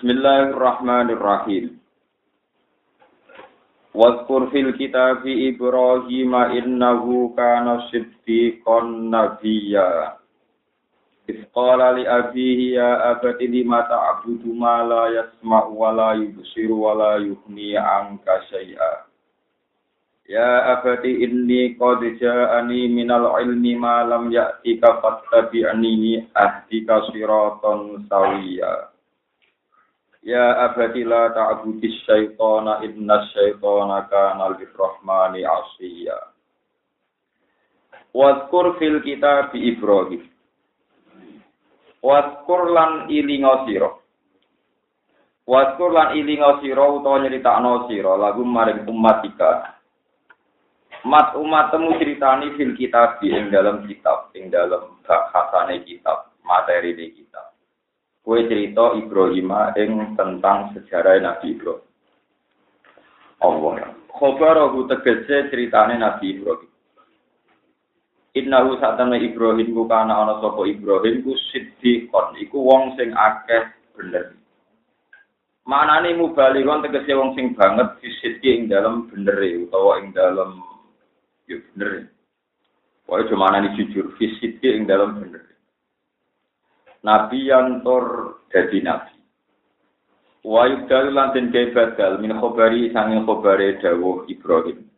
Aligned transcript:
Bismillahirrahmanirrahim. 0.00 1.76
Wadkur 3.92 4.48
fil 4.48 4.72
kitab 4.80 5.28
Ibrahim 5.28 6.32
innahu 6.56 7.36
kana 7.36 7.84
siddiqan 7.92 9.12
nabiyya. 9.12 10.16
Isqala 11.28 12.00
li 12.00 12.08
abihi 12.08 12.80
ya 12.80 13.12
abati 13.12 13.44
lima 13.44 13.84
ta'budu 13.84 14.48
ma 14.56 14.88
la 14.88 15.12
yasma'u 15.20 15.76
wa 15.76 15.92
la 15.92 16.16
yubsiru 16.16 16.80
wa 16.80 16.96
la 16.96 17.12
yuhni 17.20 17.76
anka 17.76 18.40
syai'a. 18.48 19.04
Ya 20.24 20.80
abati 20.80 21.28
inni 21.28 21.76
qad 21.76 22.00
ja'ani 22.16 22.88
minal 22.88 23.36
ilmi 23.36 23.76
ma 23.76 24.08
lam 24.08 24.32
ya'tika 24.32 24.96
fattabi'ani 25.04 26.24
ahdika 26.32 27.04
siratan 27.12 28.08
sawiyya. 28.08 28.96
Ya 30.20 30.68
abadi 30.68 31.00
la 31.00 31.32
ta'budis 31.32 32.04
syaitana 32.04 32.84
inna 32.84 33.24
syaitana 33.32 34.04
kana 34.12 34.52
lirrahmani 34.60 35.48
asiyya. 35.48 36.16
Wadkur 38.12 38.76
fil 38.76 39.00
kitab 39.00 39.56
Ibrahim. 39.56 40.28
Wadkur 42.04 42.68
lan 42.68 43.08
ilinga 43.08 43.64
sira. 43.64 43.90
Wadkur 45.48 45.90
lan 45.92 46.12
ilinga 46.12 46.60
sira 46.60 46.84
utawa 46.84 47.24
nyritakno 47.24 47.88
sira 47.88 48.12
lagu 48.20 48.44
maring 48.44 48.84
umatika. 48.84 49.80
Mat 51.00 51.32
umatmu 51.32 51.96
ceritani 51.96 52.52
fil 52.60 52.76
kitab 52.76 53.24
ing 53.24 53.48
dalam 53.48 53.88
kitab, 53.88 54.28
ing 54.36 54.52
dalam 54.52 55.00
bahasane 55.00 55.80
kitab, 55.88 56.28
materi 56.44 56.92
di 56.92 57.08
kitab. 57.16 57.49
Kue 58.20 58.44
cerita 58.46 58.94
Ibrahim 58.96 59.48
ing 59.76 59.92
tentang 60.14 60.76
sejarah 60.76 61.18
Nabi 61.20 61.56
Ibrahim. 61.56 61.84
Allah. 63.40 63.96
Khobarahu 64.12 64.84
tegese 64.92 65.48
ceritane 65.48 65.96
Nabi 65.96 66.36
Ibrahim. 66.36 66.68
Innahu 68.36 68.78
satana 68.78 69.18
Ibrahim 69.18 69.74
ku 69.74 69.90
kana 69.90 70.22
ana 70.22 70.38
sapa 70.38 70.62
Ibrahim 70.62 71.26
ku 71.26 71.34
siddiqon 71.50 72.38
iku 72.38 72.62
wong 72.62 72.94
sing 72.94 73.10
akeh 73.10 73.74
bener. 73.98 74.38
Manane 75.66 76.14
mubalighon 76.14 76.86
tegese 76.86 77.10
wong 77.18 77.34
sing 77.34 77.58
banget 77.58 77.98
fisidki 77.98 78.54
ing 78.54 78.62
dalem 78.70 79.10
benere 79.10 79.66
utawa 79.66 79.98
ing 79.98 80.14
dalem 80.14 80.62
yo 81.50 81.58
bener. 81.72 82.06
Wae 83.10 83.26
cuma 83.26 83.50
manane 83.50 83.74
jujur 83.74 84.14
fisidki 84.14 84.78
ing 84.78 84.86
dalem 84.86 85.18
bener. 85.18 85.49
Nabi 87.04 87.48
yang 87.48 87.80
tor 87.84 88.38
dadi 88.52 88.80
nabi. 88.84 89.16
Wa 90.40 90.64
yubdal 90.68 91.12
lan 91.12 91.36
den 91.36 91.52
badal 91.52 92.16
min 92.20 92.32
khobari 92.40 92.88
sange 92.92 93.20
khobare 93.28 93.76
dawuh 93.80 94.24
Ibrahim. 94.28 94.88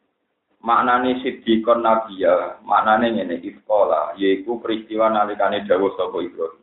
Maknane 0.62 1.18
sidikon 1.26 1.82
nabi 1.82 2.22
ya, 2.22 2.62
maknane 2.62 3.18
ngene 3.18 3.42
iskola, 3.42 4.14
yaiku 4.14 4.62
peristiwa 4.62 5.10
nalikane 5.10 5.66
dawuh 5.66 5.90
sapa 5.98 6.22
Ibrahim. 6.22 6.62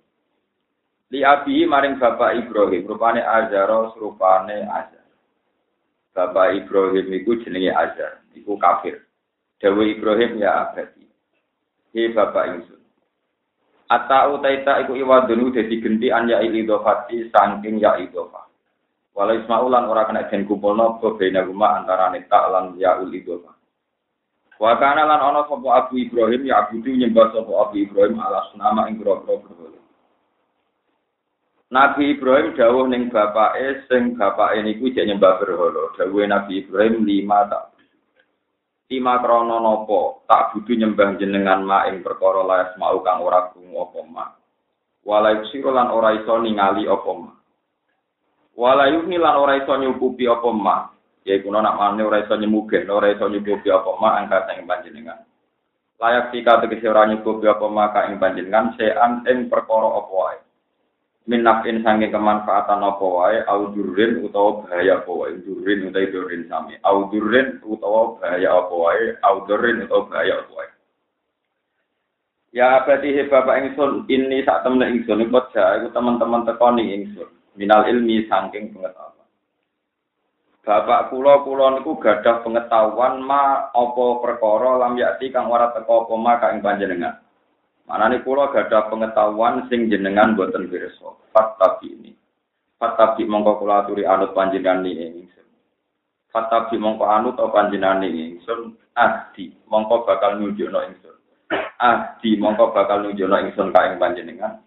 Li 1.10 1.26
abi 1.26 1.66
maring 1.66 1.98
bapak 1.98 2.38
Ibrahim, 2.38 2.86
rupane 2.86 3.26
Azara, 3.26 3.92
rupane 3.98 4.64
Azar. 4.70 5.04
Bapak 6.14 6.54
Ibrahim 6.54 7.10
iku 7.18 7.34
jenenge 7.42 7.74
Azar, 7.74 8.22
iku 8.38 8.56
kafir. 8.62 9.10
Dawuh 9.60 9.84
Ibrahim 9.84 10.40
ya 10.40 10.70
abadi. 10.70 11.04
He 11.92 12.14
bapak 12.16 12.56
ingsun. 12.56 12.79
Ata 13.90 14.30
utaita 14.30 14.86
iku 14.86 14.94
iwadunu 14.94 15.50
dadi 15.50 15.82
genti 15.82 16.14
an 16.14 16.30
ya 16.30 16.46
idofati 16.46 17.26
saking 17.34 17.82
ya 17.82 17.98
idofa. 17.98 18.46
Walau 19.18 19.34
ismaulan 19.34 19.90
ora 19.90 20.06
kena 20.06 20.30
den 20.30 20.46
kumpulno 20.46 21.02
apa 21.02 21.18
bena 21.18 21.42
rumah 21.42 21.82
antara 21.82 22.14
tak 22.30 22.46
lan 22.54 22.78
ya 22.78 23.02
idofa. 23.02 23.50
Wa 24.62 24.78
kana 24.78 25.10
lan 25.10 25.24
ana 25.24 25.42
sapa 25.50 25.68
Abu 25.74 25.98
Ibrahim 26.06 26.46
ya 26.46 26.68
Abu 26.68 26.86
nyembah 26.86 27.34
sapa 27.34 27.50
Abu 27.50 27.82
Ibrahim 27.82 28.22
alas 28.22 28.54
nama 28.54 28.86
ing 28.92 29.02
grogro. 29.02 29.42
Nabi 31.70 32.18
Ibrahim 32.18 32.58
dawuh 32.58 32.90
ning 32.90 33.14
bapake 33.14 33.86
sing 33.90 34.18
bapake 34.18 34.62
niku 34.66 34.90
jek 34.90 35.06
nyembah 35.06 35.38
berhala. 35.38 35.94
Dawuhe 35.98 36.26
Nabi 36.30 36.66
Ibrahim 36.66 37.06
lima 37.06 37.46
tak 37.46 37.69
Lima 38.90 39.22
krono 39.22 39.62
nopo 39.62 40.26
tak 40.26 40.50
butuh 40.58 40.74
nyembah 40.74 41.14
jenengan 41.22 41.62
ma 41.62 41.86
ing 41.94 42.02
perkara 42.02 42.42
layas 42.42 42.74
mau 42.82 42.98
kang 43.06 43.22
ora 43.22 43.54
krungu 43.54 43.86
apa 43.86 44.00
ma. 44.10 44.26
Walai 45.06 45.46
sira 45.54 45.70
lan 45.70 45.94
ora 45.94 46.18
iso 46.18 46.34
ningali 46.42 46.90
apa 46.90 47.12
ma. 47.14 47.30
Walai 48.58 48.98
lan 48.98 49.36
ora 49.38 49.62
iso 49.62 49.78
nyukupi 49.78 50.26
apa 50.26 50.50
ma. 50.50 50.90
Ya 51.22 51.38
iku 51.38 51.54
nak 51.54 51.78
mane 51.78 52.02
ora 52.02 52.26
iso 52.26 52.34
nyemugen, 52.34 52.90
ora 52.90 53.14
iso 53.14 53.30
nyukupi 53.30 53.70
apa 53.70 53.94
ma 54.02 54.26
angkat 54.26 54.58
ing 54.58 54.66
panjenengan. 54.66 55.22
Layak 56.02 56.34
sika 56.34 56.58
tegese 56.66 56.90
ora 56.90 57.06
nyukupi 57.06 57.46
apa 57.46 57.70
ma 57.70 57.94
ka 57.94 58.10
ing 58.10 58.18
panjenengan 58.18 58.74
sean 58.74 59.22
ing 59.30 59.54
perkara 59.54 60.02
apa 60.02 60.10
wae. 60.10 60.38
Min 61.28 61.44
nafin 61.44 61.84
sange 61.84 62.08
kemanfaatan 62.08 62.80
apa 62.80 63.06
wae 63.06 63.38
au 63.50 63.70
utawa 63.76 64.64
bahaya 64.64 65.04
apa 65.04 65.12
wae. 65.12 65.38
Durrin 65.44 65.92
utawa 65.92 66.08
durrin 66.10 66.44
sami. 66.48 66.80
Au 66.86 67.10
utawa 67.10 68.16
bahaya 68.22 68.50
apa 68.56 68.74
wae 68.74 69.06
au 69.26 69.44
utawa 69.44 70.08
bahaya 70.08 70.40
apa 70.40 70.52
wae. 70.56 70.70
Ya 72.50 72.82
berarti 72.82 73.14
he 73.14 73.30
bapak 73.30 73.62
ingsun 73.62 74.10
ini 74.10 74.42
sak 74.42 74.66
temen 74.66 74.82
ingsun 74.82 75.22
iku 75.22 75.38
iku 75.54 75.88
teman-teman 75.94 76.50
tekoni 76.50 76.98
ingsun. 76.98 77.30
Minal 77.54 77.86
ilmi 77.86 78.26
saking 78.26 78.74
pengetahuan. 78.74 79.28
Bapak 80.66 81.14
kula 81.14 81.46
kula 81.46 81.78
niku 81.78 82.02
gadah 82.02 82.42
pengetahuan 82.42 83.22
ma 83.22 83.70
apa 83.70 84.06
perkara 84.22 84.82
lam 84.82 84.98
yakti 84.98 85.30
kang 85.30 85.46
ora 85.50 85.70
teko 85.78 86.10
apa 86.10 86.14
ma 86.18 86.42
ing 86.50 86.62
panjenengan 86.66 87.22
Manane 87.90 88.22
kula 88.22 88.54
gadah 88.54 88.86
pengetahuan 88.94 89.66
sing 89.66 89.90
jenengan 89.90 90.38
boten 90.38 90.70
pirsa. 90.70 91.10
Fatabi 91.34 91.90
ini. 91.90 92.14
Fatabi 92.78 93.26
mongko 93.26 93.66
kula 93.66 93.82
aturi 93.82 94.06
anut 94.06 94.38
panjenengan 94.38 94.86
ini 94.86 95.26
ingsun. 95.26 95.50
Fatabi 96.30 96.78
mongko 96.78 97.10
anut 97.10 97.34
apa 97.42 97.50
panjenengan 97.50 98.06
ini 98.06 98.38
ingsun. 98.38 98.78
Ahdi 98.94 99.58
mongko 99.66 100.06
bakal 100.06 100.38
nunjukno 100.38 100.86
ingsun. 100.86 101.18
Ahdi 101.82 102.38
mongko 102.38 102.78
bakal 102.78 103.10
nunjukno 103.10 103.42
ingsun 103.50 103.74
ka 103.74 103.90
ing 103.90 103.98
panjenengan. 103.98 104.62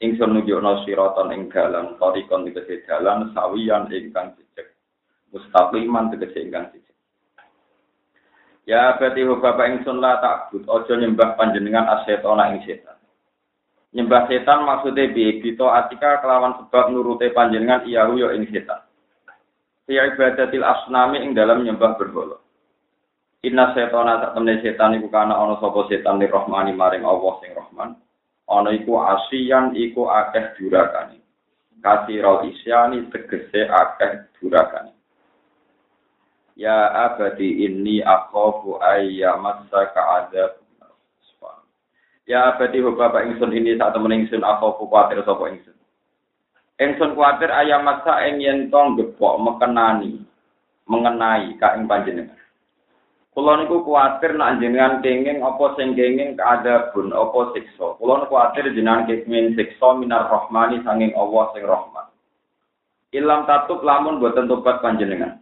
Ingsun 0.00 0.32
nunjukno 0.32 0.88
siraton 0.88 1.28
ing 1.36 1.52
dalan, 1.52 2.00
tarikon 2.00 2.48
tegese 2.48 2.88
dalan 2.88 3.36
sawiyan 3.36 3.92
ingkang 3.92 4.32
jejeg. 4.40 4.72
Mustaqiman 5.28 6.08
tegese 6.08 6.40
ingkang 6.40 6.72
jejeg. 6.72 6.91
Ya 8.62 8.94
berarti 8.94 9.26
bapak 9.26 9.66
ingsun 9.74 9.98
la 9.98 10.22
takbut, 10.22 10.62
ojo 10.70 10.94
nyembah 10.94 11.34
panjenengan 11.34 11.82
asetona 11.98 12.54
ing 12.54 12.62
setan. 12.62 12.94
Nyembah 13.92 14.30
setan 14.30 14.62
maksudnya 14.62 15.10
bi 15.10 15.42
bito 15.42 15.66
atika 15.66 16.22
kelawan 16.22 16.56
sebab 16.62 16.94
nurute 16.94 17.34
panjenengan 17.34 17.82
iyahu 17.82 18.22
yo 18.22 18.28
ing 18.30 18.46
setan. 18.54 18.86
Fi 19.82 19.98
ibadatil 19.98 20.62
asnami 20.62 21.26
ing 21.26 21.34
dalam 21.34 21.66
nyembah 21.66 21.98
berhala. 21.98 22.38
Inna 23.42 23.74
setona 23.74 24.22
tak 24.22 24.38
temne 24.38 24.62
setan 24.62 24.94
iku 24.94 25.10
kana 25.10 25.34
ana 25.34 25.58
sapa 25.58 25.90
setan 25.90 26.22
li 26.22 26.30
rahmani 26.30 26.70
maring 26.70 27.02
Allah 27.02 27.42
sing 27.42 27.50
rahman. 27.58 27.98
Ana 28.46 28.70
iku 28.70 29.02
asian 29.02 29.74
iku 29.74 30.06
akeh 30.06 30.54
durakane. 30.54 31.18
Kasirau 31.82 32.46
isyani 32.46 33.10
tegese 33.10 33.66
akeh 33.66 34.30
durakane. 34.38 34.94
Ya 36.52 37.08
abadi 37.08 37.64
inni 37.64 38.04
akhafu 38.04 38.76
ayyamassaka 38.80 40.00
adzab. 40.20 40.60
Ya 42.28 42.52
abadi 42.52 42.84
bapak 42.84 43.24
ingsun 43.32 43.56
ini 43.56 43.74
saat 43.80 43.96
temen 43.96 44.12
ingsun 44.12 44.44
akhafu 44.44 44.86
kuatir 44.86 45.24
sapa 45.24 45.48
ingsun. 45.48 45.76
Ingsun 46.76 47.16
kuatir 47.16 47.48
ayam 47.48 47.88
masa 47.88 48.20
ing 48.28 48.44
yen 48.44 48.68
tong 48.68 48.96
mekenani 48.96 50.20
mengenai 50.86 51.56
ka 51.56 51.78
ing 51.78 51.88
panjenengan. 51.88 52.36
Kula 53.32 53.64
niku 53.64 53.80
kuatir 53.80 54.36
nak 54.36 54.60
jenengan 54.60 55.00
kenging 55.00 55.40
apa 55.40 55.72
sing 55.80 55.96
kenging 55.96 56.36
kaadabun 56.36 57.16
apa 57.16 57.56
siksa. 57.56 57.96
Niku 57.96 58.28
kuatir 58.28 58.68
jenengan 58.76 59.08
kenging 59.08 59.56
siksa 59.56 59.96
minar 59.96 60.28
rahmani 60.28 60.84
sanging 60.84 61.16
Allah 61.16 61.48
sing 61.56 61.64
rahman. 61.64 62.12
Ilam 63.16 63.48
tatub 63.48 63.80
lamun 63.80 64.20
boten 64.20 64.52
tobat 64.52 64.84
panjenengan. 64.84 65.40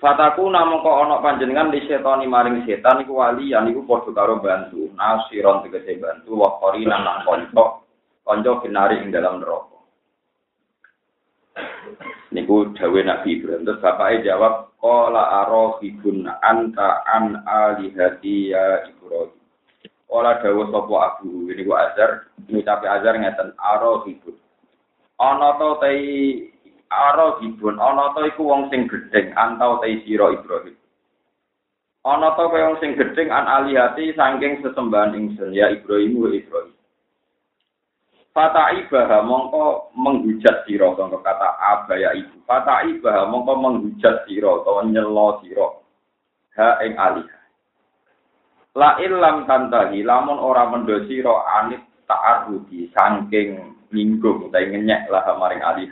Fataku 0.00 0.48
namung 0.48 0.80
kok 0.80 0.96
ana 0.96 1.20
panjenengan 1.20 1.68
di 1.68 1.84
setani 1.84 2.24
maring 2.24 2.64
setan 2.64 3.04
iku 3.04 3.20
wali 3.20 3.52
yan 3.52 3.68
iku 3.68 3.84
padha 3.84 4.10
karo 4.16 4.40
bantu. 4.40 4.88
Nasiron 4.96 5.60
tegese 5.60 6.00
bantu 6.00 6.40
wa 6.40 6.56
qorinan 6.56 7.04
lan 7.04 7.18
kanca 7.28 7.84
kanca 8.24 8.64
kinari 8.64 9.04
ing 9.04 9.12
dalam 9.12 9.44
neraka. 9.44 9.76
Niku 12.32 12.72
dawe 12.72 13.00
Nabi 13.04 13.28
Ibrahim. 13.36 13.68
Terus 13.68 13.82
bapaknya 13.84 14.32
jawab, 14.32 14.72
Kola 14.80 15.44
arohibun 15.44 16.24
anta 16.40 17.04
an 17.04 17.44
alihati 17.44 18.56
ya 18.56 18.88
Ibrahim. 18.88 19.36
Kola 20.08 20.40
dawa 20.40 20.64
sopo 20.72 20.94
abu. 20.96 21.52
Ini 21.52 21.60
ku 21.68 21.76
azar, 21.76 22.32
ngucapi 22.48 22.86
azar 22.88 23.20
ngeten 23.20 23.52
arohibun. 23.60 24.40
ana 25.20 25.52
tai 25.76 26.48
aro 26.90 27.38
dibun 27.38 27.78
ana 27.78 28.10
to 28.12 28.26
iku 28.26 28.42
wong 28.50 28.66
sing 28.68 28.90
gedeng 28.90 29.30
antau 29.38 29.78
tai 29.78 30.02
sira 30.02 30.34
Ibrahim 30.34 30.74
ana 32.02 32.34
to 32.34 32.44
kaya 32.50 32.74
wong 32.74 32.78
sing 32.82 32.98
gedeng 32.98 33.30
an 33.30 33.46
alihati 33.46 34.10
saking 34.18 34.58
sesembahan 34.60 35.14
ingsun 35.14 35.54
ya 35.54 35.70
Ibrahim 35.70 36.18
wa 36.18 36.30
Ibrahim 36.34 36.74
Fata 38.30 38.70
ibaha 38.78 39.26
mongko 39.26 39.90
menghujat 39.98 40.62
sira 40.62 40.94
kanggo 40.94 41.18
kata 41.18 41.50
abaya 41.58 42.14
ibu. 42.14 42.38
Fata 42.46 42.86
ibaha 42.86 43.26
mongko 43.26 43.58
menghujat 43.58 44.22
sira 44.30 44.62
utawa 44.62 44.86
nyelo 44.86 45.42
sira. 45.42 45.66
Ha 46.54 46.78
ing 46.86 46.94
alih. 46.94 47.26
La 48.78 49.02
ilam 49.02 49.50
tantahi 49.50 50.06
lamun 50.06 50.38
ora 50.38 50.70
mendo 50.70 50.94
sira 51.10 51.42
anit 51.58 51.82
ta'arudi 52.06 52.94
saking 52.94 53.74
ninggung 53.90 54.46
utawa 54.46 54.62
ngenyek 54.62 55.10
lah 55.10 55.26
maring 55.34 55.66
alih. 55.66 55.90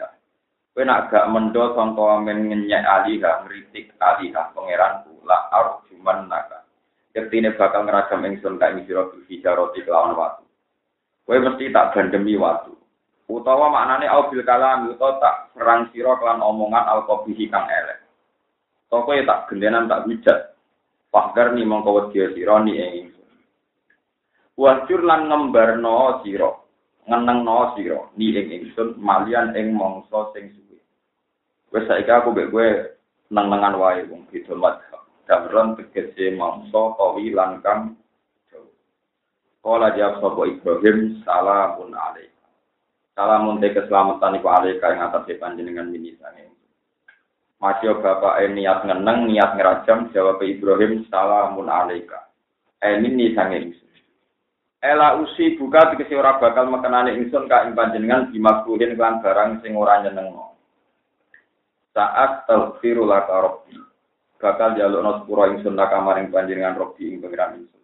Kowe 0.78 0.86
nak 0.86 1.10
gak 1.10 1.26
mendo 1.34 1.75
sangka 1.75 2.22
amen 2.22 2.54
ngenyek 2.54 2.86
alih 2.86 3.19
ngritik 3.19 3.98
alih 3.98 4.30
pangeranku 4.30 5.10
la 5.26 5.50
arjuman 5.50 6.30
naka. 6.30 6.70
Ketine 7.10 7.50
bakal 7.58 7.82
ngeragam 7.82 8.22
ingsun 8.22 8.62
kae 8.62 8.86
sira 8.86 9.10
bijaroti 9.10 9.82
kelawan 9.82 10.14
watu. 10.14 10.46
Kowe 11.26 11.34
mesti 11.34 11.75
tak 11.75 11.98
gandemi 11.98 12.38
waktu. 12.38 12.78
Utawa 13.26 13.75
maknane 13.75 14.06
au 14.06 14.30
bil 14.30 14.46
kalam 14.46 14.94
utawa 14.94 15.19
tak 15.19 15.50
serang 15.58 15.90
sira 15.90 16.14
kelan 16.14 16.46
omongan 16.46 16.86
al 16.86 17.02
qabihi 17.10 17.50
kang 17.50 17.66
elek. 17.66 17.98
Toko 18.86 19.19
ya 19.19 19.26
tak 19.26 19.50
gendenan 19.50 19.90
tak 19.90 20.06
hujat. 20.06 20.54
Fakar 21.10 21.58
ni 21.58 21.66
mongko 21.66 22.06
wedi 22.06 22.38
sira 22.38 22.62
ni 22.62 22.78
ing 22.78 22.90
ingsun. 23.02 23.30
Wajur 24.54 25.02
lan 25.02 25.26
ngembarno 25.26 26.22
sira, 26.22 26.54
ngenengno 27.10 27.75
sira 27.75 27.98
ni 28.14 28.30
ing 28.30 28.46
ingsun 28.46 28.94
malian 29.02 29.58
ing 29.58 29.75
mangsa 29.75 30.30
sing 30.38 30.54
suwe. 30.54 30.68
Wes 31.69 31.85
saiki 31.85 32.09
aku 32.09 32.32
mek 32.32 32.49
kowe 32.49 32.69
neng-nengan 33.29 33.76
wae 33.76 34.00
wong 34.09 34.25
beda 34.32 34.55
madhab. 34.56 35.03
Damron 35.29 35.76
tegese 35.76 36.32
mangsa 36.32 36.97
kawi 36.97 37.37
lan 37.37 37.61
kang 37.61 37.99
Kala 39.59 39.93
jawab 39.93 40.23
sapa 40.23 40.43
Ibrahim, 40.49 41.20
salamun 41.26 41.93
alaik. 41.93 42.32
Salamun 43.12 43.59
te 43.61 43.75
keselamatan 43.75 44.38
iku 44.41 44.49
alaik 44.49 44.81
yang 44.81 45.11
atas 45.11 45.29
panjenengan 45.37 45.91
mini 45.91 46.15
sange. 46.17 46.49
Masih 47.59 47.99
bapak 47.99 48.38
eh 48.38 48.55
niat 48.55 48.87
ngeneng, 48.87 49.29
niat 49.29 49.59
ngerajam, 49.59 50.14
jawab 50.14 50.41
Ibrahim, 50.41 51.05
salamun 51.11 51.69
alaika. 51.69 52.31
Eh 52.81 52.97
ini 52.97 53.35
sange 53.35 53.76
Ela 54.79 55.19
usi 55.19 55.59
buka 55.59 55.91
dikesi 55.91 56.14
ora 56.14 56.38
bakal 56.38 56.71
mekenani 56.71 57.19
ingsun 57.19 57.50
ka 57.50 57.67
ing 57.67 57.75
panjenengan 57.75 58.31
dimakruhin 58.31 58.94
kelan 58.94 59.19
barang 59.19 59.59
sing 59.59 59.75
ora 59.75 60.06
nyenengno. 60.06 60.48
Saat 61.99 62.47
taghfiru 62.47 63.03
laka 63.11 63.43
rabbi. 63.43 63.75
Bakal 64.39 64.79
jalukno 64.79 65.19
sepura 65.19 65.50
ingsun 65.50 65.75
laka 65.75 65.99
maring 65.99 66.31
panjenengan 66.31 66.79
rabbi 66.79 67.11
ing 67.11 67.19
pangeran 67.19 67.59
ingsun. 67.59 67.83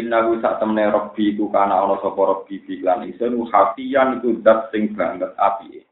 Innahu 0.00 0.40
sak 0.40 0.56
temne 0.56 0.88
robbi 0.88 1.36
iku 1.36 1.52
kana 1.52 1.84
ana 1.84 2.00
sapa 2.00 2.16
robbi 2.16 2.64
biklan 2.64 3.04
ingsun 3.04 3.44
hafiyan 3.52 4.24
iku 4.24 4.40
sing 4.72 4.96
banget 4.96 5.36
api. 5.36 5.84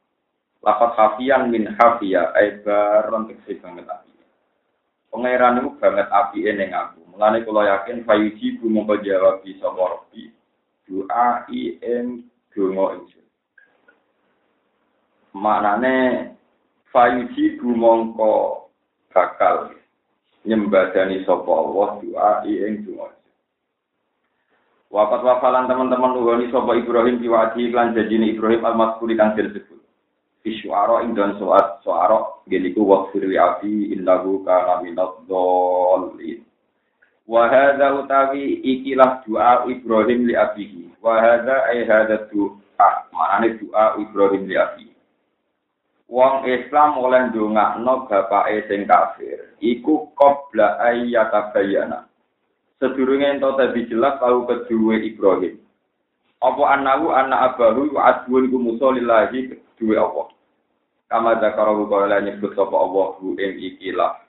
Lapat 0.64 0.96
hafiyan 0.96 1.52
min 1.52 1.68
hafiya 1.68 2.32
ai 2.32 2.64
baron 2.64 3.28
tekse 3.28 3.60
banget 3.60 3.92
api. 3.92 4.16
Pangeran 5.12 5.60
iku 5.60 5.76
banget 5.76 6.08
api 6.08 6.48
ning 6.48 6.72
aku. 6.72 7.04
Mulane 7.12 7.44
kula 7.44 7.68
yakin 7.68 8.08
fayuji 8.08 8.56
bu 8.56 8.72
mongko 8.72 9.04
jawab 9.04 9.44
bisa 9.44 9.68
robbi. 9.68 10.32
Doa 10.88 11.44
i 11.52 11.76
ing 11.76 12.24
donga 12.56 12.96
ingsun. 12.96 13.26
Maknane 15.36 15.96
fayuji 16.94 17.58
bu 17.58 17.74
mongko 17.74 18.70
bakal 19.10 19.74
nyembadani 20.46 21.26
sapa 21.26 21.50
Allah 21.50 21.88
doa 21.98 22.30
ing 22.46 22.86
donga 22.86 23.10
Wafat 24.94 25.26
wafalan 25.26 25.66
teman-teman 25.66 26.14
nuhoni 26.14 26.54
sopa 26.54 26.78
Ibrahim 26.78 27.18
diwaji 27.18 27.74
lan 27.74 27.98
jajini 27.98 28.38
Ibrahim 28.38 28.62
al-Maskuri 28.62 29.18
kang 29.18 29.34
disebut. 29.34 29.82
Fisyuara 30.46 31.02
ing 31.02 31.18
dan 31.18 31.34
soat 31.34 31.82
soaro 31.82 32.46
geniku 32.46 32.86
wakfir 32.86 33.26
li 33.26 33.34
abi 33.34 33.90
innahu 33.90 34.46
kana 34.46 34.86
minad 34.86 35.26
dhalin. 35.26 36.46
Utawi 37.26 38.62
ikilah 38.62 39.26
doa 39.26 39.66
Ibrahim 39.66 40.30
li 40.30 40.38
abihi. 40.38 40.94
Wa 41.02 41.18
hadza 41.18 42.30
doa 42.30 42.88
manane 43.10 43.58
doa 43.58 43.98
Ibrahim 43.98 44.46
li 44.46 44.54
abihi. 44.54 44.93
Wong 46.04 46.44
Islam 46.44 47.00
oleh 47.00 47.32
ndongakno 47.32 48.04
bapake 48.06 48.68
sing 48.68 48.84
kafir 48.84 49.56
iku 49.58 50.12
qabla 50.12 50.76
ayyatabayana 50.84 52.04
sedurunge 52.84 53.24
ento 53.24 53.56
tadi 53.56 53.88
jelas 53.88 54.20
tahu 54.20 54.44
kedua 54.44 55.00
Ibrahim. 55.00 55.56
Apa 56.44 56.76
anahu 56.76 57.16
anak 57.16 57.56
abahu 57.56 57.96
wa 57.96 58.12
adwun 58.12 58.52
ku 58.52 58.60
musa 58.60 58.92
lillahi 58.92 59.56
kedua 59.56 60.04
Allah. 60.04 60.28
Kama 61.08 61.40
zakarahu 61.40 61.88
kala 61.88 62.20
nyebut 62.20 62.52
sapa 62.52 62.76
Allah 62.76 63.16
hu 63.16 63.32
ing 63.40 63.56
ikilah 63.56 64.20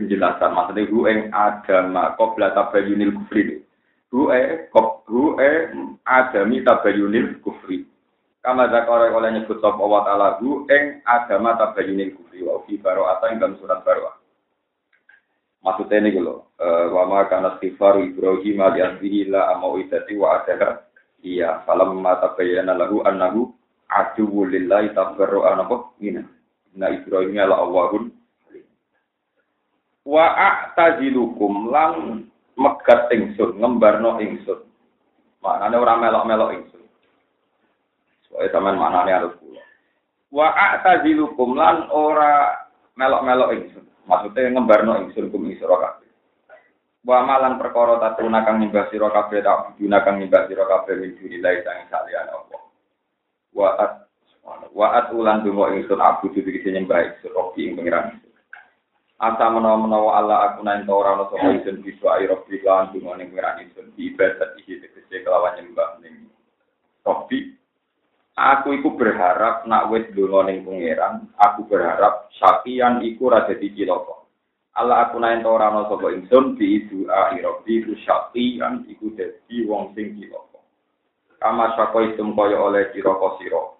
penjelasan 0.00 0.56
maksudnya 0.56 0.88
hu 0.88 1.04
ing 1.04 1.28
agama 1.28 2.16
qabla 2.16 2.56
tabayyunil 2.56 3.12
kufri. 3.20 3.60
Hu 4.08 4.32
e 4.32 4.72
hu 5.12 5.36
e 5.36 5.50
adami 6.08 6.64
tabayyunil 6.64 7.44
kufri. 7.44 7.84
Kama 8.46 8.70
zakarahu 8.70 9.10
kala 9.10 9.34
nyebut 9.34 9.58
sapa 9.58 9.74
Allah 9.82 10.02
taala 10.06 10.28
hu 10.38 10.70
ing 10.70 11.02
agama 11.02 11.58
tabayyunil 11.58 12.14
kufri 12.14 12.46
wa 12.46 12.62
fi 12.62 12.78
baro'ata 12.78 13.34
ing 13.34 13.42
dalam 13.42 13.58
surat 13.58 13.82
baro'ah. 13.82 14.14
Maksudnya 15.66 15.98
ini 15.98 16.14
gitu, 16.14 16.46
wama 16.94 17.26
karena 17.26 17.58
istighfar 17.58 17.98
Ibrahim 17.98 18.62
ali 18.62 18.86
asbihi 18.86 19.34
la 19.34 19.50
amau 19.50 19.82
idati 19.82 20.14
wa 20.14 20.38
adalah 20.38 20.86
iya 21.26 21.66
falam 21.66 21.98
mata 21.98 22.38
bayana 22.38 22.78
lahu 22.78 23.02
annahu 23.02 23.50
aduwu 23.90 24.46
lillahi 24.46 24.94
tabarru 24.94 25.42
anapa 25.42 25.90
ina. 25.98 26.22
Na 26.78 26.94
Ibrahim 26.94 27.34
ala 27.34 27.66
Allahun 27.66 28.14
wa 30.06 30.22
a'tazilukum 30.22 31.74
lan 31.74 32.22
megat 32.54 33.10
ingsun 33.10 33.58
ngembarno 33.58 34.22
ingsun. 34.22 34.62
Maknane 35.42 35.74
ora 35.82 35.98
melok-melok 35.98 36.50
ingsun 36.62 36.85
soalnya 38.36 38.52
sampean 38.52 38.76
maknane 38.76 39.12
harus 39.16 39.32
kula 39.40 39.64
wa 40.28 40.52
a'tazilukum 40.52 41.56
lan 41.56 41.88
ora 41.88 42.52
melok-melok 43.00 43.56
ingsun 43.56 43.86
Maksudnya 44.06 44.54
ngembarno 44.54 45.02
ingsun 45.02 45.34
kum 45.34 45.50
ing 45.50 45.58
sira 45.58 45.74
kabeh. 45.82 46.10
Wa 47.02 47.26
malan 47.26 47.58
perkara 47.58 47.98
tatuna 47.98 48.46
kang 48.46 48.62
nyembah 48.62 48.86
sira 48.90 49.10
kabeh 49.10 49.42
tak 49.42 49.74
bujuna 49.74 49.98
kang 50.06 50.22
nyembah 50.22 50.46
sira 50.46 50.62
kabeh 50.62 50.94
min 50.94 51.18
dunillahi 51.18 51.66
sang 51.66 51.90
saliyane 51.90 52.30
Allah. 52.30 52.62
Wa 53.50 53.68
at 53.82 53.92
wa 54.70 54.86
at 54.94 55.10
ulan 55.10 55.42
donga 55.42 55.74
ingsun 55.74 55.98
abu 55.98 56.30
dudu 56.30 56.54
iki 56.54 56.70
nyembah 56.70 57.02
ingsun 57.02 57.34
robi 57.34 57.66
ing 57.66 57.74
ingsun. 57.82 58.22
Asa 59.16 59.48
menawa-menawa 59.48 60.22
Allah 60.22 60.38
aku 60.54 60.62
nang 60.62 60.86
ora 60.86 61.18
ana 61.18 61.26
sapa 61.26 61.50
ingsun 61.50 61.82
bisa 61.82 62.06
ayo 62.22 62.38
robi 62.38 62.62
lan 62.62 62.94
donga 62.94 63.18
ning 63.18 63.34
pengiran 63.34 63.58
ingsun 63.66 63.90
ibadat 63.98 64.54
iki 64.62 64.78
tegese 64.78 65.26
kelawan 65.26 65.58
nyembah 65.58 65.98
Aku 68.36 68.76
iku 68.76 69.00
berharap 69.00 69.64
nak 69.64 69.88
wis 69.88 70.12
donga 70.12 70.52
ning 70.52 70.60
pangeran, 70.68 71.24
aku 71.40 71.64
berharap 71.72 72.28
sakian 72.36 73.00
iku 73.00 73.32
ra 73.32 73.48
dadi 73.48 73.72
cilaka. 73.72 74.28
Allah 74.76 75.08
aku 75.08 75.16
naen 75.16 75.40
ora 75.40 75.72
ana 75.72 75.88
sapa 75.88 76.12
ingsun 76.12 76.52
bi 76.52 76.84
doa 76.84 77.32
irobi 77.32 77.80
ku 77.80 77.96
sakian 78.04 78.84
iku 78.92 79.08
dadi 79.16 79.64
wong 79.64 79.96
sing 79.96 80.20
cilaka. 80.20 80.60
Kama 81.40 81.80
sako 81.80 82.12
isum 82.12 82.36
kaya 82.36 82.60
oleh 82.60 82.92
cilaka 82.92 83.40
sira. 83.40 83.72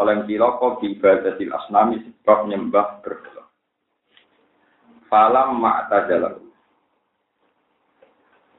Oleh 0.00 0.24
cilaka 0.24 0.80
bi 0.80 0.96
ibadatil 0.96 1.52
asnami 1.52 2.00
sebab 2.00 2.48
nyembah 2.48 3.04
berhala. 3.04 3.44
Falam 5.12 5.60
ma'tajalahu. 5.60 6.48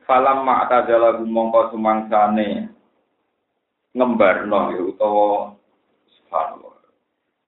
Falam 0.05 0.45
ma'tajalahu 0.45 1.25
mongko 1.25 1.73
sumangsane 1.73 2.69
ngembarno 3.93 4.73
ya 4.73 4.81
utawa 4.81 5.53
subhanallah. 6.09 6.73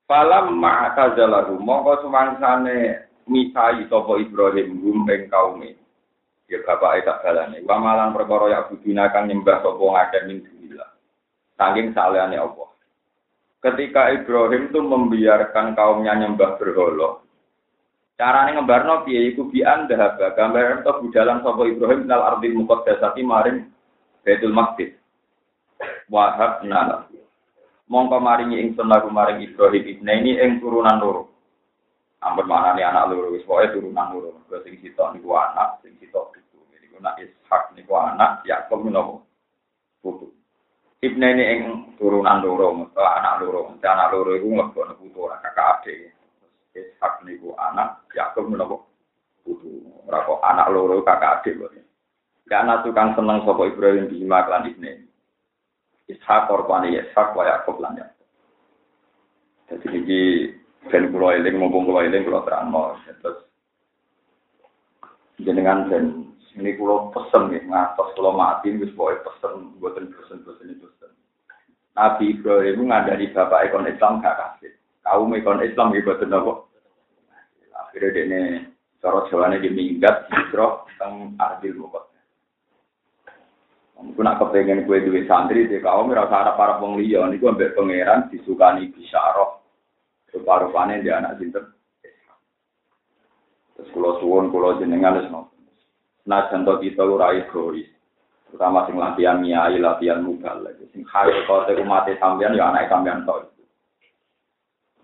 Falam 0.05 0.61
ma'tazalahu 0.61 1.57
mongko 1.57 2.05
sumangsane 2.05 3.09
misai 3.25 3.89
sapa 3.89 4.21
Ibrahim 4.21 4.77
gum 4.77 5.09
ing 5.09 5.25
kaume. 5.33 5.73
Ya 6.45 6.61
bapak 6.61 7.01
tak 7.01 7.25
balane. 7.25 7.65
Wa 7.65 7.81
malang 7.81 8.13
perkara 8.13 8.53
ya 8.53 8.59
budina 8.69 9.09
kang 9.09 9.25
nyembah 9.25 9.65
sapa 9.65 9.81
ngakeh 9.81 10.21
min 10.29 10.45
dunillah. 10.45 10.89
Saking 11.57 11.97
salehane 11.97 12.37
Allah. 12.37 12.69
Ketika 13.65 14.13
Ibrahim 14.13 14.69
tuh 14.69 14.85
membiarkan 14.85 15.73
kaumnya 15.73 16.13
nyembah 16.13 16.61
berhala, 16.61 17.25
Carane 18.15 18.55
ngembarno 18.55 19.03
piye 19.03 19.33
iku 19.33 19.49
bi 19.51 19.59
anda 19.65 20.15
gambaran 20.15 20.85
to 20.85 21.03
budalan 21.03 21.41
sapa 21.41 21.65
Ibrahim 21.67 22.07
nal 22.07 22.23
ardil 22.23 22.55
muqaddasati 22.55 23.19
maring 23.25 23.67
Baitul 24.23 24.55
Maqdis 24.55 24.95
wahab 26.09 26.63
nala. 26.65 27.07
Mongko 27.85 28.17
maringi 28.17 28.57
ingsun 28.65 28.89
lagu 28.89 29.13
maring 29.13 29.45
Ibrahim 29.45 29.85
ibne 29.85 30.13
ini 30.25 30.31
ing 30.41 30.57
turunan 30.57 30.97
loro. 30.97 31.29
Ampun 32.25 32.49
maknane 32.49 32.81
anak 32.81 33.13
loro 33.13 33.29
wis 33.29 33.45
pokoke 33.45 33.77
turunan 33.77 34.09
loro. 34.09 34.41
Mergo 34.41 34.65
sing 34.65 34.81
sitok 34.81 35.13
niku 35.13 35.29
anak, 35.37 35.85
sing 35.85 35.93
sitok 36.01 36.33
putu. 36.33 36.57
Niku 36.73 36.97
nak 36.97 37.21
Ishak 37.21 37.77
niku 37.77 37.93
anak, 37.93 38.41
Yakub 38.41 38.81
niku 38.81 39.21
putu. 40.01 40.33
Ibne 41.05 41.37
ini 41.37 41.43
ing 41.45 41.61
turunan 42.01 42.41
loro, 42.41 42.89
anak 42.97 43.45
loro. 43.45 43.77
Anak 43.77 44.09
loro 44.09 44.33
iku 44.33 44.47
nglebokno 44.49 44.93
putu 44.97 45.17
ora 45.21 45.37
kakak 45.45 45.85
adik. 45.85 46.09
Ishak 46.73 47.21
niku 47.21 47.53
anak, 47.53 48.09
Yakub 48.17 48.49
niku 48.49 48.81
putu. 49.45 49.69
Ora 50.09 50.25
kok 50.25 50.41
anak 50.41 50.73
loro 50.73 51.05
kakak 51.05 51.45
adik 51.45 51.61
kok. 51.61 51.69
Karena 52.49 52.81
tukang 52.81 53.13
seneng 53.13 53.45
sapa 53.45 53.61
Ibrahim 53.69 54.09
di 54.09 54.25
Himaklan 54.25 54.73
ibne. 54.73 55.04
Ishak 56.05 56.47
korban 56.49 56.89
Ishak 56.89 57.33
wa 57.33 57.43
Yakub 57.45 57.81
lan 57.81 57.97
Yakub. 57.97 58.27
Jadi 59.65 59.87
iki 59.97 60.21
ben 60.93 61.09
kula 61.09 61.41
eling 61.41 61.57
mumpung 61.57 61.89
kula 61.89 62.05
eling 62.05 62.21
kula 62.21 62.45
terangno 62.45 62.93
terus 63.21 63.41
jenengan 65.41 65.89
ben 65.89 66.29
ini 66.55 66.77
kula 66.77 67.09
pesen 67.11 67.49
nggih 67.49 67.65
ngatos 67.67 68.13
kula 68.13 68.31
mati 68.31 68.71
wis 68.77 68.93
pokoke 68.93 69.25
pesen 69.25 69.75
mboten 69.81 70.13
pesen-pesen 70.13 70.77
itu 70.77 70.85
pesen. 70.85 71.11
Nabi 71.97 72.37
Ibrahim 72.37 72.87
ngandani 72.87 73.33
bapak 73.33 73.71
ekon 73.71 73.89
Islam 73.89 74.23
gak 74.23 74.37
kasih. 74.37 74.71
Kaum 75.03 75.33
ekon 75.35 75.63
Islam 75.63 75.91
iki 75.91 76.05
boten 76.05 76.31
apa. 76.31 76.53
Akhirnya 77.75 78.15
dene 78.15 78.41
cara 79.03 79.27
jawane 79.27 79.59
di 79.59 79.69
minggat 79.71 80.31
hijrah 80.31 80.87
teng 80.99 81.35
Adil 81.39 81.75
Mukot. 81.75 82.14
Aku 83.95 84.19
nak 84.19 84.43
kepengen 84.43 84.83
kue 84.83 84.99
duwe 85.03 85.23
santri 85.23 85.71
di 85.71 85.79
kaum 85.79 86.11
rasa 86.11 86.43
harap 86.43 86.59
para 86.59 86.79
wong 86.83 86.99
liya 86.99 87.23
niku 87.31 87.47
ambek 87.51 87.79
pangeran 87.79 88.27
disukani 88.27 88.91
bisyarah. 88.91 89.55
Rupa-rupane 90.35 90.99
dia 90.99 91.23
anak 91.23 91.39
sinten. 91.39 91.71
Terus 93.75 93.91
kula 93.95 94.19
suwun 94.19 94.51
kula 94.51 94.83
jenengan 94.83 95.15
wis. 95.19 95.31
Nah 96.27 96.51
contoh 96.51 96.83
kita 96.83 97.07
ora 97.07 97.31
egois. 97.39 97.87
Terutama 98.51 98.83
sing 98.87 98.99
latihan 98.99 99.39
nyai, 99.39 99.79
latihan 99.79 100.23
mugal. 100.23 100.67
Sing 100.91 101.07
kaya 101.07 101.47
kote 101.47 101.75
umat 101.79 102.07
sampean 102.19 102.55
ya 102.55 102.71
anak 102.71 102.91
sampean 102.91 103.23
tok. 103.23 103.55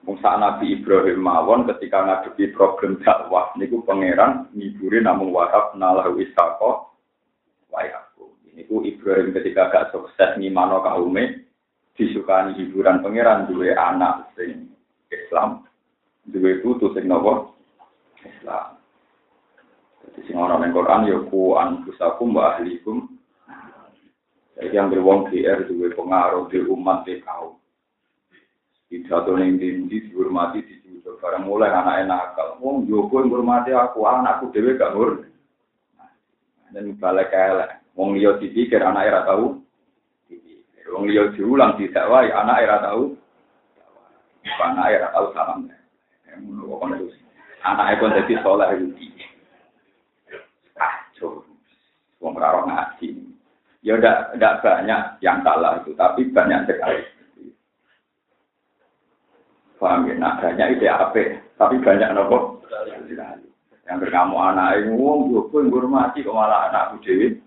Musa 0.02 0.34
Nabi 0.34 0.82
Ibrahim 0.82 1.22
mawon 1.22 1.70
ketika 1.70 2.02
ngadepi 2.02 2.58
problem 2.58 2.98
dakwah 3.06 3.54
niku 3.54 3.86
pangeran 3.86 4.50
ngiburi 4.50 4.98
namung 4.98 5.30
wahab 5.30 5.78
nalahu 5.78 6.18
isaqo 6.18 6.90
wahab. 7.70 8.01
Niku 8.72 8.88
Ibrahim 8.88 9.36
ketika 9.36 9.68
gak 9.68 9.92
sukses 9.92 10.40
ngimano 10.40 10.80
kaume 10.80 11.44
disukani 11.92 12.56
hiburan 12.56 13.04
pangeran 13.04 13.44
duwe 13.52 13.76
anak 13.76 14.32
sing 14.40 14.72
Islam, 15.12 15.68
duwe 16.24 16.64
putu 16.64 16.88
sing 16.96 17.04
nopo 17.04 17.52
Islam. 18.24 18.80
Jadi 20.08 20.20
sing 20.24 20.40
ana 20.40 20.56
ning 20.64 20.72
Quran 20.72 21.04
ya 21.04 21.20
ku 21.28 21.60
anfusakum 21.60 22.32
wa 22.32 22.56
ahlikum. 22.56 23.12
Jadi 24.56 24.72
yang 24.72 24.88
berwong 24.88 25.28
GR 25.28 25.68
duwe 25.68 25.92
pengaruh 25.92 26.48
di 26.48 26.64
umat 26.64 27.04
di 27.04 27.20
kaum. 27.28 27.60
Pidato 28.88 29.36
ning 29.36 29.60
dindi 29.60 30.00
dihormati 30.08 30.64
dijujuk 30.64 31.20
barang 31.20 31.44
mulai 31.44 31.76
anak 31.76 32.08
nakal. 32.08 32.56
Wong 32.64 32.88
jogo 32.88 33.20
ngurmati 33.20 33.76
aku, 33.76 34.08
anakku 34.08 34.48
dhewe 34.56 34.80
gak 34.80 34.96
ngur. 34.96 35.28
Dan 36.72 36.96
balik 36.96 37.36
elek. 37.36 37.81
Wong 37.96 38.16
liya 38.16 38.40
dipikir 38.40 38.80
anak 38.80 39.08
era 39.12 39.22
tahu. 39.28 39.60
Wong 40.92 41.04
liya 41.08 41.32
diulang 41.36 41.76
tidak 41.76 42.08
wae 42.08 42.32
anak 42.32 42.64
era 42.64 42.78
tahu. 42.84 43.16
Anak 44.62 44.88
era 44.92 45.08
tahu 45.12 45.26
salam. 45.36 45.68
Anak 47.62 47.88
itu 48.00 48.06
jadi 48.10 48.36
soleh 48.42 48.70
itu. 48.80 48.88
Kacau. 50.74 51.46
Wong 52.24 52.34
raro 52.40 52.66
ngaji. 52.66 53.32
Ya 53.82 53.98
udah, 53.98 54.38
udah 54.38 54.54
banyak 54.62 55.02
yang 55.26 55.42
salah 55.42 55.82
itu, 55.82 55.98
tapi 55.98 56.30
banyak 56.30 56.70
sekali. 56.70 57.02
Paham 59.82 60.06
ya? 60.06 60.14
Nah, 60.22 60.38
banyak 60.38 60.78
itu 60.78 60.86
apa? 60.86 61.42
Tapi 61.58 61.82
banyak 61.82 62.14
nopo. 62.14 62.62
Yang 63.90 63.98
berkamu 64.06 64.38
anak 64.38 64.86
itu, 64.86 64.94
wong 64.94 65.34
gue 65.34 65.50
pun 65.50 65.74
hormati 65.74 66.22
kok 66.22 66.38
malah 66.38 66.70
anakku 66.70 67.02
dewi. 67.02 67.42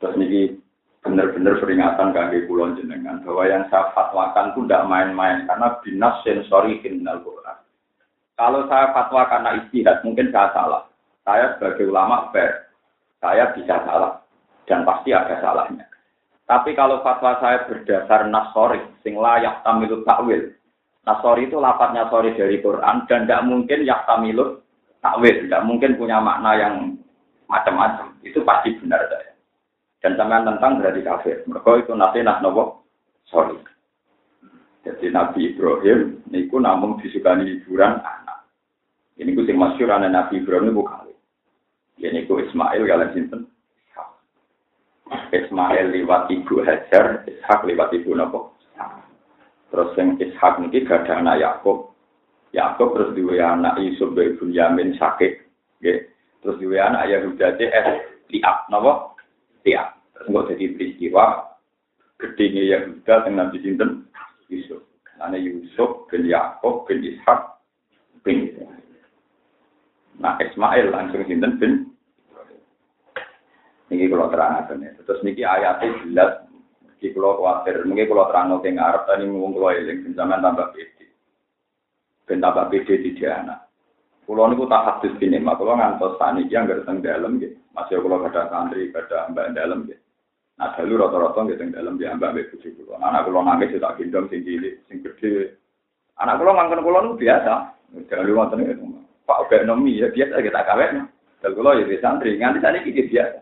Terus 0.00 0.16
ini 0.16 0.56
benar-benar 1.04 1.60
peringatan 1.60 2.12
kaki 2.12 2.48
kulon 2.48 2.76
jenengan 2.76 3.20
bahwa 3.24 3.44
yang 3.48 3.64
saya 3.72 3.92
fatwakan 3.96 4.52
itu 4.52 4.60
tidak 4.64 4.86
main-main 4.88 5.48
karena 5.48 5.76
binas 5.80 6.14
sensori 6.24 6.80
kriminal 6.80 7.20
Quran. 7.24 7.56
Kalau 8.36 8.64
saya 8.68 8.92
fatwa 8.96 9.28
karena 9.28 9.50
istihad 9.64 10.00
mungkin 10.04 10.32
saya 10.32 10.52
salah. 10.56 10.82
Saya 11.20 11.56
sebagai 11.56 11.92
ulama 11.92 12.32
fair, 12.32 12.72
saya 13.20 13.52
bisa 13.52 13.84
salah 13.84 14.24
dan 14.64 14.88
pasti 14.88 15.12
ada 15.12 15.36
salahnya. 15.44 15.84
Tapi 16.48 16.74
kalau 16.74 17.04
fatwa 17.04 17.38
saya 17.38 17.68
berdasar 17.68 18.26
nasori, 18.26 18.80
sing 19.04 19.14
layak 19.14 19.62
tamilut 19.62 20.02
takwil. 20.08 20.50
Nasori 21.06 21.46
itu 21.46 21.56
lapatnya 21.62 22.10
sorry 22.10 22.34
dari 22.34 22.58
Quran 22.58 23.06
dan 23.06 23.24
tidak 23.24 23.44
mungkin 23.46 23.86
yak 23.86 24.04
tamilut 24.08 24.64
takwil, 25.04 25.46
tidak 25.46 25.62
mungkin 25.62 25.94
punya 25.94 26.18
makna 26.18 26.58
yang 26.58 26.74
macam-macam. 27.46 28.18
Itu 28.26 28.42
pasti 28.42 28.74
benar 28.82 29.06
saya. 29.06 29.29
Dan 30.00 30.16
sampean 30.16 30.48
tentang 30.48 30.80
berarti 30.80 31.04
kafir. 31.04 31.36
Mereka 31.44 31.84
itu 31.84 31.92
nanti 31.92 32.24
nak 32.24 32.40
nopo 32.40 32.88
sorry. 33.28 33.56
Jadi 34.80 35.12
Nabi 35.12 35.52
Ibrahim 35.52 36.24
niku 36.32 36.56
namun 36.56 36.96
disukani 37.04 37.44
hiburan 37.44 38.00
anak. 38.00 38.48
Ini 39.20 39.36
ku 39.36 39.44
sing 39.44 39.60
masyhur 39.60 39.92
anak 39.92 40.08
Nabi 40.08 40.40
Ibrahim 40.40 40.72
niku 40.72 40.88
kali. 40.88 41.12
Ya 42.00 42.08
niku 42.16 42.40
Ismail 42.40 42.88
kalian 42.88 43.12
sinten. 43.12 43.40
Ismail 45.30 45.90
liwat 45.92 46.30
ibu 46.32 46.64
Hajar, 46.64 47.28
Ishak 47.28 47.60
liwat 47.68 47.92
ibu 47.92 48.16
nopo. 48.16 48.56
Terus 49.68 49.92
yang 50.00 50.16
Ishak 50.16 50.64
niki 50.64 50.88
ada 50.88 51.20
anak 51.20 51.44
Yakub. 51.44 51.92
Yakub 52.56 52.96
terus 52.96 53.14
dua 53.14 53.52
anak 53.52 53.76
Yusuf 53.84 54.16
dari 54.16 54.32
Yamin 54.32 54.96
sakit. 54.96 55.44
Terus 56.40 56.56
dua 56.56 56.88
anak 56.88 57.04
Yahuda 57.12 57.60
es 57.60 57.86
liap 58.32 58.64
nopo 58.72 59.09
tiap. 59.66 60.00
Terus 60.16 60.52
jadi 60.52 60.64
peristiwa 60.76 61.56
gedenya 62.20 62.62
Yahuda 62.76 63.14
dengan 63.24 63.48
Nabi 63.48 63.58
Sinten 63.64 63.90
Yusuf. 64.52 64.84
Karena 65.04 65.36
Yusuf 65.40 66.08
bin 66.12 66.28
Yakob 66.28 66.84
bin 66.84 67.00
Ishak 67.04 67.40
bin. 68.24 68.52
Nah 70.20 70.36
Ismail 70.36 70.92
langsung 70.92 71.24
Sinten 71.24 71.56
bin 71.56 71.90
Niki 73.90 74.06
kalau 74.06 74.30
terang 74.30 74.62
ya. 74.78 74.90
Terus 75.02 75.20
niki 75.26 75.42
ayatnya 75.42 75.98
jelas. 76.06 76.32
Niki 76.86 77.10
kalau 77.10 77.42
khawatir. 77.42 77.82
Mungkin 77.82 78.06
kalau 78.06 78.30
terang 78.30 78.54
ke 78.62 78.70
Arab 78.78 79.02
tadi 79.10 79.26
ngomong 79.26 79.58
kalau 79.58 79.74
eling. 79.74 80.14
Zaman 80.14 80.38
tambah 80.38 80.70
pede. 80.70 81.06
Ben 82.22 82.38
tambah 82.38 82.70
pede 82.70 83.02
di 83.02 83.18
dia 83.18 83.42
anak. 83.42 83.66
Kulo 84.30 84.46
niku 84.46 84.70
tak 84.70 84.86
hadis 84.86 85.18
bini, 85.18 85.42
mak 85.42 85.58
kulo 85.58 85.74
ngantos 85.74 86.14
tani 86.22 86.46
yang 86.46 86.70
gak 86.70 86.86
teng 86.86 87.02
dalam 87.02 87.42
gitu. 87.42 87.58
Masih 87.70 88.02
kulo 88.02 88.18
ada 88.22 88.50
santri, 88.50 88.90
ada 88.90 89.30
mbak 89.30 89.54
dalam 89.54 89.86
gitu. 89.86 90.02
Nah 90.58 90.76
dulu 90.76 91.06
rata-rata 91.06 91.40
gitu 91.48 91.58
teng 91.58 91.70
dalam 91.72 91.94
dia 91.96 92.14
mbak 92.14 92.34
mbak 92.34 92.48
bujuk 92.54 92.72
kulo. 92.78 92.98
Anak 92.98 93.26
kulo 93.26 93.40
nangis 93.46 93.74
tak 93.78 93.96
gendong 93.98 94.26
sing 94.28 94.42
cilik, 94.42 94.82
sing 94.90 94.98
gede. 95.00 95.54
Anak 96.18 96.42
kulo 96.42 96.50
ngangkon 96.54 96.84
kulo 96.84 96.98
niku 97.02 97.16
biasa. 97.22 97.54
Jangan 98.10 98.26
lu 98.26 98.32
nonton 98.38 98.62
itu. 98.66 98.86
Pak 99.26 99.40
ekonomi 99.46 100.02
ya 100.02 100.10
biasa 100.10 100.42
kita 100.42 100.60
kawin. 100.66 101.06
Dan 101.40 101.50
kulo 101.56 101.70
ya 101.78 101.96
santri, 102.02 102.36
nganti 102.36 102.58
tadi 102.58 102.78
kita 102.86 103.02
biasa. 103.08 103.38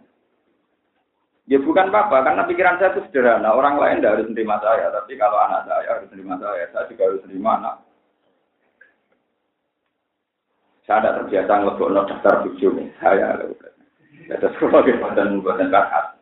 Ya 1.49 1.57
bukan 1.65 1.89
apa-apa, 1.89 2.29
karena 2.29 2.45
pikiran 2.45 2.77
saya 2.77 2.93
itu 2.93 3.09
sederhana. 3.09 3.57
Orang 3.57 3.81
lain 3.81 4.05
tidak 4.05 4.21
harus 4.21 4.29
menerima 4.29 4.57
saya, 4.61 4.93
tapi 4.93 5.17
kalau 5.17 5.41
anak 5.41 5.65
saya 5.65 5.97
harus 5.97 6.05
menerima 6.13 6.35
saya, 6.45 6.65
saya 6.77 6.85
juga 6.93 7.03
harus 7.09 7.25
menerima 7.25 7.51
anak 7.57 7.75
saya 10.89 11.05
ada 11.05 11.21
terbiasa 11.21 11.53
ngelebok 11.53 11.93
daftar 12.09 12.35
bujuk 12.49 12.73
saya. 13.05 13.37
Terus 14.27 14.55
kalau 14.59 14.83
buatan 14.83 15.39
buatan 15.45 15.71
kakak. 15.71 16.19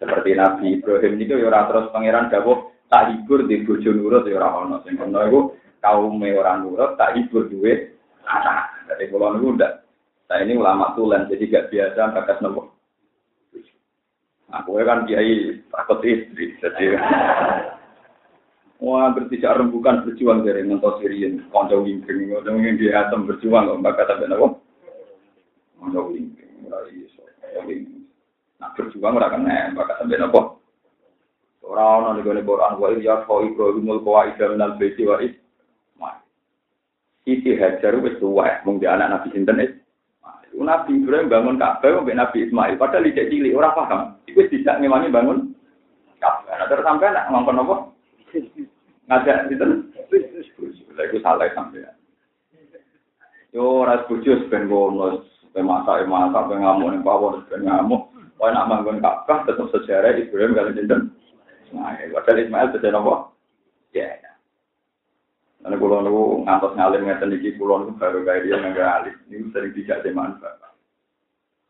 Seperti 0.00 0.32
Nabi 0.32 0.80
Ibrahim 0.80 1.20
itu 1.20 1.36
ya 1.36 1.68
terus 1.68 1.92
pangeran 1.92 2.32
dawuh 2.32 2.72
tak 2.88 3.12
hibur 3.12 3.44
di 3.44 3.62
bojo 3.62 3.92
nurut 3.92 4.24
ya 4.24 4.40
ora 4.40 4.48
ono. 4.64 4.76
Sing 4.82 4.96
ono 4.96 5.20
iku 5.28 5.40
kaum 5.84 6.18
orang 6.18 6.64
nurut 6.64 6.96
tak 6.96 7.14
hibur 7.14 7.46
duwe 7.46 7.94
anak. 8.24 8.88
Dari 8.88 9.12
kula 9.12 9.36
niku 9.36 9.54
ndak. 9.54 9.84
Saya 10.30 10.46
ini 10.46 10.54
ulama 10.54 10.94
tulen 10.94 11.26
jadi 11.26 11.44
gak 11.50 11.68
biasa 11.74 12.14
bakas 12.14 12.38
nopo. 12.38 12.70
Aku 14.50 14.78
kan 14.82 15.06
kiai 15.06 15.62
takut 15.70 16.02
istri, 16.02 16.58
jadi 16.58 16.98
Wah, 18.80 19.12
bertiga 19.12 19.60
rembukan 19.60 20.08
berjuang 20.08 20.40
dari 20.40 20.64
ngentos 20.64 21.04
Sirian, 21.04 21.44
konco 21.52 21.84
wingking, 21.84 22.32
konco 22.32 22.48
wingking 22.48 22.80
di 22.80 22.88
atom 22.88 23.28
berjuang, 23.28 23.68
kok 23.68 23.76
mbak 23.76 23.92
kata 23.92 24.24
benar 24.24 24.40
kok? 24.40 24.52
Konco 25.76 26.00
mulai 26.62 26.92
iso, 26.94 27.24
Nah 28.60 28.76
berjuang 28.76 29.16
ora 29.16 29.32
mbak 29.32 29.86
kata 29.88 30.04
benar 30.04 30.28
kok? 30.28 30.60
Ora 31.64 31.84
ana 31.96 32.18
ning 32.18 32.28
Quran 32.28 32.76
wa 32.76 32.92
ya 33.00 33.24
fa 33.24 33.34
Ibrahimul 33.40 34.04
qawaid 34.04 34.36
minal 34.36 34.76
baiti 34.76 35.08
wa 35.08 35.16
is. 35.24 35.32
Siti 37.24 37.52
Hajar 37.56 38.00
wis 38.00 38.16
tuwa 38.16 38.48
mung 38.64 38.80
di 38.80 38.88
anak 38.88 39.12
Nabi 39.12 39.28
sinten. 39.32 39.60
Nabi 40.60 40.92
Ibrahim 40.98 41.32
bangun 41.32 41.56
Ka'bah 41.56 42.04
mbek 42.04 42.18
Nabi 42.18 42.44
Ismail 42.48 42.76
padahal 42.76 43.08
ijek 43.08 43.32
cilik 43.32 43.56
ora 43.56 43.72
paham. 43.72 44.18
Iku 44.28 44.44
tidak 44.50 44.76
ngewangi 44.80 45.08
bangun 45.08 45.38
Ka'bah. 46.20 46.68
Nah, 46.68 46.68
sampai 46.68 47.12
nak 47.16 47.30
apa? 47.32 47.76
Ngajak 49.08 49.36
sinten? 49.48 49.70
Iku 50.90 51.16
salah 51.24 51.48
sampean. 51.56 51.96
Yo 53.56 53.84
ora 53.84 54.04
bojo 54.04 54.36
ben 54.52 54.68
ben 55.50 55.66
masak 55.66 56.06
masak 56.06 56.46
ben 56.46 56.62
ngamuk 56.62 56.88
ning 56.94 57.02
pawon 57.02 57.42
ben 57.50 57.66
ngamuk. 57.66 58.10
Wah 58.40 58.48
nak 58.56 58.72
bangun 58.72 59.04
Ka'bah 59.04 59.44
tetap 59.44 59.68
sejarah 59.68 60.16
Ibrahim 60.16 60.56
kali 60.56 60.72
sinten? 60.72 61.12
Ismail. 61.68 62.08
Padahal 62.16 62.40
Ismail 62.40 62.72
beda 62.72 62.88
apa? 62.96 63.14
Ya. 63.92 64.16
Karena 65.60 65.76
kulo 65.76 65.96
niku 66.00 66.24
ngantos 66.48 66.72
ngalim 66.72 67.04
ngeten 67.04 67.36
iki 67.36 67.60
kulo 67.60 67.84
niku 67.84 67.92
baru 68.00 68.24
kaya 68.24 68.40
dia 68.40 68.56
nggak. 68.56 69.28
Niku 69.28 69.52
sering 69.52 69.76
dijak 69.76 70.00
teman 70.00 70.40
bapak. 70.40 70.72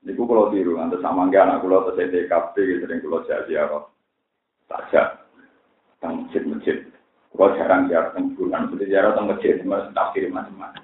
Niku 0.06 0.22
kulo 0.30 0.54
tiru 0.54 0.78
ngantos 0.78 1.02
sama 1.02 1.26
nggak 1.26 1.42
anak 1.42 1.60
kulo 1.66 1.90
terus 1.90 2.06
TKP 2.06 2.54
sering 2.86 3.02
kulo 3.02 3.26
jadi 3.26 3.66
apa? 3.66 3.90
Saja. 4.70 5.02
Tang 5.98 6.30
masjid-masjid. 6.30 6.86
Kulo 7.34 7.54
jarang 7.58 7.90
ziarah 7.90 8.10
teng 8.14 8.34
bulan, 8.34 8.70
jadi 8.74 8.84
ziarah 8.90 9.12
teng 9.14 9.26
masjid, 9.30 9.58
mas 9.62 9.86
tafsir 9.94 10.26
macam-macam. 10.30 10.82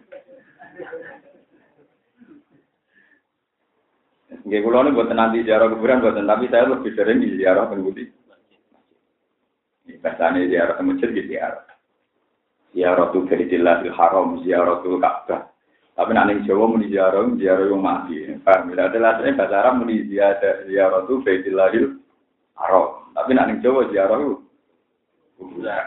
Nggih 4.44 4.60
kulo 4.60 4.78
niku 4.84 5.00
buat 5.00 5.14
nanti 5.14 5.46
ziarah 5.46 5.70
kuburan 5.72 6.02
buatan, 6.04 6.28
tapi 6.28 6.50
saya 6.52 6.68
lebih 6.68 6.92
sering 6.92 7.22
di 7.24 7.38
ziarah 7.40 7.70
teng 7.70 7.80
budi. 7.86 8.04
Ini 9.86 10.02
bahasanya 10.02 10.44
ziarah 10.50 10.74
teng 10.76 10.86
masjid 10.92 11.10
gitu 11.14 11.32
ziarah 11.32 11.66
ziaratul 12.76 13.24
Baitillahil 13.24 13.92
Haram, 13.96 14.44
ziaratul 14.44 15.00
Ka'bah. 15.00 15.48
Tapi 15.96 16.12
nak 16.12 16.28
ning 16.28 16.44
Jawa 16.44 16.68
muni 16.68 16.92
ziarah, 16.92 17.24
ziarah 17.40 17.64
yang 17.64 17.80
mati. 17.80 18.28
Paham? 18.44 18.68
Bila 18.68 18.92
ada 18.92 19.00
lasane 19.00 19.32
bahasa 19.32 19.56
Arab 19.64 19.80
muni 19.80 20.04
ziarah 20.04 20.68
ziaratul 20.68 21.24
Baitillahil 21.24 21.96
Haram. 22.60 23.08
Tapi 23.16 23.30
nak 23.32 23.46
ning 23.48 23.58
Jawa 23.64 23.88
ziarah 23.88 24.20
kuburan. 25.40 25.86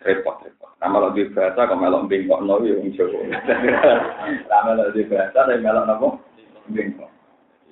Repot, 0.00 0.40
repot. 0.46 0.72
Nama 0.80 0.96
lo 0.96 1.12
di 1.12 1.28
bahasa, 1.28 1.68
kalau 1.68 1.76
melok 1.76 2.08
bengkok 2.08 2.40
no, 2.40 2.64
ya 2.64 2.72
wong 2.72 2.88
Jawa. 2.96 3.20
Nama 4.48 4.70
lo 4.72 4.88
di 4.96 5.04
bahasa, 5.04 5.44
tapi 5.44 5.60
melok 5.60 5.84
nopo 5.84 6.08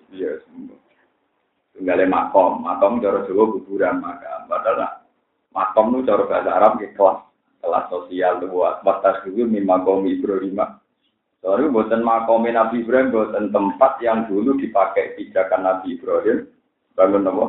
Iya, 0.08 0.40
sembuh. 0.42 0.78
Tunggalnya 1.78 2.10
makom, 2.10 2.66
makom 2.66 2.98
cara 2.98 3.22
Jawa 3.22 3.54
kuburan 3.54 4.02
makam. 4.02 4.50
Padahal 4.50 5.06
makom 5.54 5.94
itu 5.94 6.10
cara 6.10 6.26
bahasa 6.26 6.50
Arab 6.50 6.72
ke 6.82 6.90
kelas 6.98 7.22
kelas 7.62 7.84
sosial 7.86 8.42
buat 8.50 8.82
batas 8.82 9.22
dulu 9.22 9.46
mimma 9.46 9.86
kaum 9.86 10.02
Ibrahim. 10.02 10.58
Soalnya 11.38 11.70
buatan 11.70 12.02
makom 12.02 12.50
Nabi 12.50 12.82
Ibrahim 12.82 13.14
buatan 13.14 13.54
tempat 13.54 14.02
yang 14.02 14.26
dulu 14.26 14.58
dipakai 14.58 15.14
pijakan 15.14 15.62
Nabi 15.70 15.94
Ibrahim 15.94 16.50
bangun 16.98 17.22
nopo. 17.22 17.46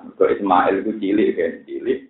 Untuk 0.00 0.32
Ismail 0.32 0.80
itu 0.80 0.96
cilik 0.96 1.36
kan 1.36 1.52
cilik. 1.68 2.00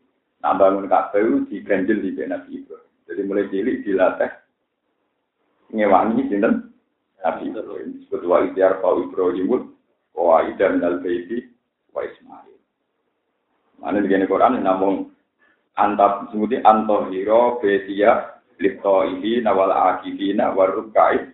Nah 0.41 0.55
bangun 0.55 0.87
Ka'bah 0.87 1.19
itu 1.19 1.51
diganjil 1.51 1.99
di 1.99 2.11
Nabi 2.15 2.63
Ibrahim. 2.63 2.91
Jadi 3.11 3.21
mulai 3.27 3.51
cilik 3.51 3.83
dilatih 3.83 4.31
ngewangi 5.75 6.31
sinten 6.31 6.70
Nabi 7.21 7.53
Ibrahim. 7.53 8.01
Disebut 8.01 8.23
wa 8.25 8.39
idyar 8.45 8.81
fa 8.81 8.91
Ibrahim 8.97 9.47
wa 10.17 10.45
idar 10.45 10.77
minal 10.77 11.01
baiti 11.01 11.49
wa 11.93 12.05
Ismail. 12.05 12.57
Mana 13.81 14.05
begini 14.05 14.29
Quran 14.29 14.61
namun 14.61 15.09
antap 15.77 16.29
sebuti 16.29 16.61
antohiro 16.61 17.61
betia 17.61 18.41
lipto 18.61 19.09
ini 19.09 19.41
nawal 19.41 19.73
akifina 19.73 20.53
warukai 20.53 21.33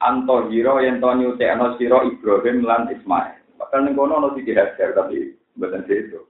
antohiro 0.00 0.80
yang 0.80 1.00
to 1.00 1.08
nyutekno 1.12 1.76
siro 1.76 2.04
Ibrahim 2.08 2.64
lan 2.64 2.88
Ismail. 2.92 3.44
Bahkan 3.56 3.80
ning 3.88 3.94
kono 3.96 4.20
ono 4.20 4.28
siji 4.36 4.52
hajar 4.52 4.92
tapi 4.92 5.36
mboten 5.56 5.84
itu. 5.88 6.20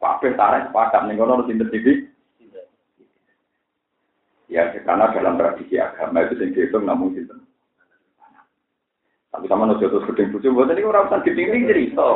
Kabeh 0.00 0.32
tarik 0.36 0.72
sepakat 0.72 1.02
ning 1.08 1.16
kono 1.20 1.40
ono 1.40 1.44
sinten 1.48 1.68
siji. 1.72 1.94
Ya, 4.46 4.70
karena 4.70 5.10
dalam 5.10 5.34
tradisi 5.34 5.74
agama 5.74 6.22
itu 6.22 6.38
sing 6.38 6.54
dihitung 6.54 6.86
namun 6.86 7.18
sinten. 7.18 7.45
Tapi 9.36 9.52
sama 9.52 9.68
nojo 9.68 9.84
terus 9.84 10.08
gedeng 10.08 10.32
bojo 10.32 10.48
mboten 10.48 10.80
niku 10.80 10.88
ora 10.88 11.04
usah 11.04 11.20
gedeng 11.20 11.68
cerita. 11.68 12.08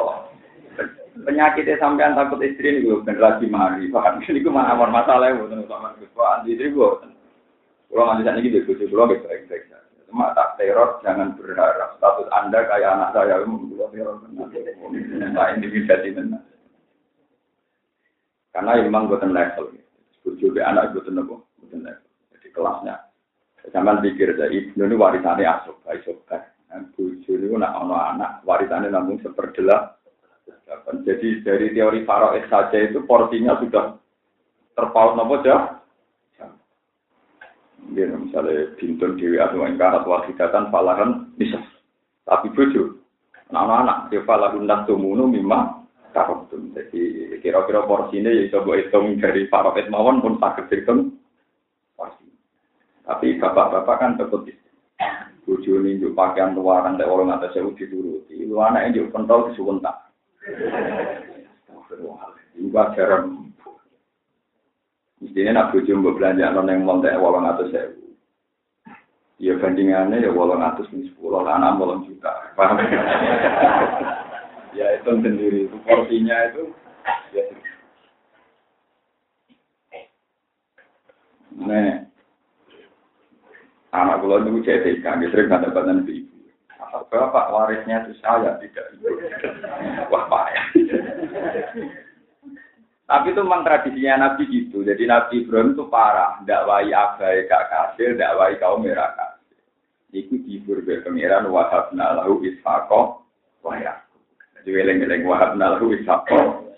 Penyakitnya 1.20 1.76
sampean 1.76 2.16
takut 2.16 2.40
istri 2.40 2.80
ini 2.80 2.88
gue 2.88 3.04
generasi 3.04 3.44
mari. 3.44 3.92
Paham 3.92 4.24
ini 4.24 4.40
gue 4.40 4.48
mana 4.48 4.72
masalah 4.72 5.28
ya 5.28 5.36
bukan 5.36 5.68
gue 5.68 6.24
anti 6.24 6.56
istri 6.56 6.72
gue 6.72 6.90
kalau 7.92 8.06
nggak 8.08 8.18
bisa 8.24 8.30
nih 8.32 8.42
gitu 8.48 8.58
gue 8.72 8.88
gue 8.88 9.04
baik 9.04 9.28
baik 9.28 9.42
saja. 9.52 9.84
Cuma 10.08 10.32
tak 10.32 10.56
teror 10.56 10.96
jangan 11.04 11.36
berharap. 11.36 12.00
Status 12.00 12.32
anda 12.32 12.64
kayak 12.64 12.96
anak 12.96 13.12
saya 13.12 13.44
gue 13.44 13.86
teror 13.92 14.16
nah 15.36 15.52
intimidasi 15.52 16.16
benar 16.16 16.40
karena 18.56 18.80
memang 18.80 19.12
gue 19.12 19.18
level. 19.28 19.76
Gue 20.24 20.34
juga 20.40 20.72
anak 20.72 20.96
gue 20.96 21.04
tenang 21.04 21.28
gue 21.28 21.38
level. 21.76 22.00
Jadi 22.32 22.48
kelasnya. 22.56 22.96
Jangan 23.70 24.00
pikir 24.00 24.34
ibnu 24.40 24.88
ini 24.88 24.96
warisannya 24.96 25.44
asok, 25.44 25.84
asok 25.84 26.18
kan. 26.26 26.42
Bujo 26.70 27.34
ini 27.34 27.50
nak 27.58 27.82
anak 27.82 28.46
warisannya 28.46 28.94
namun 28.94 29.18
seperdelah 29.18 30.00
jadi 31.02 31.42
dari 31.42 31.66
teori 31.74 32.06
Faroes 32.06 32.46
saja 32.46 32.78
itu 32.78 33.02
porsinya 33.02 33.58
sudah 33.58 33.98
terpaut 34.78 35.18
nopo. 35.18 35.42
Ya, 37.90 38.06
misalnya 38.06 38.70
bintun 38.78 39.18
dewi 39.18 39.42
atau 39.42 39.66
ingkar 39.66 39.98
atau 39.98 40.14
wakidatan 40.14 40.70
falahan 40.70 41.26
bisa. 41.34 41.58
Tapi 42.22 42.54
bojo, 42.54 43.02
anak-anak 43.50 44.14
dia 44.14 44.22
falahun 44.22 44.62
nasumunu 44.62 45.26
mimma 45.26 45.82
karotum. 46.14 46.70
Jadi 46.70 47.34
kira-kira 47.42 47.82
porsinya 47.90 48.30
ya 48.30 48.46
coba 48.54 48.78
hitung 48.78 49.18
dari 49.18 49.50
Faroes 49.50 49.90
mawon 49.90 50.22
pun 50.22 50.38
hitung 50.70 51.18
porsi. 51.98 52.30
Tapi 53.02 53.42
bapak-bapak 53.42 53.96
kan 53.98 54.14
tetap 54.22 54.46
bojo 55.50 55.82
ini 55.82 55.98
pakaian 56.14 56.54
luaran 56.54 56.94
dari 56.94 57.10
orang 57.10 57.34
atas 57.34 57.58
saya 57.58 57.66
dituruti. 57.74 58.46
Lu 58.46 58.62
anak 58.62 58.94
ini 58.94 59.10
pentol 59.10 59.50
disuwun 59.50 59.82
tak. 59.82 60.14
Iku. 62.54 62.78
Mestinya 65.18 65.50
nak 65.58 65.74
bojo 65.74 65.90
mbok 65.98 66.22
belanja 66.22 66.54
yang 66.54 66.86
montek 66.86 67.18
wolong 67.18 67.50
atau 67.50 67.66
sewu. 67.66 68.14
Ya 69.40 69.56
bandingannya 69.56 70.22
ya 70.22 70.30
wolong 70.30 70.60
atus 70.60 70.86
ini 70.92 71.08
sepuluh, 71.10 71.42
anak 71.42 71.80
wolong 71.80 72.04
juta. 72.04 72.52
Paham? 72.54 72.76
ya 74.76 75.00
itu 75.00 75.10
sendiri, 75.16 75.64
itu 75.64 75.76
porsinya 75.82 76.36
itu. 76.52 76.68
Ya. 77.34 77.42
Anak 83.90 84.22
kula 84.22 84.46
itu 84.46 84.62
jadi 84.62 84.90
kami 85.02 85.30
sering 85.30 85.50
badan 85.50 86.06
ibu. 86.06 86.38
Bapak 86.90 87.54
warisnya 87.54 88.06
itu 88.06 88.18
saya 88.22 88.58
tidak 88.58 88.86
ibu. 88.98 89.18
Wah 90.10 90.24
payah. 90.26 90.66
Tapi 93.10 93.34
itu 93.34 93.42
memang 93.42 93.66
tradisinya 93.66 94.30
Nabi 94.30 94.46
gitu. 94.46 94.86
Jadi 94.86 95.02
Nabi 95.06 95.42
Ibrahim 95.42 95.74
itu 95.74 95.86
parah. 95.90 96.38
Dakwai 96.46 96.94
abai 96.94 97.46
kak 97.50 97.66
kasir, 97.70 98.14
dakwai 98.14 98.54
kaum 98.62 98.86
merah 98.86 99.10
kasir. 99.18 99.58
Iku 100.14 100.38
dihibur 100.46 100.82
ke 100.86 101.02
pengiran 101.02 101.50
wahabna 101.50 102.22
lahu 102.22 102.42
ishaqo. 102.46 103.26
Jadi 103.62 104.68
weleng-weleng 104.70 105.26
wahabna 105.26 105.74
lahu 105.78 105.94
ishaqo. 105.94 106.70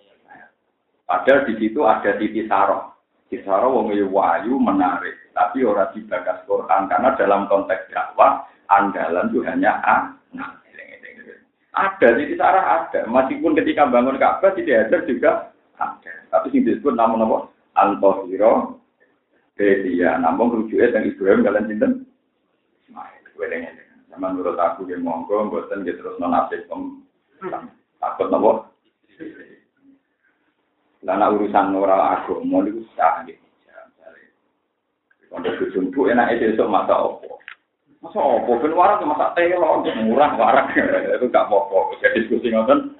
Padahal 1.04 1.44
di 1.44 1.60
situ 1.60 1.84
ada 1.84 2.16
titi 2.16 2.48
saroh. 2.48 2.91
Saroh 3.40 3.80
wong 3.80 3.96
wayu 4.12 4.60
menarik. 4.60 5.16
Tapi 5.32 5.64
orang 5.64 5.88
dibagas 5.96 6.44
Quran. 6.44 6.92
Karena 6.92 7.16
dalam 7.16 7.48
konteks 7.48 7.88
dakwah, 7.88 8.44
andalan 8.68 9.32
itu 9.32 9.40
hanya 9.48 9.80
anak. 9.80 10.60
Ada, 11.72 12.20
titi 12.20 12.36
sarah 12.36 12.84
ada. 12.84 13.08
Meskipun 13.08 13.56
ketika 13.56 13.88
bangun 13.88 14.20
Ka'bah, 14.20 14.52
tidak 14.52 14.92
ada 14.92 14.96
juga 15.08 15.30
ada. 15.80 16.12
Tapi 16.28 16.52
sing 16.52 16.68
disebut 16.68 16.92
namun 16.92 17.24
apa? 17.24 17.48
Antohiro 17.80 18.76
Bedia. 19.56 20.20
Namun 20.20 20.52
rujuknya 20.52 20.92
dan 20.92 21.08
Ibrahim 21.08 21.40
kalian 21.40 21.68
cinten. 21.72 21.92
Ismail. 22.84 23.24
Sama 24.12 24.36
menurut 24.36 24.60
aku 24.60 24.84
yang 24.92 25.00
monggo, 25.00 25.48
buatan 25.48 25.88
gitu 25.88 26.04
terus 26.04 26.20
non 26.20 26.36
asik 26.36 26.68
takut 27.96 28.28
nopo. 28.28 28.68
Karena 31.02 31.34
urusan 31.34 31.74
orang 31.74 32.22
agama 32.22 32.62
itu 32.62 32.86
sah 32.94 33.26
gitu. 33.26 33.42
Kalau 35.32 35.90
bu 35.90 36.00
enak 36.12 36.36
itu 36.36 36.54
esok 36.54 36.68
masa 36.68 36.94
opo. 36.94 37.40
Masa 38.04 38.20
opo 38.20 38.60
ben 38.60 38.76
warak 38.76 39.02
masa 39.02 39.32
telo 39.32 39.82
murah 40.04 40.36
warak 40.36 40.76
itu 41.16 41.26
gak 41.32 41.48
apa-apa. 41.48 41.98
Jadi 42.04 42.28
diskusi 42.28 42.52
ngoten 42.52 42.94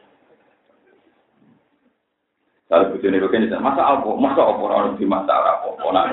Kalau 2.72 2.88
bujune 2.88 3.20
roken 3.20 3.52
masa 3.60 3.84
apa? 3.84 4.10
Masa 4.16 4.40
apa 4.48 4.62
ora 4.64 4.96
di 4.96 5.04
masa 5.04 5.36
apa? 5.36 5.68
Nah. 5.92 6.08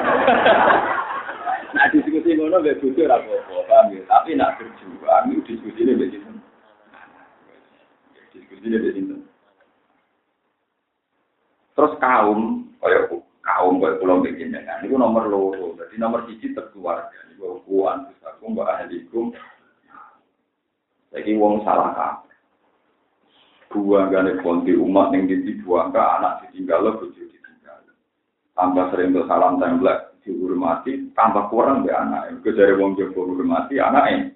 Diskusi 1.96 2.36
ngono 2.36 2.60
apa-apa, 2.60 3.56
paham 3.64 3.96
ya? 3.96 4.04
Tapi 4.12 4.36
nak 4.36 4.60
berjuang 4.60 5.40
diskusi 5.48 5.88
mbek 5.88 6.12
sinten. 6.12 6.44
Diskusi 8.36 8.68
mbek 8.68 8.92
sinten. 8.92 9.29
Terus 11.80 11.96
kaum 12.04 12.68
kaya 12.84 13.08
kaum 13.40 13.80
kaya 13.80 13.96
pulau 14.04 14.20
bikin 14.20 14.52
dengan 14.52 14.84
itu 14.84 15.00
nomor 15.00 15.32
loro. 15.32 15.80
Jadi 15.80 15.96
nomor 15.96 16.28
siji 16.28 16.52
terkeluarga. 16.52 17.08
Niku 17.32 17.64
kuan 17.64 18.12
terus 18.12 18.20
aku 18.28 18.52
mbak 18.52 18.68
ahlikum. 18.68 19.32
Jadi 21.16 21.32
wong 21.40 21.64
salah 21.64 21.96
kabeh. 21.96 22.30
buang 23.70 24.10
gane 24.10 24.42
konti 24.42 24.74
umat 24.74 25.14
yang 25.14 25.30
dibuang 25.30 25.94
ke 25.94 26.02
anak 26.02 26.42
ditinggal 26.50 26.90
lo 26.90 26.92
bojo 26.98 27.22
ditinggal 27.22 27.86
tambah 28.58 28.90
sering 28.90 29.14
tuh 29.14 29.30
salam 29.30 29.62
template 29.62 30.18
dihormati 30.26 31.14
tambah 31.14 31.54
kurang 31.54 31.86
be 31.86 31.94
anak 31.94 32.34
dari 32.42 32.74
wong 32.74 32.98
jowo 32.98 33.30
hormati 33.30 33.78
anak 33.78 34.06
ini 34.10 34.28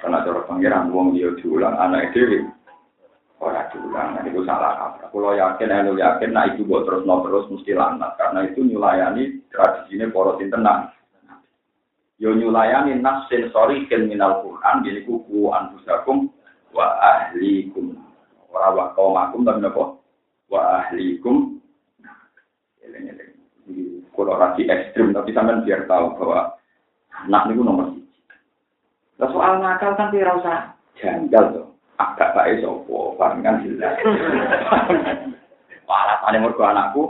karena 0.00 0.24
cara 0.24 0.40
pangeran 0.48 0.90
wong 0.90 1.14
dia 1.14 1.30
diulang 1.36 1.76
anak 1.76 2.16
itu 2.16 2.48
orang 3.72 3.88
diulang 3.88 4.08
nah, 4.16 4.22
itu 4.28 4.40
salah 4.44 4.72
apa. 4.76 5.08
Kalau 5.08 5.32
yakin 5.32 5.72
elu 5.72 5.92
yakin 5.96 6.30
nah 6.36 6.44
itu 6.48 6.64
buat 6.68 6.84
terus 6.84 7.04
no 7.08 7.24
terus 7.24 7.48
mesti 7.48 7.72
lanat 7.72 8.12
karena 8.20 8.40
itu 8.48 8.60
nyulayani 8.60 9.40
tradisinya 9.48 10.06
poros 10.12 10.40
tenang 10.40 10.92
yo 12.20 12.36
nyulayani 12.36 13.00
nas 13.00 13.24
sensori 13.32 13.88
minal 14.04 14.44
Quran 14.44 14.84
jadi 14.84 15.00
kuku 15.08 15.48
anfusakum 15.50 16.28
wa 16.76 16.86
ahlikum. 17.00 17.96
Ora 18.52 18.68
wa 18.76 18.86
kaumakum 18.92 19.48
tapi 19.48 19.64
napa 19.64 19.96
wa 20.52 20.60
ahlikum. 20.84 21.56
Kalau 24.12 24.36
rasi 24.36 24.68
ekstrim 24.68 25.16
tapi 25.16 25.32
sampean 25.32 25.64
biar 25.64 25.88
tahu 25.88 26.12
bahwa 26.20 26.60
anak 27.24 27.48
niku 27.48 27.64
nomor. 27.64 27.96
Lah 29.16 29.28
soal 29.32 29.58
nakal 29.64 29.96
kan 29.96 30.12
tidak 30.12 30.36
usah 30.44 30.76
janggal 31.00 31.44
tuh. 31.56 31.71
Agak 32.02 32.34
baik 32.34 32.66
sopo, 32.66 33.14
kan 33.14 33.62
jelas. 33.62 33.94
Alasannya 35.92 36.42
mergo 36.42 36.64
anakku. 36.64 37.02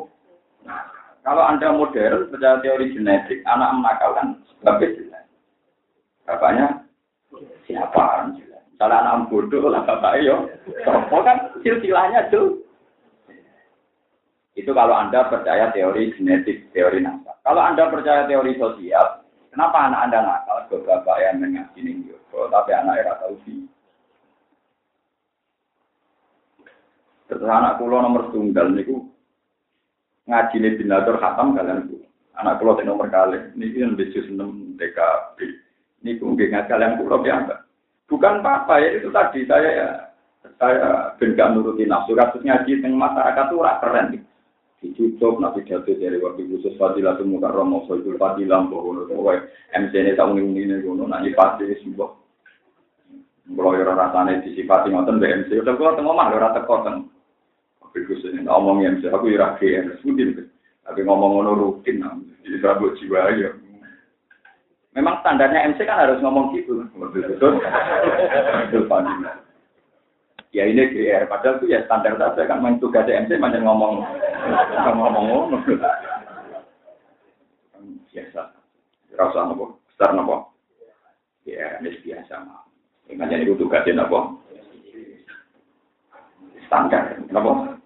Nah, 0.66 0.84
kalau 1.22 1.46
anda 1.46 1.70
modern 1.72 2.28
percaya 2.28 2.58
teori 2.60 2.92
genetik, 2.92 3.40
anak 3.46 3.78
menakalkan 3.78 4.42
sebabnya 4.50 4.92
jelas. 4.98 5.24
Bapaknya 6.28 6.66
siapa? 7.64 8.34
Kalau 8.76 8.96
anak 8.98 9.30
bodoh 9.30 9.70
lah 9.70 9.86
bapak 9.86 10.20
yo. 10.20 10.50
Sopo 10.82 11.22
kan 11.24 11.56
silsilahnya 11.62 12.28
tuh. 12.28 12.60
Itu 14.52 14.76
kalau 14.76 14.92
Anda 14.92 15.32
percaya 15.32 15.72
teori 15.72 16.12
genetik, 16.12 16.68
teori 16.76 17.00
nasab. 17.00 17.40
Kalau 17.40 17.62
Anda 17.64 17.88
percaya 17.88 18.28
teori 18.28 18.52
sosial, 18.60 19.24
kenapa 19.48 19.88
anak 19.88 20.00
Anda 20.10 20.18
nakal? 20.20 20.58
Ke 20.68 20.76
bapak 20.84 21.16
yang 21.24 21.40
mengaji 21.40 21.80
nih 21.80 22.12
tapi 22.32 22.70
anak 22.72 23.00
era 23.00 23.14
tahu 23.20 23.36
sih. 23.44 23.64
Terus 27.32 27.48
anak 27.48 27.80
kulo 27.80 27.96
nomor 28.04 28.28
tunggal 28.28 28.68
niku 28.76 29.08
ngaji 30.28 30.56
nih 30.60 30.76
binatur 30.76 31.16
khatam 31.16 31.56
kalian 31.56 31.88
bu. 31.88 31.96
Anak 32.36 32.60
kulo 32.60 32.76
nomor 32.84 33.08
kali, 33.08 33.40
ini 33.56 33.72
kan 33.72 33.96
bisnis 33.96 34.28
enam 34.28 34.76
DKB. 34.76 35.38
Ini 36.04 36.20
nggih 36.20 36.48
ngaji 36.52 36.68
kalian 36.68 37.00
kulo 37.00 37.24
biasa. 37.24 37.64
Bukan 38.04 38.44
apa-apa 38.44 38.84
ya 38.84 39.00
itu 39.00 39.08
tadi 39.08 39.48
saya 39.48 39.70
ya 39.72 39.88
saya 40.60 41.16
ben 41.16 41.32
gak 41.32 41.56
nuruti 41.56 41.88
nafsu 41.88 42.12
kasus 42.12 42.44
ngaji 42.44 42.84
teng 42.84 43.00
masyarakat 43.00 43.48
tuh 43.48 43.64
ora 43.64 43.80
keren 43.80 44.12
nih. 44.12 44.22
Dicucuk 44.84 45.40
nabi 45.40 45.64
jatuh 45.64 45.96
dari 45.96 46.20
waktu 46.20 46.44
khusus 46.52 46.76
fadilah 46.76 47.16
semua 47.16 47.48
kan 47.48 47.54
romo 47.56 47.88
soal 47.88 48.04
fadilah 48.04 48.66
bahwa 48.68 49.08
kowe 49.08 49.34
MC 49.72 49.92
ini 49.94 50.18
tak 50.18 50.28
unik 50.28 50.42
ini 50.52 50.74
ngono 50.84 51.08
nanti 51.08 51.32
pasti 51.32 51.70
sebuah 51.80 52.10
kalau 53.52 53.74
orang 53.74 53.98
rasanya 53.98 54.42
disifati 54.42 54.90
ngoten 54.90 55.18
BMC 55.22 55.50
udah 55.60 55.74
kalau 55.78 55.94
tengok 55.98 56.14
mah 56.14 56.34
ora 56.34 56.50
teko 56.54 56.74
ini 57.96 58.40
ngomong 58.48 58.82
MC 58.84 59.08
aku 59.12 59.32
ira 59.32 59.56
GR 59.60 60.00
sebutin 60.00 60.48
tapi 60.82 61.00
ngomong 61.04 61.40
ngono 61.40 61.52
rutin 61.54 62.02
jadi 62.42 62.56
rabut 62.64 62.96
jiwa 62.98 63.30
ya 63.36 63.52
Memang 64.92 65.24
standarnya 65.24 65.72
MC 65.72 65.88
kan 65.88 66.04
harus 66.04 66.20
ngomong 66.20 66.52
gitu. 66.52 66.84
Betul. 67.16 67.56
Betul. 68.68 68.84
Ya 70.52 70.68
ini 70.68 70.84
GR, 70.92 71.24
padahal 71.32 71.64
itu 71.64 71.72
ya 71.72 71.80
standar 71.88 72.20
saja 72.20 72.44
kan 72.44 72.60
main 72.60 72.76
tugas 72.76 73.08
MC 73.08 73.40
macam 73.40 73.64
ngomong 73.64 74.04
ngomong 74.84 75.24
ngomong. 75.32 75.64
Biasa. 78.12 78.52
Rasa 79.16 79.48
nopo, 79.48 79.80
besar 79.88 80.12
nopo. 80.12 80.52
Ya, 81.48 81.80
ini 81.80 81.96
biasa 82.04 82.44
mah. 82.44 82.68
Ini 83.08 83.24
jadi 83.24 83.48
itu 83.48 83.56
tugasnya 83.56 84.04
nopo. 84.04 84.44
Standar, 86.68 87.16
nopo. 87.32 87.80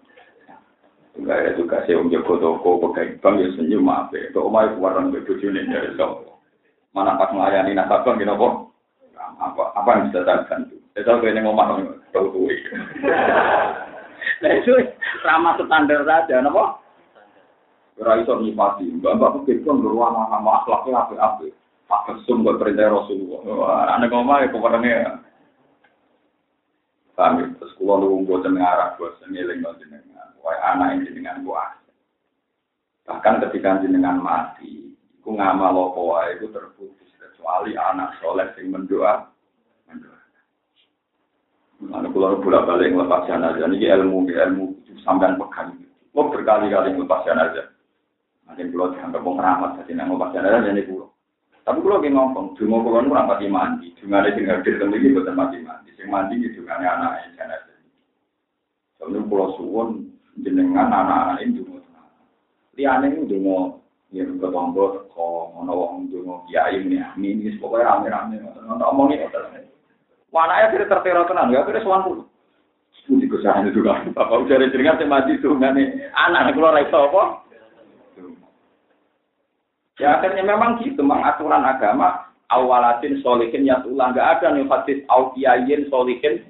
Enggak 1.17 1.37
ada 1.41 1.51
tugasnya 1.57 1.97
om 1.97 2.13
Joko 2.13 2.37
Toko, 2.37 2.69
pegang 2.77 3.17
bank 3.17 3.41
ya 3.41 3.49
senyum 3.57 3.89
apa. 3.89 4.29
Kok 4.29 4.47
omah 4.53 4.69
keluaran 4.69 5.09
bebojone 5.09 5.65
dari 5.65 5.89
sopo. 5.97 6.37
Mana 6.93 7.17
pas 7.17 7.33
melayani 7.33 7.73
nasabah 7.73 8.13
gitu 8.21 8.33
kok? 8.37 8.53
Apa 9.17 9.63
apa 9.73 9.89
yang 9.97 10.03
bisa 10.09 10.21
saya 10.25 10.45
bantu? 10.45 10.77
Saya 10.93 11.03
tahu 11.09 11.25
ini 11.25 11.41
ngomong 11.41 11.97
tahu 12.13 12.25
tuh. 12.33 12.45
Nah 14.37 14.53
itu 14.53 14.69
ramah 15.25 15.57
standar 15.57 16.05
saja, 16.05 16.45
nopo? 16.45 16.77
Ora 17.97 18.21
iso 18.21 18.37
nyipati, 18.37 18.85
mbak-mbak 19.01 19.41
pikir 19.41 19.65
kan 19.65 19.81
beruang 19.81 20.13
sama 20.29 20.61
akhlaknya 20.61 21.01
apa-apa. 21.01 21.49
Pak 21.89 22.01
kesum 22.05 22.45
buat 22.45 22.61
perintah 22.61 22.93
Rasulullah. 22.93 23.97
Anak 23.97 24.13
ngomong 24.13 24.45
ya 24.45 24.53
kepadanya. 24.53 25.25
Kami 27.17 27.49
terus 27.57 27.73
kulo 27.81 27.97
lu 27.97 28.21
buat 28.29 28.45
arah 28.45 28.93
buat 29.01 29.17
sengiling 29.25 29.65
jenengan. 29.81 30.37
Wah, 30.45 30.53
anak 30.77 31.01
ini 31.01 31.17
dengan 31.17 31.41
buah. 31.41 31.73
Bahkan 33.09 33.41
ketika 33.41 33.81
jenengan 33.81 34.21
mati, 34.21 34.87
Ku 35.27 35.35
ngamal 35.35 35.91
apa 35.91 35.99
wae 35.99 36.39
iku 36.39 36.47
terputus 36.55 37.11
kecuali 37.19 37.75
anak 37.75 38.15
soleh 38.23 38.47
sing 38.55 38.71
mendoa. 38.71 39.27
Mendoa. 39.91 40.19
Mana 41.83 42.07
kula 42.15 42.39
bolak 42.39 42.63
balik 42.63 42.95
nglepas 42.95 43.27
jenazah 43.27 43.67
niki 43.67 43.91
ilmu 43.91 44.23
ilmu 44.23 44.65
sampean 45.03 45.35
pegang. 45.35 45.83
Kok 46.15 46.31
berkali-kali 46.31 46.95
nglepas 46.95 47.27
jenazah. 47.27 47.67
Nanti 48.47 48.71
kula 48.71 48.95
dianggap 48.95 49.19
wong 49.19 49.35
rahmat 49.35 49.83
dadi 49.83 49.99
nang 49.99 50.15
nglepas 50.15 50.31
jenazah 50.31 50.63
jadi. 50.63 50.95
Tapi 51.67 51.83
kalau 51.83 51.99
lagi 51.99 52.15
ngomong, 52.15 52.55
dungo 52.55 52.79
kulon 52.79 53.11
pun 53.11 53.19
rapati 53.19 53.51
mandi. 53.51 53.91
Dungo 53.99 54.15
ada 54.15 54.31
yang 54.31 54.47
hadir 54.47 54.79
tentu 54.79 54.95
ini 54.95 55.11
buatan 55.11 55.35
mati 55.35 55.59
mandi. 55.59 55.91
Yang 55.99 56.07
mandi 56.07 56.33
itu 56.39 56.63
juga 56.63 56.79
ada 56.79 56.95
anak 56.95 57.11
yang 57.19 57.31
jana 57.35 59.19
pulau 59.27 59.51
suwon, 59.59 60.07
jenengan 60.39 60.87
anak-anak 60.87 61.43
ini 61.43 61.59
dungo. 61.59 61.83
Lianeng 62.79 63.19
ini 63.19 63.27
dungo, 63.27 63.83
ya 64.15 64.23
buka 64.23 64.47
tombol, 64.47 64.87
teko, 64.95 65.59
ngono 65.59 65.71
wong 65.75 66.07
dungo, 66.07 66.47
kiai, 66.47 66.87
nyami, 66.87 67.35
ini 67.35 67.59
pokoknya 67.59 67.99
rame-rame. 67.99 68.39
Nanti 68.39 68.83
omong 68.87 69.11
ini, 69.11 69.27
otak 69.27 69.51
ini. 69.51 69.67
Wanaya 70.31 70.71
kiri 70.71 70.87
tertera 70.87 71.27
tenang, 71.27 71.51
ya 71.51 71.67
kira 71.67 71.83
suwan 71.83 72.07
pun. 72.07 72.17
Sebuti 73.03 73.27
kesahannya 73.27 73.75
juga. 73.75 74.07
Bapak 74.15 74.47
ujar-ujar 74.47 74.79
ini, 74.79 75.03
mati 75.03 75.35
dungo 75.43 75.67
ini. 75.67 75.99
Anak-anak 76.15 76.55
kulon 76.55 76.79
apa? 76.79 77.23
Ya 79.97 80.21
akhirnya 80.21 80.45
memang 80.45 80.77
gitu, 80.81 81.01
memang 81.01 81.25
aturan 81.25 81.65
agama 81.65 82.29
awalatin 82.53 83.17
solihin 83.25 83.65
ya 83.65 83.81
tulah 83.81 84.13
nggak 84.13 84.29
ada 84.39 84.53
nih 84.53 84.69
hadis 84.69 85.01
aukiyayin 85.09 85.89
solihin. 85.89 86.45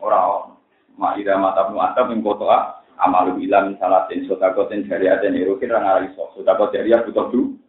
Orang 0.00 0.56
mata 0.96 1.68
nu 1.68 1.80
atab 1.80 2.08
yang 2.08 2.24
kotoa 2.24 2.80
amalu 3.00 3.44
ilam 3.44 3.76
salatin 3.76 4.24
sodakotin 4.24 4.88
dari 4.88 5.12
ada 5.12 5.28
nih 5.28 5.44
rukin 5.44 5.68
orang 5.72 6.08
ngalih 6.08 6.10
sok. 6.16 6.40
Sodakot 6.40 6.72
dari 6.72 6.92
ya 6.92 7.04
butuh 7.04 7.28
du 7.28 7.60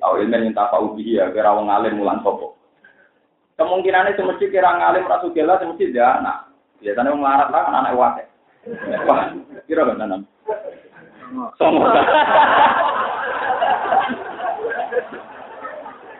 tahu 0.00 0.14
ilmu 0.20 0.36
yang 0.36 0.54
tak 0.56 0.70
tahu 0.72 0.96
dia 0.96 1.28
kira 1.32 1.52
orang 1.52 1.68
ngalim 1.68 2.00
mulan 2.00 2.18
sopo 2.24 2.56
kemungkinannya 3.60 4.16
semesti 4.16 4.48
kira 4.48 4.80
ngalim 4.80 5.04
rasu 5.04 5.30
gila 5.34 5.60
semesti 5.60 5.92
dia 5.92 6.20
anak 6.20 6.48
biasanya 6.80 7.12
orang 7.12 7.24
larat 7.24 7.48
lah 7.52 7.62
kan 7.64 7.78
anak 7.84 7.92
wate 7.96 8.24
wah 9.04 9.28
kira 9.68 9.82
kan 9.84 10.24
semua 11.58 11.88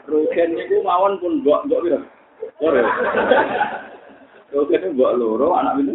Rukin 0.05 0.48
niku 0.53 0.85
mawon 0.85 1.16
pun 1.18 1.40
mbok 1.40 1.64
mbok 1.64 1.83
piro? 1.83 1.98
Loro. 2.61 2.83
Rukin 4.53 4.92
mbok 4.94 5.14
loro 5.16 5.48
anak 5.57 5.81
itu. 5.81 5.94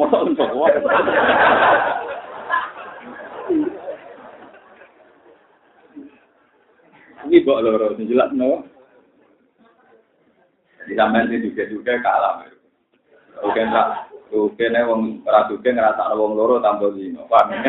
Masa 0.00 0.16
untuk 0.24 0.48
kuat. 0.48 0.74
Ini 7.28 7.44
kok 7.46 7.62
loro, 7.62 7.94
jelas 8.00 8.32
no. 8.34 8.66
Di 10.88 10.98
sampean 10.98 11.30
juga 11.30 11.62
juga 11.70 11.92
kalah. 12.02 12.42
Oke 13.42 13.60
enggak. 13.62 14.11
Oke 14.32 14.64
nih 14.64 14.88
wong 14.88 15.20
suke 15.28 15.68
ngrasakno 15.68 16.16
wong 16.16 16.32
loro 16.40 16.56
tanpa 16.64 16.88
zina. 16.96 17.20
Paham? 17.28 17.52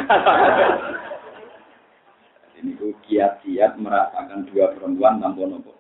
Ini 2.64 2.80
ku 2.80 2.96
kiat-kiat 3.04 3.76
merasakan 3.76 4.48
dua 4.48 4.72
perempuan 4.72 5.20
tanpa 5.20 5.44
nopo. 5.44 5.76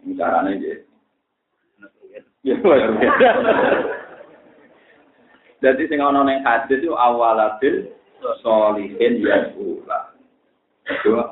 Ini 0.00 0.16
caranya 0.16 0.56
gitu. 0.56 0.88
Ya, 2.46 2.56
Jadi 5.64 5.82
sing 5.88 5.98
ana 6.04 6.20
ning 6.22 6.44
hadis 6.44 6.84
itu 6.84 6.92
awalabil 6.94 7.90
solihin 8.44 9.24
ya 9.24 9.50
pula. 9.56 10.14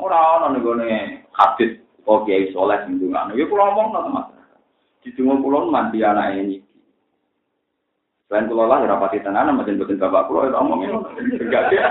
Ora 0.01 0.21
ana 0.41 0.53
ning 0.53 0.65
gone 0.65 1.25
hadis 1.33 1.81
kok 2.03 2.25
kiai 2.29 2.53
saleh 2.53 2.83
sing 2.85 3.01
ndongakno. 3.01 3.37
Ya 3.37 3.45
kula 3.49 3.73
omong 3.73 3.89
nang 3.93 4.13
masyarakat. 4.13 4.61
Di 5.05 5.13
dungo 5.13 5.45
kula 5.45 5.69
mandi 5.69 6.01
anak 6.01 6.41
ini. 6.41 6.64
Selain 8.29 8.49
kula 8.49 8.65
lah 8.65 8.81
ora 8.81 8.97
pati 9.05 9.21
tenan 9.21 9.53
mboten 9.53 9.77
boten 9.77 10.01
bapak 10.01 10.27
kula 10.33 10.49
ya 10.49 10.57
omongin. 10.57 10.97
Enggak 11.39 11.69
dia 11.69 11.89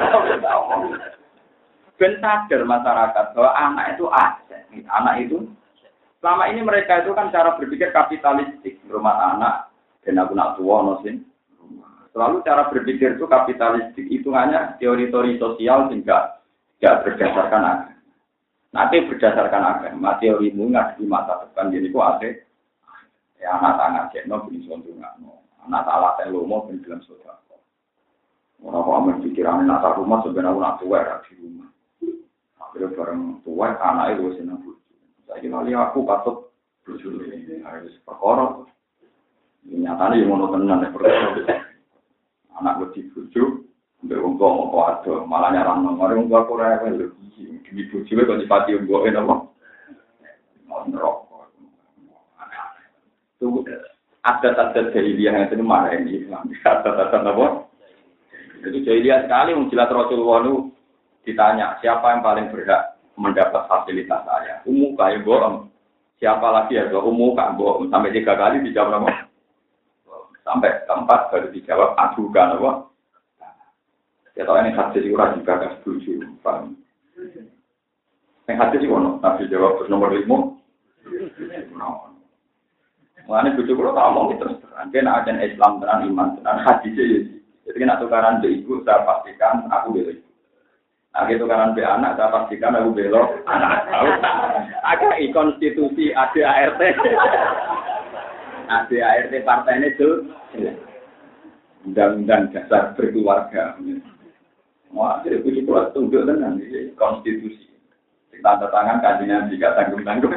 omong. 0.57 0.97
Ben 2.01 2.17
sadar 2.17 2.61
masyarakat 2.65 3.25
bahwa 3.37 3.51
anak 3.53 3.85
itu 3.93 4.05
aset. 4.09 4.65
Anak 4.89 5.15
itu 5.21 5.45
selama 6.17 6.49
ini 6.49 6.65
mereka 6.65 7.05
itu 7.05 7.13
kan 7.13 7.29
cara 7.29 7.53
berpikir 7.53 7.93
kapitalistik, 7.93 8.81
rumah 8.89 9.37
anak, 9.37 9.69
dan 10.01 10.17
aku 10.17 10.33
nak 10.33 10.57
tua 10.57 10.81
nosin. 10.81 11.21
Selalu 12.13 12.45
cara 12.45 12.69
berpikir 12.69 13.17
itu 13.17 13.25
kapitalistik, 13.29 14.05
hitungannya 14.09 14.77
teori-teori 14.77 15.37
sosial 15.37 15.89
sehingga 15.89 16.41
tidak 16.77 17.05
berdasarkan 17.05 17.61
agama. 17.61 17.93
Nanti 18.73 19.05
berdasarkan 19.05 19.63
agama, 19.63 20.17
teorimu 20.17 20.73
nggak 20.73 20.97
di 20.97 21.05
masa 21.05 21.45
depan, 21.45 21.69
jadi 21.69 21.93
kok 21.93 22.09
ada 22.17 22.29
ya 23.37 23.49
anak 23.59 23.73
tangan 23.75 24.05
cekno 24.09 24.35
bin 24.49 24.63
no, 25.21 25.42
anak 25.67 25.85
salah 25.87 26.11
telomo 26.19 26.67
bin 26.67 26.83
dalam 26.83 26.99
saudara. 27.07 27.39
Orang 28.63 28.83
kok 28.87 28.95
amin 28.95 29.15
pikiran 29.27 29.67
nata 29.67 29.99
rumah 29.99 30.23
sebenarnya 30.23 30.55
nak 30.55 30.79
tua 30.79 31.03
ya 31.03 31.15
di 31.27 31.33
rumah. 31.35 31.67
Akhirnya 32.63 32.95
bareng 32.95 33.43
tua 33.43 33.75
anak 33.75 34.15
itu 34.15 34.39
senang 34.39 34.63
bujuk. 34.63 34.79
Saya 35.27 35.43
kira 35.43 35.79
aku 35.83 35.99
patut 36.07 36.37
bujuk 36.87 37.11
ini 37.27 37.59
harus 37.59 37.91
perkara. 38.07 38.63
Nyatanya 39.67 40.15
yang 40.15 40.31
mau 40.31 40.47
tenan 40.51 40.83
ya 40.83 40.95
perkara 40.95 41.63
anak 42.53 42.73
gue 42.79 42.87
dibujuk, 42.95 43.67
mbak 44.05 44.23
tua 44.39 44.47
mau 44.47 44.85
ada, 44.87 45.13
malah 45.27 45.49
nyarang 45.51 45.83
nomor 45.83 46.15
tua 46.15 46.47
kurang 46.47 46.79
apa 46.79 46.87
lho, 46.87 47.11
demi 47.67 47.83
bujuk 47.91 48.07
kok 48.07 48.37
nyipati 48.39 48.77
wong 48.79 48.85
tua 48.87 48.99
apa? 49.09 49.35
Mau 50.69 50.81
nerokok, 50.87 51.51
tuh 53.43 53.59
adat-adat 54.23 54.95
jahiliyah 54.95 55.35
yang 55.35 55.45
itu 55.51 55.63
marah 55.63 55.91
ini, 55.99 56.23
adat-adat 56.31 57.11
apa? 57.11 57.67
Jadi 58.63 58.77
jahiliyah 58.87 59.27
sekali, 59.27 59.51
menjelat 59.51 59.91
Rasulullah 59.91 60.39
itu 60.47 60.55
ditanya, 61.27 61.75
siapa 61.83 62.15
yang 62.15 62.23
paling 62.23 62.47
berhak 62.47 62.95
mendapat 63.19 63.67
fasilitas 63.67 64.23
saya? 64.23 64.63
Umum 64.63 64.95
kayak 64.95 65.27
bohong. 65.27 65.67
Siapa 66.17 66.47
lagi 66.49 66.79
ya? 66.79 66.87
Umum 66.95 67.35
kak 67.35 67.59
bohong. 67.59 67.91
Sampai 67.91 68.15
tiga 68.15 68.39
kali 68.39 68.63
dijawab 68.63 68.95
nama. 68.95 69.27
Sampai 70.43 70.83
keempat 70.87 71.31
baru 71.31 71.47
dijawab 71.51 71.95
adukan 71.99 72.55
apa? 72.59 72.71
Ya 74.33 74.49
tahu 74.49 74.57
ini 74.65 74.73
hadis 74.73 75.05
itu 75.05 75.13
juga 75.13 75.29
gak 75.45 75.77
setuju, 75.85 76.25
paham? 76.41 76.73
Yang 78.49 78.57
hadis 78.65 78.81
itu 78.81 78.89
Nabi 78.89 79.45
jawab 79.45 79.85
nomor 79.87 80.09
lima. 80.09 80.57
Mengenai 83.23 83.55
bujuk 83.55 83.79
lo 83.79 83.95
tak 83.95 84.03
ngomong 84.11 84.35
terus 84.35 84.59
terang. 84.59 84.91
Kena 84.91 85.23
ajan 85.23 85.39
Islam 85.39 85.79
tenan 85.79 86.03
iman 86.11 86.35
tenan 86.35 86.59
hadis 86.59 86.91
ya. 86.91 87.23
Jadi 87.63 87.77
kena 87.79 87.95
tukaran 87.95 88.43
be 88.43 88.51
ibu, 88.51 88.83
saya 88.83 89.07
pastikan 89.07 89.71
aku 89.71 89.95
belo 89.95 90.11
ibu. 90.11 90.27
Nah, 91.13 91.29
gitu 91.29 91.45
kanan 91.47 91.71
be 91.71 91.85
anak, 91.87 92.19
saya 92.19 92.33
pastikan 92.33 92.75
aku 92.75 92.91
belok 92.91 93.47
anak. 93.47 93.87
Agak 94.83 95.21
konstitusi 95.31 96.11
ADART. 96.11 96.81
Partai 99.43 99.77
ini 99.79 99.95
tuh 99.95 100.27
undang-undang 101.87 102.51
dasar 102.51 102.91
berkeluarga. 102.97 103.77
Wah, 104.91 105.23
jadi 105.23 105.39
puji 105.45 105.63
kuat 105.63 105.95
tunduk 105.95 106.27
dengan 106.27 106.59
konstitusi. 106.99 107.71
Tanda 108.43 108.67
tangan 108.67 108.99
kajian 108.99 109.47
jika 109.47 109.71
tanggung-tanggung. 109.79 110.35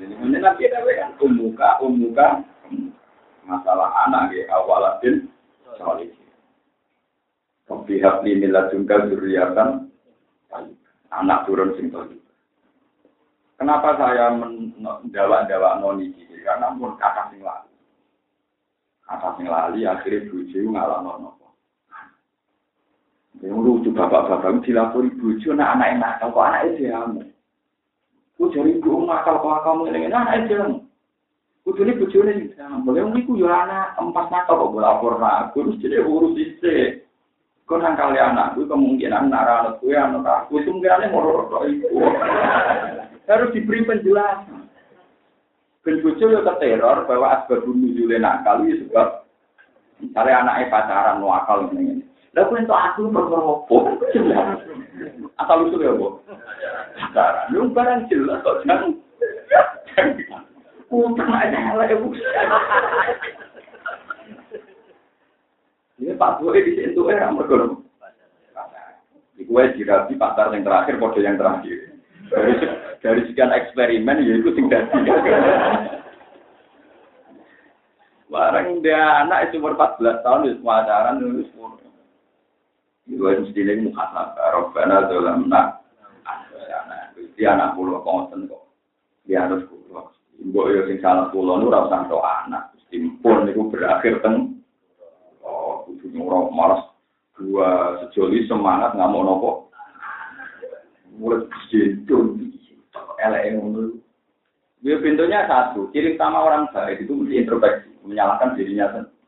Ini 0.00 0.40
nanti 0.40 0.64
ada 0.64 0.80
kan 0.80 1.12
umuka, 1.20 1.76
umuka, 1.84 2.40
masalah 3.44 3.92
anak 4.08 4.32
ya 4.32 4.48
awalatin 4.56 5.28
solid. 5.76 6.08
Pihak 7.70 8.26
ini 8.26 8.50
ladungka 8.50 9.06
zuriatan 9.12 9.92
anak 11.12 11.46
turun 11.46 11.76
sing 11.78 11.92
Kenapa 13.60 13.92
saya 14.00 14.32
menjawab-jawab 14.34 15.84
noni 15.84 16.16
Karena 16.40 16.72
pun 16.74 16.96
kakak 16.96 17.28
sing 17.30 17.44
lalu. 17.44 17.70
Kakak 19.04 19.36
sing 19.36 19.46
lali 19.46 19.84
akhirnya 19.84 20.26
buju 20.32 20.64
ngalah 20.72 21.04
nono. 21.04 21.30
Yang 23.44 23.58
lucu 23.60 23.88
bapak-bapak 23.92 24.64
dilapori 24.64 25.12
buju 25.14 25.54
nah 25.54 25.76
anak 25.76 26.00
enak 26.00 26.12
kok 26.24 26.40
anak 26.40 26.72
itu 26.72 26.88
kamu. 26.88 27.22
Ku 28.40 28.48
cari 28.48 28.72
ibu 28.72 29.04
nakal 29.04 29.44
kok 29.44 29.68
kamu 29.68 29.92
ini 29.92 30.08
itu 30.08 30.56
kamu. 30.56 30.80
Kudu 31.60 31.80
ini 31.84 31.92
buju 32.00 32.18
ini 32.24 32.56
boleh 32.56 33.04
iku 33.20 33.36
ya 33.36 33.68
anak 33.68 34.00
empat 34.00 34.32
nakal 34.32 34.72
kok 34.72 34.80
lapor 34.80 35.20
aku 35.20 35.68
terus 35.68 35.80
jadi 35.84 36.00
urus 36.00 36.40
istri. 36.40 37.04
Kau 37.68 37.76
nang 37.76 37.94
kali 37.94 38.18
anak, 38.18 38.58
gue 38.58 38.66
kemungkinan 38.66 39.30
nara 39.30 39.62
anak 39.62 39.78
gue 39.78 39.94
anak 39.94 40.26
aku 40.26 40.58
itu 40.58 40.74
mungkin 40.74 41.12
mau 41.14 41.62
itu. 41.68 41.86
Harus 43.28 43.52
diberi 43.54 43.86
penjelasan. 43.86 44.66
Ben 45.86 46.02
bojo 46.02 46.24
yo 46.32 46.40
keteror 46.42 47.06
bahwa 47.06 47.44
asbab 47.44 47.62
nuzule 47.62 48.18
nakal 48.18 48.64
iki 48.64 48.88
sebab 48.88 49.22
misalnya 50.02 50.48
anaknya 50.48 50.72
pacaran 50.72 51.22
akal 51.22 51.70
ngene. 51.70 52.09
Lah 52.30 52.46
kuwi 52.46 52.62
entuk 52.62 52.78
aku 52.78 53.10
perkara 53.10 53.42
opo? 53.42 53.76
Asal 55.34 55.66
usul 55.66 55.82
ya, 55.82 55.98
Bu. 55.98 56.22
Pacaran, 56.94 57.50
lu 57.50 57.74
barang 57.74 58.06
jelas 58.06 58.38
kok 58.46 58.62
jangan. 58.62 58.94
Utang 60.90 61.30
aja 61.30 61.74
lah 61.74 61.86
ibu. 61.90 62.14
Ini 66.00 66.16
Pak 66.16 66.40
Boy 66.40 66.62
di 66.62 66.72
situ 66.78 67.00
era 67.10 67.34
mergo. 67.34 67.82
Iku 69.40 69.50
wis 69.56 69.74
dirapi 69.74 70.14
pasar 70.20 70.52
yang 70.54 70.62
terakhir, 70.62 71.00
kode 71.02 71.24
yang 71.24 71.40
terakhir. 71.40 71.98
Dari, 73.00 73.26
sekian 73.26 73.50
eksperimen, 73.50 74.22
ya 74.22 74.38
itu 74.38 74.52
tinggal 74.54 74.86
Barang 78.30 78.78
dia 78.84 79.26
anak 79.26 79.50
itu 79.50 79.58
umur 79.58 79.74
14 79.74 80.22
tahun, 80.22 80.46
itu 80.46 80.62
semua 80.62 80.86
ajaran, 80.86 81.18
itu 81.18 81.50
yang 83.10 83.42
mesti 83.42 83.58
ini 83.58 83.90
muhasabah, 83.90 84.46
Rabbana 84.54 85.10
nak 85.50 85.66
Jadi 87.18 87.42
anak 87.42 87.74
pulau 87.74 88.04
konsen 88.06 88.46
kok. 88.46 88.70
Dia 89.26 89.48
harus 89.48 89.66
pulau. 89.66 90.12
Ibu 90.38 90.60
yo 90.70 90.80
sing 90.86 91.00
salah 91.02 91.32
pulau 91.34 91.58
nu 91.58 91.72
rasa 91.72 92.06
to 92.06 92.20
anak. 92.20 92.70
Simpun 92.92 93.48
itu 93.50 93.66
berakhir 93.66 94.20
teng. 94.22 94.60
Oh, 95.42 95.88
kudu 95.88 96.12
nyuruh 96.12 96.52
malas 96.52 96.84
dua 97.40 97.96
sejoli 98.04 98.44
semangat 98.44 98.92
nggak 98.92 99.10
mau 99.10 99.24
nopo 99.24 99.50
mulai 101.16 101.48
jendong 101.72 102.36
elek 103.20 103.56
ngono 103.56 103.96
dia 104.80 104.96
pintunya 105.00 105.48
satu 105.48 105.88
ciri 105.92 106.16
utama 106.16 106.44
orang 106.44 106.68
baik 106.72 107.04
itu 107.04 107.12
mesti 107.12 107.44
introspeksi 107.44 107.88
menyalahkan 108.04 108.56
dirinya 108.56 108.92
sendiri 108.92 109.19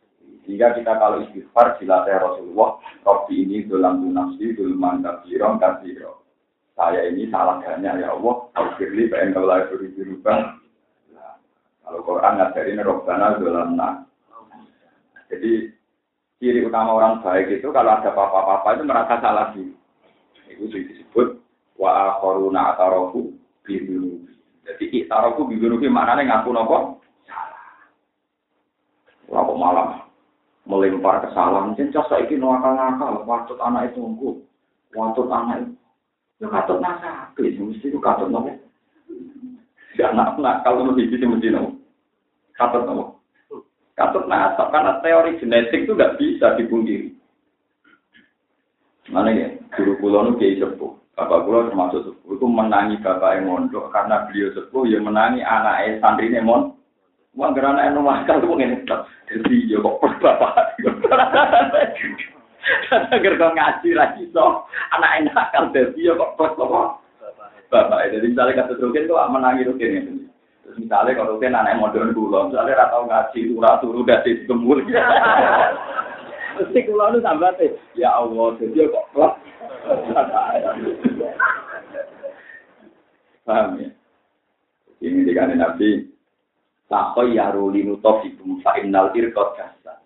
sehingga 0.43 0.75
kita 0.75 0.99
kalau 0.99 1.23
istighfar 1.23 1.79
dilatih 1.79 2.19
Rasulullah 2.19 2.83
Robbi 3.07 3.47
ini 3.47 3.63
dalam 3.71 4.11
nafsi 4.11 4.55
dulman 4.59 5.03
kabiron 5.03 5.63
kabiro 5.63 6.23
saya 6.73 7.05
ini 7.07 7.29
salah 7.29 7.61
banyak 7.61 8.01
ya 8.01 8.17
Allah. 8.17 8.35
Al-Firli 8.57 9.07
pengen 9.13 9.37
kalau 9.37 9.49
lagi 9.53 9.93
berubah 9.93 10.59
kalau 11.83 12.01
Quran 12.09 12.39
ngajarin 12.41 12.81
Robbana 12.81 13.37
dalam 13.37 13.77
nak 13.77 14.09
jadi 15.29 15.69
ciri 16.41 16.65
utama 16.65 16.97
orang 16.97 17.21
baik 17.21 17.61
itu 17.61 17.69
kalau 17.71 17.97
ada 17.97 18.11
apa-apa 18.13 18.69
itu 18.77 18.85
merasa 18.89 19.15
salah 19.21 19.53
sih 19.53 19.69
itu 20.49 20.65
disebut 20.69 21.41
wa 21.77 22.17
akharuna 22.17 22.77
atarafu 22.77 23.33
bidunubi. 23.65 24.33
Jadi 24.65 25.05
itarafu 25.05 25.45
bidunubi 25.49 25.89
maknanya 25.91 26.41
ngaku 26.41 26.51
nopo? 26.55 26.79
Salah. 27.29 27.65
Malam 29.33 30.12
melempar 30.67 31.23
kesalahan. 31.27 31.75
Jencas 31.75 32.07
saiki 32.07 32.39
no 32.39 32.55
akal-akal, 32.55 33.27
watut 33.27 33.59
anak 33.59 33.91
itu 33.93 34.01
engko. 34.03 34.31
Watut 34.95 35.29
anak 35.31 35.67
itu. 35.67 35.73
Ya 36.43 36.47
katut 36.51 36.83
nasabe, 36.83 37.55
mesti 37.55 37.87
itu 37.87 37.99
katut 38.03 38.27
nopo. 38.27 38.51
Ya 39.95 40.11
anak 40.11 40.39
nakal 40.39 40.83
mesti 40.83 41.07
mesti 41.07 41.27
mesti 41.27 41.49
nopo. 41.51 41.79
Katut 42.59 42.83
nopo. 42.87 43.23
Katut 43.93 44.25
nasab 44.27 44.73
karena 44.73 44.99
teori 45.05 45.39
genetik 45.39 45.85
itu 45.85 45.93
nggak 45.95 46.17
bisa 46.17 46.57
dipungkiri. 46.57 47.13
Mana 49.13 49.35
ya, 49.35 49.53
guru 49.77 49.99
kulo 50.01 50.19
nu 50.25 50.39
kiai 50.41 50.57
sepuh. 50.57 50.97
Bapak 51.13 51.45
kulo 51.45 51.69
termasuk 51.69 52.01
sepuh 52.09 52.33
itu 52.39 52.47
menangi 52.49 52.97
bapak 53.05 53.37
yang 53.37 53.53
mondok 53.53 53.93
karena 53.93 54.25
beliau 54.25 54.49
sepuh 54.57 54.89
yang 54.89 55.05
menangi 55.05 55.45
anak 55.45 56.01
santri 56.01 56.33
mon. 56.41 56.73
Wah, 57.33 57.49
anak 57.49 57.89
yang 57.89 57.97
nomor 57.97 58.29
kali 58.29 58.45
mungkin 58.45 58.85
jadi 59.25 59.57
ya 59.65 59.81
kok 59.81 60.05
bapak. 60.21 60.77
Agar 63.09 63.33
kau 63.41 63.57
ngaji 63.57 63.91
lagi 63.97 64.29
so, 64.37 64.69
anak 64.93 65.25
enak 65.25 65.49
kan 65.57 65.73
jadi 65.73 65.97
ya 65.97 66.13
kok 66.13 66.37
bapak. 66.37 67.01
Bapak, 67.73 68.13
jadi 68.13 68.29
misalnya 68.29 68.69
kata 68.69 68.77
rukin 68.77 69.09
tuh 69.09 69.17
menangi 69.33 69.65
rukin 69.65 69.97
ya. 69.97 70.03
Terus 70.61 70.77
misalnya 70.77 71.17
kalau 71.17 71.41
rukin 71.41 71.57
anak 71.57 71.81
modern 71.81 72.13
kulo, 72.13 72.53
misalnya 72.53 72.85
ratau 72.85 73.09
ngaji, 73.09 73.49
turah 73.49 73.81
turu 73.81 74.05
dari 74.05 74.45
gembul. 74.45 74.85
Mesti 76.61 76.85
kulo 76.85 77.17
nu 77.17 77.25
sambat 77.25 77.57
ya 77.97 78.13
Allah, 78.13 78.61
jadi 78.61 78.93
kok 78.93 79.09
klop. 79.17 79.41
Paham 83.49 83.81
ya? 83.81 83.89
Ini 85.01 85.27
dikane 85.27 85.57
Nabi, 85.57 86.12
takoy 86.93 87.41
ya 87.41 87.49
rulinu 87.57 87.97
tofikum 88.05 88.61
fa 88.61 88.77
innal 88.77 89.09
irqat 89.17 89.49
kasa. 89.57 90.05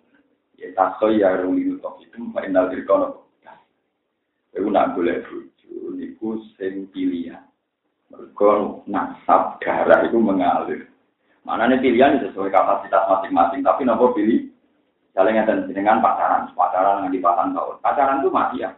Ya 0.55 0.70
takoy 0.79 1.18
ya 1.18 1.35
rulinu 1.42 1.83
tofikum 1.83 2.31
fa 2.31 2.46
innal 2.46 2.70
irqat 2.70 3.18
kasa. 3.42 3.59
Iku 4.55 4.70
nak 4.70 4.94
boleh 4.94 5.27
bojo 5.27 5.99
niku 5.99 6.38
sing 6.55 6.87
pilihan. 6.94 7.42
Mergo 8.14 8.87
nasab 8.87 9.59
darah 9.59 10.07
itu 10.07 10.14
mengalir. 10.22 10.87
Mana 11.42 11.66
nih 11.66 11.83
pilihan 11.83 12.22
sesuai 12.22 12.55
kapasitas 12.55 13.07
masing-masing, 13.11 13.66
tapi 13.66 13.83
nopo 13.83 14.14
pilih 14.14 14.51
Misalnya 15.16 15.49
ngeten 15.49 15.72
dengan 15.72 16.05
pacaran, 16.05 16.53
pacaran 16.53 17.09
yang 17.09 17.12
di 17.16 17.25
tahun. 17.25 17.81
Pacaran 17.81 18.20
itu 18.20 18.29
mati 18.29 18.61
ya. 18.61 18.68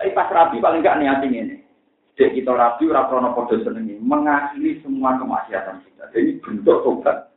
Tapi 0.00 0.16
pas 0.16 0.24
rapi 0.32 0.56
paling 0.56 0.80
enggak 0.80 0.96
niatin 0.96 1.36
ini. 1.36 1.56
Jadi 2.16 2.40
kita 2.40 2.56
rapi, 2.56 2.88
ora 2.88 3.04
krono 3.12 3.36
podo 3.36 3.60
senengi, 3.60 4.00
mengakhiri 4.00 4.80
semua 4.80 5.20
kemaksiatan 5.20 5.84
kita. 5.84 6.08
Jadi 6.16 6.40
bentuk 6.40 6.80
tobat 6.80 7.31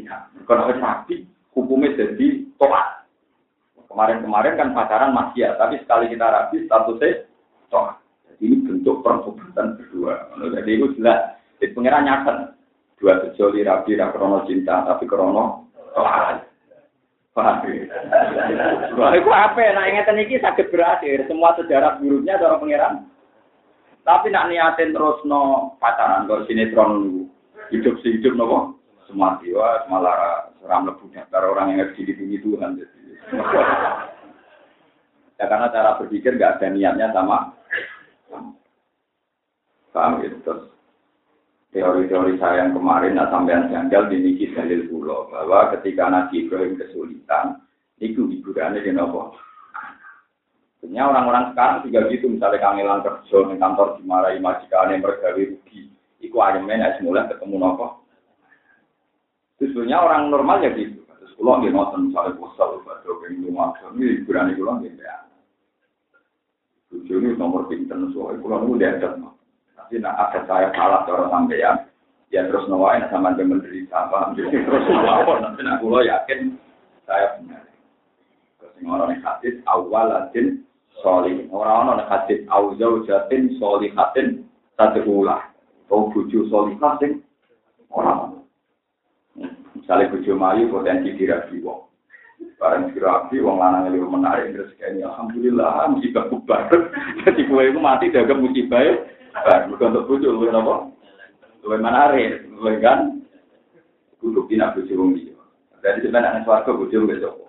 kita. 0.00 0.16
Kalau 0.44 0.68
rapi, 0.68 1.24
hukumnya 1.56 1.96
jadi 1.96 2.44
tobat. 2.60 3.08
Kemarin-kemarin 3.86 4.60
kan 4.60 4.76
pacaran 4.76 5.16
masih 5.16 5.48
ya, 5.48 5.56
tapi 5.56 5.80
sekali 5.80 6.12
kita 6.12 6.26
rapi, 6.28 6.68
statusnya 6.68 7.24
tobat. 7.72 7.96
Jadi 8.28 8.42
ini 8.44 8.56
bentuk 8.68 9.00
pertobatan 9.00 9.80
berdua. 9.80 10.28
Jadi 10.36 10.70
itu 10.76 10.86
jelas. 11.00 11.40
Jadi 11.56 11.72
pengiran 11.72 12.04
nyata. 12.04 12.52
Dua 12.96 13.12
sejoli 13.24 13.60
rapi, 13.64 13.96
krono 13.96 14.44
cinta, 14.44 14.84
tapi 14.84 15.08
krono 15.08 15.68
tobat. 15.96 16.44
Wah, 17.36 17.60
itu 19.12 19.28
apa? 19.28 19.60
Nah, 19.76 19.84
ingatan 19.92 20.24
ini 20.24 20.40
sakit 20.40 20.72
berakhir. 20.72 21.28
Semua 21.28 21.52
sejarah 21.60 22.00
buruknya 22.00 22.40
cara 22.40 22.56
pengiran. 22.56 23.04
Tapi 24.06 24.30
nak 24.32 24.48
niatin 24.48 24.94
terus 24.94 25.18
no 25.26 25.74
pacaran 25.82 26.30
kalau 26.30 26.46
sinetron 26.46 27.26
hidup 27.74 27.98
si 28.06 28.14
hidup 28.16 28.38
no 28.38 28.75
semua 29.06 29.38
jiwa 29.40 29.86
malah 29.88 30.50
seram 30.60 30.86
lebu 30.86 31.10
karena 31.10 31.46
orang 31.46 31.66
yang 31.72 31.78
harus 31.86 31.96
dilindungi 31.98 32.38
Tuhan. 32.42 32.70
ya 35.36 35.44
karena 35.46 35.68
cara 35.70 35.98
berpikir 35.98 36.38
gak 36.38 36.60
ada 36.60 36.66
niatnya 36.70 37.14
sama. 37.14 37.54
Paham 39.94 40.20
gitu 40.20 40.36
terus 40.44 40.68
teori-teori 41.72 42.36
saya 42.36 42.68
yang 42.68 42.76
kemarin 42.76 43.16
nah 43.16 43.32
sampean 43.32 43.72
janggal 43.72 44.12
diniki 44.12 44.52
dalil 44.52 44.84
pulau 44.92 45.32
bahwa 45.32 45.72
ketika 45.76 46.08
Nabi 46.08 46.44
Ibrahim 46.44 46.76
kesulitan 46.76 47.64
itu 48.00 48.28
hiburannya 48.28 48.84
di 48.84 48.92
nopo 48.92 49.36
Sebenarnya 50.80 51.08
orang-orang 51.08 51.44
sekarang 51.50 51.76
juga 51.82 52.00
gitu, 52.14 52.30
misalnya 52.30 52.62
kangelan 52.62 53.02
kerja 53.02 53.36
di 53.48 53.56
kantor 53.58 53.98
dimarahi 53.98 54.38
yang 54.38 55.02
bergawe 55.02 55.34
rugi, 55.34 55.90
iku 56.22 56.36
ayamnya 56.38 56.78
naik 56.78 57.02
semula 57.02 57.26
ketemu 57.26 57.56
nopo. 57.58 58.05
Sebenarnya 59.56 59.98
orang 60.04 60.22
normal 60.28 60.60
ya 60.60 60.70
gitu. 60.76 61.00
Terus 61.08 61.32
pulau 61.40 61.64
dia 61.64 61.72
nonton 61.72 62.12
misalnya 62.12 62.36
postal, 62.36 62.80
pada 62.84 63.08
pengen 63.24 63.48
rumah, 63.48 63.72
ini 63.96 64.20
hiburan 64.20 64.52
itu 64.52 64.60
pulau 64.60 64.76
dia 64.84 64.92
ya. 65.00 65.16
Tujuh 66.92 67.34
nomor 67.40 67.64
pinter, 67.66 67.96
soalnya 68.12 68.40
pulau 68.44 68.68
itu 68.68 68.80
dia 68.80 69.00
ada 69.00 69.16
tapi 69.86 70.02
nak 70.02 70.18
ada 70.18 70.42
saya 70.50 70.68
salah 70.74 71.06
cara 71.06 71.30
sampean, 71.30 71.86
ya 72.34 72.42
terus 72.50 72.66
nawain 72.66 73.06
sama 73.06 73.38
dia 73.38 73.46
menderita, 73.46 74.10
paham? 74.10 74.34
Jadi 74.36 74.66
terus 74.66 74.82
nawar, 74.90 75.38
nanti 75.38 75.62
nak 75.62 75.78
kulo 75.78 76.02
yakin 76.02 76.58
saya 77.06 77.38
benar. 77.38 77.62
Terus 78.58 78.74
orang 78.82 79.14
yang 79.14 79.22
hadis 79.22 79.54
awalatin 79.70 80.66
solih, 81.06 81.46
orang 81.54 81.86
orang 81.86 82.10
hadis 82.10 82.42
awjau 82.50 83.06
jatin 83.06 83.54
solihatin 83.62 84.42
ulah, 85.06 85.54
atau 85.86 86.10
buju 86.10 86.50
solihah 86.50 86.98
sing 86.98 87.22
orang. 87.94 88.35
Misalnya 89.86 90.10
buju 90.10 90.34
mayu 90.34 90.66
potensi 90.66 91.14
dirabi 91.14 91.62
wong. 91.62 91.86
Barang 92.58 92.90
dirabi 92.90 93.38
wong 93.38 93.62
lanang 93.62 93.94
itu 93.94 94.02
menarik 94.02 94.50
terus 94.50 94.74
kayaknya 94.82 95.06
alhamdulillah 95.14 95.86
musibah 95.94 96.26
bubar. 96.26 96.66
Jadi 97.22 97.46
kue 97.46 97.70
itu 97.70 97.78
mati 97.78 98.10
daga 98.10 98.34
musibah 98.34 98.82
bukan 99.70 99.94
untuk 99.94 100.06
bujuk, 100.10 100.26
lu 100.26 100.50
apa? 100.50 100.90
Lu 101.62 101.78
menarik, 101.78 102.50
lu 102.50 102.66
kan? 102.82 103.22
Kudu 104.18 104.50
bina 104.50 104.74
bujuk 104.74 104.98
wong 104.98 105.14
dia. 105.14 105.38
Jadi 105.86 106.02
sebenarnya 106.02 106.42
suarga 106.42 106.74
bujuk 106.74 107.06
besok. 107.06 107.46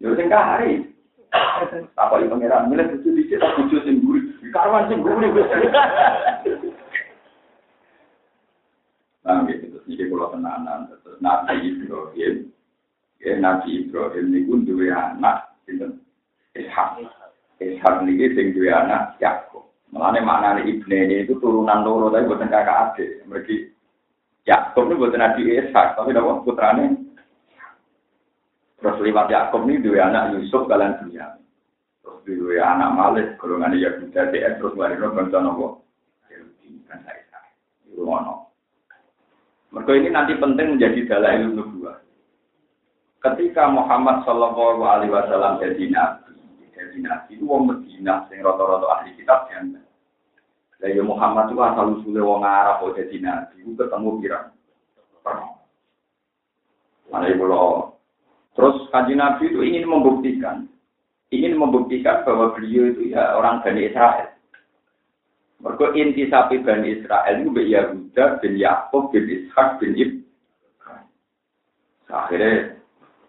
Ya 0.00 0.08
sing 0.16 0.32
kahari. 0.32 0.88
Apa 2.00 2.16
yang 2.16 2.32
pangeran 2.32 2.72
milih 2.72 2.96
bujuk 2.96 3.12
dicet 3.12 3.44
bujuk 3.60 3.84
sing 3.84 4.00
guri. 4.00 4.24
Karwan 4.56 4.88
sing 4.88 5.04
guri 5.04 5.28
wis. 5.36 5.52
Nah, 9.24 9.48
gitu 9.48 9.72
terus 9.72 9.88
iki 9.88 10.04
kula 10.12 10.28
tenanan 10.36 10.84
terus 10.92 11.16
Nabi 11.24 11.64
Ibrahim. 11.64 12.52
Ya 13.24 13.40
Nabi 13.40 13.88
Ibrahim 13.88 14.24
niku 14.28 14.60
duwe 14.68 14.92
anak 14.92 15.56
sinten? 15.64 16.04
Ishak. 16.52 17.00
Ishak 17.56 18.04
niki 18.04 18.36
sing 18.36 18.52
duwe 18.52 18.68
anak 18.68 19.16
Yakub. 19.24 19.64
Mulane 19.88 20.20
maknane 20.20 20.68
ibne 20.68 21.24
itu 21.24 21.40
turunan 21.40 21.88
loro 21.88 22.12
tapi 22.12 22.28
bukan 22.28 22.52
kakak 22.52 22.92
adik. 22.92 23.24
Mereka 23.24 23.72
Yakub 24.44 24.92
ini 24.92 25.00
bukan 25.00 25.16
Nabi 25.16 25.42
Ishak, 25.56 25.96
tapi 25.96 26.12
apa 26.12 26.44
putrane. 26.44 26.86
Terus 28.76 29.00
lewat 29.00 29.32
Yakub 29.32 29.64
ini 29.64 29.80
dua 29.80 30.12
anak 30.12 30.36
Yusuf 30.36 30.68
kalian 30.68 31.00
dunia. 31.00 31.40
Terus 32.04 32.20
dua 32.28 32.76
anak 32.76 32.92
Malik, 32.92 33.26
golongan 33.40 33.72
Yahuda, 33.72 34.28
terus 34.28 34.76
lahirnya 34.76 35.16
bangsa 35.16 35.40
nopo. 35.40 35.88
Kan 36.84 37.00
saya, 37.08 37.24
itu 37.88 38.04
Mereka 39.74 39.90
ini 39.98 40.08
nanti 40.14 40.38
penting 40.38 40.78
menjadi 40.78 41.00
dalil 41.10 41.50
nubuah. 41.50 41.98
Ketika 43.18 43.66
Muhammad 43.66 44.22
Shallallahu 44.22 44.86
Alaihi 44.86 45.10
Wasallam 45.10 45.58
jadi 45.58 45.90
nabi, 45.90 46.38
jadi 46.70 46.98
nabi 47.02 47.34
itu 47.34 47.42
wong 47.42 47.66
Medina, 47.66 48.22
sing 48.30 48.38
rata-rata 48.44 48.86
ahli 49.00 49.18
kitab 49.18 49.50
yang 49.50 49.74
lah 50.82 50.90
ya 50.92 51.00
Muhammad 51.00 51.48
itu 51.48 51.58
asal 51.64 51.96
usulnya 51.96 52.22
wong 52.22 52.44
Arab 52.44 52.84
kok 52.84 53.00
jadi 53.00 53.16
nabi, 53.18 53.56
itu 53.64 53.72
ketemu 53.72 54.10
pirang. 54.20 54.46
Mana 57.08 57.30
ibu 57.30 57.44
lo. 57.48 57.94
Terus 58.54 58.86
kanji 58.90 59.18
Nabi 59.18 59.50
itu 59.50 59.64
ingin 59.66 59.86
membuktikan, 59.90 60.70
ingin 61.30 61.58
membuktikan 61.58 62.22
bahwa 62.22 62.54
beliau 62.54 62.90
itu 62.90 63.10
ya 63.10 63.34
orang 63.34 63.62
Bani 63.66 63.90
Israel. 63.90 64.33
Mereka 65.64 65.96
inti 65.96 66.28
sapi 66.28 66.60
Bani 66.60 67.00
Israel 67.00 67.40
itu 67.40 67.48
bin 67.48 67.72
Yahuda, 67.72 68.36
bin 68.44 68.60
Yakub, 68.60 69.08
bin 69.08 69.24
Ishak, 69.24 69.80
bin 69.80 69.96
Ib. 69.96 70.10
Akhirnya 72.12 72.76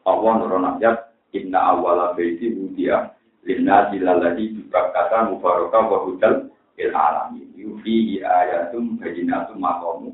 Allah 0.03 0.31
nurun 0.43 0.67
ayat, 0.75 1.15
Inna 1.31 1.71
awala 1.71 2.11
baiti 2.11 2.51
wudiya, 2.51 3.15
linna 3.47 3.87
jilaladi 3.87 4.51
juga 4.51 4.91
kata 4.91 5.31
mubarakah 5.31 5.83
wa 5.87 5.99
hudal 6.03 6.51
il 6.75 6.91
alami 6.91 7.47
yufi 7.55 8.19
ayatum 8.19 8.99
bayinatum 8.99 9.55
maqamu. 9.55 10.11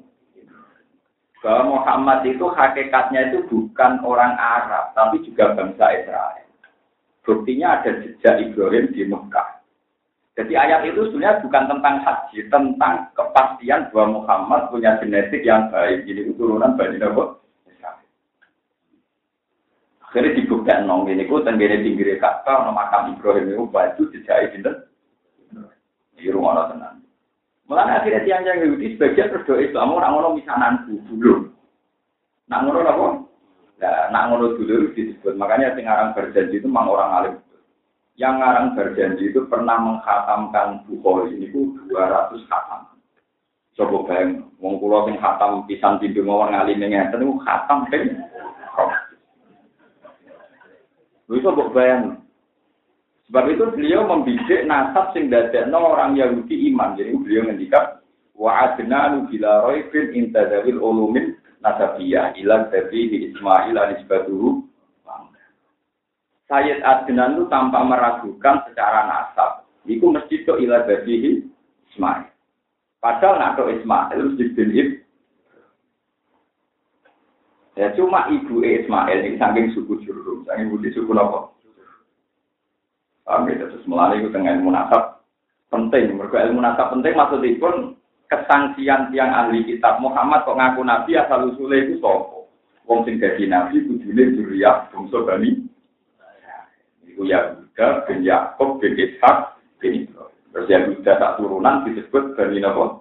Bahwa 1.42 1.82
Muhammad 1.82 2.22
itu 2.30 2.46
hakikatnya 2.54 3.34
itu 3.34 3.50
bukan 3.50 3.98
orang 4.06 4.38
Arab 4.38 4.94
tapi 4.94 5.26
juga 5.26 5.58
bangsa 5.58 5.90
Israel. 5.90 6.46
Buktinya 7.26 7.82
ada 7.82 7.98
jejak 7.98 8.46
Ibrahim 8.46 8.94
di 8.94 9.10
Mekah 9.10 9.61
jadi 10.42 10.54
ayat 10.58 10.82
itu 10.90 11.06
sebenarnya 11.14 11.46
bukan 11.46 11.64
tentang 11.70 11.96
haji 12.02 12.40
tentang 12.50 12.94
kepastian 13.14 13.94
bahwa 13.94 14.22
Muhammad 14.22 14.62
punya 14.74 14.98
genetik 14.98 15.46
yang 15.46 15.70
baik 15.70 16.10
jadi 16.10 16.26
keturunan 16.34 16.74
Bani 16.74 16.98
Nabi 16.98 17.38
Akhirnya 20.12 20.44
dibuktikan 20.44 20.92
nong 20.92 21.08
ini, 21.08 21.24
ku 21.24 21.40
tenggine 21.40 21.80
pinggir 21.88 22.20
kata, 22.20 22.68
nama 22.68 22.76
makam 22.76 23.16
Ibrahim 23.16 23.48
itu 23.48 23.64
baju 23.64 24.04
jejak 24.12 24.52
itu 24.52 24.68
di 26.20 26.28
rumah 26.28 26.68
tenan. 26.68 27.00
Mulanya 27.72 28.04
akhirnya 28.04 28.28
tiang 28.28 28.44
yang 28.44 28.60
Yahudi 28.60 29.00
sebagian 29.00 29.32
terus 29.32 29.72
doa 29.72 29.88
orang 29.88 30.20
orang 30.20 30.36
misanan 30.36 30.84
dulu. 31.08 31.48
Nak 32.52 32.60
ngono 32.68 32.84
apa? 32.84 33.06
Nah, 33.80 34.12
nak 34.12 34.24
ngono 34.28 34.60
dulu 34.60 34.92
disebut. 34.92 35.40
Makanya 35.40 35.80
sing 35.80 35.88
berjanji 35.88 36.60
itu 36.60 36.68
memang 36.68 36.92
orang 36.92 37.12
alim. 37.16 37.36
Yang 38.22 38.36
ngarang 38.38 38.68
berjanji 38.78 39.34
itu 39.34 39.42
pernah 39.50 39.82
menghatamkan 39.82 40.86
Bukhari 40.86 41.42
ini 41.42 41.50
ku 41.50 41.74
200 41.90 42.38
khatam. 42.46 42.94
Coba 43.74 43.98
bayang, 44.06 44.46
wong 44.62 44.78
kula 44.78 45.10
sing 45.10 45.18
khatam 45.18 45.66
pisan 45.66 45.98
pintu 45.98 46.22
mawon 46.22 46.54
ngalim 46.54 46.86
ngeten 46.86 47.18
niku 47.18 47.42
khatam 47.42 47.90
ping. 47.90 48.14
Lha 51.34 51.50
mbok 51.50 51.74
bayang. 51.74 52.22
Sebab 53.26 53.48
itu 53.48 53.64
beliau 53.74 54.06
membidik 54.06 54.68
nasab 54.70 55.16
sing 55.18 55.34
dadekno 55.34 55.98
orang 55.98 56.14
Yahudi 56.14 56.70
iman. 56.70 56.94
Jadi 57.00 57.16
beliau 57.16 57.48
ngendikan 57.50 58.04
wa 58.38 58.70
adnanu 58.70 59.32
bila 59.34 59.66
raibin 59.66 60.14
intadawil 60.14 60.78
ulumin 60.78 61.40
nasabiyah 61.64 62.38
ila 62.38 62.70
tabihi 62.70 63.34
Ismail 63.34 63.80
anisbatuhu 63.80 64.68
Sayyid 66.52 66.84
Adnan 66.84 67.40
itu 67.40 67.48
tanpa 67.48 67.80
meragukan 67.80 68.60
secara 68.68 69.08
nasab. 69.08 69.64
Itu 69.88 70.12
mesti 70.12 70.44
ke 70.44 70.52
ila 70.60 70.84
tabihi 70.84 71.48
Ismail. 71.96 72.28
Padahal 73.00 73.40
nak 73.40 73.56
ke 73.56 73.80
Ismail 73.80 74.20
mesti 74.20 74.44
bin 74.52 75.00
Ya 77.80 77.88
cuma 77.96 78.28
ibu 78.28 78.60
Ismail 78.60 79.32
ini 79.32 79.40
saking 79.40 79.72
suku 79.72 80.04
Jurum, 80.04 80.44
saking 80.44 80.76
budi 80.76 80.92
suku 80.92 81.16
nopo. 81.16 81.56
Paham 83.24 83.48
ya, 83.48 83.64
terus 83.64 83.88
melalui 83.88 84.28
itu 84.28 84.36
dengan 84.36 84.60
ilmu 84.60 84.76
nasab 84.76 85.24
penting. 85.72 86.20
Mereka 86.20 86.52
ilmu 86.52 86.60
nasab 86.60 86.92
penting 86.92 87.16
pun 87.64 87.96
kesangsian 88.28 89.08
tiang 89.08 89.32
ahli 89.32 89.64
kitab 89.64 90.04
Muhammad 90.04 90.44
kok 90.44 90.60
ngaku 90.60 90.84
nabi 90.84 91.16
asal 91.16 91.48
usulnya 91.48 91.88
itu 91.88 91.96
sopo. 92.04 92.52
Wong 92.92 93.08
sing 93.08 93.24
dadi 93.24 93.48
nabi 93.48 93.88
kudune 93.88 94.36
juriyah 94.36 94.92
bangsa 94.92 95.24
Bani. 95.24 95.61
Iku 97.22 97.30
Yahuda 97.30 98.10
bin 98.10 98.26
Yakub 98.26 98.82
bin 98.82 98.98
Ishak 98.98 99.54
bin 99.78 100.10
Ibrahim. 100.10 100.42
Terus 100.50 100.70
Yahuda 100.74 101.22
tak 101.22 101.38
turunan 101.38 101.86
disebut 101.86 102.34
Bani 102.34 102.58
Napa? 102.58 102.98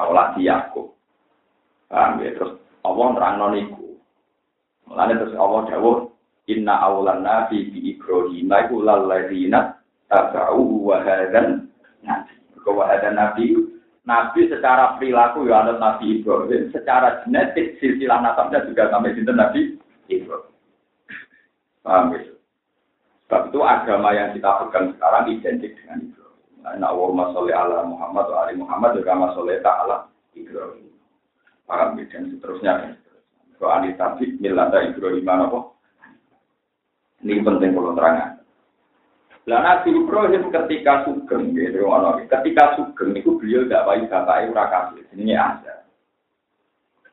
Awalati 0.00 0.48
Yakub. 0.48 0.96
Paham 1.92 2.24
ya? 2.24 2.32
Terus 2.32 2.56
Allah 2.80 3.06
nerangno 3.12 3.46
niku. 3.52 4.00
Mulane 4.88 5.20
terus 5.20 5.36
Allah 5.36 5.68
dawuh 5.68 6.08
Inna 6.48 6.80
awlan 6.80 7.20
nabi 7.20 7.68
bi 7.68 7.92
Ibrahim 7.92 8.48
iku 8.48 8.76
lalladzina 8.80 9.76
tabau 10.08 10.88
wa 10.88 11.04
hadan 11.04 11.68
nabi. 12.00 12.34
Kau 12.64 12.80
ada 12.80 13.12
nabi, 13.12 13.52
nabi 14.08 14.48
secara 14.48 14.96
perilaku 14.96 15.44
ya 15.44 15.60
ada 15.60 15.76
nabi 15.76 16.24
Ibrahim, 16.24 16.72
secara 16.72 17.20
genetik 17.20 17.76
silsilah 17.84 18.24
nasabnya 18.24 18.64
juga 18.64 18.88
sampai 18.88 19.12
sinten 19.12 19.36
nabi 19.36 19.76
Ibrahim. 20.08 20.56
Paham 21.84 22.16
ya? 22.16 22.32
Sebab 23.32 23.48
itu 23.48 23.64
agama 23.64 24.12
yang 24.12 24.36
kita 24.36 24.60
pegang 24.60 24.92
sekarang 24.92 25.24
identik 25.32 25.72
dengan 25.80 26.04
Ibrahim. 26.04 26.84
Nah, 26.84 26.92
wa 26.92 27.32
sholli 27.32 27.56
ala 27.56 27.80
Muhammad 27.80 28.28
wa 28.28 28.44
ali 28.44 28.60
Muhammad 28.60 29.00
juga 29.00 29.16
masoleh 29.16 29.56
ta'ala 29.64 30.04
Ibrahim. 30.36 30.92
Paham 31.64 31.96
ya? 31.96 32.12
Dan 32.12 32.28
seterusnya. 32.28 32.92
Kalau 33.56 33.72
ali 33.72 33.96
tabi 33.96 34.36
milata 34.36 34.84
Ibrahim 34.84 35.24
apa? 35.24 35.64
Ini 37.24 37.40
penting 37.40 37.72
kalau 37.72 37.96
terangkan. 37.96 38.44
Lah 39.48 39.60
Nabi 39.64 39.88
Ibrahim 39.96 40.52
ketika 40.52 41.08
sugeng, 41.08 41.56
gitu, 41.56 41.88
ketika 42.28 42.76
sugeng, 42.76 43.16
itu 43.16 43.32
beliau 43.40 43.64
gak 43.64 43.88
baik 43.88 44.12
bapak 44.12 44.52
ora 44.52 44.64
kasih, 44.68 45.08
ini 45.16 45.32
aja. 45.32 45.88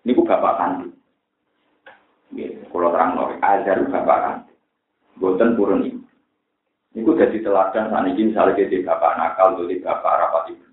Ini 0.04 0.12
ku 0.12 0.28
bapak 0.28 0.60
kandung. 0.60 1.00
Gitu, 2.36 2.60
kalau 2.76 2.92
terang 2.92 3.16
nol, 3.16 3.40
ajar 3.40 3.88
bapak 3.88 4.20
kandung. 4.20 4.58
Boten 5.16 5.56
purun 5.56 5.88
ini. 5.88 5.99
Ku 6.90 7.14
jadi 7.14 7.38
teladan 7.46 7.94
saat 7.94 8.06
ini 8.10 8.34
misalnya 8.34 8.60
jadi 8.66 8.82
bapak 8.82 9.14
nakal, 9.16 9.62
jadi 9.62 9.78
bapak 9.86 10.14
rapat 10.20 10.44
ibu. 10.58 10.66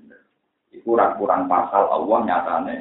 Itu 0.72 0.82
kurang-kurang 0.84 1.44
pasal 1.48 1.92
Allah 1.92 2.18
nyatane 2.24 2.76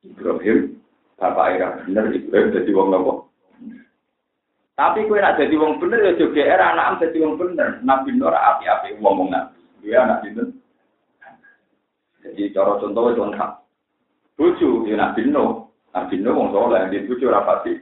Ibrahim, 0.00 0.80
bapak 1.20 1.46
era 1.56 1.68
bener, 1.84 2.08
Ibrahim 2.12 2.48
jadi 2.56 2.70
wong 2.72 2.88
nopo. 2.88 3.30
Tapi 4.80 5.04
kue 5.04 5.20
nak 5.20 5.36
jadi 5.36 5.52
wong 5.60 5.76
bener 5.76 6.00
ya 6.00 6.12
juga 6.16 6.40
era 6.40 6.72
anak 6.72 7.04
jadi 7.04 7.20
wong 7.20 7.36
bener. 7.36 7.84
Nabi 7.84 8.16
Nur 8.16 8.32
api-api 8.32 8.96
wong 8.96 9.12
wong 9.12 9.28
nabi. 9.28 9.60
Dia 9.84 10.08
nabi 10.08 10.32
Nur. 10.32 10.56
Jadi 12.24 12.48
cara 12.56 12.80
contoh 12.80 13.12
itu 13.12 13.20
lengkap. 13.20 13.50
Bucu 14.40 14.88
ya 14.88 14.96
nabi 14.96 15.28
Nur. 15.28 15.68
Nabi 15.92 16.16
Nur 16.24 16.32
wong 16.32 16.48
soleh. 16.56 16.88
Di 16.88 17.04
bucu 17.04 17.28
rapati. 17.28 17.76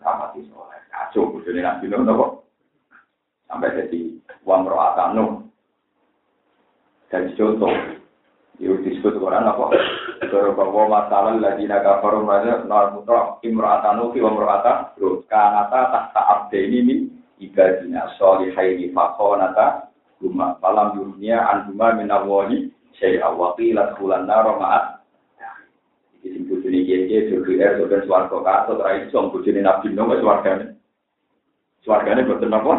Rapati 0.00 0.40
soleh. 0.48 0.80
Kacau 0.88 1.36
bucu 1.36 1.52
nabi 1.52 1.84
Nur 1.84 2.00
nopo. 2.00 2.45
Sampai 3.46 3.74
jadi 3.78 4.14
wong 4.42 4.66
roh 4.66 4.94
Nur. 5.14 5.30
Jadi 7.10 7.38
contoh. 7.38 7.72
Itu 8.56 8.80
disebut 8.80 9.20
Quran 9.20 9.44
apa? 9.44 9.68
Kalau 10.26 10.56
bahwa 10.56 10.88
masalah 10.88 11.36
lagi 11.36 11.68
naga 11.68 12.00
kafaru 12.00 12.24
mereka 12.24 12.64
nol 12.64 12.96
mutlak 12.96 13.44
imro'atanu 13.44 14.16
ki 14.16 14.24
wa 14.24 14.32
imro'ata 14.32 14.96
lut 14.96 15.28
kanata 15.28 15.92
tahta 15.92 16.20
abdaini 16.24 16.80
min 16.80 16.98
ibadina 17.36 18.08
solihaini 18.16 18.96
fakhonata 18.96 19.92
guma 20.24 20.56
falam 20.64 20.96
dunia 20.96 21.44
an 21.44 21.68
guma 21.68 21.92
min 22.00 22.08
awwali 22.08 22.72
syai'a 22.96 23.28
wa 23.28 23.52
qila 23.60 23.92
khulan 24.00 24.24
naro 24.24 24.56
ma'at 24.56 25.04
sing 26.24 26.48
bojone 26.48 26.80
kiye-kiye 26.88 27.28
jogi 27.30 27.60
er 27.60 27.76
soben 27.76 28.02
swarga 28.08 28.38
kato 28.40 28.80
tra 28.80 28.96
iso 28.98 29.28
bojone 29.30 29.60
nabi 29.60 29.92
no 29.92 30.08
wis 30.08 30.20
swargane 30.24 30.64
swargane 31.84 32.24
boten 32.24 32.56
apa 32.56 32.72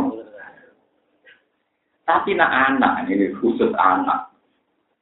tapi 2.07 2.39
nak 2.39 2.71
anak 2.71 3.11
ini 3.11 3.35
khusus 3.35 3.75
anak 3.75 4.31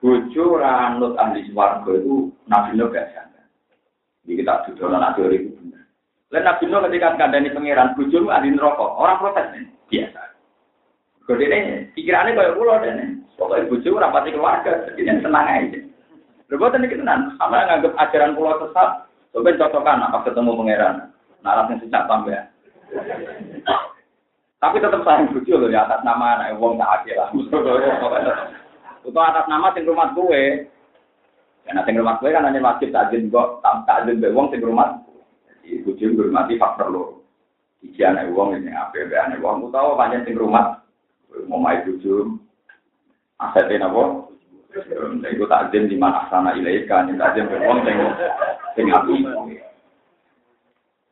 bojo 0.01 0.57
ranut 0.57 1.13
ahli 1.21 1.45
swarga 1.53 1.91
itu 1.93 2.33
Nabi 2.49 2.77
Nuh 2.77 2.89
gak 2.89 3.13
jangka. 3.13 3.41
Jadi 4.25 4.33
kita 4.41 4.53
duduk 4.69 4.89
anak 4.89 5.13
teori 5.17 5.37
itu 5.41 5.49
benar. 5.57 5.85
Lain 6.33 6.43
Nabi 6.45 6.63
Nuh 6.65 6.81
ketika 6.89 7.17
kandani 7.17 7.53
pangeran 7.53 7.93
bojo 7.93 8.17
itu 8.25 8.29
ahli 8.29 8.49
neraka, 8.53 8.85
orang 8.85 9.19
protes 9.21 9.49
nih 9.53 9.65
biasa. 9.89 10.21
Kode 11.25 11.45
ini 11.45 11.89
pikirannya 11.97 12.37
kayak 12.37 12.53
pulau 12.53 12.81
deh. 12.81 12.93
Pokoknya 13.33 13.69
bojo 13.69 13.89
orang 13.97 14.13
pasti 14.13 14.29
keluarga, 14.29 14.71
jadi 14.93 15.21
tenang 15.25 15.47
aja. 15.49 15.79
Berbuat 16.45 16.77
ini 16.77 16.93
kita 16.93 17.01
sama 17.41 17.55
yang 17.57 17.67
nganggap 17.73 17.93
ajaran 17.97 18.37
pulau 18.37 18.61
sesat. 18.61 19.09
Coba 19.33 19.57
cocokkan 19.57 20.05
apa 20.05 20.17
ketemu 20.21 20.51
pangeran. 20.53 20.95
Naras 21.41 21.69
yang 21.73 21.81
sejak 21.81 22.05
tambah. 22.05 22.45
Tapi 24.65 24.81
tetap 24.81 25.05
sayang 25.05 25.29
bojo 25.29 25.61
loh 25.61 25.69
di 25.69 25.77
atas 25.77 26.01
nama 26.01 26.41
anak 26.41 26.57
wong 26.57 26.81
tak 26.81 27.05
adil 27.05 27.21
lah. 27.21 27.29
Itu 29.05 29.13
atas 29.13 29.45
nama 29.45 29.69
sing 29.77 29.85
rumah 29.85 30.09
gue. 30.17 30.65
Karena 31.69 31.85
sing 31.85 31.93
rumah 32.01 32.17
gue 32.17 32.33
kan 32.33 32.49
hanya 32.49 32.65
wajib 32.65 32.89
takjil 32.89 33.29
kok, 33.29 33.61
takjil 33.61 34.17
be 34.17 34.33
wong 34.33 34.49
sing 34.49 34.65
rumah. 34.65 35.05
Jadi 35.61 35.85
kucing 35.85 36.17
bermati 36.17 36.57
faktor 36.57 36.89
lo. 36.89 37.03
Iki 37.85 38.01
anak 38.09 38.33
wong 38.33 38.57
ini 38.57 38.73
apa 38.73 39.05
ya 39.05 39.29
anak 39.29 39.45
wong. 39.45 39.61
Aku 39.61 39.69
tahu 39.69 39.93
banyak 39.93 40.25
sing 40.25 40.33
rumah. 40.33 40.81
Mau 41.45 41.61
main 41.61 41.85
kucing. 41.85 42.41
Asetnya 43.37 43.85
apa? 43.85 44.33
Itu 45.29 45.45
takjil 45.45 45.85
di 45.85 45.93
mana 45.93 46.25
sana 46.33 46.57
ilaika. 46.57 47.05
Ini 47.05 47.21
takjil 47.21 47.45
be 47.53 47.61
wong 47.69 47.85
sing 47.85 47.97
sing 48.73 48.89
api. 48.89 49.13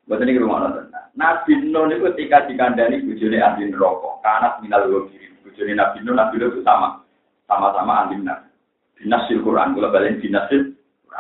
Buat 0.09 0.25
ini 0.25 0.41
rumah 0.41 0.57
nonton. 0.65 0.92
Nabi 1.13 1.69
Nuh 1.69 1.93
itu 1.93 2.09
ketika 2.09 2.49
dikandani 2.49 3.05
bujuni 3.05 3.37
ahli 3.37 3.69
neraka, 3.69 4.17
karena 4.25 4.49
minal 4.65 4.89
wabiri. 4.89 5.29
Bujuni 5.45 5.77
Nabi 5.77 6.01
Nuh, 6.01 6.17
Nabi 6.17 6.41
Nuh 6.41 6.49
itu 6.49 6.61
sama 6.65 7.05
sama-sama 7.45 8.05
ahli 8.05 8.17
benar. 8.17 8.49
Binasil 8.97 9.45
Quran, 9.45 9.77
kalau 9.77 9.93
balen 9.93 10.17
binasil 10.17 10.73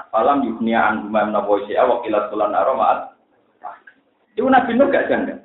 Falam 0.09 0.45
yuknia 0.45 0.89
an 0.89 1.05
gumam 1.05 1.29
naboy 1.29 1.65
sya 1.69 1.85
wa 1.85 2.01
kilat 2.01 2.29
kulan 2.33 2.53
aromat. 2.53 3.13
Itu 4.33 4.49
Nabi 4.49 4.73
Nuh 4.73 4.89
gak 4.89 5.09
janggal. 5.09 5.37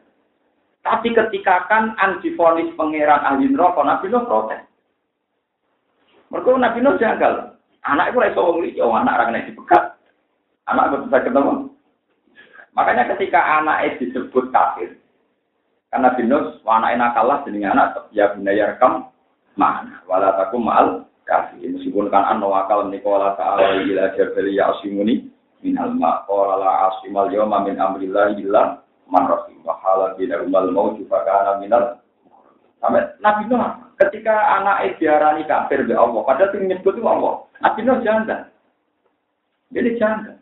Tapi 0.81 1.13
ketika 1.13 1.69
kan 1.69 1.93
antifonis 2.01 2.73
pangeran 2.73 3.21
ahli 3.21 3.53
neraka, 3.53 3.85
Nabi 3.85 4.09
Nuh 4.09 4.25
protes. 4.25 4.65
Mereka 6.33 6.57
Nabi 6.57 6.79
Nuh 6.81 6.97
janggal. 6.97 7.61
Anak 7.85 8.13
itu 8.13 8.21
rasa 8.21 8.41
wong 8.41 8.59
liya, 8.65 8.85
anak 8.85 9.17
orang 9.17 9.29
kena 9.33 9.49
dipegat. 9.49 9.85
Anak 10.69 10.85
itu 10.93 10.97
bisa 11.09 11.25
ketemu. 11.25 11.53
Makanya 12.79 13.11
ketika 13.19 13.43
anak 13.59 13.91
itu 13.91 14.15
disebut 14.15 14.55
kafir, 14.55 14.95
karena 15.91 16.15
Nabi 16.15 16.23
Nuh, 16.31 16.63
anak 16.63 17.11
kalah 17.11 17.43
jadi 17.43 17.75
anak 17.75 18.07
ya 18.15 18.31
bunayar 18.39 18.79
kam 18.79 19.11
mana? 19.59 19.99
Wala 20.07 20.39
takum 20.39 20.63
mal 20.63 21.11
kasih 21.27 21.75
meskipun 21.75 22.07
kan 22.07 22.23
an 22.23 22.39
wakal 22.39 22.87
nikola 22.87 23.35
ta'ala 23.35 23.83
ila 23.83 24.15
jabali 24.15 24.55
ya 24.55 24.71
asimuni 24.71 25.27
min 25.59 25.75
alma 25.75 26.23
qala 26.31 26.55
la 26.63 26.71
asimal 26.95 27.27
yawma 27.35 27.67
min 27.67 27.83
amrillah 27.83 28.39
illa 28.39 28.79
man 29.11 29.27
rahim. 29.27 29.59
Wa 29.67 29.75
hala 29.83 30.15
bina 30.15 30.39
umal 30.39 30.71
maut 30.71 31.03
fa 31.11 31.27
kana 31.27 31.59
minal 31.59 31.99
sampai 32.79 33.11
nabi 33.19 33.51
Nuh 33.51 33.91
ketika 33.99 34.39
anak 34.63 35.03
diarani 35.03 35.43
kafir 35.51 35.83
be 35.83 35.99
Allah 35.99 36.23
padahal 36.23 36.55
sing 36.55 36.71
itu 36.71 36.95
Allah. 37.03 37.43
Nabi 37.59 37.81
Nuh 37.83 37.99
janda. 38.07 38.47
Jadi 39.75 39.99
janda 39.99 40.39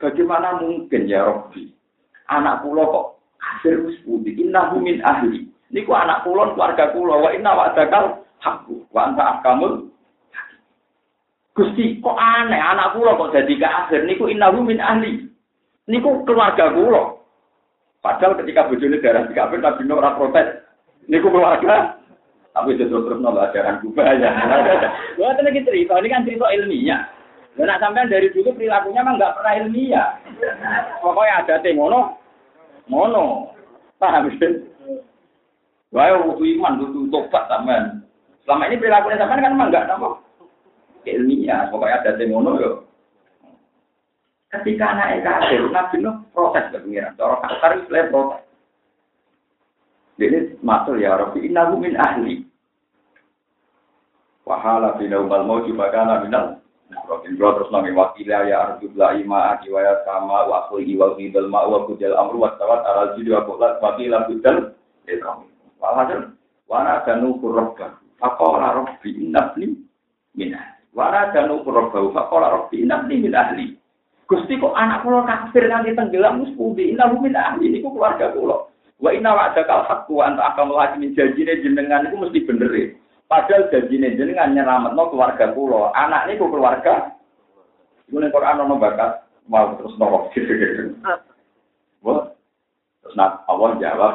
bagaimana 0.00 0.60
mungkin 0.60 1.10
ya 1.10 1.26
Rabbi? 1.26 1.70
Anak 2.32 2.64
kula 2.64 2.84
kok 2.88 3.06
wis 3.64 3.98
pundi? 4.04 4.32
Innahu 4.40 4.80
min 4.80 5.04
ahli. 5.04 5.48
Niku 5.72 5.92
anak 5.92 6.24
kula 6.24 6.52
keluarga 6.54 6.92
kula 6.92 7.14
wa 7.20 7.30
inna 7.32 7.52
wa'dakal 7.52 8.24
hakku. 8.40 8.84
Wa 8.92 9.10
anta 9.10 9.38
ahkamul 9.38 9.90
Gusti 11.54 12.02
kok 12.02 12.18
aneh? 12.18 12.58
Anak 12.58 12.96
kula 12.96 13.16
kok 13.20 13.32
jadi 13.36 13.54
kafir? 13.60 14.02
Niku 14.08 14.26
innahu 14.30 14.64
min 14.64 14.80
ahli. 14.80 15.28
Niku 15.86 16.24
keluarga 16.24 16.72
kula 16.72 17.20
padahal 18.04 18.36
ketika 18.40 18.68
bojone 18.68 19.00
darah 19.00 19.24
kafir 19.32 19.60
Nabi 19.60 19.82
Nuh 19.84 19.96
ora 20.00 20.16
protes. 20.16 20.48
Niku 21.08 21.28
keluarga. 21.28 22.00
Tapi 22.54 22.78
itu 22.78 22.86
terus 22.86 23.18
nambah 23.18 23.50
ajaran 23.50 23.82
kubah 23.82 24.14
ya. 24.14 24.30
Wah, 25.18 25.34
lagi 25.34 25.66
cerita, 25.66 25.98
ini 25.98 26.06
kan 26.06 26.22
cerita 26.22 26.46
ilmiah. 26.54 27.02
Dan 27.54 27.70
nak 27.70 27.78
sampean 27.78 28.10
dari 28.10 28.34
dulu 28.34 28.50
perilakunya 28.54 29.00
memang 29.02 29.16
nggak 29.18 29.34
pernah 29.38 29.52
ilmiah. 29.62 30.08
Pokoknya 30.98 31.34
ada 31.46 31.54
teh 31.62 31.70
mono, 31.70 32.18
mono. 32.90 33.54
Paham 34.02 34.26
sih? 34.34 34.66
Wah, 35.94 36.10
butuh 36.18 36.42
iman, 36.58 36.82
butuh 36.82 37.02
tobat 37.14 37.46
sampean. 37.46 38.02
Selama 38.42 38.66
ini 38.66 38.82
perilakunya 38.82 39.20
sampean 39.22 39.44
kan 39.46 39.52
memang 39.54 39.68
nggak 39.70 39.86
apa 39.86 40.08
ilmiah. 41.06 41.70
Pokoknya 41.70 42.02
ada 42.02 42.10
teh 42.18 42.26
mono 42.26 42.58
yo. 42.58 42.72
Ketika 44.50 44.86
anak 44.86 45.22
kafir, 45.26 45.66
nabi 45.70 45.98
nuh 45.98 46.14
proses 46.30 46.70
kepengiran. 46.70 47.18
Cara 47.18 47.42
kasar 47.42 47.70
itu 47.74 47.90
proses. 47.90 48.42
Jadi 50.14 50.62
matur 50.62 50.94
ya 50.94 51.18
Rabbi 51.18 51.42
innahu 51.42 51.82
min 51.82 51.98
ahli. 51.98 52.46
Wahala 54.46 54.94
bina 55.00 55.18
umal 55.18 55.42
mau 55.42 55.64
juga 55.66 55.90
kana 55.90 56.22
minal. 56.22 56.60
Rabbi 56.92 57.32
bro 57.40 57.56
terus 57.56 57.72
nami 57.72 57.96
wakila 57.96 58.44
ya 58.44 58.56
arjub 58.60 58.92
la 58.92 59.16
ima 59.16 59.56
aki 59.56 59.72
wa 59.72 59.80
sama 60.04 60.44
wa 60.44 60.68
akhu 60.68 60.84
iwa 60.84 61.16
qidal 61.16 61.48
ma 61.48 61.64
wa 61.64 61.88
kujal 61.88 62.12
amru 62.12 62.44
wa 62.44 62.52
tawat 62.60 62.84
aral 62.84 63.16
jidi 63.16 63.32
wa 63.32 63.44
kulat 63.48 63.80
wakila 63.80 64.28
bidal. 64.28 64.76
Walhasil 65.80 66.32
wana 66.68 67.04
danu 67.04 67.36
kurrabba. 67.40 68.00
Faqala 68.20 68.84
Rabbi 68.84 69.20
innabni 69.20 69.76
min 70.36 70.56
ahli. 70.56 70.80
Wana 70.96 71.32
danu 71.32 71.60
kurrabba. 71.60 72.08
Faqala 72.12 72.46
Rabbi 72.52 72.84
innabni 72.84 73.20
min 73.20 73.32
ahli. 73.36 73.66
Gusti 74.24 74.56
kok 74.56 74.72
anak 74.72 75.04
kula 75.04 75.28
kafir 75.28 75.68
nanti 75.68 75.92
tenggelam 75.92 76.40
mus 76.40 76.56
pundi 76.56 76.96
innahu 76.96 77.20
min 77.20 77.36
ahli 77.36 77.68
niku 77.68 77.92
keluarga 77.92 78.32
kula. 78.32 78.72
Wa 78.96 79.12
inna 79.12 79.36
wa'daka 79.36 79.84
al-haqqu 79.84 80.16
wa 80.16 80.32
anta 80.32 80.42
akamul 80.48 80.80
hakimin 80.80 81.12
janjine 81.12 81.60
jenengan 81.60 82.08
itu 82.08 82.16
mesti 82.16 82.40
bener 82.48 82.72
e. 82.72 82.84
Padahal 83.24 83.72
janjine 83.72 84.14
jenengan 84.14 84.52
nyelametno 84.52 85.08
keluarga 85.08 85.50
kula. 85.56 85.90
Anak 85.96 86.28
niku 86.28 86.48
keluarga. 86.52 87.16
Iku 88.08 88.20
ning 88.20 88.28
Quran 88.28 88.62
ono 88.68 88.76
bakat 88.76 89.24
mau 89.48 89.76
terus 89.80 89.96
nopo 89.96 90.28
gitu. 90.36 90.92
Wah. 92.04 92.30
Terus 93.00 93.14
nak 93.16 93.44
Allah 93.48 93.76
jawab 93.80 94.14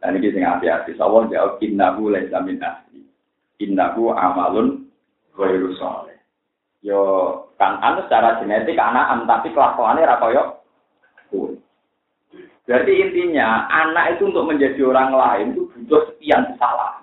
dan 0.00 0.16
ini 0.16 0.32
sing 0.32 0.44
hati-hati. 0.44 0.96
Allah 0.96 1.28
jawab 1.28 1.60
innahu 1.60 2.08
laisa 2.08 2.40
min 2.40 2.60
ahli. 2.60 3.04
Innahu 3.60 4.16
amalun 4.16 4.88
ghairu 5.36 5.76
saleh. 5.76 6.16
Yo 6.80 7.00
kan 7.58 7.82
anu 7.84 8.06
secara 8.06 8.38
genetik 8.40 8.78
anak 8.78 9.26
tapi 9.26 9.50
kelakuannya 9.52 10.08
ra 10.08 10.16
koyo 10.22 10.58
Berarti 12.68 12.92
intinya 13.00 13.64
anak 13.72 14.20
itu 14.20 14.28
untuk 14.28 14.44
menjadi 14.44 14.76
orang 14.84 15.16
lain 15.16 15.46
itu 15.56 15.72
butuh 15.72 16.04
sekian 16.12 16.52
kesalahan. 16.52 16.97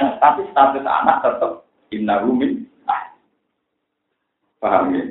Tapi 0.00 0.40
status 0.52 0.84
anak 0.84 1.20
tetap 1.20 1.52
inna 1.92 2.24
rumin. 2.24 2.64
Nah. 2.88 3.12
Paham 4.62 4.96
ya? 4.96 5.04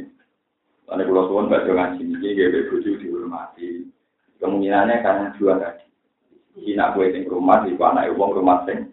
Karena 0.90 1.06
kalau 1.06 1.30
tuan 1.30 1.50
baca 1.54 1.70
ngaji 1.70 2.02
ini, 2.02 2.34
dia 2.34 2.50
berbujuk 2.50 2.98
dihormati. 2.98 3.86
Kemungkinannya 4.42 5.06
karena 5.06 5.26
dua 5.38 5.54
tadi. 5.62 5.86
Hina 6.60 6.98
kue 6.98 7.14
di 7.14 7.30
rumah, 7.30 7.62
di 7.62 7.78
anak 7.78 8.10
uang 8.18 8.42
rumah 8.42 8.66
sing. 8.66 8.90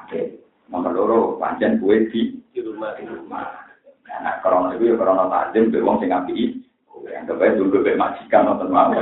Oke. 0.00 0.40
Nomor 0.72 0.96
loro, 0.96 1.20
pancen 1.36 1.76
kue 1.84 2.08
di 2.08 2.40
rumah. 2.64 2.96
Di 2.96 3.04
rumah. 3.04 3.44
Nah, 4.08 4.40
korona 4.40 4.76
itu 4.76 4.92
ya 4.92 4.96
korona 4.96 5.28
tajam, 5.28 5.68
uang 5.68 6.00
sing 6.00 6.08
ngapi. 6.08 6.64
Yang 7.02 7.24
kebaik 7.34 7.58
dulu 7.60 7.82
be 7.84 7.92
majikan 7.98 8.48
mau. 8.48 8.56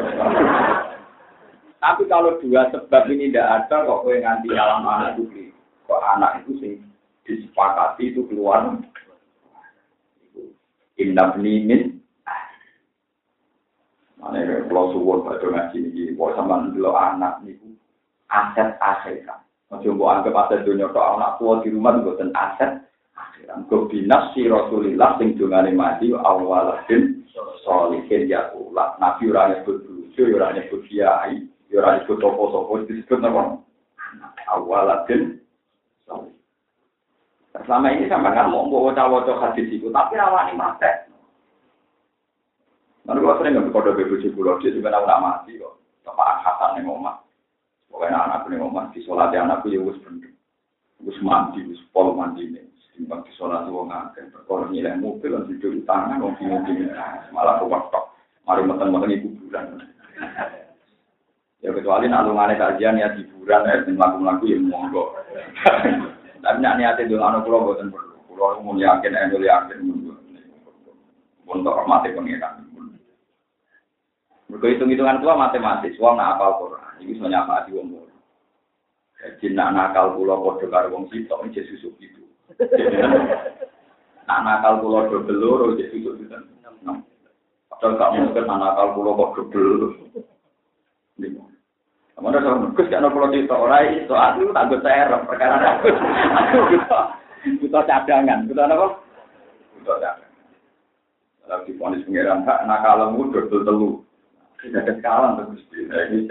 Tapi 1.80 2.02
kalau 2.10 2.36
dua 2.42 2.68
sebab 2.74 3.08
ini 3.08 3.30
tidak 3.30 3.70
ada, 3.70 3.86
kok 3.86 4.02
kue 4.02 4.18
nganti 4.18 4.48
alam 4.52 4.84
anak 4.84 5.16
itu 5.16 5.49
anak 5.98 6.44
itu 6.44 6.52
sih 6.62 6.74
disepakati 7.26 8.14
itu 8.14 8.26
keluar. 8.30 8.78
Indah 11.00 11.34
min 11.40 11.98
Mana 14.20 14.68
kalau 14.68 14.92
suwon 14.92 15.24
pada 15.24 15.48
ngaji 15.48 15.80
ini, 15.80 16.12
kok 16.12 16.36
sama 16.36 16.68
dulu 16.68 16.92
anak 16.92 17.40
itu 17.48 17.72
aset 18.28 18.76
aset. 18.76 19.24
Masih 19.72 19.96
mau 19.96 20.12
anggap 20.12 20.36
aset 20.44 20.68
dunia 20.68 20.92
kok 20.92 21.16
anak 21.16 21.40
tua 21.40 21.64
di 21.64 21.72
rumah 21.72 21.96
bukan 22.04 22.28
aset 22.36 22.84
akhiran. 23.16 23.64
Kau 23.72 23.88
binas 23.88 24.36
si 24.36 24.44
Rasulillah 24.44 25.16
sing 25.16 25.40
dungane 25.40 25.72
mati 25.72 26.12
awaladin 26.12 27.24
solihin 27.64 28.28
ya 28.28 28.52
ulat. 28.52 29.00
Nabi 29.00 29.32
orangnya 29.32 29.64
berbuju, 29.64 30.36
orangnya 30.36 30.68
berkiai. 30.68 31.48
Ya 31.72 31.80
ora 31.80 32.02
disebut 32.02 32.18
sopo-sopo 32.20 32.84
disebut 32.84 33.24
apa? 33.24 33.62
Awalatin 34.50 35.38
Selama 37.66 37.90
ini 37.90 38.06
sampai 38.06 38.34
kan 38.34 38.50
mau 38.50 38.66
bawa 38.66 38.94
cawoco 38.94 39.38
hadis 39.42 39.66
itu, 39.70 39.90
tapi 39.90 40.14
rawani 40.14 40.54
mate. 40.54 41.10
Lalu 43.10 43.26
kalau 43.26 43.36
sering 43.42 43.52
nggak 43.58 43.74
kode 43.74 43.90
bebuji 43.98 44.28
pulau 44.30 44.60
dia 44.62 44.70
juga 44.70 44.94
nak 44.94 45.18
mati 45.22 45.58
kok. 45.58 45.82
Bapak 46.06 46.46
Hasan 46.46 46.80
yang 46.80 46.94
ngomong, 46.94 47.18
pokoknya 47.90 48.16
anak 48.16 48.46
yang 48.48 48.64
ngomong 48.64 48.94
di 48.94 49.02
sholat 49.04 49.34
anakku 49.34 49.68
ya 49.68 49.82
wis 49.82 49.98
bener, 50.00 50.32
wis 51.02 51.18
mandi, 51.20 51.60
wis 51.66 51.82
pol 51.90 52.14
mandi 52.14 52.48
nih. 52.48 52.64
Timbang 52.94 53.24
di 53.24 53.32
sholat 53.34 53.64
wong 53.66 53.88
ngakeh, 53.88 54.28
perkara 54.28 54.68
nilai 54.68 54.98
mobil, 55.00 55.32
dan 55.32 55.48
tidur 55.48 55.72
di 55.72 55.82
tangan, 55.88 56.20
wong 56.20 56.36
bingung 56.36 56.64
malah 57.32 57.56
kewaktok. 57.56 58.12
Mari 58.44 58.66
meten-meten 58.66 59.14
ibu 59.14 59.28
bulan. 59.40 59.89
Ya 61.60 61.76
kecuali 61.76 62.08
nak 62.08 62.24
lungane 62.24 62.56
kajian 62.56 62.96
ya 62.96 63.12
hiburan 63.12 63.68
ya 63.68 63.84
sing 63.84 64.00
lagu-lagu 64.00 64.44
ya 64.48 64.56
monggo. 64.56 65.12
Tapi 66.44 66.58
nak 66.64 66.76
niate 66.80 67.04
dulu 67.04 67.20
anu 67.20 67.44
kula 67.44 67.58
boten 67.60 67.92
perlu. 67.92 68.16
Kula 68.32 68.64
mau 68.64 68.72
yakin 68.72 69.12
endo 69.12 69.44
yakin 69.44 69.78
untuk 71.44 71.76
hormati 71.76 72.16
pengiran. 72.16 72.64
Mergo 74.48 74.66
hitung-hitungan 74.66 75.20
kula 75.20 75.36
matematis, 75.36 75.94
wong 76.00 76.18
nak 76.18 76.40
apal 76.40 76.58
Quran, 76.64 76.98
iki 77.04 77.14
iso 77.14 77.28
nyapati 77.28 77.70
wong 77.70 77.86
mulu. 77.92 78.16
Jadi 79.20 79.52
nak 79.52 79.76
nakal 79.76 80.16
kula 80.16 80.40
padha 80.40 80.66
karo 80.72 80.96
wong 80.96 81.04
sitok 81.12 81.44
iki 81.52 81.60
susuk 81.68 81.92
itu. 82.00 82.24
Nak 84.26 84.40
nakal 84.46 84.80
kula 84.80 85.12
dobel 85.12 85.36
loro 85.36 85.64
iki 85.76 85.92
susuk 85.92 86.24
itu. 86.24 86.34
Padahal 87.68 87.94
gak 88.00 88.12
mungkin 88.16 88.44
nakal 88.48 88.86
kula 88.96 89.10
kok 89.12 89.32
dobel. 89.36 89.70
Mana 92.20 92.36
sama 92.44 92.68
Gus 92.76 92.84
kan 92.92 93.00
kalau 93.00 93.32
cerita 93.32 93.56
orang 93.56 93.96
itu 93.96 94.12
aku 94.12 94.52
tak 94.52 94.68
gue 94.68 94.84
serem 94.84 95.24
perkara 95.24 95.56
aku 95.56 95.88
aku 96.36 96.56
butuh 96.68 97.04
butuh 97.64 97.82
cadangan 97.88 98.44
butuh 98.44 98.68
apa? 98.68 98.86
Butuh 99.80 99.96
cadangan. 100.04 100.30
Kalau 101.48 101.64
di 101.64 101.72
ponis 101.80 102.04
pengiran 102.04 102.44
hak 102.44 102.68
nakalmu 102.68 103.32
dodol 103.32 103.64
telu 103.64 103.90
tidak 104.60 104.84
kekalan 104.84 105.40
terus 105.40 105.64
ini. 105.72 106.28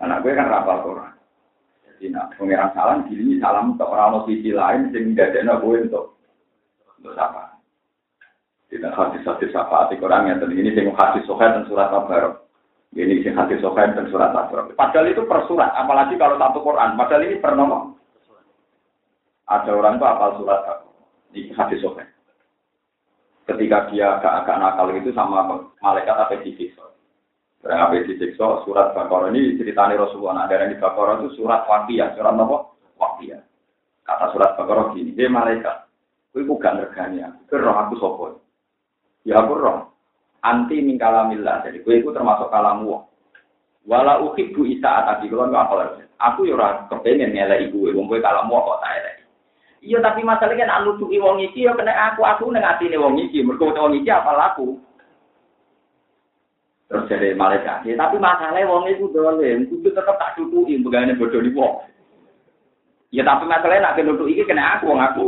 Anak 0.00 0.24
gue 0.24 0.32
kan 0.32 0.48
rapal 0.48 0.80
Quran. 0.88 1.12
Jadi 1.84 2.04
nak 2.08 2.32
pengiran 2.40 2.72
salam 2.72 3.04
gini 3.12 3.36
salam 3.44 3.76
untuk 3.76 3.92
orang 3.92 4.24
sisi 4.24 4.56
lain 4.56 4.88
sehingga 4.88 5.36
dia 5.36 5.44
gue 5.44 5.84
untuk 5.84 6.16
untuk 6.96 7.12
apa? 7.12 7.60
Tidak 8.72 8.88
hadis-hadis 8.96 9.52
apa 9.52 9.92
di 9.92 10.00
Quran 10.00 10.32
yang 10.32 10.40
ini 10.48 10.72
sing 10.72 10.88
hadis 10.96 11.28
sohail 11.28 11.60
dan 11.60 11.68
surat 11.68 11.92
Al-Barok. 11.92 12.47
Ini 12.96 13.20
sing 13.20 13.36
hati 13.36 13.60
sokain 13.60 13.92
dan 13.92 14.08
surat 14.08 14.32
Asra. 14.32 14.64
Padahal 14.72 15.12
itu 15.12 15.22
per 15.28 15.44
surat, 15.44 15.70
apalagi 15.76 16.16
kalau 16.16 16.40
satu 16.40 16.64
Quran. 16.64 16.96
Padahal 16.96 17.26
ini 17.28 17.36
per 17.36 17.52
nomor. 17.52 17.94
Ada 19.48 19.70
orang 19.72 19.96
itu 20.00 20.04
apal 20.08 20.30
surat 20.40 20.60
di 21.32 21.40
hati 21.52 21.76
sokain. 21.80 22.08
Ketika 23.48 23.88
dia 23.88 24.20
agak-agak 24.20 24.56
nakal 24.60 24.92
itu 24.92 25.08
sama 25.16 25.44
malaikat 25.80 26.16
apa 26.16 26.36
disiksa. 26.44 26.84
Barang 27.64 27.90
apa 27.90 28.04
disiksa, 28.04 28.62
surat 28.68 28.92
Baqarah 28.92 29.32
ini 29.32 29.56
ceritanya 29.56 30.04
Rasulullah. 30.04 30.44
Nah, 30.44 30.46
dari 30.52 30.76
Baqarah 30.76 31.24
itu 31.24 31.40
surat 31.40 31.64
wakiyah, 31.64 32.12
surat 32.12 32.36
apa? 32.36 32.56
Wakiyah. 33.00 33.40
Kata 34.04 34.26
surat 34.36 34.52
Baqarah 34.54 34.92
gini, 34.92 35.16
hei 35.16 35.32
malaikat, 35.32 35.88
Kau 36.28 36.44
itu 36.44 36.54
gak 36.60 36.76
ngergani 36.76 37.24
aku, 37.24 37.56
roh 37.56 37.74
aku 37.74 37.94
sopo. 37.98 38.24
Ya 39.24 39.40
aku 39.40 39.58
roh, 39.58 39.90
anti 40.44 40.78
min 40.82 41.00
kalamillah. 41.00 41.66
Jadi 41.66 41.82
gue 41.82 41.94
itu 42.02 42.10
termasuk 42.14 42.50
kalamu. 42.52 43.02
Wala 43.88 44.20
bu 44.20 44.62
isa 44.68 44.88
atati 45.04 45.32
kalau 45.32 45.48
nggak 45.48 45.64
apa 45.64 46.04
Aku 46.18 46.44
yo 46.44 46.58
ora 46.58 46.90
kepengen 46.90 47.30
ngelek 47.30 47.70
ibu, 47.70 47.94
wong 47.94 48.10
gue 48.10 48.18
kalamu 48.18 48.58
kok 48.58 48.82
tak 48.82 48.94
elek. 48.98 49.16
Iya 49.78 50.02
tapi 50.02 50.26
masalahnya 50.26 50.66
kan 50.66 50.74
anu 50.82 50.98
tuh 50.98 51.06
wong 51.06 51.38
iki 51.38 51.62
yo 51.62 51.78
kena 51.78 51.94
aku 52.10 52.26
aku 52.26 52.50
neng 52.50 52.66
atine 52.66 52.98
wong 52.98 53.14
iki. 53.22 53.46
Mergo 53.46 53.70
wong 53.70 53.94
iki 53.94 54.10
apa 54.10 54.34
laku? 54.34 54.82
Terus 56.88 57.06
jadi 57.06 57.36
malaikat. 57.36 57.84
Ya, 57.84 57.94
tapi 58.00 58.16
masalahnya 58.16 58.64
wong 58.64 58.88
itu 58.88 59.12
dolim, 59.12 59.68
kudu 59.68 59.92
tetap 59.92 60.16
tak 60.16 60.40
tutupi 60.40 60.80
begane 60.80 61.14
bodoh 61.14 61.38
di 61.38 61.52
wong. 61.54 61.84
Ya 63.14 63.22
tapi 63.22 63.46
masalahnya 63.46 63.94
nak 63.94 63.96
nutuk 64.02 64.28
iki 64.28 64.42
kena 64.42 64.76
aku 64.76 64.90
wong 64.90 65.00
aku 65.00 65.26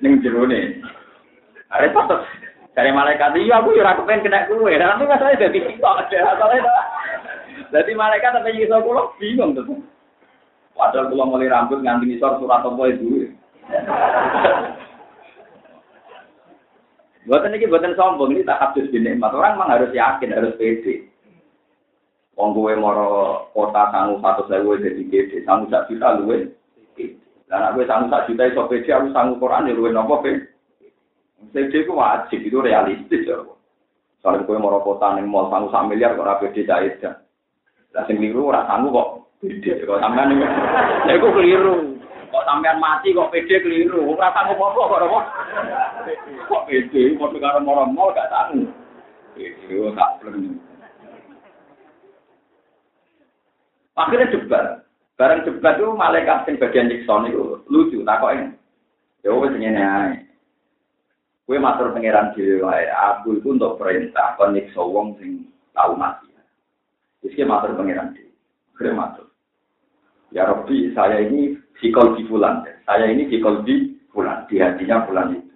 ning 0.00 0.18
jero 0.24 0.48
ne. 0.48 0.80
Repot. 1.70 2.08
Dari 2.70 2.90
malaikat 2.94 3.34
iya 3.34 3.58
aku 3.58 3.74
ya 3.74 3.82
ora 3.82 3.98
kepen 3.98 4.22
kena 4.22 4.46
kowe. 4.46 4.70
Tapi 4.70 5.04
masalahnya 5.06 5.42
dadi 5.42 5.58
kita 5.58 5.90
ada 6.06 6.18
masalahnya. 6.34 6.74
Jadi 7.70 7.92
malaikat 7.94 8.30
tapi 8.34 8.62
iso 8.62 8.76
kula 8.82 9.10
bingung 9.18 9.58
tuh. 9.58 9.82
Padahal 10.74 11.10
kula 11.10 11.24
mulai 11.26 11.50
rambut 11.50 11.82
nganti 11.82 12.14
ngisor 12.14 12.38
surat 12.38 12.62
apa 12.62 12.82
itu. 12.90 13.30
Buatan 17.30 17.54
ini 17.54 17.70
buatan 17.70 17.94
sombong 17.94 18.32
ini 18.34 18.48
tak 18.48 18.58
habis 18.58 18.90
mas 18.90 19.30
Orang 19.30 19.54
memang 19.54 19.70
harus 19.70 19.94
yakin, 19.94 20.34
harus 20.34 20.56
pede. 20.58 21.06
Wong 22.34 22.56
gue 22.56 22.74
moro 22.74 23.46
kota 23.52 23.92
sanggup 23.92 24.24
satu 24.24 24.50
sewu 24.50 24.80
jadi 24.80 25.04
pede, 25.06 25.44
sanggup 25.46 25.70
satu 25.70 25.94
juta 25.94 26.18
luwe. 26.18 26.50
Dan 27.46 27.70
aku 27.70 27.86
sanggup 27.86 28.10
satu 28.10 28.34
juta 28.34 28.50
iso 28.50 28.62
pede, 28.66 28.90
aku 28.90 29.14
sanggup 29.14 29.38
Quran 29.38 29.70
ya 29.70 29.76
luwe 29.78 29.94
nopo 29.94 30.24
pede. 30.24 30.49
Pede 31.48 31.82
itu 31.82 31.92
wajib, 31.96 32.44
itu 32.44 32.60
realistis 32.60 33.24
ya. 33.24 33.40
Soalnya 34.20 34.44
gue 34.44 34.60
moro 34.60 34.84
kota 34.84 35.16
nih 35.16 35.24
mau 35.24 35.48
sanggup 35.48 35.72
sak 35.72 35.88
miliar 35.88 36.12
kok 36.12 36.28
rapi 36.28 36.52
pede 36.52 36.68
jahit 36.68 37.00
kan. 37.00 37.24
Lah 37.96 38.04
sing 38.04 38.20
keliru 38.20 38.52
ora 38.52 38.68
sanggup 38.68 38.92
kok. 38.92 39.08
Pede 39.40 39.80
kok 39.80 40.00
sampean 40.04 40.36
nih. 40.36 40.44
Ya 41.08 41.12
iku 41.16 41.32
keliru. 41.32 41.96
Kok 42.28 42.44
sampean 42.44 42.76
mati 42.76 43.16
kok 43.16 43.32
pede 43.32 43.56
keliru. 43.64 44.12
Ora 44.12 44.28
sanggup 44.36 44.60
apa 44.60 44.80
kok 44.84 45.00
apa. 45.00 45.20
Kok 46.46 46.64
pede 46.68 47.02
padha 47.16 47.38
karo 47.40 47.58
moro-moro 47.64 48.12
gak 48.12 48.28
sanggup. 48.28 48.68
Pede 49.32 49.76
tak 49.96 50.10
pleng. 50.20 50.60
Akhirnya 53.96 54.32
debat. 54.36 54.66
Bareng 55.16 55.44
debat 55.44 55.76
itu 55.76 55.92
malaikat 55.92 56.48
sing 56.48 56.56
bagian 56.56 56.88
Nixon 56.88 57.28
itu 57.28 57.60
lucu 57.68 58.00
takoke. 58.04 58.56
Ya 59.24 59.32
wis 59.32 59.52
ngene 59.52 59.82
ae. 59.84 60.29
Kue 61.50 61.58
matur 61.58 61.90
pangeran 61.90 62.30
dhewe 62.30 62.62
wae. 62.62 62.86
Aku 62.86 63.42
itu 63.42 63.50
untuk 63.50 63.74
perintah 63.74 64.38
kon 64.38 64.54
nyiksa 64.54 64.86
wong 64.86 65.18
sing 65.18 65.50
tau 65.74 65.98
mati. 65.98 66.30
Wis 67.26 67.34
matur 67.42 67.74
pangeran 67.74 68.14
dhewe. 68.14 68.30
Kue 68.78 68.94
matur. 68.94 69.34
Ya 70.30 70.46
Rabbi, 70.46 70.94
saya 70.94 71.26
ini 71.26 71.58
sikol 71.82 72.14
di 72.14 72.22
bulan. 72.30 72.62
Saya 72.86 73.10
ini 73.10 73.26
sikol 73.26 73.66
di 73.66 73.98
bulan. 74.14 74.46
Di 74.46 74.62
hatinya 74.62 75.02
bulan 75.10 75.42
itu. 75.42 75.50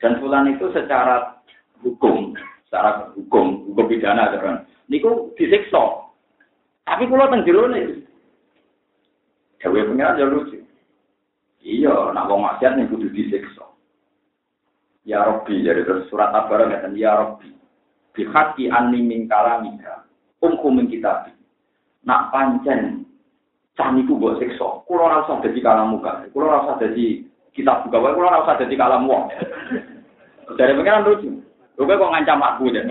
Dan 0.00 0.24
bulan 0.24 0.56
itu 0.56 0.72
secara 0.72 1.36
hukum, 1.84 2.32
secara 2.64 3.12
hukum, 3.12 3.68
hukum 3.68 3.92
pidana, 3.92 4.32
kan. 4.40 4.64
Niku 4.88 5.36
disiksa. 5.36 6.00
Tapi 6.88 7.04
kalau 7.04 7.28
teng 7.28 7.44
jero 7.44 7.68
nih, 7.68 8.08
Dewi 9.60 9.84
pengiran 9.84 10.16
ya 10.16 10.24
lucu. 10.32 10.64
Iya, 11.60 12.16
nak 12.16 12.24
wong 12.32 12.40
maksiat 12.40 12.80
nih 12.80 12.88
kudu 12.88 13.12
disiksa. 13.12 13.69
Ya 15.08 15.24
Rabbi, 15.24 15.64
jadi 15.64 15.80
terus 15.82 16.06
surat 16.12 16.30
ngeten, 16.32 16.92
Ya 16.96 17.16
Rabbi, 17.16 17.48
bihaki 18.12 18.68
anni 18.68 19.00
min 19.00 19.24
kalamika, 19.26 20.04
umkum 20.44 20.76
min. 20.76 20.88
Nak 22.00 22.32
pancen 22.32 23.04
Samiku 23.80 24.20
buat 24.20 24.36
sekso. 24.36 24.84
Kulo 24.84 25.08
rasa 25.08 25.40
jadi 25.40 25.56
kalam 25.64 25.96
muka. 25.96 26.28
Kulo 26.36 26.52
rasa 26.52 26.76
jadi 26.84 27.24
kitab 27.56 27.88
buka. 27.88 28.12
Kulo 28.12 28.28
rasa 28.28 28.60
jadi 28.60 28.76
kalam 28.76 29.08
wong. 29.08 29.32
Dari 30.60 30.76
pengiran 30.76 31.08
lucu. 31.08 31.40
Lu 31.80 31.88
kok 31.88 32.12
ngancam 32.12 32.44
aku 32.44 32.68
ya. 32.76 32.84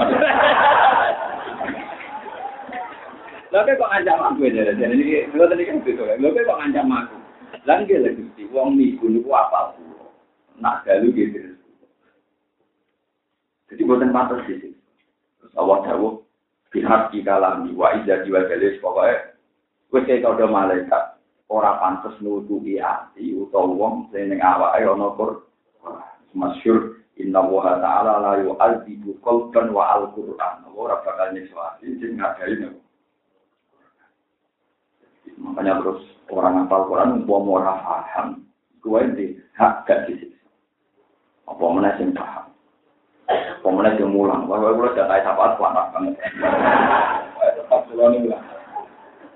Lalu 3.53 3.77
kok 3.77 3.91
ngancam 3.93 4.19
aku 4.33 4.49
ya. 4.49 4.73
Jadi 4.73 4.95
ini 4.97 5.29
lu 5.35 5.45
tadi 5.45 5.69
kan 5.69 5.83
gitu. 5.85 6.01
Lu 6.01 6.33
kok 6.33 6.57
ngancam 6.57 6.89
aku. 6.89 7.17
Lagi 7.69 7.93
lagi 7.99 8.23
sih. 8.33 8.49
Wong 8.49 8.73
niku 8.73 9.11
niku 9.13 9.29
apa? 9.35 9.77
Nak 10.57 10.89
gitu. 11.13 11.48
Jadi 13.69 13.81
buatan 13.85 14.13
pantas 14.13 14.43
sih. 14.49 14.73
Terus 15.39 15.53
awak 15.55 15.85
jauh. 15.85 16.25
Pihak 16.69 17.09
di 17.09 17.25
kalam 17.25 17.65
wa 17.73 17.97
ija 17.97 18.21
jiwa 18.21 18.45
galis 18.45 18.77
pokoknya 18.77 19.33
Wis 19.89 20.05
kaya 20.05 20.45
malaikat 20.45 21.17
ora 21.49 21.81
pantes 21.81 22.13
nutupi 22.21 22.77
ati 22.77 23.33
utawa 23.33 23.73
wong 23.73 23.95
sing 24.13 24.37
awake 24.37 24.85
ana 24.85 25.09
kur. 25.17 25.49
Masyhur 26.37 27.01
inna 27.17 27.41
wa 27.41 27.73
ta'ala 27.81 28.21
la 28.21 28.33
yu'adzibu 28.45 29.17
qalban 29.25 29.73
wa 29.73 29.97
al-qur'an. 29.97 30.61
Ora 30.77 31.01
bakal 31.01 31.33
nyiksa 31.33 31.57
ati 31.57 31.97
sing 31.97 32.21
ngadai 32.21 32.69
makanya 35.39 35.79
terus 35.79 36.03
orang 36.29 36.67
ngapal 36.67 36.81
Quran 36.91 37.23
umpama 37.23 37.49
ora 37.63 37.73
paham 37.79 38.27
kuwi 38.83 39.39
hak 39.55 39.87
gak 39.87 40.03
disiksa 40.07 40.47
apa 41.47 41.63
meneh 41.63 41.93
sing 41.95 42.11
paham 42.11 42.48
apa 43.29 43.67
meneh 43.69 43.93
sing 43.95 44.09
mulang. 44.09 44.49
Wae 44.49 44.73
kula 44.73 44.97
dak 44.97 45.07
kaya 45.07 45.21
sapa 45.21 45.55
panas 45.55 45.89
banget 45.93 46.13
tetap 47.55 47.81
kula 47.87 48.05
niku 48.09 48.33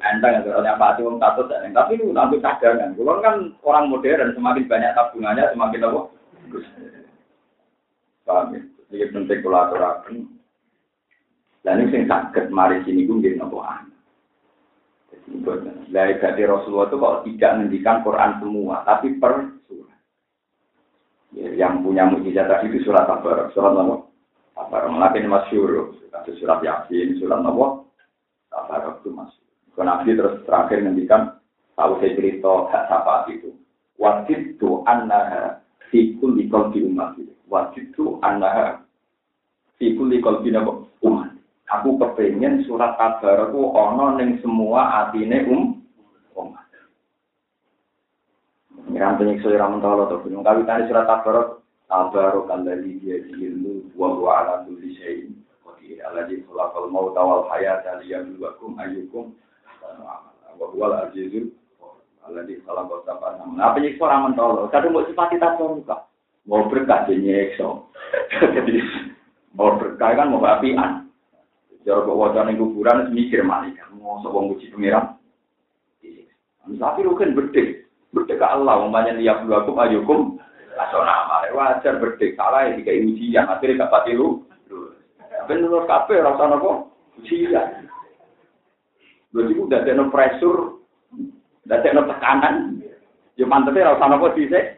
enteng 0.04 0.44
ya 0.44 0.74
apa 0.76 1.00
sih 1.00 1.06
wong 1.08 1.16
takut 1.22 1.48
tapi 1.48 1.96
itu 1.96 2.12
nanti 2.12 2.42
cadangan. 2.44 2.92
Kalau 2.98 3.24
kan 3.24 3.36
orang 3.64 3.88
modern 3.88 4.36
semakin 4.36 4.68
banyak 4.68 4.92
tabungannya 4.98 5.52
semakin 5.56 5.86
apa? 5.88 6.02
Paham 8.28 8.56
ya? 8.56 8.62
Ini 8.94 9.10
penting 9.10 9.40
kalau 9.42 9.74
dan 11.64 11.80
ini 11.80 11.92
sing 11.96 12.04
sakit 12.12 12.52
mari 12.52 12.84
sini 12.84 13.08
gue 13.08 13.24
jadi 13.24 13.40
nopo 13.40 13.64
dari 15.88 16.44
Rasulullah 16.44 16.92
itu 16.92 16.98
kalau 17.00 17.18
tidak 17.24 17.52
mendikan 17.56 18.04
Quran 18.04 18.32
semua 18.44 18.84
tapi 18.84 19.16
per 19.16 19.56
surat 19.72 19.88
ya, 19.88 19.93
yang 21.34 21.82
punya 21.82 22.06
mujizat 22.10 22.46
tadi 22.46 22.70
itu 22.70 22.86
surat 22.86 23.10
apa 23.10 23.50
surat 23.58 23.74
nopo 23.74 24.14
apa 24.54 24.86
melakukan 24.90 25.30
masyur. 25.30 25.98
Surat 26.40 26.62
yasin 26.62 27.18
surat 27.18 27.42
nopo 27.42 27.90
apa 28.54 29.02
itu 29.02 29.10
masuk 29.10 29.44
Nabi 29.82 30.14
terus 30.14 30.46
terakhir 30.46 30.86
ngendikan 30.86 31.42
tahu 31.74 31.98
saya 31.98 32.14
cerita 32.14 32.70
hak 32.70 32.86
sahabat 32.86 33.34
itu. 33.34 33.50
Wajib 33.98 34.62
tu 34.62 34.86
annaha 34.86 35.58
fi 35.90 36.14
kulli 36.22 36.46
umat. 36.54 37.18
Wajib 37.50 37.90
tu 37.98 38.22
annaha 38.22 38.86
fi 39.82 39.98
kulli 39.98 40.22
qalbi 40.22 40.54
umat. 41.02 41.34
Aku 41.74 41.98
kepengen 41.98 42.62
surat 42.70 42.94
kabar 43.02 43.50
aku 43.50 43.74
ono 43.74 44.22
ning 44.22 44.38
semua 44.46 45.10
atine 45.10 45.50
um 45.50 45.82
umat. 46.38 46.70
Ngiram 48.94 49.18
penyiksa 49.18 49.50
ira 49.50 49.66
mentolo 49.66 50.06
to 50.06 50.22
gunung 50.22 50.46
kawitane 50.46 50.86
surat 50.86 51.10
kabar 51.10 51.58
Tabarok 51.90 52.50
alladhi 52.50 53.02
biyadihi 53.02 53.94
wa 53.98 54.14
huwa 54.14 54.32
ala 54.42 54.54
kulli 54.66 54.94
syai'in 54.98 55.34
qadir. 55.66 55.98
Alladhi 56.06 56.46
khalaqal 56.46 56.90
mauta 56.94 57.22
wal 57.22 57.46
hayata 57.50 58.02
liyabluwakum 58.06 58.78
ayyukum 58.78 59.34
bahwa 60.58 61.10
azizul 61.10 61.50
Allah 62.24 62.48
di 62.48 62.56
salam 62.64 62.88
kota 62.88 63.20
panam. 63.20 63.60
Nah, 63.60 63.76
penyiksa 63.76 64.00
orang 64.08 64.32
mentolo. 64.32 64.72
Kadang 64.72 64.96
mau 64.96 65.04
sifat 65.04 65.36
kita 65.36 65.60
muka. 65.60 66.08
Mau 66.48 66.72
berkah 66.72 67.04
nyekso. 67.12 67.92
Jadi 68.56 68.80
mau 69.52 69.76
berkah 69.76 70.16
kan 70.16 70.32
mau 70.32 70.40
apian. 70.48 71.12
Bawa 71.84 72.32
wajah 72.32 72.48
kuburan 72.56 73.12
mikir 73.12 73.44
malaikat. 73.44 73.92
Mau 74.00 74.24
sobong 74.24 74.56
uji 74.56 74.72
pengiram. 74.72 75.20
Tapi 76.64 77.04
kan 77.04 77.36
berdek. 77.36 77.83
Berdek 78.14 78.38
ke 78.38 78.46
Allah. 78.46 78.80
Umpamanya 78.86 79.18
dia 79.18 79.42
dua 79.42 79.66
kum 79.66 79.82
ayukum. 79.82 80.38
Asal 80.78 81.02
nama. 81.04 81.50
Wajar 81.50 81.98
berdek. 81.98 82.38
Salah 82.38 82.70
ya 82.70 82.78
tiga 82.78 82.94
ujian. 82.94 83.46
Akhirnya 83.50 83.90
gak 83.90 83.94
pati 83.94 84.14
lu. 84.14 84.46
Menurut 85.50 85.90
kafe 85.90 86.22
rasa 86.22 86.46
nopo. 86.48 86.94
Ujian. 87.20 87.90
Lho 89.34 89.50
iku 89.50 89.66
dadekno 89.66 90.14
pressure, 90.14 90.86
dadekno 91.66 92.06
tekanan. 92.06 92.86
Ya 93.34 93.50
mantep 93.50 93.74
ora 93.74 93.98
usah 93.98 94.08
napa 94.08 94.38
dhisik. 94.38 94.78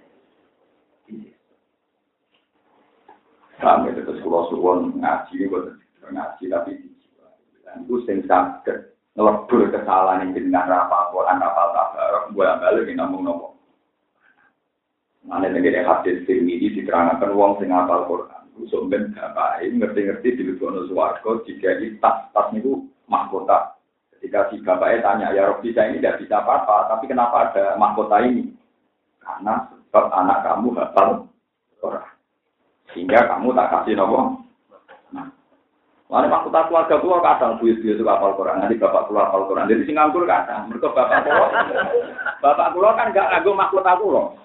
Kami 3.60 3.92
terus 3.96 4.20
kula 4.24 4.48
suwon 4.52 5.00
ngaji 5.00 5.48
ngaji 6.12 6.46
tapi 6.52 6.72
itu 7.82 7.96
sing 8.06 8.24
saged 8.30 8.95
ngelebur 9.16 9.72
kesalahan 9.72 10.28
yang 10.28 10.32
jenengan 10.36 10.86
apa 10.86 11.10
Quran 11.16 11.40
apa 11.40 11.62
tabarok 11.72 12.26
gue 12.36 12.48
balik 12.48 12.88
ngomong 13.00 13.22
nopo. 13.24 13.48
Mana 15.26 15.50
negara 15.50 15.82
hadis 15.82 16.22
ini 16.30 16.62
diterangkan 16.62 17.34
wong 17.34 17.58
sing 17.58 17.72
apal 17.74 18.06
Quran. 18.06 18.44
Usuk 18.56 18.88
ben 18.88 19.12
bapak 19.12 19.68
ngerti-ngerti 19.68 20.40
di 20.40 20.44
luar 20.48 20.88
suwargo 20.88 21.44
jika 21.44 21.76
tas 22.00 22.32
tas 22.32 22.48
niku 22.56 22.88
mahkota 23.12 23.76
Ketika 24.16 24.48
si 24.48 24.64
bapaknya 24.64 25.04
tanya, 25.04 25.28
ya 25.36 25.52
Robi 25.52 25.76
saya 25.76 25.92
ini 25.92 26.00
tidak 26.00 26.24
bisa 26.24 26.40
apa-apa, 26.40 26.88
tapi 26.88 27.06
kenapa 27.06 27.52
ada 27.52 27.76
mahkota 27.76 28.24
ini? 28.24 28.48
Karena 29.20 29.70
sebab 29.70 30.08
anak 30.08 30.40
kamu 30.42 30.72
hafal 30.82 31.30
Torah. 31.84 32.08
Sehingga 32.96 33.28
kamu 33.28 33.52
tak 33.54 33.70
kasih 33.76 34.00
nopo. 34.00 34.45
Lalu 36.06 36.30
aku 36.30 36.54
tak 36.54 36.70
keluarga 36.70 37.02
kula 37.02 37.18
kadang 37.18 37.58
buyut-buyut 37.58 37.98
itu 37.98 38.06
hafal 38.06 38.38
Quran, 38.38 38.62
nanti 38.62 38.78
bapak 38.78 39.10
kula 39.10 39.26
hafal 39.26 39.50
Quran. 39.50 39.66
Jadi 39.66 39.90
sing 39.90 39.98
nganggur 39.98 40.30
kadang, 40.30 40.70
mereka 40.70 40.94
bapak 40.94 41.26
kula. 41.26 41.48
bapak 42.46 42.78
kula 42.78 42.90
kan 42.94 43.10
gak 43.10 43.30
nganggo 43.34 43.52
makhluk 43.58 43.90
aku 43.90 44.06
loh. 44.14 44.38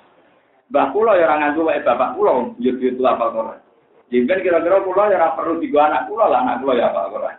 Mbah 0.73 0.89
kula 0.97 1.21
ya 1.21 1.29
ora 1.29 1.37
nganggo 1.37 1.69
wae 1.69 1.85
bapak 1.85 2.17
kula 2.17 2.57
buyut-buyut 2.57 2.97
itu 2.97 3.05
hafal 3.05 3.37
Quran. 3.37 3.61
Jadi 4.09 4.41
kira-kira 4.41 4.81
kula 4.81 5.13
ya 5.13 5.37
perlu 5.37 5.61
digo 5.61 5.85
anak 5.85 6.09
kula 6.09 6.33
lah, 6.33 6.41
anak 6.49 6.65
kula 6.65 6.81
ya 6.81 6.89
hafal 6.89 7.13
Quran. 7.13 7.37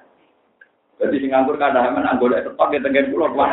Jadi 1.01 1.17
sing 1.17 1.33
nganggur 1.33 1.57
kadang 1.57 1.97
men 1.97 2.05
anggone 2.05 2.45
tetep 2.45 2.61
ya 2.61 2.77
tengen 2.77 3.09
kula 3.09 3.25
kuwi. 3.33 3.41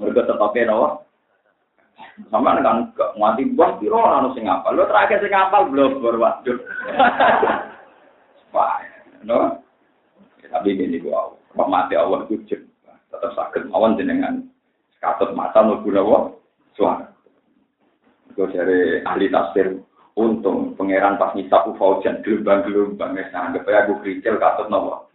Mereka 0.00 0.30
tetapnya 0.30 0.70
nawa. 0.70 1.09
Sama 2.28 2.60
kan 2.60 2.92
gak 2.92 3.16
mati 3.16 3.48
buah 3.48 3.80
piro 3.80 4.00
anu 4.00 4.34
sing 4.36 4.44
ngapal. 4.44 4.76
Lo 4.76 4.84
terakhir 4.84 5.24
sing 5.24 5.32
ngapal 5.32 5.70
belum 5.70 6.02
waduh. 6.02 6.58
Wah, 8.52 8.82
no. 9.24 9.62
Tapi 10.50 10.74
ini 10.74 10.98
gua 10.98 11.30
mati 11.54 11.94
awal 11.94 12.26
itu 12.26 12.42
tetap 13.10 13.30
sakit 13.34 13.70
awan 13.70 13.94
jenengan 13.94 14.50
katut 14.98 15.32
mata 15.32 15.62
mau 15.62 15.78
guna 15.82 16.02
wa 16.02 16.20
suara. 16.74 17.06
Gue 18.34 18.46
dari 18.50 19.02
ahli 19.02 19.26
tafsir 19.30 19.78
untung 20.14 20.74
pangeran 20.78 21.18
pas 21.18 21.34
ngisap 21.34 21.74
faujan 21.74 22.22
gelombang-gelombang 22.22 23.18
ya 23.18 23.26
anggap 23.34 23.66
aja 23.66 23.86
aku 23.86 24.02
kericil 24.02 24.38
katut 24.38 24.66
nawa. 24.70 25.06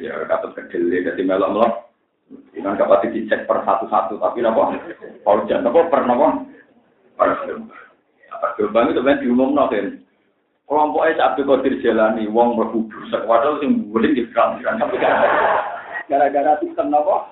Ya 0.00 0.16
katut 0.26 0.56
kedele 0.56 1.06
jadi 1.06 1.22
melok-melok 1.22 1.89
Iman 2.30 2.78
gak 2.78 2.86
pasti 2.86 3.10
dicek 3.10 3.50
per 3.50 3.66
satu-satu, 3.66 4.22
tapi 4.22 4.38
nopo, 4.38 4.70
kalau 5.26 5.46
jangan 5.50 5.66
nopo 5.66 5.90
per 5.90 6.02
nopo, 6.06 6.46
per 7.18 7.30
gelombang. 8.54 8.92
Itu 8.94 9.02
kan 9.02 9.18
diumum 9.18 9.58
kan. 9.58 9.98
Kelompok 10.70 11.06
es 11.10 11.18
Abdul 11.18 11.50
Qadir 11.50 11.82
jalani, 11.82 12.30
wong 12.30 12.54
berkubu, 12.54 12.94
sekwadal 13.10 13.58
sing 13.58 13.90
boleh 13.90 14.14
di 14.14 14.22
kan 14.30 14.62
Gara-gara 16.06 16.54
sistem 16.62 16.94
nopo. 16.94 17.26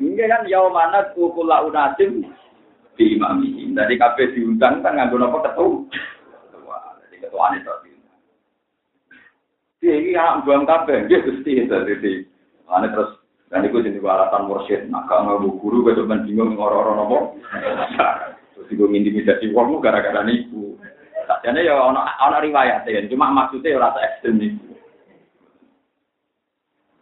Ini 0.00 0.24
kan 0.24 0.48
yau 0.48 0.72
mana 0.72 1.12
kukula 1.12 1.60
unasim 1.68 2.24
di 2.96 3.20
imami. 3.20 3.68
Dari 3.76 4.00
kafe 4.00 4.32
diundang 4.32 4.80
kan 4.80 4.96
nganggo 4.96 5.20
nopo 5.20 5.44
ketua. 5.44 5.84
Ketua, 6.48 6.78
jadi 7.04 7.16
ketua 7.28 7.44
ini 7.52 7.60
tadi. 7.68 7.92
Ini 9.84 10.16
yang 10.16 10.48
buang 10.48 10.64
kafe, 10.64 11.04
dia 11.08 11.20
gusti 11.20 11.60
itu. 11.60 11.68
Jadi, 11.68 12.24
terus 12.64 13.19
dan 13.50 13.66
itu 13.66 13.82
jadi 13.82 13.98
alasan 13.98 14.46
mursyid. 14.46 14.86
Nah, 14.86 15.02
kalau 15.10 15.42
nggak 15.42 15.58
guru, 15.58 15.82
gue 15.82 15.98
cuma 15.98 16.22
bingung 16.22 16.54
ngorong-ngorong 16.54 17.02
apa. 17.02 17.18
Terus 18.54 18.70
gue 18.70 18.86
intimidasi 18.86 19.50
uangmu 19.50 19.82
gara-gara 19.82 20.22
nipu. 20.22 20.78
Jadi 21.42 21.66
ya 21.66 21.74
ono 21.78 21.98
ono 22.02 22.36
riwayat 22.42 22.86
ya, 22.86 23.06
cuma 23.10 23.30
maksudnya 23.30 23.74
ya 23.74 23.82
rasa 23.82 23.98
ekstrem. 24.06 24.38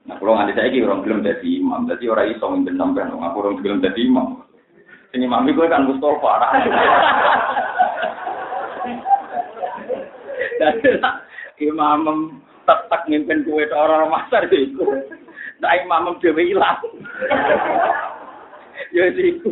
Nah, 0.09 0.17
kalau 0.17 0.41
nganti 0.41 0.57
saya 0.57 0.73
orang 0.89 1.05
belum 1.05 1.21
jadi 1.21 1.49
imam, 1.61 1.85
jadi 1.85 2.05
orang 2.09 2.33
iso 2.33 2.49
mimpin 2.49 2.81
sampai 2.81 3.05
aku 3.05 3.39
orang 3.45 3.61
belum 3.61 3.85
jadi 3.85 4.01
imam. 4.09 4.41
Ini 5.13 5.29
imam 5.29 5.49
gue 5.53 5.69
kan 5.69 5.85
Mustafa. 5.85 6.33
Jadi 10.57 11.65
imam 11.69 12.41
tetap 12.65 13.05
mimpin 13.05 13.45
kue 13.45 13.69
orang 13.69 14.09
masar 14.09 14.49
itu. 14.49 14.85
Nah, 15.59 15.75
imam 15.75 16.15
dhewe 16.23 16.43
ilang. 16.55 16.79
ya 18.95 19.11
iku. 19.11 19.51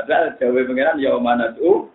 Ada 0.00 0.40
dhewe 0.40 0.64
pengiran 0.64 0.96
ya 0.96 1.12
mana 1.20 1.52
tuh 1.52 1.92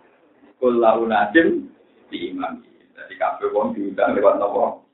kullahu 0.62 1.10
nadim 1.10 1.66
di 2.08 2.30
imam. 2.30 2.62
Jadi 2.94 3.14
kabeh 3.18 3.50
wong 3.50 3.74
diundang 3.74 4.14
lewat 4.14 4.38
nopo? 4.38 4.86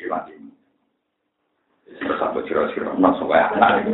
Imam. 0.00 0.24
Terus 1.84 2.18
apa 2.18 2.38
kira-kira 2.48 2.96
masuk 2.96 3.28
kayak 3.30 3.54
anak 3.60 3.84
itu 3.84 3.92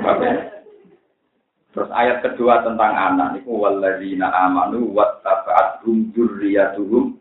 Terus 1.70 1.90
ayat 1.94 2.22
kedua 2.22 2.66
tentang 2.66 2.94
anak 2.94 3.42
itu 3.42 3.50
walladzina 3.50 4.30
amanu 4.30 4.90
wattaba'athum 4.94 6.10
dzurriyyatuhum 6.14 7.18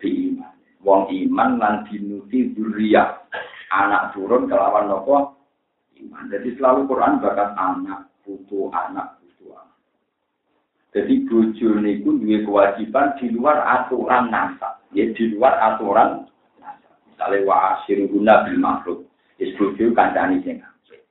bi 0.00 0.32
iman. 0.32 0.52
Wong 0.84 1.08
iman 1.12 1.50
lan 1.60 1.74
dinuti 1.88 2.52
dzurriyyah. 2.56 3.28
Anak 3.72 4.16
turun 4.16 4.48
kelawan 4.48 4.88
nopo? 4.88 5.35
Iman. 6.04 6.28
Jadi 6.28 6.48
selalu 6.56 6.88
Quran 6.90 7.22
bakat 7.22 7.50
anak, 7.56 8.00
putu 8.22 8.68
anak, 8.72 9.16
putu 9.22 9.52
anak. 9.52 9.78
Jadi 10.92 11.14
bojo 11.28 11.68
niku 11.80 12.16
duwe 12.20 12.44
kewajiban 12.44 13.16
di 13.20 13.32
luar 13.32 13.64
aturan 13.64 14.32
nasab, 14.32 14.80
ya 14.92 15.08
di 15.12 15.24
luar 15.32 15.56
aturan 15.60 16.24
nasab. 16.60 16.94
Misalnya 17.08 17.46
wa 17.48 17.56
asyiruhuna 17.76 18.34
bil 18.48 18.58
makhluk. 18.60 18.98
Is 19.36 19.52
bojo 19.60 19.92
kancani 19.92 20.40
sing 20.40 20.64
apik. 20.64 21.04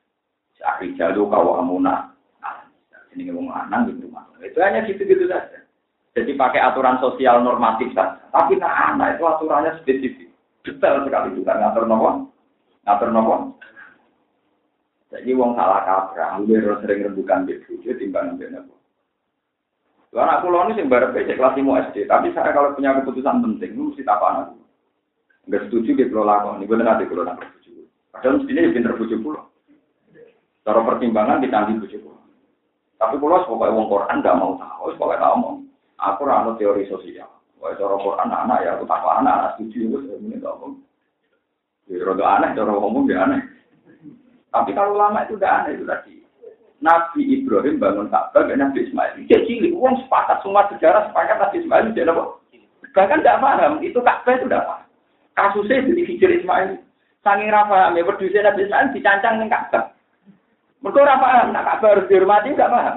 Sakri 0.57 0.97
jalu 0.97 1.29
kawamuna. 1.29 2.15
Ini 3.15 3.31
ngomong 3.31 3.47
lanang 3.47 3.95
gitu 3.95 4.11
Itu 4.43 4.59
hanya 4.59 4.83
gitu-gitu 4.83 5.31
saja. 5.31 5.63
Jadi 6.15 6.35
pakai 6.35 6.59
aturan 6.59 6.99
sosial 6.99 7.39
normatif 7.39 7.95
saja. 7.95 8.19
Tapi 8.27 8.59
nah 8.59 8.91
anak 8.91 9.15
itu 9.15 9.23
aturannya 9.23 9.79
spesifik. 9.79 10.27
Detail 10.67 11.07
sekali 11.07 11.39
juga 11.39 11.55
ngatur 11.55 11.87
nopo. 11.87 12.31
Ngatur 12.83 13.09
nopo. 13.15 13.35
Jadi 15.13 15.29
wong 15.37 15.53
salah 15.53 15.85
kaprah, 15.85 16.33
hampir 16.33 16.65
sering 16.81 17.05
rembukan 17.05 17.45
di 17.45 17.61
bojo 17.61 17.91
timbang 17.95 18.35
ambek 18.35 18.49
nopo. 18.49 18.73
Anak 20.15 20.47
kulo 20.47 20.63
ini 20.65 20.79
sing 20.79 20.87
barep 20.87 21.11
kelas 21.11 21.59
5 21.59 21.91
SD, 21.91 22.07
tapi 22.07 22.31
saya 22.31 22.55
kalau 22.55 22.71
punya 22.71 22.95
keputusan 22.95 23.43
penting, 23.43 23.75
mesti 23.75 24.01
tak 24.07 24.23
anak. 24.23 24.55
Enggak 25.45 25.67
setuju 25.67 25.91
di 25.93 26.07
pulau 26.07 26.25
lakon, 26.25 26.63
ini 26.63 26.71
benar 26.71 26.97
di 26.97 27.05
pulau 27.05 27.27
nak 27.27 27.37
setuju. 27.59 27.83
Padahal 28.09 28.39
mestinya 28.41 28.65
ya 28.65 28.71
pinter 28.73 28.93
bojo 28.95 29.15
pulau. 29.21 29.43
Cara 30.65 30.81
pertimbangan 30.81 31.43
ditanggi 31.43 31.77
bojo 31.83 31.97
pulau. 31.99 32.23
Tapi 32.95 33.15
pulau 33.19 33.43
sebagai 33.43 33.75
wong 33.75 33.87
Quran 33.91 34.17
nggak 34.23 34.37
mau 34.39 34.55
tahu, 34.57 34.85
sebagai 34.95 35.19
tahu 35.21 35.35
mau. 35.37 35.53
Aku 35.99 36.21
rano 36.23 36.51
teori 36.55 36.87
sosial. 36.87 37.29
Wah, 37.59 37.75
cara 37.75 37.95
Quran 37.99 38.29
anak 38.31 38.63
ya 38.63 38.79
aku 38.79 38.87
tak 38.87 39.03
anak, 39.03 39.35
anak 39.35 39.51
setuju, 39.59 39.99
itu 39.99 40.15
ini 40.17 40.39
tak 40.39 40.55
ngomong. 40.57 40.81
Ya, 41.85 42.01
rada 42.01 42.25
aneh, 42.25 42.49
cara 42.57 42.71
ngomong 42.73 43.03
ya 43.05 43.17
aneh. 43.21 43.41
Tapi 44.55 44.71
kalau 44.71 44.95
lama 44.95 45.27
itu 45.27 45.35
udah 45.35 45.51
aneh 45.67 45.75
itu 45.75 45.83
tadi. 45.83 46.15
Nabi 46.79 47.27
Ibrahim 47.27 47.75
bangun 47.75 48.07
Ka'bah 48.07 48.47
dan 48.47 48.63
Nabi 48.63 48.87
Ismail. 48.87 49.27
Dia 49.27 49.43
cilik, 49.43 49.75
uang 49.75 49.99
sepakat 50.07 50.39
semua 50.47 50.63
sejarah 50.71 51.11
sepakat 51.11 51.43
Nabi 51.43 51.55
Ismail 51.59 51.91
dia 51.91 52.07
apa? 52.07 52.39
Bahkan 52.95 53.19
tidak 53.19 53.43
paham, 53.43 53.83
itu 53.83 53.99
Ka'bah 53.99 54.33
itu 54.39 54.47
tidak 54.47 54.63
paham. 54.63 54.87
Kasusnya 55.35 55.83
jadi 55.91 56.01
hijir 56.07 56.31
Ismail. 56.39 56.79
Sangi 57.19 57.51
rafa, 57.51 57.91
ya 57.91 58.01
berdua 58.07 58.39
Nabi 58.47 58.63
Ismail 58.63 58.95
dicancang 58.95 59.33
dengan 59.43 59.51
Ka'bah. 59.51 59.83
Mereka 60.79 60.99
rafa, 61.03 61.27
nak 61.51 61.65
Ka'bah 61.67 61.89
harus 61.99 62.07
dihormati, 62.07 62.55
tidak 62.55 62.71
paham. 62.71 62.95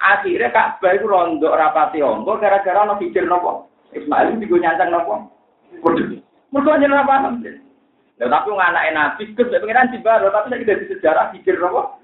Akhirnya 0.00 0.48
Ka'bah 0.48 0.92
itu 0.96 1.04
rondok 1.04 1.56
rapati 1.60 2.00
ongko 2.00 2.40
gara-gara 2.40 2.88
no 2.88 2.96
hijir 3.00 3.28
nopo. 3.28 3.68
Ismail 3.92 4.40
itu 4.40 4.48
juga 4.48 4.72
nyancang 4.72 4.90
nopo. 4.92 5.14
Mereka 6.52 6.70
hanya 6.72 7.04
paham. 7.04 7.44
Ya 8.14 8.30
tapi 8.30 8.54
anak 8.54 8.94
nabi 8.94 9.34
kes 9.34 9.50
pengiran 9.50 9.90
di 9.90 9.98
baru 9.98 10.30
tapi 10.30 10.54
saya 10.54 10.62
tidak 10.62 10.78
di 10.82 10.86
sejarah 10.94 11.34
pikir 11.34 11.58
apa? 11.58 11.98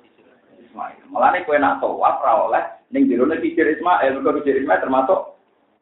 Ismail. 0.71 1.03
Malah 1.11 1.29
nih 1.35 1.43
kue 1.43 1.59
nak 1.59 1.83
tawaf 1.83 2.23
oleh 2.23 2.63
ning 2.95 3.11
jero 3.11 3.27
nek 3.27 3.43
pikir 3.43 3.67
Ismail, 3.67 4.19
mergo 4.19 4.39
pikir 4.39 4.63
Ismail 4.63 4.83
termasuk 4.83 5.21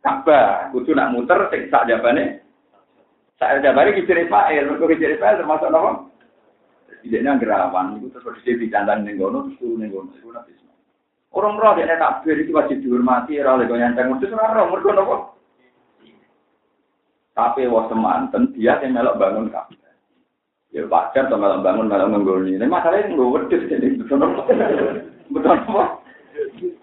Ka'bah. 0.01 0.73
Kudu 0.73 0.97
nak 0.97 1.13
muter 1.13 1.37
sing 1.53 1.69
sak 1.69 1.85
jabane. 1.85 2.41
Sak 3.37 3.61
jabane 3.61 3.97
pikir 3.97 4.17
Ismail, 4.25 4.65
mergo 4.65 4.89
pikir 4.89 5.17
Ismail 5.17 5.41
termasuk 5.45 5.69
apa? 5.69 6.09
Tidak 7.05 7.23
nang 7.23 7.39
gerawan 7.39 7.95
itu 8.01 8.11
terus 8.11 8.43
di 8.43 8.59
dicandang 8.59 9.05
ning 9.05 9.21
ngono 9.21 9.53
terus 9.53 9.77
ning 9.77 9.93
ngono 9.93 10.13
iku 10.17 10.29
nabi 10.33 10.57
Ismail. 10.57 10.81
Orang 11.37 11.61
roh 11.61 11.73
dia 11.77 11.97
takbir 12.01 12.41
itu 12.41 12.57
wajib 12.57 12.81
dihormati, 12.81 13.37
ora 13.41 13.61
lego 13.61 13.77
mesti 13.77 14.33
ora 14.33 14.57
roh 14.57 14.67
mergo 14.73 14.91
napa? 14.93 15.17
Tapi 17.37 17.71
wah 17.71 17.87
semanten 17.87 18.51
dia 18.57 18.81
yang 18.83 18.99
melok 18.99 19.21
bangun 19.21 19.53
Ka'bah. 19.53 19.88
Ya 20.69 20.85
wajar 20.85 21.33
to 21.33 21.37
malah 21.41 21.65
bangun 21.65 21.89
malah 21.89 22.05
nggoni. 22.13 22.61
Ini 22.61 22.69
masalahnya 22.69 23.17
nggak 23.17 23.33
wedus 23.33 23.69
jadi 23.73 23.97
betul 23.97 24.21
betul 25.33 25.53
apa? 25.53 25.85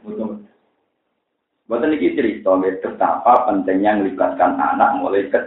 Betul. 0.01 0.29
Buatan 1.65 1.97
ini 1.97 2.13
cerita 2.13 2.53
betapa 2.61 3.49
pentingnya 3.49 4.01
melibatkan 4.01 4.57
anak 4.57 5.01
mulai 5.01 5.25
ke. 5.29 5.41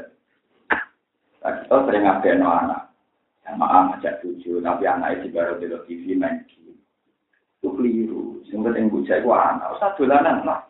Nah, 1.39 1.53
kita 1.62 1.76
sering 1.86 2.03
ngapain 2.07 2.43
anak. 2.43 2.91
Sama 3.47 3.95
ngajak 3.95 4.20
tujuh, 4.26 4.59
tapi 4.61 4.84
anak 4.84 5.22
itu 5.22 5.30
baru 5.30 5.62
di 5.62 5.70
TV 5.86 6.18
main. 6.18 6.43
Itu 7.62 7.70
keliru. 7.78 8.43
Yang 8.51 8.61
penting 8.66 8.84
bocah 8.91 9.16
itu 9.22 9.30
anak. 9.30 9.68
Usah 9.78 9.91
dolanan 9.95 10.43
lah. 10.43 10.61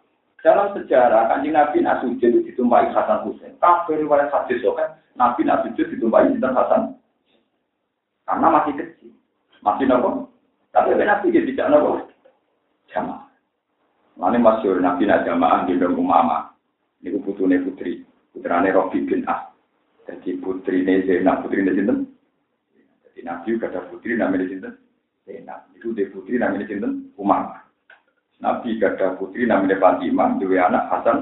Dalam 0.44 0.70
sejarah, 0.76 1.32
kanjeng 1.32 1.56
Nabi 1.56 1.82
Nasujud 1.82 2.22
itu 2.22 2.46
ditumpai 2.46 2.86
Hasan 2.94 3.26
Hussein. 3.26 3.58
Kafir 3.58 3.98
riwayat 3.98 4.30
hadis 4.30 4.62
kan, 4.62 4.94
Nabi 5.18 5.42
Nasujud 5.42 5.90
ditumpai 5.90 6.30
Hasan 6.38 6.94
karena 8.28 8.46
masih 8.52 8.72
kecil. 8.76 9.10
Masih 9.64 9.88
nopo. 9.88 10.28
Tapi 10.76 10.92
Nabi 10.92 11.32
dia 11.32 11.48
tidak 11.48 11.72
nopo. 11.72 12.04
Jamaah. 12.92 13.24
Lalu 14.18 14.38
masyur 14.42 14.76
Nabi 14.82 15.08
nak 15.08 15.24
jamaah 15.24 15.64
di 15.64 15.80
dalam 15.80 15.96
umama. 15.96 16.52
Niku 17.00 17.22
putune 17.22 17.62
putri, 17.62 18.02
putrane 18.34 18.74
Robi 18.74 19.06
bin 19.06 19.22
As. 19.30 19.48
Jadi 20.10 20.42
putrine 20.42 21.06
Zainab, 21.06 21.46
putrine 21.46 21.70
sinten? 21.70 22.10
Jadi 23.06 23.20
Nabi 23.22 23.54
ada 23.62 23.86
putri 23.86 24.18
namanya 24.18 24.50
sinten? 24.50 24.74
Zainab. 25.22 25.70
Itu 25.78 25.94
dia 25.94 26.10
putri 26.10 26.40
namanya 26.42 26.66
sinten? 26.66 27.14
Umar. 27.14 27.62
Nabi 28.42 28.78
gak 28.82 28.98
ada 28.98 29.14
putri 29.14 29.46
namanya 29.46 29.78
Fatimah, 29.78 30.38
dua 30.42 30.66
anak 30.66 30.84
Hasan. 30.90 31.18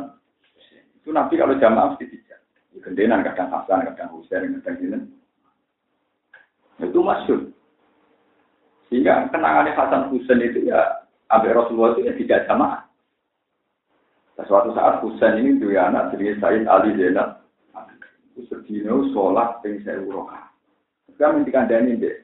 Itu 0.96 1.12
Nabi 1.12 1.36
kalau 1.36 1.60
jamaah 1.60 1.92
mesti 1.92 2.08
tiga. 2.08 2.40
Gendenan 2.80 3.24
kadang 3.26 3.52
Hasan, 3.52 3.84
kadang 3.92 4.08
Husain, 4.16 4.56
kadang 4.60 4.76
sinten. 4.80 5.02
Itu 6.80 7.00
masyur. 7.00 7.40
Sehingga 8.86 9.32
kenangannya 9.32 9.74
Hasan 9.74 10.12
Husain 10.14 10.44
itu 10.44 10.70
ya, 10.70 11.06
Abu 11.32 11.50
Rasulullah 11.50 11.98
itu 11.98 12.06
ya 12.06 12.12
tidak 12.14 12.44
jamaah. 12.46 12.86
Nah, 14.36 14.44
suatu 14.44 14.70
saat 14.76 15.00
Husain 15.00 15.40
ini 15.40 15.56
dua 15.56 15.88
anak 15.88 16.12
jadi 16.14 16.36
Said 16.38 16.68
Ali 16.68 16.92
Zainab. 16.94 17.46
Sedino 18.36 19.08
sholat 19.16 19.64
ping 19.64 19.80
sewu 19.80 20.12
roka. 20.12 20.52
Sekarang 21.08 21.40
minta 21.40 21.56
kandani 21.56 21.96
deh. 21.96 22.20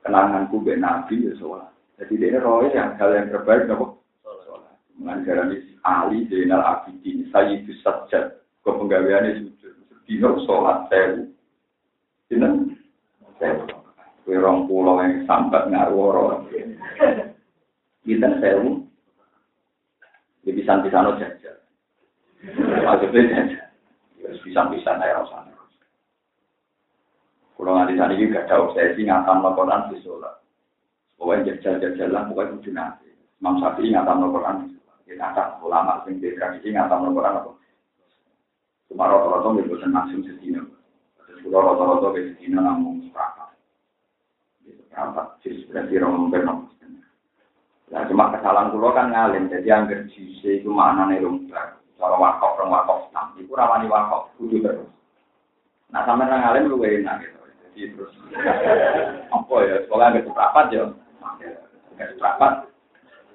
Kenanganku 0.00 0.64
be 0.64 0.80
Nabi 0.80 1.28
ya 1.28 1.36
sholat. 1.36 1.68
Jadi 2.00 2.16
dia 2.16 2.40
roh 2.40 2.64
yang 2.72 2.96
hal 2.96 3.12
yang 3.12 3.28
terbaik 3.28 3.68
nopo 3.68 4.00
sholat. 4.24 4.80
Mengajarani 4.96 5.76
Ali 5.84 6.24
Zainal 6.32 6.64
Abidin 6.64 7.28
Sayyidus 7.28 7.84
Sajjad. 7.84 8.40
Kau 8.64 8.80
penggaweannya 8.80 9.44
sujud. 9.44 9.76
Sedino 9.92 10.40
sholat. 10.48 10.88
Dino 12.32 12.48
sewu. 12.48 12.73
Kue 14.24 14.36
rong 14.40 14.70
pulau 14.70 15.02
yang 15.04 15.28
sambat 15.28 15.68
ngaruh 15.68 16.48
Kita 18.04 18.28
sewu. 18.40 18.84
Ya 20.44 20.52
bisa-bisa 20.52 21.00
no 21.00 21.16
jajal. 21.16 21.56
Maksudnya 22.84 23.20
jajal. 23.32 23.68
Ya 24.20 24.28
bisa-bisa 24.44 24.90
naik 25.00 25.16
rasanya. 25.24 25.54
Kalau 27.54 27.80
nganti 27.80 27.96
sana 27.96 28.12
juga 28.12 28.44
gak 28.44 28.46
ada 28.50 28.54
obsesi 28.60 29.08
ngatam 29.08 29.40
laporan 29.40 29.88
di 29.88 29.96
sholat. 30.04 30.36
Pokoknya 31.16 31.56
jajal-jajal 31.56 32.12
lah, 32.12 32.22
pokoknya 32.28 32.52
kudu 32.60 32.70
nanti. 32.76 33.08
Imam 33.40 33.56
Syafi'i 33.62 33.94
ngatam 33.94 34.20
laporan 34.20 34.68
di 34.68 34.76
sholat. 34.76 34.98
Ya 35.08 35.14
ngatam, 35.16 35.48
ulama 35.64 36.04
sing 36.04 36.20
di 36.20 36.34
tradisi 36.36 36.68
ngatam 36.74 37.08
laporan 37.08 37.40
apa. 37.40 37.52
Cuma 38.90 39.08
rata-rata 39.08 39.48
nggak 39.48 39.68
bosan 39.70 39.96
langsung 39.96 40.20
sedina. 40.28 40.60
Kalau 41.44 41.60
rata-rata 41.60 42.16
ke 42.16 42.20
sedina 42.32 42.64
namun 42.64 43.04
sepakat. 43.04 43.52
Sepakat, 44.64 45.26
jadi 45.44 45.60
berarti 45.68 45.92
orang 46.00 46.32
benar. 46.32 46.56
Nah, 47.92 48.02
cuma 48.08 48.32
kesalahan 48.32 48.72
kulo 48.72 48.88
kan 48.96 49.12
ngalim, 49.12 49.52
jadi 49.52 49.68
angger 49.76 50.08
jise 50.08 50.64
itu 50.64 50.72
maknane 50.72 51.20
lumbar. 51.20 51.76
Cara 52.00 52.16
wakaf, 52.16 52.56
orang 52.56 52.72
wakaf 52.72 52.98
Islam, 53.06 53.26
itu 53.36 53.52
ramani 53.52 53.86
wakaf, 53.92 54.32
kudu 54.40 54.64
terus. 54.64 54.88
Nah, 55.92 56.02
sampai 56.08 56.26
nang 56.26 56.42
ngalim 56.42 56.72
lu 56.72 56.80
enak 56.80 57.22
gitu. 57.22 57.38
Jadi 57.76 57.80
terus, 57.92 58.12
apa 59.36 59.54
ya, 59.68 59.76
sekolah 59.84 60.06
agak 60.10 60.24
seprapat 60.26 60.66
ya, 60.72 60.84
agak 61.92 62.08
seprapat. 62.16 62.52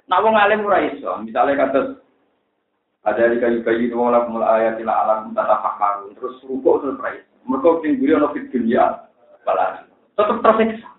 Nah, 0.09 0.17
wong 0.25 0.33
ngalim 0.33 0.65
ora 0.65 0.79
iso, 0.89 1.11
misalnya 1.21 1.69
kata 1.69 1.79
ada 3.05 3.31
di 3.31 3.39
kayu 3.39 3.63
kayu 3.63 3.87
itu 3.87 3.95
malah 3.95 4.27
mulai 4.27 4.67
ayat 4.67 4.81
tidak 4.81 4.97
alam 4.97 5.31
tata 5.31 5.55
terus 6.19 6.35
rukuk 6.43 6.83
terus 6.83 6.99
mereka 7.47 7.79
tinggi 7.85 8.11
ono 8.11 8.27
di 8.35 8.41
dunia 8.51 8.83
balas 9.45 9.85
tetap 10.17 10.37
tersiksa 10.43 10.89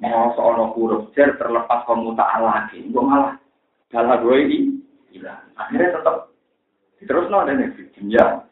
mau 0.00 0.32
seorang 0.36 0.76
huruf 0.76 1.08
jer 1.16 1.32
terlepas 1.40 1.88
pemutaan 1.88 2.44
lagi, 2.44 2.84
gue 2.84 3.00
malah 3.00 3.40
dalam 3.88 4.20
gue 4.20 4.36
ini 4.44 4.58
hilang. 5.12 5.40
Akhirnya 5.56 5.96
tetap 5.96 6.28
terus 7.00 7.28
no 7.32 7.44
ada 7.44 7.56
nih 7.56 7.72
dunia. 7.96 8.44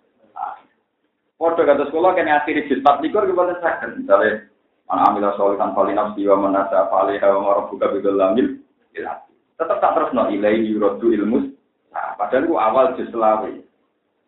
Foto 1.34 1.61
kata 1.66 1.90
sekolah 1.90 2.14
kan 2.14 2.30
akhirnya 2.30 2.64
jilbab 2.70 3.03
likur 3.03 3.26
gimana 3.26 3.59
sakit 3.59 4.01
misalnya 4.01 4.49
mana 4.86 5.11
ambil 5.11 5.34
solihan 5.34 5.74
palinaf 5.74 6.14
siwa 6.14 6.38
menasa 6.38 6.86
falih 6.88 7.18
hawa 7.18 7.38
marah 7.42 7.64
buka 7.68 7.90
bidul 7.90 8.16
lamil 8.16 8.62
tetap 8.95 9.82
tak 9.82 9.92
terus 9.99 10.14
no 10.14 10.30
ilai 10.30 10.62
yurodu 10.62 11.11
ilmus. 11.11 11.51
Nah, 11.90 12.14
padahal 12.16 12.47
gue 12.47 12.59
awal 12.59 12.86
jislawi. 12.97 13.64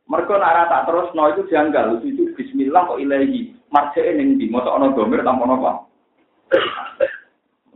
Mereka 0.07 0.39
nara 0.39 0.71
tak 0.71 0.87
terus 0.87 1.11
no 1.19 1.27
itu 1.35 1.51
janggal 1.51 1.99
itu 1.99 2.31
Bismillah 2.39 2.87
kok 2.87 3.03
ilahi 3.03 3.51
marjane 3.75 4.23
ning 4.23 4.39
di 4.39 4.47
ana 4.55 4.95
domir 4.95 5.27
tanpa 5.27 5.51
apa. 5.51 5.73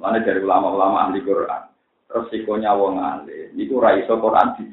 Mana 0.01 0.23
dari 0.23 0.41
ulama-ulama 0.41 1.11
ahli 1.11 1.21
Quran. 1.27 1.63
Resikonya 2.11 2.73
wong 2.73 3.03
ahli. 3.03 3.53
Itu 3.55 3.83
raiso 3.83 4.17
Quran 4.17 4.57
di. 4.57 4.73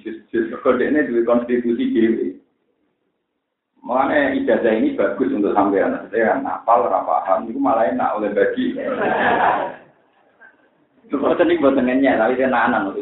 Kode 0.64 0.86
ini 0.88 1.03
duit 1.10 1.28
konstitusi 1.28 1.91
diri. 1.91 2.30
Mana 3.84 4.34
ijazah 4.38 4.74
ini 4.74 4.95
bagus 4.95 5.34
untuk 5.34 5.51
sampean. 5.53 6.08
Saya 6.10 6.39
napal, 6.39 6.88
rapaham. 6.88 7.49
Itu 7.49 7.60
malah 7.60 7.91
enak 7.91 8.14
oleh 8.18 8.30
bagi. 8.32 8.74
Buatan 11.12 11.49
ini 11.51 11.62
buatan 11.62 11.86
ngenyek. 11.88 12.18
Tapi 12.20 12.38
dia 12.39 12.47
nanan. 12.47 12.95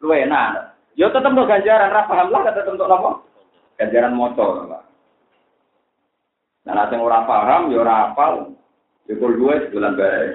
Lu 0.00 0.08
enak. 0.12 0.76
Yo 0.94 1.08
tetap 1.10 1.32
untuk 1.32 1.48
ganjaran. 1.48 1.92
Rapaham 1.92 2.28
lah. 2.30 2.40
Tetap 2.44 2.72
untuk 2.72 2.88
apa? 2.88 3.10
Ganjaran 3.74 4.14
motor. 4.14 4.70
Nah, 6.64 6.72
nanti 6.72 6.96
orang 6.96 7.28
paham, 7.28 7.62
ya 7.74 7.84
orang 7.84 8.00
apal, 8.12 8.32
ya 9.04 9.12
kalau 9.20 9.36
dua 9.36 9.68
sebulan 9.68 10.00
baik. 10.00 10.32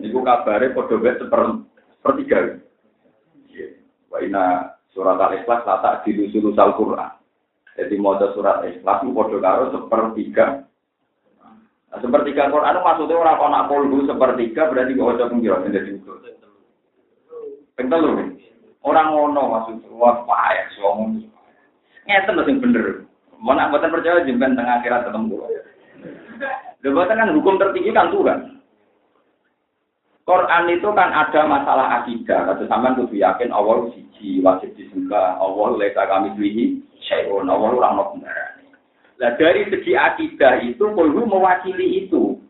Niku 0.00 0.22
kabare 0.22 0.72
padha 0.72 0.96
seper 0.96 1.42
sepertiga. 1.98 2.62
Wa 4.06 4.22
ina 4.22 4.44
surat 4.94 5.18
al-ikhlas 5.18 5.66
lata 5.66 6.00
di 6.06 6.14
al 6.30 6.72
Quran. 6.78 7.12
Jadi 7.76 7.94
maca 8.00 8.32
surat 8.32 8.64
ikhlas 8.64 9.02
padha 9.02 9.36
karo 9.42 9.64
sepertiga. 9.74 10.64
Nah, 11.90 11.98
sepertiga 11.98 12.48
Quran 12.48 12.80
maksudnya 12.80 13.18
orang 13.18 13.36
kok 13.36 13.50
nak 13.50 13.66
polbu 13.68 13.98
sepertiga 14.06 14.62
berarti 14.70 14.94
kok 14.94 15.08
waca 15.10 15.30
pengira 15.32 15.56
jadi 15.66 15.90
itu. 15.90 16.12
Ping 17.76 17.92
telu. 17.92 18.14
Orang 18.86 19.10
ngono 19.10 19.42
maksud 19.52 19.90
wah 19.98 20.22
payah 20.24 20.70
wong. 20.80 21.28
Ngeten 22.06 22.38
sing 22.46 22.56
bener. 22.62 23.06
Mau 23.42 23.52
nak 23.52 23.68
mboten 23.74 23.92
percaya 23.92 24.24
jemben 24.24 24.56
tengah 24.56 24.80
akhirat 24.80 25.10
ketemu. 25.10 25.36
Lho 26.86 27.02
kan 27.02 27.34
hukum 27.34 27.58
tertinggi 27.58 27.90
kan 27.92 28.14
Tuhan. 28.14 28.56
Quran 30.26 30.64
itu 30.74 30.88
kan 30.90 31.14
ada 31.14 31.46
masalah 31.46 32.02
akidah. 32.02 32.50
Kata 32.50 32.66
sampean 32.66 32.98
kudu 32.98 33.14
yakin 33.14 33.54
Allah 33.54 33.86
siji 33.94 34.42
wajib 34.42 34.74
disembah. 34.74 35.38
Allah 35.38 35.78
leka 35.78 36.02
kami 36.10 36.34
pilih 36.34 36.82
syai'un. 37.06 37.46
Allah 37.46 37.70
orang 37.70 37.94
mau 37.94 38.10
Nah 39.16 39.32
dari 39.38 39.64
segi 39.70 39.94
akidah 39.94 40.60
itu 40.66 40.82
perlu 40.82 41.30
mewakili 41.30 42.04
itu. 42.04 42.42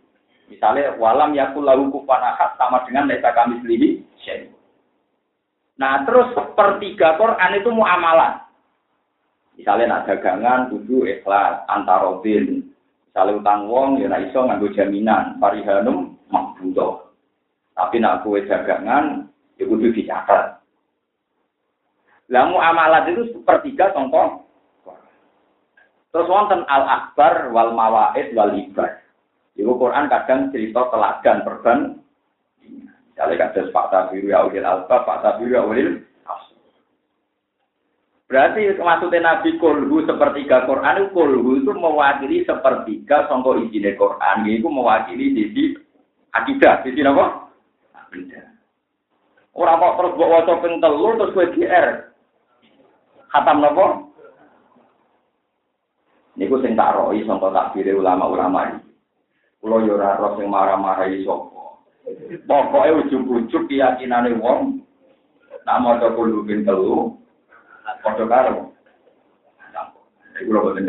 Misalnya 0.48 0.96
walam 0.96 1.36
yakul 1.36 1.68
lahu 1.68 1.92
kufanahat 1.92 2.57
sama 2.57 2.80
dengan 2.88 3.12
leka 3.12 3.36
kami 3.36 3.61
pilih 3.61 4.00
syai'un. 4.24 4.57
Nah 5.76 6.00
terus 6.09 6.32
sepertiga 6.32 7.20
Quran 7.20 7.61
itu 7.61 7.68
muamalah. 7.68 8.45
Misalnya 9.57 9.88
nak 9.88 10.04
dagangan 10.04 10.68
kudu 10.68 11.09
ikhlas 11.09 11.64
antarodin. 11.66 12.68
Misalnya 13.09 13.40
utang 13.40 13.61
wong 13.72 13.88
ya 14.04 14.12
iso 14.20 14.44
nganggo 14.44 14.68
jaminan 14.76 15.40
parihanum 15.40 16.12
makbudoh. 16.28 17.09
Tapi 17.72 18.00
nak 18.00 18.24
kue 18.24 18.44
dagangan, 18.44 19.28
ya 19.57 19.64
kudu 19.64 19.92
dicatat. 19.92 20.61
Lamu 22.28 22.61
amalat 22.61 23.09
itu 23.12 23.32
sepertiga 23.32 23.92
contoh. 23.96 24.44
Terus 26.12 26.32
wonten 26.32 26.64
al 26.68 26.84
akbar 26.88 27.52
wal 27.52 27.76
mawaid 27.76 28.32
wal 28.32 28.52
ibar. 28.57 29.04
Ibu 29.57 29.72
Quran 29.80 30.09
kadang 30.12 30.52
cerita 30.52 30.88
teladan 30.92 31.38
perban. 31.44 31.80
Misalnya 33.12 33.48
kadang 33.48 33.72
fakta 33.72 34.12
biru 34.12 34.28
ya 34.28 34.44
ulil 34.44 34.64
alba, 34.64 35.04
fakta 35.04 35.40
biru 35.40 35.57
ya 35.57 35.62
ulil 35.64 36.04
Berarti 38.27 38.74
maksudnya 38.83 39.22
Nabi 39.22 39.55
Kulhu 39.62 40.03
sepertiga 40.03 40.66
Quran 40.66 41.14
Kulhu 41.14 41.62
itu 41.62 41.70
mewakili 41.70 42.43
sepertiga 42.43 43.31
songko 43.31 43.55
izin 43.62 43.95
Quran. 43.95 44.43
Itu 44.51 44.66
mewakili 44.66 45.31
sisi 45.31 45.79
akidah. 46.35 46.83
Sisi 46.83 47.07
apa? 47.07 47.47
beda. 48.11 48.43
Orang 49.57 49.81
kok 49.81 49.95
terus 50.01 50.14
buat 50.20 50.31
wajah 50.33 50.57
ping 50.61 50.74
telu 50.81 51.09
terus 51.16 51.33
gue 51.33 51.47
GR. 51.57 51.89
Khatam 53.33 53.61
nopo? 53.61 53.87
Niku 56.37 56.61
sing 56.61 56.77
tak 56.77 56.93
roi 56.93 57.24
sangka 57.24 57.49
takbire 57.49 57.97
ulama-ulama 57.97 58.77
iki. 58.77 58.93
Kulo 59.64 59.81
yo 59.89 59.97
ora 59.97 60.20
roh 60.20 60.37
sing 60.37 60.53
marah-marah 60.53 61.09
sapa. 61.24 61.64
Pokoke 62.45 62.91
ujug-ujug 63.03 63.64
keyakinane 63.66 64.37
wong 64.37 64.85
kulo 65.64 66.45
ping 66.45 66.68
telu 66.68 67.16
padha 68.07 68.24
karo. 68.30 68.54
Iku 70.38 70.52
lho 70.52 70.61
boten 70.62 70.86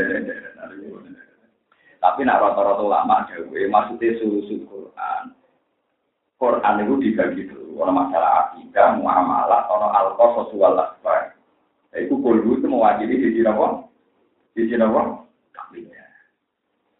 Tapi 1.97 2.21
nak 2.21 2.39
rata-rata 2.45 2.83
ulama 2.85 3.25
dhewe 3.25 3.65
maksudnya 3.65 4.21
susu 4.21 4.61
Quran. 4.69 5.33
Quran 6.37 6.85
itu 6.85 6.95
dibagi 7.01 7.49
dulu, 7.49 7.81
ada 7.81 7.89
masalah 7.89 8.31
akidah, 8.45 9.01
muamalah, 9.01 9.65
ada 9.65 9.87
al-qasas 10.05 10.53
wal 10.53 10.77
akbar. 10.77 11.33
Iku 11.97 12.21
kulhu 12.21 12.61
itu 12.61 12.69
mewakili 12.69 13.17
sisi 13.17 13.41
apa? 13.41 13.89
Sisi 14.53 14.77
apa? 14.77 15.25
Kambingnya. 15.49 16.05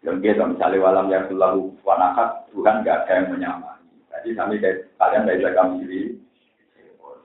Yang 0.02 0.18
kita 0.26 0.44
misalnya 0.50 0.82
walam 0.82 1.08
yang 1.14 1.30
selalu 1.30 1.70
wanakat, 1.86 2.50
Tuhan 2.50 2.82
gak 2.82 3.06
ada 3.06 3.14
yang 3.22 3.28
menyamai. 3.38 3.78
Jadi 4.10 4.30
kami 4.34 4.58
kalian 4.98 5.30
dari 5.30 5.46
kami 5.46 5.86
sendiri. 5.86 6.17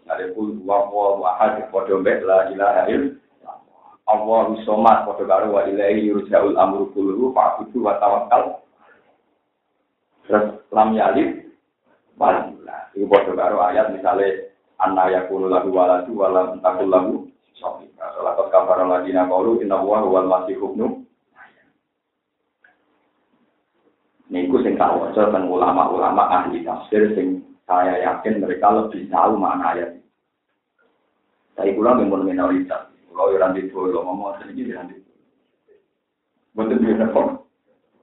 Misalnya 0.02 0.34
kul 0.34 0.58
wa 0.66 0.90
wa 0.90 1.14
wahad 1.22 1.62
podo 1.70 2.02
mbek 2.02 2.26
la 2.26 2.50
ilaha 2.50 2.90
illallah. 2.90 3.66
Allah 4.10 4.42
somat 4.66 5.06
podo 5.06 5.22
karo 5.30 5.54
wa 5.54 5.62
ilahi 5.62 6.10
yurja'ul 6.10 6.58
amru 6.58 6.90
kulluhu 6.90 7.30
fa'budu 7.30 7.78
wa 7.78 7.94
tawakkal. 8.02 8.66
Terus 10.26 10.58
lam 10.74 10.98
yalid 10.98 11.54
walillah. 12.18 12.90
Itu 12.98 13.06
podo 13.06 13.38
karo 13.38 13.62
ayat 13.62 13.94
misalnya 13.94 14.50
anna 14.82 15.06
yakunu 15.06 15.46
lahu 15.46 15.70
waladu 15.70 16.10
walam 16.18 16.58
takul 16.58 16.90
lahu 16.90 17.10
sofika. 17.54 18.10
Salakot 18.18 18.50
kafaran 18.50 18.90
lagi 18.90 19.14
nakaulu 19.14 19.62
inna 19.62 19.78
huwa 19.78 20.02
wal 20.02 20.26
masih 20.26 20.58
hubnu. 20.58 21.06
Niku 24.34 24.58
sing 24.66 24.74
tak 24.74 24.98
waca 24.98 25.30
teng 25.30 25.46
ulama-ulama 25.46 26.26
ahli 26.26 26.66
tafsir 26.66 27.14
sing 27.14 27.51
saya 27.66 27.94
yakin 28.02 28.42
mereka 28.42 28.74
lebih 28.74 29.06
tahu 29.06 29.38
mana 29.38 29.74
ayat. 29.74 29.90
Saya 31.54 31.70
pulang 31.76 32.02
memang 32.02 32.26
minoritas. 32.26 32.90
Kalau 33.12 33.28
yang 33.36 33.52
di 33.52 33.68
dulu 33.68 34.00
ngomong 34.02 34.40
sedikit 34.40 34.72
yang 34.72 34.88
di 34.88 34.96
Betul 36.52 36.84
betul 36.84 37.08
kok. 37.12 37.28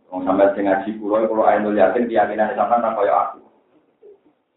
Mau 0.10 0.26
sampai 0.26 0.50
sing 0.58 0.66
ngaji 0.66 0.90
pulau 0.98 1.30
kalau 1.30 1.46
ayat 1.46 1.70
yakin 1.70 2.10
keyakinan 2.10 2.58
sama 2.58 2.82
tak 2.82 2.98
kayak 2.98 3.18
aku. 3.30 3.40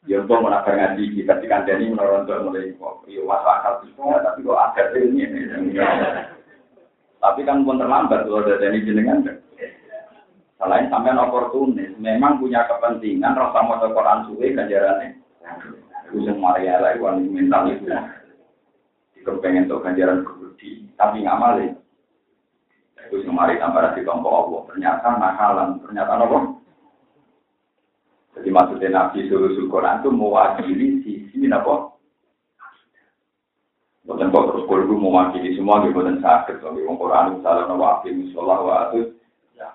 Ya 0.08 0.24
untuk 0.24 0.40
mau 0.40 0.48
ngaji 0.48 1.04
kita 1.12 1.38
di 1.44 1.46
kandani 1.46 1.92
menurut 1.92 2.24
mulai 2.24 2.72
kok. 2.72 3.04
Iya 3.04 3.20
masuk 3.20 3.52
akal 3.52 3.74
semua 3.84 4.24
tapi 4.24 4.48
kok 4.48 4.60
ada 4.60 4.82
ini. 4.96 5.28
Tapi 7.20 7.40
kan 7.44 7.62
pun 7.68 7.76
terlambat 7.76 8.24
kalau 8.24 8.40
ada 8.40 8.64
ini 8.64 8.86
jenengan. 8.86 9.28
Selain 10.62 10.86
sampean 10.94 11.18
oportunis, 11.18 11.90
memang 11.98 12.38
punya 12.38 12.62
kepentingan 12.70 13.34
rasa 13.34 13.66
mau 13.66 13.82
Quran 13.82 14.30
suwe 14.30 14.54
ganjarannya. 14.54 15.18
Itu 16.14 16.38
Maria 16.38 16.78
lagi 16.78 17.02
wanita 17.02 17.34
mental 17.34 17.62
itu. 17.66 17.90
Jika 19.18 19.42
pengen 19.42 19.66
tuh 19.66 19.82
ganjaran 19.82 20.22
kebudi, 20.22 20.86
tapi 20.94 21.26
nggak 21.26 21.34
malah. 21.34 21.66
Itu 23.10 23.26
tambah 23.26 23.90
di 23.98 24.06
kelompok 24.06 24.30
Allah. 24.30 24.60
Ternyata 24.70 25.08
nakalan, 25.18 25.68
ternyata 25.82 26.12
apa? 26.22 26.38
Jadi 28.38 28.48
maksudnya 28.54 28.88
Nabi 28.94 29.26
Sulusul 29.26 29.66
Quran 29.66 29.98
itu 29.98 30.10
mewakili 30.14 30.88
sisi 31.02 31.42
apa? 31.50 31.90
Bukan 34.06 34.30
kok 34.30 34.46
terus 34.46 34.66
kalau 34.70 34.94
mewakili 34.94 35.58
semua, 35.58 35.82
bukan 35.90 36.22
sakit. 36.22 36.62
Kalau 36.62 36.78
Quran 36.78 37.38
misalnya 37.38 37.66
mewakili 37.66 38.30
sholat 38.30 38.58
wa 38.62 38.74
atus, 38.88 39.10
ya 39.58 39.70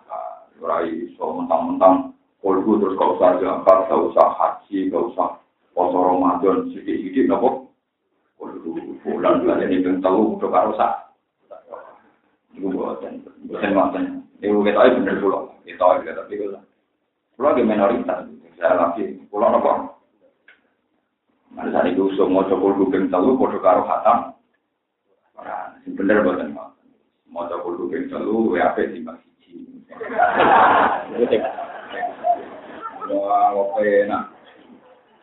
Rai 0.57 1.13
so 1.17 1.37
mentang-mentang 1.37 2.17
kolbu 2.41 2.81
terus 2.81 2.97
kau 2.97 3.13
usah 3.17 3.37
jangkar, 3.37 3.85
kau 3.85 4.09
usah 4.09 4.27
haji, 4.33 4.89
kau 4.89 5.13
usah 5.13 5.37
poso 5.73 5.97
Ramadan 6.01 6.73
sedikit-sedikit 6.73 7.29
nopo. 7.29 7.69
Kolbu 8.41 9.01
bulan 9.05 9.45
bulan 9.45 9.65
ini 9.65 9.85
pun 9.85 10.01
tahu 10.01 10.37
udah 10.37 10.49
karo 10.49 10.71
sak. 10.77 10.93
Ibu 12.57 12.73
buatan, 12.73 13.21
buatan 13.45 13.73
buatan. 13.77 14.03
Ibu 14.41 14.65
kita 14.65 14.81
ini 14.81 14.97
bener 15.05 15.15
pulau, 15.21 15.53
kita 15.61 15.85
ini 16.01 16.09
tapi 16.17 16.33
kita. 16.41 16.59
Pulau 17.37 17.53
di 17.53 17.61
minoritas, 17.61 18.25
saya 18.57 18.73
lagi 18.73 19.21
pulau 19.29 19.53
nopo. 19.53 19.71
Mana 21.53 21.69
saat 21.73 21.89
itu 21.89 22.09
semua 22.17 22.45
coba 22.49 22.73
bukan 22.77 23.09
tahu, 23.13 23.37
podo 23.37 23.57
karo 23.61 23.85
hatam. 23.85 24.33
Bener 25.93 26.25
buatan 26.25 26.57
mau 27.29 27.45
coba 27.45 27.69
bukan 27.77 28.09
tahu, 28.09 28.57
WAP 28.57 28.77
sih 28.89 29.05
masih. 29.05 29.26
Wah, 33.07 33.55
apa 33.55 33.79
enak. 33.79 34.23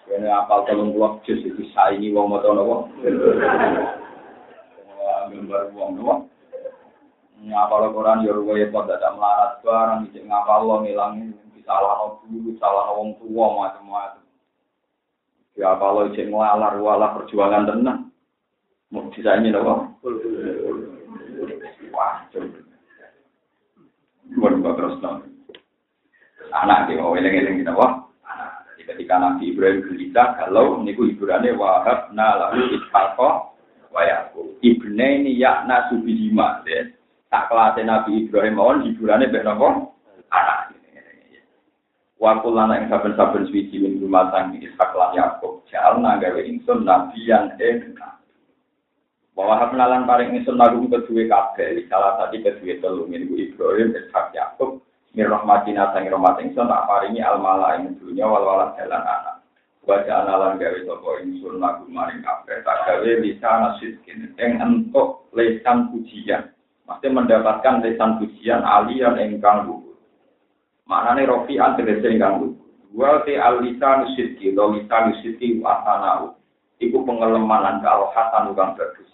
Ini 0.08 0.28
apal 0.28 0.64
telung 0.64 0.96
puluh 0.96 1.20
jus 1.28 1.44
itu 1.44 1.68
saingi 1.76 2.08
wong 2.16 2.32
moto 2.32 2.48
nopo. 2.56 2.88
Wah, 4.88 5.28
gambar 5.28 5.68
wong 5.76 5.90
nopo. 6.00 6.14
Ngapal 7.44 7.92
Quran 7.92 8.24
yo 8.24 8.40
ruwe 8.40 8.72
kok 8.72 8.88
dadak 8.88 9.20
melarat 9.20 9.60
barang 9.60 10.08
iki 10.08 10.24
ngapal 10.24 10.64
lo 10.64 10.80
ngilangi 10.80 11.28
salah 11.68 12.16
guru, 12.24 12.56
salah 12.56 12.88
wong 12.96 13.20
tua 13.20 13.46
macam-macam. 13.52 14.24
Ya 15.52 15.76
kalau 15.76 16.08
cek 16.08 16.32
ngelalar 16.32 16.80
wala 16.80 17.12
perjuangan 17.20 17.68
tenang. 17.68 18.08
Mau 18.88 19.12
disaingi 19.12 19.52
nopo. 19.52 19.92
Wah, 21.92 22.24
coba. 22.32 22.64
Bukan 24.64 24.80
terus 24.80 24.96
Anak 26.56 26.88
dia 26.88 26.96
mau 26.96 27.12
eleng-eleng 27.12 27.60
kita 27.60 27.76
wah. 27.76 28.08
Jadi 28.72 28.88
ketika 28.88 29.20
Nabi 29.20 29.52
Ibrahim 29.52 29.84
gelisah, 29.84 30.40
kalau 30.40 30.80
niku 30.80 31.04
hiburannya 31.04 31.52
wahab 31.52 32.08
lalu 32.16 32.80
ishaqo 32.80 33.52
wayaku. 33.92 34.56
Ibne 34.64 35.20
ini 35.20 35.36
yakna 35.36 35.92
subihima. 35.92 36.64
Tak 37.28 37.52
kelas 37.52 37.76
Nabi 37.84 38.24
Ibrahim 38.24 38.56
mohon 38.56 38.88
hiburannya 38.88 39.28
bernopo 39.28 40.00
anak. 40.32 40.72
Waktu 42.16 42.48
lana 42.48 42.80
yang 42.80 42.88
saben-saben 42.88 43.44
suci 43.52 43.76
min 43.76 44.00
rumah 44.00 44.32
tangga 44.32 44.56
Ishak 44.56 44.96
lan 44.96 45.12
Yakub. 45.12 45.60
Jalna 45.68 46.16
gawe 46.16 46.40
insun 46.40 46.88
nabi 46.88 47.20
yang 47.28 47.52
enak. 47.60 48.23
Bahwa 49.34 49.66
penalan 49.66 50.06
paling 50.06 50.30
ingsun 50.38 50.54
lagu 50.54 50.78
kedua 50.86 51.26
kabeh, 51.26 51.90
salah 51.90 52.14
satu 52.22 52.38
kedua 52.38 52.78
telu 52.78 53.02
minggu 53.10 53.34
Ibrahim, 53.34 53.90
Ishak 53.90 54.30
Yakub, 54.30 54.78
mir 55.10 55.26
rahmatina 55.26 55.90
sang 55.90 56.06
rahmat 56.06 56.38
ingsun 56.38 56.70
tak 56.70 56.86
paringi 56.86 57.18
al 57.18 57.42
mala 57.42 57.74
ing 57.82 57.98
dunya 57.98 58.30
wal 58.30 58.46
jalan 58.78 59.02
anak. 59.02 59.42
Wajah 59.90 60.22
analan 60.22 60.62
gawe 60.62 60.78
sapa 60.86 61.10
ingsun 61.26 61.58
lagu 61.58 61.82
maring 61.90 62.22
kabeh, 62.22 62.62
tak 62.62 62.78
gawe 62.86 63.10
bisa 63.26 63.50
nasidkin 63.58 64.30
ing 64.38 64.50
entuk 64.62 65.26
lesan 65.34 65.90
pujian. 65.90 66.54
Mesti 66.86 67.10
mendapatkan 67.10 67.82
lesan 67.82 68.22
pujian 68.22 68.62
alian 68.62 69.18
ingkang 69.18 69.66
luhur. 69.66 69.98
Maknane 70.86 71.26
rofi'an 71.26 71.74
tegese 71.74 72.06
ingkang 72.06 72.38
luhur. 72.38 72.62
Wa 72.94 73.26
te 73.26 73.34
alisa 73.34 73.98
nusidki, 73.98 74.54
do 74.54 74.78
lisa 74.78 75.10
nusidki 75.10 75.58
wasanau. 75.58 76.38
Iku 76.78 77.02
pengelemanan 77.02 77.82
kalau 77.82 78.14
hasan 78.14 78.54
kang 78.54 78.78
bagus 78.78 79.13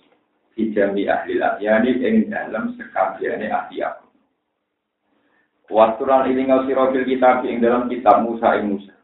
dijami 0.54 1.06
ahli 1.06 1.38
lahyani 1.38 2.00
ing 2.02 2.14
dalam 2.30 2.74
sekabiane 2.74 3.46
ahli 3.50 3.82
aku. 3.82 4.06
Waturan 5.70 6.26
ini 6.34 6.50
ngasiro 6.50 6.90
fil 6.90 7.06
kitab 7.06 7.46
ing 7.46 7.62
dalam 7.62 7.86
kitab 7.86 8.26
Musa 8.26 8.58
ing 8.58 8.74
Musa. 8.74 8.94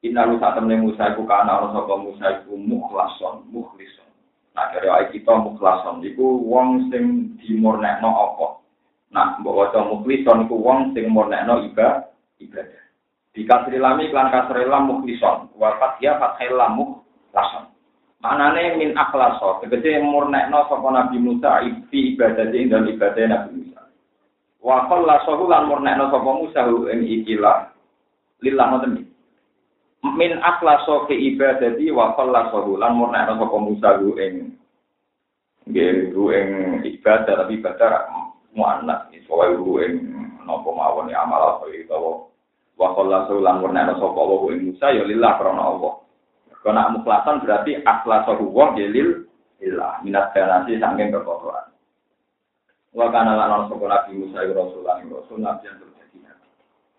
Inna 0.00 0.24
lu 0.24 0.40
saat 0.40 0.56
temen 0.56 0.80
Musa 0.80 1.12
iku 1.12 1.28
kana 1.28 1.60
ana 1.60 1.76
sapa 1.76 1.94
Musa 2.00 2.40
iku 2.40 2.56
mukhlason, 2.56 3.44
mukhlison. 3.52 4.08
Nah 4.56 4.72
dari 4.72 4.88
ayat 4.88 5.12
kita 5.12 5.36
mukhlason 5.36 6.00
iku 6.00 6.40
wong 6.40 6.88
sing 6.88 7.36
dimurnekno 7.44 8.08
apa. 8.08 8.64
Nah 9.12 9.36
mbok 9.44 9.56
waca 9.68 9.84
mukhlison 9.84 10.48
iku 10.48 10.56
wong 10.56 10.96
sing 10.96 11.12
murnekno 11.12 11.68
ibadah. 11.68 12.08
ibadah. 12.40 12.84
Di 13.36 13.44
kasri 13.44 13.76
lami 13.76 14.08
klan 14.08 14.32
kasri 14.32 14.64
lam 14.64 14.88
mukhlison. 14.88 15.52
Wa 15.52 15.76
fathia 15.76 16.16
fathil 16.16 16.56
lam 16.56 16.80
mukhlason. 16.80 17.75
Manane 18.24 18.80
min 18.80 18.96
akhlaso, 18.96 19.60
tegese 19.60 20.00
murnekno 20.00 20.64
sapa 20.72 20.88
Nabi 20.88 21.20
Musa 21.20 21.60
fi 21.92 22.16
ibadah 22.16 22.48
ing 22.48 22.72
dalem 22.72 22.96
ibadah 22.96 23.24
Nabi 23.28 23.50
Musa. 23.60 23.82
Wa 24.64 24.88
khallasahu 24.88 25.44
lan 25.52 25.68
murnekno 25.68 26.08
sapa 26.08 26.30
Musa 26.32 26.64
ing 26.96 27.04
ikilah 27.04 27.76
lillah 28.40 28.66
ngoten 28.72 29.04
Min 30.16 30.38
akhlaso 30.38 31.04
fi 31.10 31.18
ibadati 31.34 31.92
wa 31.92 32.16
khallasahu 32.16 32.80
lan 32.80 32.96
murnekno 32.96 33.36
sapa 33.36 33.56
Musa 33.60 33.90
ing 34.00 34.56
nggih 35.66 36.14
ing 36.14 36.48
ibadah 36.88 37.42
tapi 37.42 37.58
ibadah 37.58 38.06
muannas 38.54 39.12
soal 39.26 39.60
ing 39.82 39.92
napa 40.46 40.68
mawon 40.70 41.10
amal 41.10 41.58
apa 41.58 41.68
itu 41.74 42.00
wa 42.80 42.88
khallasahu 42.96 43.44
lan 43.44 43.60
murnekno 43.60 44.00
sapa 44.00 44.20
ing 44.56 44.72
Musa 44.72 44.86
ya 44.94 45.04
lillah 45.04 45.36
krana 45.36 45.62
Allah. 45.68 46.05
Karena 46.66 46.90
mukhlasan 46.90 47.46
berarti 47.46 47.78
akhlasahu 47.86 48.50
wa 48.50 48.74
gelil 48.74 49.30
ilah 49.62 50.02
minat 50.02 50.34
danasi 50.34 50.82
sangking 50.82 51.14
kekotoran. 51.14 51.70
Wa 52.90 53.06
kana 53.14 53.38
lan 53.38 53.70
sapa 53.70 53.86
Nabi 53.86 54.18
Musa 54.18 54.42
Rasulullah 54.42 54.98
Rasul 54.98 55.46
Nabi 55.46 55.62
yang 55.62 55.78
terjadi 55.78 56.18
nabi. 56.26 56.48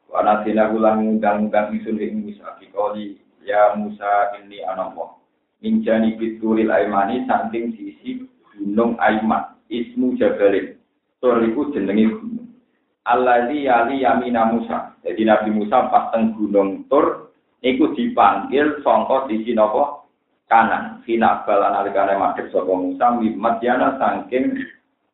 Wa 0.07 0.23
nasina 0.23 0.71
ulang 0.71 1.03
ngundang-undang 1.03 1.75
isun 1.75 1.99
ing 1.99 2.23
Musa 2.23 2.55
dikoli 2.63 3.19
ya 3.43 3.75
Musa 3.75 4.39
ini 4.39 4.63
anamwa. 4.63 5.19
Minjani 5.59 6.15
bitulil 6.15 6.71
aimani 6.71 7.27
saking 7.27 7.75
sisi 7.75 8.23
gunung 8.55 8.95
Aiman 9.03 9.51
ismu 9.67 10.15
Jabalin. 10.15 10.79
Toriku 11.19 11.75
jenengi 11.75 12.07
gunung. 12.07 12.55
Alladzi 13.03 13.67
yali 13.67 13.99
yamina 13.99 14.47
Musa. 14.47 14.95
Jadi 15.03 15.27
Nabi 15.27 15.51
Musa 15.51 15.91
pas 15.91 16.07
teng 16.15 16.31
gunung 16.39 16.87
Tur 16.87 17.26
iku 17.61 17.93
dipanggil 17.97 18.81
sangka 18.85 19.25
sisi 19.29 19.53
napa 19.57 20.05
kanan. 20.51 21.01
Fina 21.03 21.43
balan 21.47 21.73
alikane 21.83 22.19
madhep 22.19 22.51
sapa 22.53 22.73
Musa 22.73 23.17
mimadyana 23.17 23.97
saking 23.97 24.59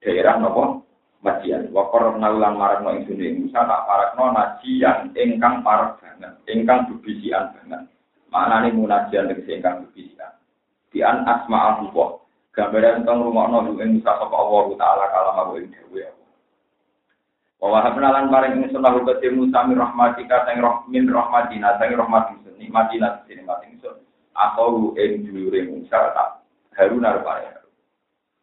daerah 0.03 0.39
napa 0.39 0.83
Madian. 1.23 1.71
Wa 1.71 1.87
qarna 1.87 2.35
ulang 2.35 2.59
marakno 2.59 2.99
ingsun 2.99 3.47
Musa 3.47 3.63
tak 3.63 3.83
parakno 3.87 4.35
najian 4.35 5.15
ingkang 5.15 5.63
parek 5.63 5.95
banget, 6.03 6.33
ingkang 6.51 6.83
bebisian 6.91 7.55
banget. 7.55 7.87
Maknane 8.27 8.75
munajian 8.75 9.31
tegese 9.31 9.63
ingkang 9.63 9.87
bebisian. 9.87 10.35
Di 10.91 10.99
an 10.99 11.23
asma 11.23 11.79
Allah. 11.79 12.19
Gambaran 12.53 13.01
tentang 13.01 13.25
rumah 13.25 13.49
ing 13.65 13.97
Musa 13.97 14.11
sapa 14.13 14.35
Allah 14.35 14.65
taala 14.77 15.05
kalam 15.09 15.41
aku 15.41 15.53
ing 15.63 15.71
dhewe. 15.71 16.05
Wa 17.63 17.79
wahabna 17.79 18.11
lan 18.11 18.27
paring 18.27 18.59
ingsun 18.59 18.83
lahu 18.83 19.07
kedhe 19.07 19.31
Musa 19.31 19.63
min 19.63 19.79
rahmatika 19.79 20.43
sang 20.43 20.59
roh 20.59 20.83
min 20.91 21.07
rahmatina 21.07 21.79
sang 21.79 21.95
rahmat 21.95 22.35
ingsun 22.35 22.59
nikmatina 22.59 23.23
sing 23.23 23.39
nikmat 23.39 23.63
ingsun. 23.71 24.03
Aku 24.35 24.91
ing 24.99 25.23
dulure 25.23 25.71
Musa 25.71 26.11
tak 26.11 26.43
Harun 26.75 27.07
arep 27.07 27.23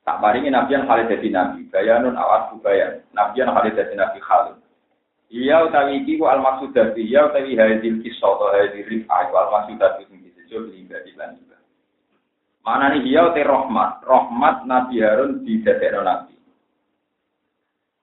Tak 0.09 0.25
paringi 0.25 0.49
nabi 0.49 0.73
yang 0.73 0.89
khalid 0.89 1.13
dadi 1.13 1.29
nabi, 1.29 1.69
bayanun 1.69 2.17
awas 2.17 2.49
bayan. 2.65 3.05
Nabi 3.13 3.45
yang 3.45 3.53
khalid 3.53 3.77
dadi 3.77 3.93
nabi 3.93 4.25
khalid. 4.25 4.57
Iya 5.29 5.69
utawi 5.69 6.01
iki 6.01 6.17
ku 6.17 6.25
al 6.25 6.41
maksud 6.41 6.73
dari 6.73 7.05
iya 7.05 7.29
utawi 7.29 7.61
hadil 7.61 8.01
kisah 8.01 8.25
atau 8.25 8.57
hadil 8.57 8.89
rifah 8.89 9.21
ku 9.29 9.35
al 9.37 9.53
maksud 9.53 9.77
dari 9.77 10.09
sing 10.09 10.25
disebut 10.25 10.73
pribadi 10.73 11.13
lan 11.21 11.37
juga. 11.37 11.61
Mana 12.65 12.97
nih 12.97 13.05
iya 13.05 13.29
utai 13.29 13.45
rahmat, 13.45 14.01
rahmat 14.01 14.65
Nabi 14.65 14.97
Harun 15.05 15.45
di 15.45 15.61
dadekno 15.61 16.09
nabi. 16.09 16.40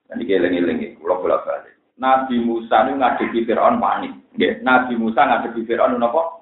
Dan 0.08 0.24
dikeling-eling 0.24 0.96
kula 0.98 1.20
bola 1.20 1.44
balik. 1.44 1.76
Nabi 1.98 2.40
Musa 2.40 2.86
ini 2.86 2.96
ngadepi 2.96 3.44
Fir'aun 3.44 3.82
panik. 3.82 4.14
Nggih, 4.38 4.62
Nabi 4.64 4.94
Musa 4.96 5.26
ngadepi 5.28 5.66
Fir'aun 5.68 5.98
napa? 6.00 6.40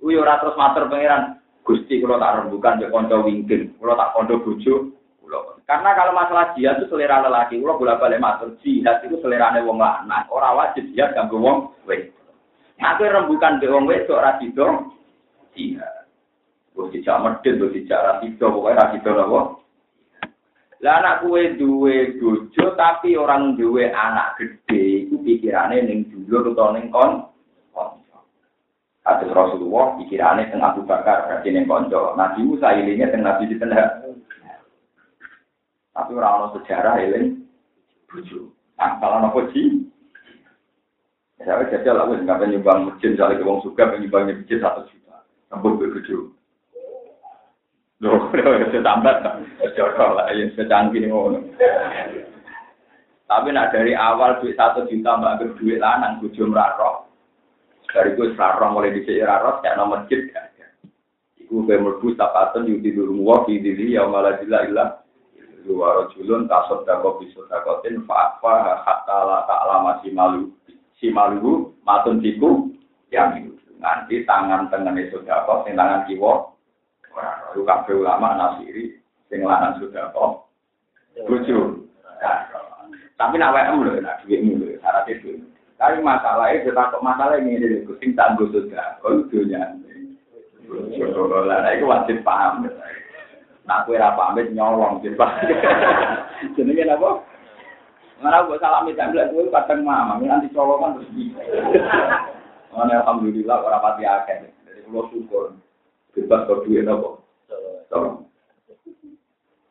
Kuwi 0.00 0.16
ora 0.16 0.38
terus 0.38 0.56
matur 0.56 0.86
pangeran, 0.86 1.40
Gusti 1.66 1.98
kalau 1.98 2.20
tak 2.20 2.36
rembukan 2.38 2.78
ya 2.78 2.92
konco 2.92 3.26
wingkin, 3.26 3.74
kalau 3.80 3.98
tak 3.98 4.12
konco 4.14 4.38
bojo, 4.44 4.74
Karena 5.66 5.98
kalau 5.98 6.14
masalah 6.14 6.54
jihad 6.54 6.78
itu 6.78 6.86
selera 6.86 7.26
lelaki, 7.26 7.58
kalau 7.58 7.74
bolak 7.74 7.98
balik 7.98 8.22
matur 8.22 8.54
jihad 8.62 9.02
itu 9.02 9.18
selera 9.18 9.50
wong 9.66 9.82
lanang, 9.82 10.30
orang 10.30 10.54
wajib 10.62 10.86
jihad 10.94 11.10
ganggu 11.18 11.42
wong. 11.42 11.74
Nah, 12.78 12.94
aku 12.94 13.08
rembukan 13.08 13.58
be 13.58 13.66
wong 13.66 13.90
wes, 13.90 14.06
ora 14.06 14.38
sido 14.38 14.94
jihad. 15.58 16.06
Gue 16.76 16.92
dijak 16.92 17.18
medit, 17.18 17.56
gue 17.56 17.72
dijak 17.72 18.04
rasido, 18.04 18.52
pokoknya 18.52 18.78
rasido 18.84 19.10
apa? 19.16 19.40
Lah 20.84 21.00
anak 21.00 21.24
kuwe 21.24 21.56
duwe 21.56 22.20
bojo 22.20 22.76
tapi 22.76 23.16
orang 23.16 23.56
duwe 23.56 23.88
anak 23.88 24.36
gedhe 24.36 25.08
iku 25.08 25.16
pikirane 25.24 25.80
ning 25.80 26.04
dulur 26.12 26.52
utawa 26.52 26.76
ning 26.76 26.92
kon. 26.92 27.32
Kados 29.06 29.30
Rasulullah 29.32 29.96
pikirane 29.96 30.50
teng 30.52 30.60
Abu 30.60 30.84
Bakar 30.84 31.24
berarti 31.24 31.48
ning 31.48 31.64
kanca. 31.64 32.12
Nabi 32.12 32.44
Musa 32.44 32.76
ilinge 32.76 33.08
teng 33.08 33.24
Nabi 33.24 33.48
Ditenda. 33.48 34.04
Tapi 35.96 36.12
ora 36.12 36.28
ono 36.36 36.46
sejarah 36.60 37.00
eling 37.00 37.40
bojo. 38.12 38.52
Apa 38.76 39.16
ana 39.16 39.32
apa 39.32 39.48
ji? 39.56 39.88
Saya 41.40 41.68
kecil 41.68 41.94
lah, 41.94 42.08
gue 42.08 42.24
nggak 42.24 42.42
pengen 42.42 42.58
nyumbang 42.58 42.90
mesin, 42.90 43.12
saya 43.14 43.36
kebong 43.36 43.60
suka 43.62 43.92
pengen 43.92 44.08
nyumbang 44.08 44.24
mesin 44.28 44.56
satu 44.58 44.88
juta. 44.88 45.20
Nampun 45.52 45.78
gue. 45.78 46.35
Loh, 48.04 48.28
saya 48.28 48.84
tambah, 48.84 49.14
jodoh 49.72 50.10
lah, 50.20 50.28
yang 50.36 50.52
secanggih 50.52 51.08
ngono. 51.08 51.40
Tapi 53.26 53.48
nak 53.50 53.74
dari 53.74 53.96
awal 53.96 54.38
duit 54.38 54.54
satu 54.54 54.86
juta 54.86 55.18
mbak 55.18 55.58
duit 55.58 55.82
lanang 55.82 56.22
buju 56.22 56.46
merarok. 56.46 57.10
Dari 57.90 58.14
gue 58.14 58.36
serarong 58.36 58.76
mulai 58.76 58.94
di 58.94 59.02
seirarot, 59.02 59.64
kayak 59.64 59.80
nomor 59.80 60.04
masjid 60.04 60.28
kan. 60.30 60.46
Iku 61.40 61.62
gue 61.62 61.78
merbu 61.78 62.14
tapatan 62.18 62.66
yudi 62.66 62.90
dulu 62.92 63.22
muwa 63.22 63.46
di 63.46 63.62
diri 63.62 63.94
ya 63.94 64.06
malah 64.06 64.38
jila 64.42 64.66
ilah. 64.66 64.90
Luar 65.66 66.06
julun 66.14 66.46
tasod 66.46 66.86
dako 66.86 67.18
bisu 67.18 67.42
dakotin 67.50 68.06
fa'afa 68.06 68.86
hatta 68.86 69.18
la 69.26 69.38
ta'ala 69.50 69.76
masih 69.82 70.14
malu. 70.14 70.54
Si 71.02 71.10
malu 71.10 71.74
matun 71.82 72.22
tiku 72.22 72.70
yang 73.10 73.34
itu. 73.42 73.54
Nanti 73.82 74.22
tangan 74.22 74.70
tengah 74.70 74.94
itu 74.94 75.22
dako, 75.26 75.66
tangan 75.66 76.06
kiwo. 77.16 77.32
Lalu 77.56 77.60
kafe 77.64 77.92
ulama 77.96 78.28
nasiri, 78.36 78.92
sing 79.32 79.40
lanang 79.40 79.80
sudah 79.80 80.12
kok. 80.12 80.44
Lucu. 81.24 81.88
Tapi 83.16 83.40
nak 83.40 83.56
WM 83.56 83.80
lho, 83.80 83.96
nak 84.04 84.20
duitmu 84.24 84.60
lho, 84.60 84.76
syarat 84.84 85.08
itu. 85.08 85.40
Tapi 85.80 86.04
masalahnya 86.04 86.64
kita 86.64 86.92
kok 86.92 87.04
masalah 87.04 87.40
ini 87.40 87.56
jadi 87.56 87.84
kucing 87.88 88.12
tangguh 88.12 88.48
sudah, 88.52 89.00
kalau 89.00 89.24
dunia. 89.32 89.72
Lah, 90.68 91.72
itu 91.72 91.88
wajib 91.88 92.20
paham. 92.20 92.68
Nak 93.66 93.82
kue 93.88 93.98
apa 93.98 94.30
amit 94.30 94.54
nyolong 94.54 95.02
jadi 95.02 95.18
Jadi 96.54 96.86
apa? 96.86 97.10
Mana 98.16 98.48
gue 98.48 98.56
salam 98.62 98.88
itu 98.88 98.96
ambil 98.96 99.28
gue 99.28 99.52
kadang 99.52 99.84
mama, 99.84 100.16
nanti 100.22 100.48
colongan 100.56 100.96
terus. 100.96 101.12
Mana 102.72 102.96
alhamdulillah 103.04 103.60
orang 103.60 103.82
pati 103.84 104.02
akhir, 104.08 104.48
jadi 104.64 104.80
gue 104.88 105.02
syukur. 105.12 105.52
Bebas 106.16 106.48
kau 106.48 106.64
duit 106.64 106.88
apa? 106.88 107.20
Tolong. 107.92 108.24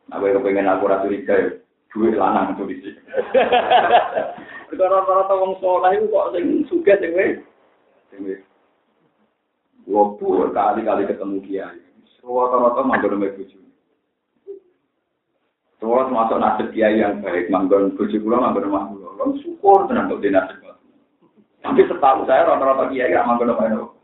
Nah, 0.06 0.22
gue 0.22 0.30
kepengen 0.38 0.70
aku 0.70 0.86
rasa 0.86 1.10
curiga 1.10 1.58
duit 1.90 2.14
lanang 2.14 2.54
itu 2.54 2.62
di 2.70 2.76
sini. 2.86 3.00
Perkara 4.70 5.02
rata-rata 5.02 5.34
wong 5.34 5.58
saleh 5.58 5.90
iku 5.98 6.06
kok 6.10 6.30
sing 6.34 6.44
sugih 6.70 6.96
sing 7.02 7.10
wis 7.14 7.38
sing 8.10 8.20
wis 8.26 8.42
Wopu 9.86 10.46
kali-kali 10.50 11.06
ketemu 11.06 11.38
kiai. 11.46 11.82
Rata-rata 12.22 12.82
manggon 12.82 13.18
sama 13.18 13.30
bojo. 13.34 13.58
Terus 15.76 16.08
masuk 16.10 16.38
nasib 16.42 16.68
kiai 16.74 16.98
yang 16.98 17.22
baik, 17.22 17.50
manggon 17.50 17.94
bojo 17.94 18.16
kula 18.18 18.42
manggon 18.42 18.66
rumah 18.70 18.90
kula. 18.90 19.08
Lan 19.18 19.38
syukur 19.42 19.86
tenan 19.86 20.10
kok 20.10 20.22
dinasib. 20.22 20.62
Tapi 21.62 21.82
setahu 21.86 22.26
saya 22.26 22.46
rata-rata 22.46 22.90
kiai 22.90 23.10
gak 23.10 23.26
manggon 23.26 23.54
sama 23.54 23.66
itu. 23.70 23.95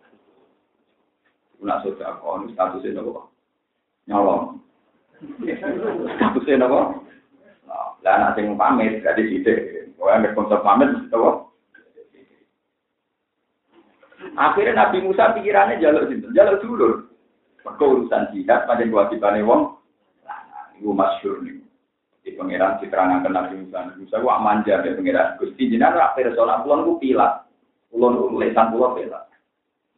Nak 1.63 1.87
sudah 1.87 2.19
kok 2.19 2.51
statusnya 2.53 2.99
nopo? 2.99 3.31
Nyolong. 4.11 4.59
Statusnya 6.19 6.59
nopo? 6.59 7.07
Lah 8.03 8.13
anak 8.19 8.35
sing 8.35 8.59
pamit 8.59 8.99
berarti 8.99 9.23
sidik. 9.31 9.59
Pokoknya 9.95 10.27
ada 10.27 10.35
konsep 10.35 10.61
pamit, 10.67 10.91
apa? 11.15 11.31
Akhirnya 14.35 14.75
Nabi 14.75 14.99
Musa 15.07 15.31
pikirannya 15.39 15.79
jalur 15.79 16.11
situ, 16.11 16.27
jalur 16.35 16.59
dulu. 16.59 16.89
Maka 17.63 17.83
urusan 17.83 18.35
jihad 18.35 18.67
pada 18.67 18.83
kewajibannya 18.83 19.47
wong, 19.47 19.79
nah, 20.27 20.75
itu 20.75 20.91
masyur 20.91 21.39
nih. 21.47 21.63
Di 22.27 22.35
pangeran 22.35 22.83
diterangkan 22.83 23.31
Nabi 23.31 23.63
Musa, 23.63 23.79
Nabi 23.87 24.03
Musa 24.03 24.19
gua 24.19 24.43
manja 24.43 24.83
ya 24.83 24.95
pangeran. 24.99 25.39
Gusti 25.39 25.71
jinan 25.71 25.95
akhir 25.95 26.35
sholat 26.35 26.67
pulang 26.67 26.83
gua 26.83 26.99
pilat, 26.99 27.33
pulang 27.95 28.35
lesan 28.35 28.75
pulang 28.75 28.99
pilat. 28.99 29.31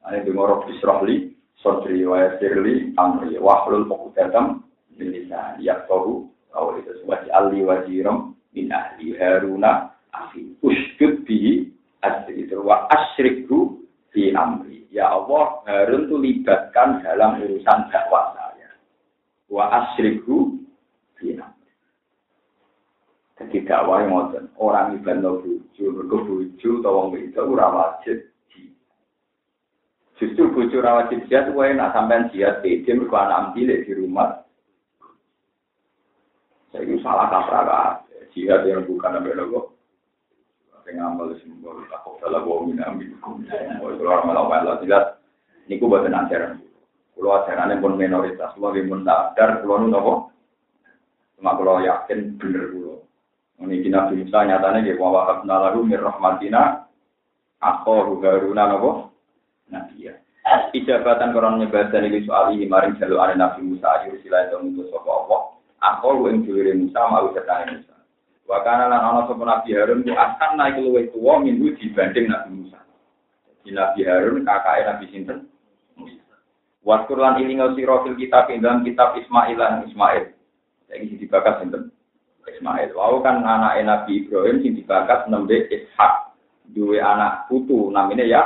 Ada 0.04 0.20
di 0.20 0.30
ngorok 0.36 0.68
disrohli, 0.68 1.32
sodri 1.60 2.02
wa 2.06 2.18
yasirli, 2.20 2.94
amri, 2.98 3.38
wahlul 3.38 3.86
pokutatam, 3.86 4.64
bisa 4.94 5.58
lihat 5.58 5.90
tahu, 5.90 6.30
kalau 6.54 6.78
itu 6.78 6.94
sebagai 7.02 7.30
ali 7.34 7.66
wajirom, 7.66 8.38
min 8.54 8.70
ahli 8.70 9.18
haruna 9.18 9.90
afi. 10.14 10.54
Uskud 10.62 11.26
bi 11.26 11.66
asri 12.02 12.46
itu 12.46 12.62
wa 12.62 12.86
amri. 14.14 14.86
Ya 14.94 15.10
Allah 15.10 15.58
Harun 15.66 16.06
tuh 16.06 16.22
libatkan 16.22 17.02
dalam 17.02 17.42
urusan 17.42 17.90
dakwah 17.90 18.30
saya. 18.38 18.70
Wa 19.50 19.66
asriku 19.74 20.54
fi 21.18 21.34
amri. 21.34 21.72
Jadi 23.34 23.66
dakwah 23.66 24.06
yang 24.06 24.30
orang 24.54 24.94
ibadah 25.02 25.42
buju 25.42 26.06
atau 26.06 26.94
wong 26.94 27.18
itu 27.18 27.42
wajib 27.42 28.30
Justru 30.14 30.54
bucu 30.54 30.78
rawat 30.78 31.10
jihad, 31.10 31.50
wae 31.58 31.74
nak 31.74 31.90
sampean 31.90 32.30
jihad 32.30 32.62
pede 32.62 32.94
mergo 32.94 33.18
anak 33.18 33.50
ambil 33.50 33.70
di 33.82 33.92
rumah. 33.98 34.46
Saya 36.70 36.86
itu 36.86 36.98
salah 37.02 37.30
kaprah 37.30 38.02
jihad 38.34 38.66
yang 38.66 38.82
bukan 38.82 39.14
nabi 39.14 39.30
nopo 39.38 39.78
sing 40.84 41.00
amal 41.00 41.32
simbol 41.40 41.80
takut 41.88 42.20
salah 42.20 42.44
wa 42.44 42.66
min 42.66 42.82
amikum 42.82 43.46
wa 43.80 43.88
ora 43.94 44.26
malah 44.26 44.44
malah 44.50 44.76
tidak 44.82 45.22
niku 45.70 45.86
boten 45.88 46.12
ajaran. 46.12 46.60
Kulo 47.14 47.30
ajarane 47.40 47.78
pun 47.78 47.94
minoritas. 47.94 48.52
Kulo 48.58 48.74
pun 48.74 49.06
sadar 49.06 49.62
kulo 49.62 49.74
nu 49.80 49.88
nopo. 49.88 50.14
Cuma 51.38 51.54
kulo 51.56 51.80
yakin 51.80 52.36
bener 52.36 52.64
kulo. 52.74 52.94
Ini 53.64 53.86
Nabi 53.86 54.18
Musa 54.18 54.44
nyatanya 54.44 54.98
wa 54.98 55.08
wahabna 55.14 55.70
lahu 55.70 55.86
mir 55.86 56.02
rahmatina 56.02 56.90
akhoru 57.62 58.18
haruna 58.20 58.66
nopo 58.66 59.13
nah 59.72 59.84
iya 59.96 60.16
ijabatan 60.76 61.32
koron 61.32 61.60
nyebadan 61.60 62.08
iki 62.08 62.28
soal 62.28 62.52
ini 62.52 62.68
maring 62.68 62.98
jaluk 63.00 63.20
ada 63.20 63.34
Nabi 63.36 63.64
Musa 63.64 64.04
ayu 64.04 64.20
sila 64.20 64.44
itu 64.48 64.60
untuk 64.60 64.88
sapa 64.92 65.08
Allah 65.08 65.40
akhoru 65.80 66.28
ing 66.28 66.44
Musa 66.84 67.00
mau 67.08 67.32
setane 67.32 67.80
Musa 67.80 67.94
Wakana 68.44 68.92
lan 68.92 69.00
ana 69.00 69.20
sapa 69.24 69.40
Nabi 69.40 69.72
Harun 69.72 70.04
ku 70.04 70.12
akan 70.12 70.50
naik 70.60 70.76
luwih 70.84 71.08
tuwa 71.16 71.40
minggu 71.40 71.80
dibanding 71.80 72.28
Nabi 72.28 72.50
Musa. 72.60 72.80
Jadi 73.64 73.72
Nabi 73.72 74.00
Harun 74.04 74.44
kakake 74.44 74.84
Nabi 74.84 75.04
sinten? 75.08 75.38
Musa. 75.96 76.24
Lan 77.16 77.40
ilinga 77.40 77.72
sira 77.72 78.04
fil 78.04 78.20
kitab 78.20 78.52
ing 78.52 78.60
kitab 78.84 79.16
Ismail 79.16 79.56
lan 79.56 79.88
Ismail. 79.88 80.36
Saiki 80.92 81.16
dibakas 81.16 81.64
sinten? 81.64 81.88
Ismail. 82.44 82.92
Wau 82.92 83.24
kan 83.24 83.40
anak 83.40 83.80
Nabi 83.80 84.28
Ibrahim 84.28 84.60
sing 84.60 84.76
dibakas 84.76 85.24
nembe 85.32 85.64
Ishak. 85.72 86.36
Duwe 86.76 87.00
anak 87.00 87.48
putu 87.48 87.88
namanya 87.88 88.28
ya. 88.28 88.42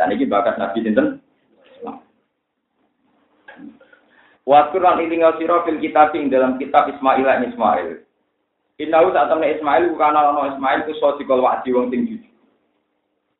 Dan 0.00 0.16
ini 0.16 0.24
bakas 0.24 0.56
Nabi 0.56 0.80
sinten? 0.80 1.20
Waskur 4.48 4.80
lan 4.80 5.04
ilinga 5.04 5.36
sira 5.36 5.60
fil 5.68 5.76
kitab 5.76 6.16
ing 6.16 6.32
dalam 6.32 6.56
kitab 6.56 6.88
Ismail 6.88 7.20
lan 7.20 7.44
Ismail. 7.52 8.00
Innahu 8.80 9.12
saat 9.12 9.28
temen 9.28 9.52
Ismail 9.52 9.92
bukan 9.92 10.16
ana 10.16 10.56
Ismail 10.56 10.88
ku 10.88 10.96
sodikol 10.96 11.44
wa'di 11.44 11.76
wong 11.76 11.92
sing 11.92 12.08
jujur. 12.08 12.32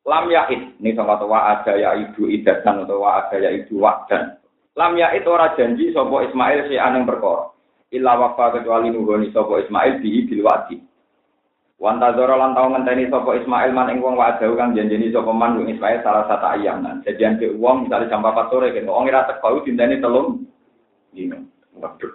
Lam 0.05 0.29
ya'id, 0.29 0.77
ini 0.77 0.93
sama 0.93 1.17
wa 1.17 1.57
ada 1.57 1.77
ya 1.77 1.97
ibu 1.97 2.29
idatan 2.29 2.85
atau 2.85 3.01
wa 3.01 3.21
ada 3.25 3.41
ya 3.41 3.49
ibu 3.53 3.81
wa'dan. 3.81 4.37
Lam 4.77 4.97
ya'id 4.97 5.25
ora 5.25 5.57
janji 5.57 5.89
sapa 5.93 6.29
Ismail 6.29 6.69
si 6.69 6.77
aneng 6.77 7.09
perkara. 7.09 7.49
Illa 7.89 8.15
wafa 8.21 8.61
kecuali 8.61 8.93
nuhoni 8.93 9.33
sapa 9.33 9.65
Ismail 9.65 9.97
bihi 9.97 10.29
bil 10.29 10.45
wa'di. 10.45 10.77
Wanta 11.81 12.13
zoro 12.13 12.37
lan 12.37 12.53
tau 12.53 12.69
ngenteni 12.69 13.09
sapa 13.09 13.41
Ismail 13.41 13.73
man 13.73 13.89
ing 13.89 14.05
wong 14.05 14.13
wa'dahu 14.13 14.53
kang 14.53 14.77
janjeni 14.77 15.09
sapa 15.09 15.33
man 15.33 15.57
wong 15.57 15.65
Ismail 15.65 16.05
salah 16.05 16.29
satu 16.29 16.45
ayam 16.53 16.85
nan. 16.85 17.01
Jadian 17.01 17.41
ke 17.41 17.57
wong 17.57 17.89
misalnya 17.89 18.13
jam 18.13 18.21
4 18.21 18.53
sore 18.53 18.69
kan 18.69 18.85
wong 18.85 19.09
ora 19.09 19.25
teko 19.25 19.65
dinteni 19.65 19.97
telung 19.97 20.45
dino. 21.09 21.41
Waduh. 21.73 22.13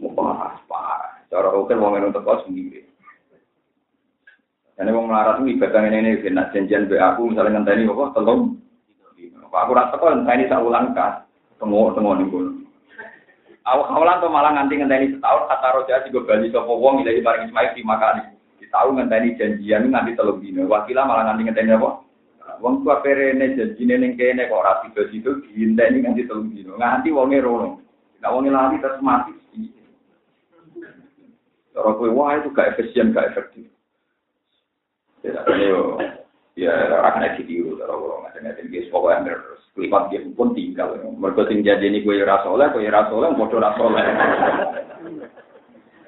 Mau 0.00 0.16
parah, 0.16 0.56
parah. 0.64 1.20
Cara 1.28 1.52
rukun 1.52 1.84
wong 1.84 2.00
untuk 2.00 2.24
kos 2.24 2.48
sendiri. 2.48 2.80
Ini 4.80 4.88
wong 4.88 5.12
melarat 5.12 5.44
ini 5.44 5.60
ibadah 5.60 5.84
ini 5.84 5.98
ini 6.08 6.24
kena 6.24 6.48
janjian 6.56 6.88
be 6.88 6.96
aku 6.96 7.28
misalnya 7.28 7.60
ngenteni 7.60 7.84
apa 7.84 8.16
telung. 8.16 8.56
Pak 9.52 9.62
aku 9.68 9.72
rasa 9.76 10.00
kok 10.00 10.16
ngenteni 10.16 10.48
sak 10.48 10.64
ulang 10.64 10.96
kas. 10.96 11.28
Tengok 11.60 11.92
tengok 11.92 12.24
nih 12.24 12.28
pun. 12.32 12.64
Awal 13.68 13.84
awalan 14.00 14.20
tuh 14.24 14.32
malah 14.32 14.56
nganti 14.56 14.80
ngenteni 14.80 15.12
setahun 15.12 15.44
kata 15.44 15.68
roja 15.76 15.94
juga 16.08 16.24
bali 16.24 16.48
sopo 16.48 16.72
wong 16.80 17.04
ilahi 17.04 17.20
bareng 17.20 17.52
Ismail 17.52 17.76
di 17.76 17.84
makan. 17.84 18.37
Tahu 18.68 18.88
ngenteni 18.96 19.38
janjian 19.40 19.88
nganti 19.88 20.16
telung 20.16 20.40
dino. 20.44 20.68
Wakilah 20.68 21.04
malah 21.08 21.24
nganti 21.32 21.42
ngenteni 21.48 21.72
apa? 21.72 22.04
Wong 22.58 22.82
tua 22.82 22.98
perene 23.00 23.54
janjine 23.54 23.94
ning 23.96 24.12
kene 24.18 24.50
kok 24.50 24.60
ora 24.60 24.82
sido-sido 24.82 25.40
diinteni 25.44 26.04
nganti 26.04 26.28
telung 26.28 26.52
dino. 26.52 26.76
Nganti 26.76 27.08
wonge 27.14 27.38
rono. 27.40 27.80
Nah 28.18 28.30
wonge 28.34 28.50
lali 28.50 28.76
terus 28.82 29.00
mati. 29.00 29.32
Cara 31.78 31.94
kowe 31.94 32.10
wah 32.10 32.34
itu 32.34 32.50
gak 32.50 32.74
efisien, 32.74 33.14
gak 33.14 33.30
efektif. 33.30 33.70
Ya, 35.22 35.46
ya 36.58 36.74
akan 37.06 37.22
ada 37.22 37.38
ditiru, 37.38 37.78
cara 37.78 37.94
kowe 37.94 38.18
ngaten-ngaten 38.26 38.66
guys, 38.66 38.90
pokoknya 38.90 39.30
terus 39.30 39.62
kelipat 39.78 40.10
dia 40.10 40.26
pun 40.34 40.58
tinggal. 40.58 40.98
Mereka 40.98 41.46
sing 41.46 41.62
ini 41.62 42.02
gue 42.02 42.26
rasoleh, 42.26 42.66
gue 42.74 42.90
rasoleh, 42.90 43.30
bodoh 43.38 43.62
rasoleh. 43.62 44.02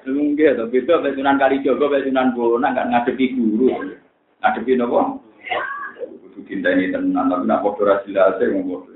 Enggak, 0.01 0.57
tapi 0.57 0.81
itu 0.81 0.89
pesunan 0.89 1.37
kali 1.37 1.61
jogo, 1.61 1.85
pesunan 1.93 2.33
bola, 2.33 2.73
nggak 2.73 2.89
ngadepi 2.89 3.37
guru, 3.37 3.93
ngadepi 4.41 4.73
nopo. 4.73 5.21
Kudu 6.01 6.39
cinta 6.49 6.73
ini 6.73 6.89
tenan, 6.89 7.29
tapi 7.29 7.45
nak 7.45 7.61
bodoh 7.61 7.85
rasilah, 7.85 8.37
saya 8.41 8.49
mau 8.49 8.65
bodoh. 8.65 8.89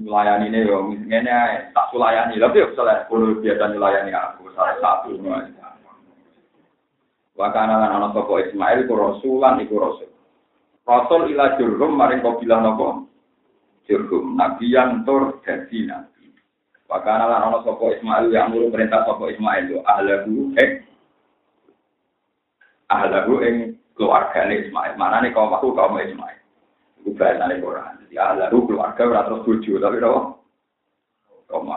Melayani 0.00 0.50
ini, 0.50 0.66
yo, 0.66 0.82
misalnya 0.90 1.70
tak 1.70 1.94
sulayani, 1.94 2.42
tapi 2.42 2.58
yo, 2.58 2.72
misalnya, 2.72 3.06
kalau 3.06 3.38
biasa 3.38 3.64
melayani 3.70 4.10
aku, 4.10 4.50
salah 4.56 4.76
satu, 4.82 5.14
Wakana 7.40 7.80
lan 7.80 7.96
ana 7.96 8.08
sapa 8.12 8.36
Ismail 8.44 8.84
ku 8.84 8.92
rasulan 9.00 9.64
iku 9.64 9.80
rasul. 9.80 10.12
Rasul 10.84 11.32
ila 11.32 11.56
jurhum 11.56 11.96
maring 11.96 12.20
kabilah 12.20 12.60
napa? 12.60 13.08
Jurhum 13.88 14.36
nabi 14.36 14.68
yang 14.68 15.08
tur 15.08 15.40
dadi 15.40 15.88
nabi. 16.90 16.98
Wakana 16.98 17.24
lan 17.30 17.46
ana 17.46 17.58
sapa 17.62 17.84
Ismail 17.94 18.24
yang 18.34 18.50
ngurus 18.50 18.74
perintah 18.74 19.06
sapa 19.06 19.24
Ismail 19.30 19.64
yo 19.70 19.78
ahlahu 19.86 20.50
eh 20.58 20.82
ahlahu 22.90 23.38
ing 23.46 23.78
keluargane 23.94 24.66
Ismail. 24.66 24.98
Manane 24.98 25.30
kaum 25.30 25.54
aku 25.54 25.70
kaum 25.70 25.94
Ismail. 26.02 26.38
Iku 27.00 27.14
bahasane 27.14 27.62
Quran. 27.62 27.94
Jadi 28.10 28.16
ahlahu 28.18 28.66
keluarga 28.66 29.02
ora 29.06 29.22
terus 29.22 29.44
bojo 29.46 29.72
tapi 29.78 29.96
napa? 30.02 30.20
Kaum 31.46 31.70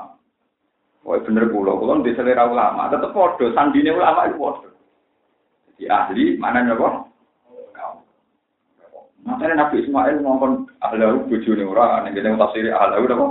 Wah 1.03 1.19
bener 1.19 1.51
kula, 1.51 1.75
kula 1.75 1.99
di 1.99 2.15
selera 2.15 2.47
ulama, 2.47 2.87
tetep 2.87 3.11
padha 3.11 3.51
sandine 3.51 3.91
ulama 3.91 4.23
itu 4.23 4.39
padha. 4.39 4.71
Di 5.75 5.83
ahli 5.91 6.39
mana 6.39 6.63
nopo? 6.63 7.11
Makanya 9.27 9.67
Nabi 9.67 9.83
Ismail 9.83 10.23
ngomong 10.23 10.71
ahlahu 10.79 11.27
bujuni 11.27 11.67
ora, 11.67 12.07
nih 12.07 12.15
kita 12.15 12.39
tafsir 12.39 12.71
ahlahu 12.71 13.03
nopo? 13.11 13.27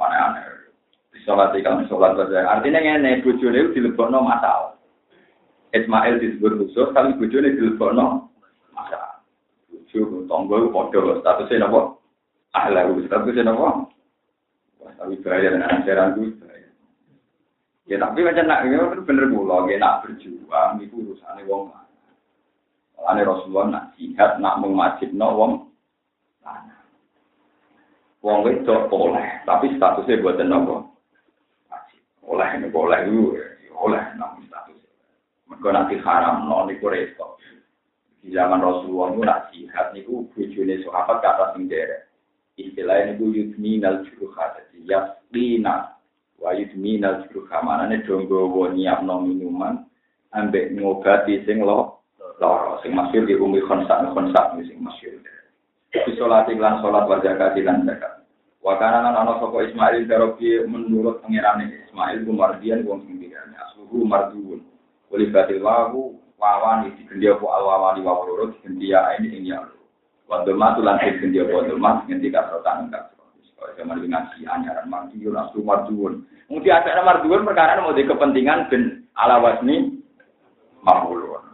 Aneh-aneh. 0.00 0.55
Sholat 1.26 1.58
ikan 1.58 1.90
sholat 1.90 2.14
saja. 2.14 2.46
Artinya 2.46 2.78
ini 2.78 3.18
bujuni 3.26 3.58
itu 3.58 3.82
dilebokno 3.82 4.22
masalah. 4.22 4.78
Ismail 5.74 6.22
disebut 6.22 6.54
khusus, 6.62 6.94
tapi 6.94 7.18
bujuni 7.18 7.58
dilebokno 7.58 8.30
masalah. 8.70 9.18
Buju, 9.66 10.30
tonggo, 10.30 10.70
podo, 10.70 11.18
statusnya 11.18 11.66
nopo? 11.66 11.98
Ahlahu, 12.54 13.02
statusnya 13.10 13.42
nopo? 13.42 13.90
Tapi 14.86 15.18
bahaya 15.18 15.50
dengan 15.50 15.82
ajaran 15.82 16.14
itu. 16.22 16.46
Ya 17.86 18.02
tapi 18.02 18.26
macam 18.26 18.50
nak 18.50 18.66
ini 18.66 18.82
kan 18.82 18.98
bener 19.06 19.30
pula, 19.30 19.62
ya 19.70 19.78
nak 19.78 20.02
berjuang 20.02 20.82
itu 20.82 20.94
urusannya 21.06 21.46
wong 21.46 21.70
lanang. 21.70 23.22
Rasulullah 23.22 23.66
nak 23.70 23.84
jihad, 23.94 24.42
nak 24.42 24.58
mengwajib 24.58 25.14
no 25.14 25.28
wong. 25.38 25.52
Wong 28.26 28.38
itu 28.50 28.74
oleh, 28.90 29.26
tapi 29.46 29.74
statusnya 29.78 30.18
buat 30.18 30.42
nopo. 30.42 30.85
Oleh 32.26 32.48
ini 32.58 32.66
boleh 32.68 33.06
itu, 33.06 33.38
oleh 33.70 34.02
namun 34.18 34.42
statusnya. 34.50 34.90
Mereka 35.46 35.68
nanti 35.70 35.94
haram, 36.02 36.50
no 36.50 36.66
niku 36.66 36.90
repot. 36.90 37.38
Di 38.18 38.34
zaman 38.34 38.58
Rasulullah 38.58 39.14
itu 39.14 39.22
nak 39.22 39.40
jihad 39.54 39.86
niku 39.94 40.26
bujune 40.34 40.82
sahabat 40.82 41.22
kata 41.22 41.54
sing 41.54 41.70
derek. 41.70 42.10
Istilahnya 42.58 43.14
niku 43.14 43.30
yudminal 43.30 44.02
juruhat, 44.10 44.58
jadi 44.58 44.78
yasqina 44.90 45.96
wa 46.40 46.50
yudminal 46.52 47.24
juruha 47.28 47.58
manane 47.64 48.04
donggo 48.04 48.48
wo 48.50 48.68
nyiapno 48.68 49.24
minuman 49.24 49.84
ambek 50.36 50.76
ngobati 50.76 51.44
sing 51.48 51.64
lo 51.64 52.04
loro 52.40 52.80
sing 52.84 52.92
masyhur 52.92 53.24
di 53.24 53.34
umi 53.36 53.60
khonsak 53.64 54.12
khonsak 54.12 54.60
sing 54.68 54.76
masyhur 54.84 55.16
di 55.92 56.12
salat 56.20 56.48
lan 56.52 56.84
salat 56.84 57.04
wa 57.08 57.16
zakat 57.24 57.56
lan 57.64 57.88
zakat 57.88 58.15
wa 58.66 58.74
kana 58.82 58.98
lan 59.06 59.14
ana 59.14 59.38
sapa 59.38 59.62
Ismail 59.62 60.10
darobi 60.10 60.58
menurut 60.66 61.22
pangerane 61.22 61.86
Ismail 61.86 62.26
ku 62.26 62.34
mardian 62.34 62.82
wong 62.82 63.06
sing 63.06 63.22
digane 63.22 63.54
asluhu 63.62 64.02
marduun 64.02 64.66
wali 65.06 65.30
batil 65.30 65.62
lahu 65.62 66.18
wawan 66.34 66.90
di 66.90 67.06
gendia 67.06 67.38
po 67.38 67.46
alwawani 67.54 68.02
wa 68.02 68.26
loro 68.26 68.50
di 68.50 68.58
gendia 68.66 69.14
ini 69.22 69.38
ing 69.38 69.54
ya 69.54 69.62
wa 70.26 70.42
domatu 70.42 70.82
lan 70.82 70.98
di 70.98 71.14
gendia 71.22 71.46
po 71.46 71.62
domat 71.62 72.10
ngendika 72.10 72.50
rotan 72.50 72.90
kan 72.90 73.14
zaman 73.78 74.02
ngaji 74.02 74.40
anyaran 74.50 74.90
mardiun 74.90 75.36
aslu 75.36 75.62
mardiun 75.62 76.26
mungkin 76.50 76.72
ada 76.74 77.06
mardiun 77.06 77.46
perkara 77.46 77.78
mau 77.78 77.94
kepentingan 77.94 78.66
ben 78.66 79.06
ala 79.14 79.38
wasni 79.38 80.02
mahulun 80.82 81.44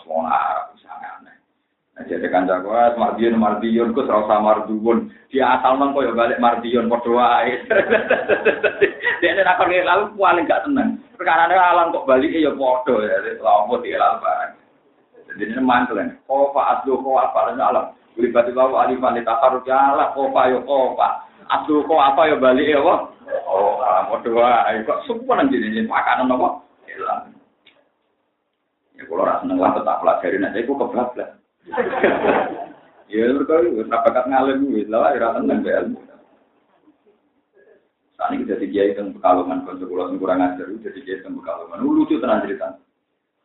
semua 0.00 0.30
Arab 0.32 0.72
misalnya 0.72 1.08
aneh 1.20 1.36
nah 1.89 1.89
jadi 2.08 2.26
kan 2.32 2.48
jagoan 2.48 2.96
mardiun 2.96 3.36
mardiun 3.36 3.92
ku 3.92 4.06
serasa 4.06 4.40
mardiun 4.40 5.12
dia 5.28 5.58
asal 5.58 5.76
nang 5.76 5.92
balik 5.92 6.40
mardiun 6.40 6.88
podo 6.88 7.18
wae 7.18 7.60
dia 9.20 9.30
nek 9.36 9.50
akon 9.56 9.72
lalu 9.72 10.04
paling 10.16 10.48
gak 10.48 10.64
tenang 10.64 10.96
perkara 11.18 11.50
alam 11.50 11.92
kok 11.92 12.08
balik 12.08 12.32
ya 12.32 12.54
podo 12.54 13.04
ya 13.04 13.20
lawo 13.42 13.76
dia 13.84 14.00
lalu 14.00 14.56
jadi 15.30 15.42
ini 15.54 15.62
mantel 15.62 15.98
kan 16.00 16.08
kofa 16.26 16.62
aslu 16.78 16.98
kofa 17.04 17.30
apa 17.30 17.40
alam 17.54 17.86
Libat 18.18 18.50
itu 18.50 18.58
alifan 18.58 19.16
di 19.16 19.22
takarut 19.24 19.64
ya 19.64 19.96
lah 19.96 20.12
kofa 20.12 20.50
yo 20.50 20.60
kofa. 20.66 21.30
Abdul 21.50 21.82
kok 21.82 21.98
apa 21.98 22.30
ya 22.30 22.36
balik 22.38 22.68
ya 22.68 22.78
kok? 22.78 23.00
Oh, 23.50 23.82
mau 23.82 24.22
doa, 24.22 24.70
kok 24.86 25.02
semua 25.06 25.38
nanti 25.38 25.58
ini 25.58 25.82
makanan 25.82 26.30
apa? 26.30 26.62
Hilang. 26.86 27.34
Ya 28.94 29.02
kalau 29.06 29.26
rasa 29.26 29.42
seneng 29.42 29.58
lah 29.58 29.74
tetap 29.74 29.98
aja, 30.02 30.26
aku 30.30 30.72
kebablas. 30.78 31.30
Ya 33.10 33.26
mereka 33.26 33.66
itu 33.66 33.82
bakat 33.90 34.22
ngalim 34.30 34.70
gue, 34.70 34.86
lah 34.86 35.10
ya 35.10 35.18
rasa 35.18 35.42
seneng 35.42 35.66
ilmu. 35.66 35.98
Saat 38.14 38.38
ini 38.38 38.46
jadi 38.46 38.66
kiai 38.70 38.94
tentang 38.94 39.18
pekalongan, 39.18 39.66
konsekulah 39.66 40.14
kurang 40.14 40.46
ajar, 40.46 40.70
jadi 40.78 40.98
kiai 41.02 41.18
tentang 41.18 41.42
pekalongan. 41.42 41.82
Lucu 41.82 42.22
tenang 42.22 42.46
cerita. 42.46 42.78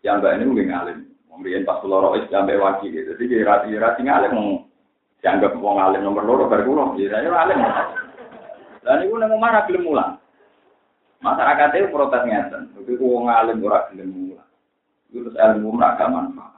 Yang 0.06 0.22
mbak 0.22 0.34
ini 0.38 0.44
mungkin 0.46 0.70
ngalim. 0.70 0.98
Kemudian 1.34 1.66
pas 1.66 1.82
pulau 1.82 2.14
rois 2.14 2.30
sampai 2.30 2.62
wajib 2.62 2.94
gitu. 2.94 3.18
Jadi 3.18 3.24
dia 3.26 3.42
rati 3.42 3.74
rati 3.74 4.02
ngalim 4.06 4.32
mau 4.38 4.50
dianggap 5.26 5.58
wong 5.58 5.76
ngalim 5.82 6.02
nomor 6.06 6.24
loro 6.30 6.46
baru 6.46 6.64
kulo. 6.64 6.84
Ya 7.02 7.10
saya 7.10 7.26
ngalim. 7.26 7.60
Dan 8.86 9.02
itu 9.02 9.18
nang 9.18 9.34
mana 9.42 9.66
gelem 9.66 9.90
mulang. 9.90 10.22
Masyarakat 11.26 11.74
itu 11.74 11.90
protes 11.90 12.22
ngeten. 12.22 12.70
Itu 12.86 13.02
wong 13.02 13.34
ngalim 13.34 13.66
ora 13.66 13.90
gelem 13.90 14.14
mulang. 14.14 14.50
Itu 15.10 15.26
terus 15.26 15.36
ilmu 15.42 15.74
ora 15.74 16.06
manfaat. 16.06 16.55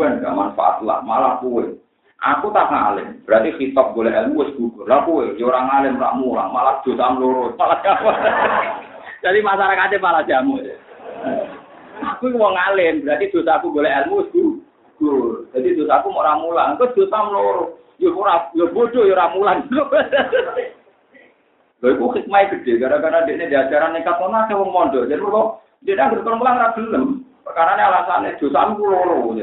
Gue 0.00 0.08
gak 0.16 0.32
manfaat 0.32 0.80
lah, 0.80 1.04
malah 1.04 1.44
kue. 1.44 1.76
Aku 2.24 2.48
tak 2.56 2.72
ngalim, 2.72 3.20
berarti 3.28 3.52
kitab 3.60 3.92
boleh 3.92 4.08
ilmu 4.08 4.40
wis 4.40 4.56
gugur. 4.56 4.88
Lah 4.88 5.04
kowe 5.04 5.28
yo 5.36 5.52
ora 5.52 5.60
ngalim 5.60 6.00
ora 6.00 6.16
mulang, 6.16 6.48
malah 6.56 6.80
dosa 6.80 7.20
loro, 7.20 7.52
malah 7.60 7.84
jamu. 7.84 8.08
Jadi 9.20 9.44
masyarakatnya 9.44 10.00
malah 10.00 10.24
jamu. 10.24 10.56
Aku 12.16 12.32
mau 12.32 12.48
ngalim, 12.48 13.04
berarti 13.04 13.28
dosa 13.28 13.60
aku 13.60 13.76
boleh 13.76 13.92
ilmu 13.92 14.24
wis 14.24 14.32
gugur. 14.32 15.44
Jadi 15.52 15.76
dosa 15.76 16.00
aku 16.00 16.08
mau 16.08 16.24
ora 16.24 16.32
mulang, 16.40 16.80
kok 16.80 16.96
dosa 16.96 17.20
loro. 17.28 17.76
Yo 18.00 18.16
ora 18.16 18.48
yo 18.56 18.72
bodoh 18.72 19.04
yo 19.04 19.12
ora 19.12 19.36
mulang. 19.36 19.68
Lha 21.84 21.86
iku 21.92 22.08
hikmah 22.16 22.48
gede 22.56 22.80
gara-gara 22.80 23.28
dekne 23.28 23.52
diajaran 23.52 23.92
nekat 23.92 24.16
ana 24.16 24.48
wong 24.48 24.72
mondok. 24.72 25.12
Jadi 25.12 25.20
kok 25.20 25.60
dia 25.84 26.08
nggak 26.08 26.24
mulang 26.24 26.56
ra 26.56 26.72
gelem. 26.72 27.20
Perkara 27.44 27.76
alasannya 27.76 28.40
dosa 28.40 28.64
aku 28.64 28.84
loro. 28.88 29.36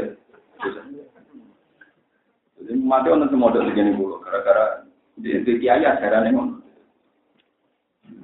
Jadi 2.57 2.73
mati 2.81 3.07
orang 3.13 3.29
semua 3.29 3.53
ada 3.53 3.61
begini 3.61 3.93
dulu, 3.93 4.17
gara-gara 4.25 4.87
di 5.17 5.33
itu 5.33 5.61
kiai 5.61 5.85
ajaran 5.85 6.29
ini 6.29 6.41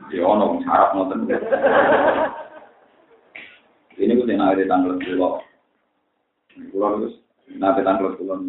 Di 0.09 0.17
ono 0.21 0.61
syarat 0.61 0.93
nonton. 0.93 1.25
Ini 3.93 4.17
gue 4.17 4.25
tinggal 4.25 4.57
di 4.57 4.65
tanggal 4.65 4.97
pulau. 4.97 5.41
Pulau 6.69 6.97
terus 7.01 7.15
nanti 7.57 7.85
tanggal 7.85 8.17
pulau. 8.17 8.41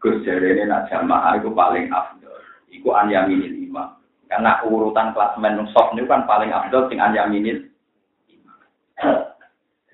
Gus 0.00 0.22
jari 0.24 0.56
ini 0.56 0.70
nak 0.70 0.88
jamaah 0.88 1.38
itu 1.38 1.50
paling 1.52 1.90
afdol. 1.92 2.40
Iku 2.72 2.94
anyaminil 2.94 3.52
lima. 3.52 4.00
Karena 4.30 4.62
urutan 4.64 5.12
kelas 5.12 5.36
menung 5.36 5.68
soft 5.74 5.92
ini 5.98 6.06
kan 6.06 6.24
paling 6.24 6.54
afdol 6.54 6.86
sing 6.88 7.02
anyaminil 7.02 7.68
lima. 8.30 8.54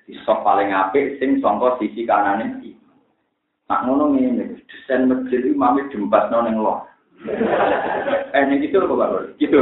Di 0.07 0.15
soft 0.23 0.47
paling 0.47 0.71
apik 0.71 1.19
sing 1.19 1.43
songkos 1.43 1.83
sisi 1.83 2.07
kanan 2.07 2.63
ini. 2.63 2.79
Nak 3.67 3.83
ngono 3.83 4.15
ngene, 4.15 4.63
desain 4.71 5.11
masjid 5.11 5.43
iki 5.43 5.59
mami 5.59 5.83
jembasno 5.91 6.47
ning 6.47 6.63
loh. 6.63 6.87
eh 8.31 8.43
ning 8.47 8.63
gitu 8.63 8.79
lho 8.79 8.95
Pak. 8.95 9.35
Gitu. 9.43 9.59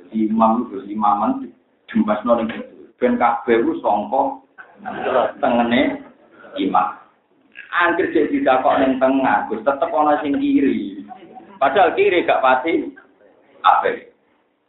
Jadi 0.00 0.16
imam 0.24 0.64
itu 0.64 0.88
imaman 0.88 1.52
jembasno 1.92 2.40
ning 2.40 2.48
gitu. 2.48 2.88
Ben 2.96 3.20
kabeh 3.20 3.60
ku 3.60 3.76
sangka 3.84 4.40
tengene 5.44 6.00
imam. 6.56 6.96
Angger 7.70 8.08
cek 8.16 8.32
didakok 8.32 8.80
ning 8.80 8.96
tengah, 8.96 9.46
Gus 9.52 9.60
tetep 9.60 9.92
ana 9.92 10.16
sing 10.24 10.40
kiri. 10.40 11.04
Padahal 11.60 11.92
kiri 11.92 12.24
gak 12.24 12.40
pasti 12.40 12.88
ape. 13.60 14.10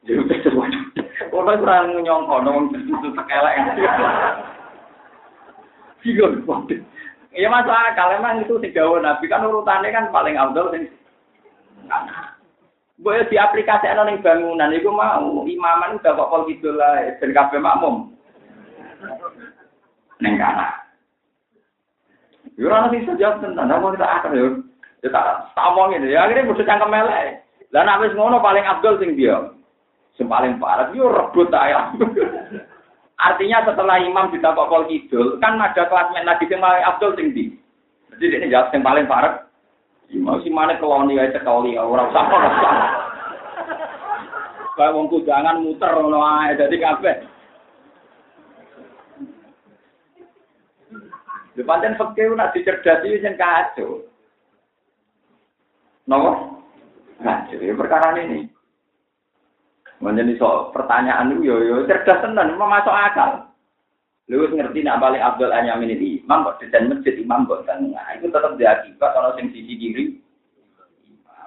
Jadi 0.03 0.43
terus 0.43 0.90
Ora 1.29 1.53
ora 1.61 1.85
nyongko 1.85 2.35
nang 2.41 2.73
itu 2.73 3.07
tekelek. 3.13 3.55
Sigon, 6.01 6.41
Iya 7.31 7.47
masuk 7.47 7.71
akal, 7.71 8.11
emang 8.19 8.43
itu 8.43 8.59
sing 8.59 8.75
Nabi 8.75 9.25
kan 9.31 9.47
urutannya 9.47 9.93
kan 9.95 10.11
paling 10.11 10.35
abdul 10.35 10.67
sing 10.75 10.91
Gue 13.01 13.17
di 13.31 13.37
aplikasi 13.39 13.87
ning 13.87 14.21
bangunan 14.21 14.75
itu 14.75 14.91
mau 14.91 15.41
imaman 15.41 15.97
udah 15.97 16.11
kok 16.13 16.29
pol 16.29 16.45
gitu 16.45 16.69
lah 16.75 17.01
ben 17.17 17.33
kabeh 17.33 17.57
makmum. 17.57 18.13
Neng 20.21 20.35
kana. 20.37 20.69
Yo 22.61 22.69
ora 22.69 22.91
sing 22.93 23.07
sejak 23.09 23.41
tenan, 23.41 23.73
apa 23.73 23.95
kita 23.97 24.05
akal 24.05 24.31
yo. 24.37 24.47
Ya 25.01 25.09
tak 25.09 25.49
tak 25.57 25.67
omongin 25.73 26.05
ya 26.05 26.29
akhirnya 26.29 26.45
mesti 26.45 26.67
cangkem 26.67 26.93
melek. 26.93 27.41
Lah 27.73 27.81
nek 27.87 28.05
wis 28.05 28.13
ngono 28.13 28.37
paling 28.37 28.67
abdul 28.67 29.01
sing 29.01 29.17
dia. 29.17 29.49
Sing 30.19 30.27
paling 30.27 30.59
parah 30.59 30.91
yo 30.91 31.07
rebut 31.07 31.51
ya. 31.51 31.91
Artinya 33.31 33.61
setelah 33.69 34.01
imam 34.01 34.33
ditabok 34.33 34.65
kol 34.65 34.83
kidul, 34.89 35.37
kan 35.37 35.61
ada 35.61 35.85
kelas 35.85 36.09
men 36.09 36.25
lagi 36.25 36.49
yang 36.49 36.57
paling 36.57 36.81
abdul 36.81 37.13
sing 37.13 37.37
di. 37.37 37.53
Jadi 38.17 38.33
ini 38.41 38.49
jawab 38.49 38.73
yang 38.73 38.81
paling 38.81 39.05
parah. 39.05 39.45
Imam 40.09 40.41
si 40.41 40.49
mana 40.49 40.75
keloni 40.81 41.21
aja 41.21 41.37
sekali, 41.37 41.77
orang 41.77 42.09
usah 42.11 42.25
ora 42.27 42.49
usah. 42.49 42.73
Kayak 44.75 44.95
wong 44.97 45.07
kudangan 45.13 45.61
muter 45.61 45.91
ngono 45.93 46.19
ae 46.19 46.57
dadi 46.57 46.77
kabeh. 46.81 47.15
Di 51.51 51.61
pancen 51.67 51.99
fakir 51.99 52.31
nak 52.33 52.55
dicerdasi 52.55 53.21
yang 53.21 53.35
kacau. 53.35 54.07
Nopo? 56.07 56.63
Kacau, 57.19 57.59
ya 57.59 57.75
perkara 57.75 58.17
ini. 58.23 58.49
Menjadi 60.01 60.33
so 60.41 60.73
pertanyaan 60.73 61.29
itu 61.29 61.45
yo 61.45 61.55
yo 61.61 61.75
cerdas 61.85 62.25
tenan, 62.25 62.57
mau 62.57 62.65
masuk 62.65 62.89
akal. 62.89 63.45
Lu 64.25 64.49
ngerti 64.49 64.81
nak 64.81 64.97
balik 64.97 65.21
Abdul 65.21 65.53
Anyamin 65.53 65.93
ini 65.93 66.25
imam 66.25 66.41
kok 66.47 66.57
desain 66.57 66.89
masjid 66.89 67.21
imam 67.21 67.45
kok 67.45 67.69
tengah. 67.69 68.01
Itu 68.17 68.33
tetap 68.33 68.57
diakibat 68.57 69.09
kalau 69.13 69.35
sing 69.37 69.53
sisi 69.53 69.77
kiri. 69.77 70.05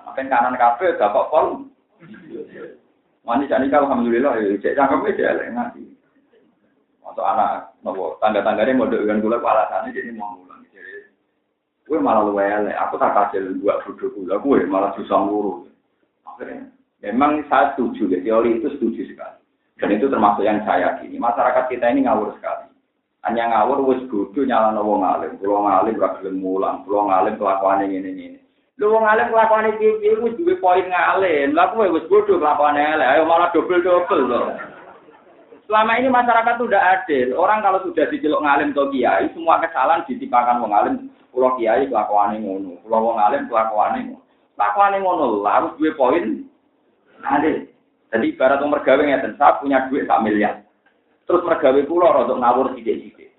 Makan 0.06 0.30
kanan 0.30 0.54
kafe 0.54 0.94
gak 0.94 1.10
kok 1.10 1.28
pol. 1.34 1.46
Mani 3.24 3.48
jani 3.50 3.72
kalau 3.72 3.88
alhamdulillah 3.90 4.36
ya 4.36 4.54
cek 4.60 4.76
cangkem 4.76 5.02
aja 5.08 5.32
lah 5.32 5.46
nanti. 5.50 5.82
Untuk 7.00 7.24
anak 7.24 7.72
nopo 7.80 8.20
tangga-tangganya 8.20 8.76
mau 8.76 8.86
dengan 8.86 9.18
gula 9.24 9.40
alasannya 9.40 9.96
jadi 9.96 10.12
mau. 10.12 10.44
Jadi 10.44 11.08
gue 11.88 11.98
malah 12.00 12.22
luwe 12.24 12.44
aku 12.74 12.96
tak 13.00 13.12
kasih 13.12 13.60
dua 13.60 13.80
bodoh 13.82 14.08
gula, 14.12 14.34
gue 14.40 14.68
malah 14.68 14.92
susah 14.96 15.24
ngurus. 15.24 15.72
Akhirnya 16.28 16.73
Memang 17.04 17.44
saya 17.52 17.76
setuju, 17.76 18.08
ya, 18.08 18.18
teori 18.24 18.56
itu 18.56 18.72
setuju 18.72 19.04
sekali. 19.12 19.36
Dan 19.76 20.00
itu 20.00 20.08
termasuk 20.08 20.40
yang 20.40 20.64
saya 20.64 20.96
yakini. 20.96 21.20
Masyarakat 21.20 21.68
kita 21.68 21.92
ini 21.92 22.08
ngawur 22.08 22.32
sekali. 22.40 22.72
Hanya 23.28 23.52
ngawur 23.52 23.84
wis 23.88 24.00
bodoh 24.08 24.44
nyala 24.44 24.80
wong 24.80 25.04
alim. 25.04 25.36
Kulo 25.36 25.64
ngalim 25.64 26.00
ora 26.00 26.16
gelem 26.20 26.36
mulang, 26.40 26.84
kulo 26.88 27.08
ngalim 27.08 27.36
kelakuane 27.36 27.84
ngene-ngene. 27.88 28.40
Lu 28.80 28.92
wong 28.92 29.04
alim 29.04 29.28
kelakuane 29.28 29.76
piye 29.76 30.16
wis 30.20 30.36
duwe 30.40 30.56
poin 30.60 30.88
ngalim. 30.88 31.52
Kowe 31.56 31.88
wis 31.92 32.08
bodoh 32.08 32.40
kelakuane 32.40 32.80
elek. 32.80 33.08
Ayo 33.16 33.22
malah 33.28 33.52
dobel-dobel 33.52 34.20
loh. 34.24 34.48
Selama 35.64 35.96
ini 35.96 36.12
masyarakat 36.12 36.54
sudah 36.60 36.80
adil. 37.00 37.36
Orang 37.40 37.64
kalau 37.64 37.80
sudah 37.84 38.04
diceluk 38.12 38.44
ngalim 38.44 38.76
atau 38.76 38.92
kiai, 38.92 39.32
semua 39.32 39.60
kesalahan 39.64 40.04
ditimpakan 40.04 40.60
wong 40.60 40.72
alim. 40.76 40.94
Pulau 41.32 41.56
kiai 41.56 41.88
kelakuane 41.88 42.40
ngono, 42.44 42.78
pulau 42.84 43.10
wong 43.10 43.18
alim 43.18 43.48
kelakuane 43.48 43.98
ngono. 44.06 44.22
Kelakuane 44.54 44.96
ngono 45.02 45.24
lah 45.42 45.52
harus 45.58 45.74
duwe 45.80 45.90
poin 45.98 46.46
Nanti, 47.24 47.72
jadi 48.12 48.26
ibarat 48.30 48.60
yang 48.60 48.68
mergawe 48.68 49.00
ngeten, 49.00 49.34
saya 49.40 49.56
punya 49.58 49.88
duit 49.88 50.04
sak 50.04 50.20
miliar. 50.20 50.60
Terus 51.24 51.40
mergawe 51.40 51.80
pulau 51.88 52.20
untuk 52.20 52.36
ngawur 52.36 52.76
sidik-sidik. 52.76 53.32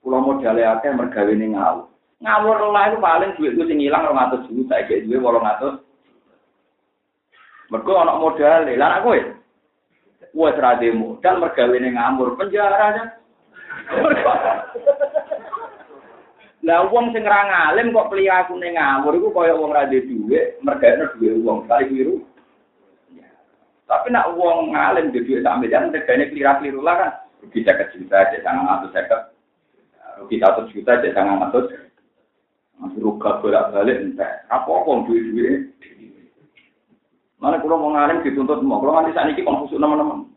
Pulau 0.00 0.24
modalnya 0.24 0.80
akeh 0.80 0.88
mergawe 0.96 1.28
ini 1.28 1.52
ngawur. 1.52 1.92
Ngawur 2.24 2.56
lah 2.72 2.88
itu 2.88 2.98
paling 2.98 3.30
duit 3.36 3.52
itu 3.54 3.62
sing 3.68 3.78
hilang 3.84 4.08
orang 4.08 4.32
atas 4.32 4.48
juta, 4.48 4.80
saya 4.80 5.04
duit 5.04 5.20
walau 5.20 5.44
ngatus. 5.44 5.84
Mereka 7.68 7.92
anak 7.92 8.18
modal, 8.18 8.64
lah 8.64 8.88
anak 8.88 9.02
gue. 9.04 9.20
Gue 10.32 10.48
serade 10.56 10.88
modal 10.96 11.34
mergawe 11.44 11.74
ini 11.76 11.88
ngawur 11.92 12.28
penjara 12.40 12.76
aja. 12.80 13.04
Lah 16.64 16.84
wong 16.90 17.16
sing 17.16 17.24
ra 17.24 17.48
ngalim 17.48 17.96
kok 17.96 18.12
aku 18.12 18.52
ning 18.60 18.76
ngawur 18.76 19.12
iku 19.16 19.28
kaya 19.32 19.56
wong 19.56 19.72
ra 19.72 19.88
duwe, 19.88 20.60
mergane 20.64 21.08
duwe 21.16 21.38
wong 21.44 21.64
kali 21.64 21.92
biru. 21.92 22.27
Tapi 23.88 24.12
nak 24.12 24.36
uang 24.36 24.76
ngalim 24.76 25.16
di 25.16 25.24
duit 25.24 25.40
sampai 25.40 25.72
jangan 25.72 25.96
tegane 25.96 26.28
keliru-keliru 26.28 26.84
lah 26.84 26.94
kan. 27.00 27.12
Rugi 27.40 27.64
saya 27.64 27.88
juta, 27.88 28.18
saya 28.28 28.44
sangat 28.44 28.64
ngatur 28.68 28.90
saya 28.92 29.18
Rugi 30.20 30.36
satu 30.36 30.60
juta, 30.68 30.92
saya 31.00 31.16
sangat 31.16 31.36
ngatur. 31.40 31.64
Masih 32.78 33.00
ruga 33.02 33.40
bolak 33.40 33.74
balik 33.74 33.96
entah. 34.04 34.44
Apa 34.52 34.70
apa 34.70 34.90
duit 35.08 35.24
duit. 35.32 35.60
Mana 37.40 37.58
kalau 37.62 37.80
mau 37.80 37.94
ngalim 37.96 38.22
dituntut 38.22 38.60
mau. 38.60 38.82
Kalau 38.82 38.98
nanti 38.98 39.14
saat 39.16 39.30
ini 39.32 39.46
konfusi 39.46 39.78
teman-teman. 39.78 40.28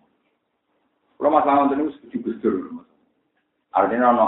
Kalau 1.17 1.29
masalah 1.29 1.69
itu 1.69 1.93
setuju 1.97 2.17
gusdur. 2.25 2.53
Artinya 3.73 4.09
no, 4.15 4.27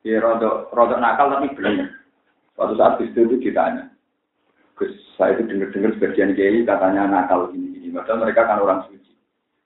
ya 0.00 0.20
rodok 0.20 0.72
rodok 0.72 1.00
nakal 1.00 1.28
tapi 1.28 1.52
benar. 1.52 1.92
Suatu 2.56 2.72
saat 2.78 3.00
gusdur 3.00 3.28
itu 3.28 3.48
ditanya. 3.48 3.95
Saya 5.16 5.32
itu 5.32 5.48
dengar-dengar 5.48 5.96
sebagian 5.96 6.36
kiai 6.36 6.60
katanya 6.68 7.08
nakal 7.08 7.48
ini 7.56 7.80
ini. 7.80 7.88
Padahal 7.88 8.20
mereka 8.28 8.44
kan 8.44 8.60
orang 8.60 8.84
suci. 8.84 9.16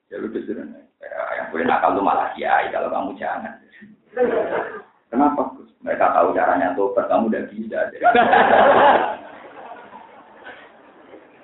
Ya 0.07 0.23
lu 0.23 0.31
justru 0.31 0.55
yang 0.55 1.49
boleh 1.51 1.67
nakal 1.67 1.99
itu 1.99 2.03
malah 2.07 2.31
kiai 2.39 2.71
kalau 2.71 2.87
kamu 2.87 3.19
jangan. 3.19 3.59
Kenapa? 5.11 5.43
Mereka 5.81 6.13
tahu 6.13 6.37
caranya 6.37 6.77
tobat, 6.77 7.09
kamu 7.11 7.33
udah 7.33 7.43
bisa. 7.51 7.79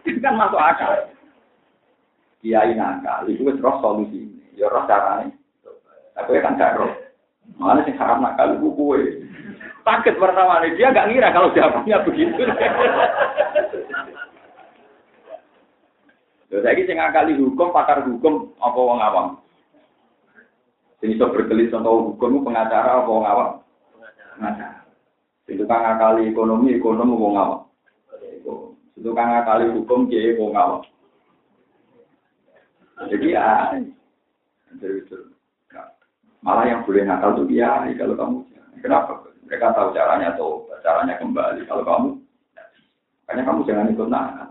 Itu 0.07 0.19
kan 0.23 0.39
masuk 0.39 0.61
akal. 0.61 1.11
Kiai 2.45 2.79
nakal, 2.79 3.27
itu 3.27 3.43
terus 3.43 3.81
solusi. 3.83 4.31
Ya 4.55 4.71
roh 4.71 4.87
caranya. 4.87 5.35
Tapi 6.15 6.39
kan 6.39 6.55
gak 6.55 6.79
roh. 6.79 6.95
Mana 7.59 7.83
sih 7.83 7.95
haram 7.99 8.23
nakal 8.23 8.55
itu 8.55 8.71
kue. 8.71 9.03
Paket 9.87 10.19
pertama 10.19 10.67
dia 10.67 10.91
nggak 10.91 11.09
ngira 11.15 11.31
kalau 11.31 11.55
jawabannya 11.55 11.97
begitu. 12.07 12.43
Lha 16.47 16.63
saiki 16.63 16.87
sing 16.87 17.03
ngakali 17.03 17.35
hukum, 17.43 17.75
pakar 17.75 18.07
hukum 18.07 18.55
apa 18.63 18.79
wong 18.79 19.01
awam? 19.03 19.27
Sing 21.03 21.19
iso 21.19 21.27
berkelit 21.35 21.75
sama 21.75 21.91
hukum 21.91 22.47
pengacara 22.47 23.03
apa 23.03 23.11
wong 23.11 23.27
awam? 23.27 23.51
Pengacara. 24.39 24.87
Itu 25.51 25.67
kang 25.67 25.83
ngakali 25.83 26.31
ekonomi, 26.31 26.79
ekonomi 26.79 27.15
wong 27.19 27.35
awam. 27.35 27.61
Itu 28.95 29.11
kang 29.11 29.35
ngakali 29.35 29.75
hukum, 29.75 30.07
kiai 30.07 30.39
wong 30.39 30.55
awam. 30.55 30.83
Jadi 33.11 33.35
ya, 33.35 33.75
malah 36.47 36.65
yang 36.65 36.87
boleh 36.87 37.03
nakal 37.03 37.43
tuh 37.43 37.47
kiai 37.51 37.91
kalau 37.99 38.15
kamu. 38.15 38.39
Kenapa? 38.81 39.19
Mereka 39.51 39.75
tahu 39.75 39.95
caranya 39.95 40.31
tuh, 40.39 40.67
caranya 40.83 41.19
kembali. 41.19 41.67
Kalau 41.67 41.83
kamu, 41.83 42.11
makanya 43.27 43.43
kamu 43.51 43.61
jangan 43.67 43.91
ikut 43.91 44.09
nakal. 44.11 44.49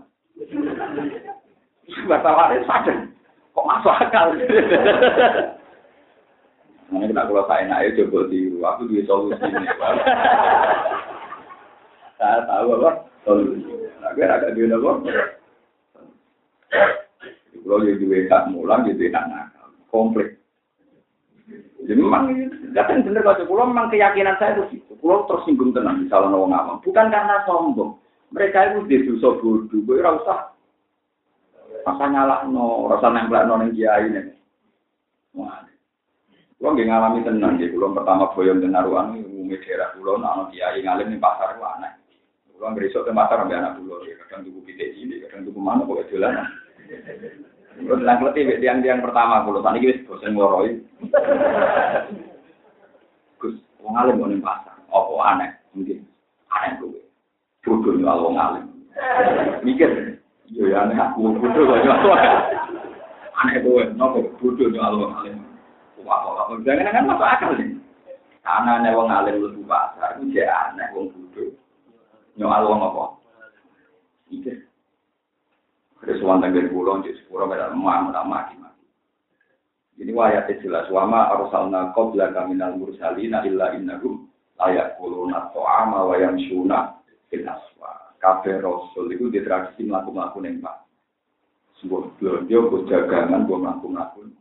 Masalahnya 1.86 2.66
sadar, 2.66 2.98
kok 3.54 3.66
masuk 3.66 3.94
akal? 3.94 4.34
Nah, 6.86 7.02
ini 7.02 7.14
kalau 7.14 7.46
saya 7.46 7.66
naik 7.66 7.98
coba 7.98 8.30
tiru, 8.30 8.62
aku 8.62 8.86
di 8.90 9.06
solusi 9.06 9.42
ini. 9.42 9.66
Saya 12.18 12.46
tahu 12.46 12.66
apa 12.78 12.90
solusi. 13.22 13.70
Nah, 14.02 14.10
agak 14.14 14.54
dia 14.54 14.70
apa? 14.70 14.90
Kalau 17.66 17.82
dia 17.82 17.98
juga 17.98 18.30
tak 18.30 18.54
mulang, 18.54 18.86
dia 18.86 18.94
tidak 18.94 19.26
nakal, 19.26 19.70
komplit. 19.90 20.38
Jadi 21.86 22.02
memang, 22.02 22.50
kan 22.74 23.06
benar 23.06 23.22
kalau 23.22 23.46
pulau 23.46 23.66
memang 23.70 23.90
keyakinan 23.94 24.34
saya 24.42 24.58
itu 24.58 24.78
gitu. 24.78 24.98
Pulau 24.98 25.22
tersinggung 25.30 25.70
tenang 25.70 26.02
misalnya 26.02 26.34
orang 26.34 26.54
awam, 26.54 26.82
bukan 26.82 27.14
karena 27.14 27.46
sombong. 27.46 27.94
Mereka 28.34 28.74
itu 28.74 28.78
di 28.90 28.96
dosa 29.06 29.38
bodoh, 29.38 29.70
gue 29.70 30.02
rasa 30.02 30.50
rasa 31.86 32.04
nyala 32.10 32.42
no, 32.50 32.90
rasa 32.90 33.14
nempel 33.14 33.46
no 33.46 33.62
yang 33.62 33.70
kiai 33.70 34.10
ini. 34.10 34.20
Wah, 35.38 35.62
Kulo 36.56 36.72
nggih 36.72 36.88
ngalami 36.88 37.20
tenang 37.20 37.60
nggih, 37.60 37.68
kulo 37.76 37.92
pertama 37.92 38.32
boyong 38.32 38.64
ten 38.64 38.72
naruhan 38.72 39.12
umumnya 39.20 39.60
daerah 39.60 39.92
kulo 39.92 40.16
ana 40.16 40.48
kiai 40.48 40.80
ngalim 40.80 41.12
ning 41.12 41.20
pasar 41.20 41.60
ku 41.60 41.62
aneh. 41.62 41.92
Kulo 42.48 42.72
ngresuk 42.72 43.04
ten 43.04 43.12
pasar 43.12 43.44
ambek 43.44 43.60
anak 43.60 43.76
kulo, 43.76 44.00
kadang 44.02 44.40
tuku 44.48 44.60
pitik 44.64 44.96
cilik, 44.96 45.28
kadang 45.28 45.44
tuku 45.44 45.60
mana 45.60 45.84
kok 45.84 46.08
dolan. 46.08 46.48
Kulo 47.76 47.94
bilang 48.00 48.18
kleti 48.24 48.56
tiang-tiang 48.56 49.04
pertama 49.04 49.44
kulo, 49.44 49.60
tadi 49.60 49.84
wis 49.84 50.00
bosen 50.08 50.32
ngoroi. 50.32 50.80
Gus, 53.36 53.54
wong 53.84 53.92
ngalim 53.92 54.24
ning 54.24 54.40
pasar, 54.40 54.80
apa 54.88 55.12
aneh? 55.28 55.50
Mungkin 55.76 56.08
aneh 56.48 56.70
kuwi. 56.80 57.04
Bodoh 57.68 57.92
nyual 58.00 58.32
wong. 58.32 58.34
Mikir, 59.60 60.15
yo 60.52 60.70
ya 60.70 60.86
aneh 60.86 60.98
aku 60.98 61.38
bodoh 61.38 61.62
kok 61.66 61.78
nyual. 61.82 62.00
Aneh 63.42 63.60
kuwi, 63.60 63.84
nopo 63.98 64.30
bodoh 64.38 64.66
nyual 64.70 64.94
wong 64.96 65.10
ngalim. 65.16 65.36
Wah, 66.06 66.50
jangan 66.62 66.94
kan 66.94 67.08
masuk 67.08 67.26
akal 67.26 67.50
nih. 67.58 67.74
Karena 68.46 68.78
nih 68.78 68.94
wong 68.94 69.10
alim 69.10 69.42
lu 69.42 69.66
pasar, 69.66 70.22
itu 70.22 70.38
jadi 70.38 70.54
aneh 70.70 70.86
wong 70.94 71.10
bodoh. 71.10 71.50
Nyoal 72.38 72.62
wong 72.68 72.80
apa? 72.84 73.04
Terus 76.06 76.22
wong 76.22 76.38
tanggal 76.38 76.70
jadi 77.02 77.18
sepuluh 77.18 77.50
pada 77.50 77.74
emak 77.74 78.14
maki 78.14 78.54
maki. 78.62 78.86
Jadi 79.96 80.12
wayatnya 80.12 80.60
jelas, 80.62 80.86
wama 80.92 81.34
arsalna 81.34 81.90
qabla 81.96 82.30
kaminal 82.30 82.78
mursalina 82.78 83.42
illa 83.42 83.74
innahum 83.74 84.28
layak 84.60 84.94
kuluna 85.00 85.50
to'ama 85.50 86.06
wa 86.06 86.14
yamsuna 86.20 87.00
fil 87.32 87.42
aswa. 87.48 88.05
Kafe 88.16 88.58
rasul 88.58 89.12
itu 89.12 89.28
di 89.28 89.44
tradisi 89.44 89.84
melakukan 89.84 90.44
yang 90.44 90.64
pak. 90.64 90.76
Sebuah 91.78 92.16
belanja, 92.16 92.58
jagangan, 92.88 93.44
buat 93.44 93.60
melakukan 93.60 94.36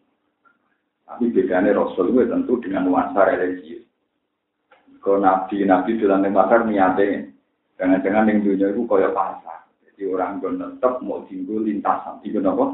tapi 1.05 1.29
bedanya 1.29 1.77
Rasul 1.77 2.11
itu 2.11 2.25
tentu 2.25 2.57
dengan 2.59 2.89
nuansa 2.89 3.29
religius. 3.29 3.85
Kalau 5.05 5.21
nabi 5.21 5.61
nabi 5.61 6.01
dalam 6.01 6.25
pasar 6.33 6.65
niatnya, 6.65 7.29
jangan-jangan 7.77 8.29
yang 8.33 8.41
dunia 8.41 8.73
itu 8.73 8.81
kaya 8.89 9.13
pasar. 9.13 9.69
Jadi 9.85 10.01
orang 10.09 10.41
gue 10.41 10.57
tetap 10.57 11.05
mau 11.05 11.21
tinggal 11.29 11.61
lintasan, 11.61 12.17
tinggal 12.25 12.57
apa? 12.57 12.65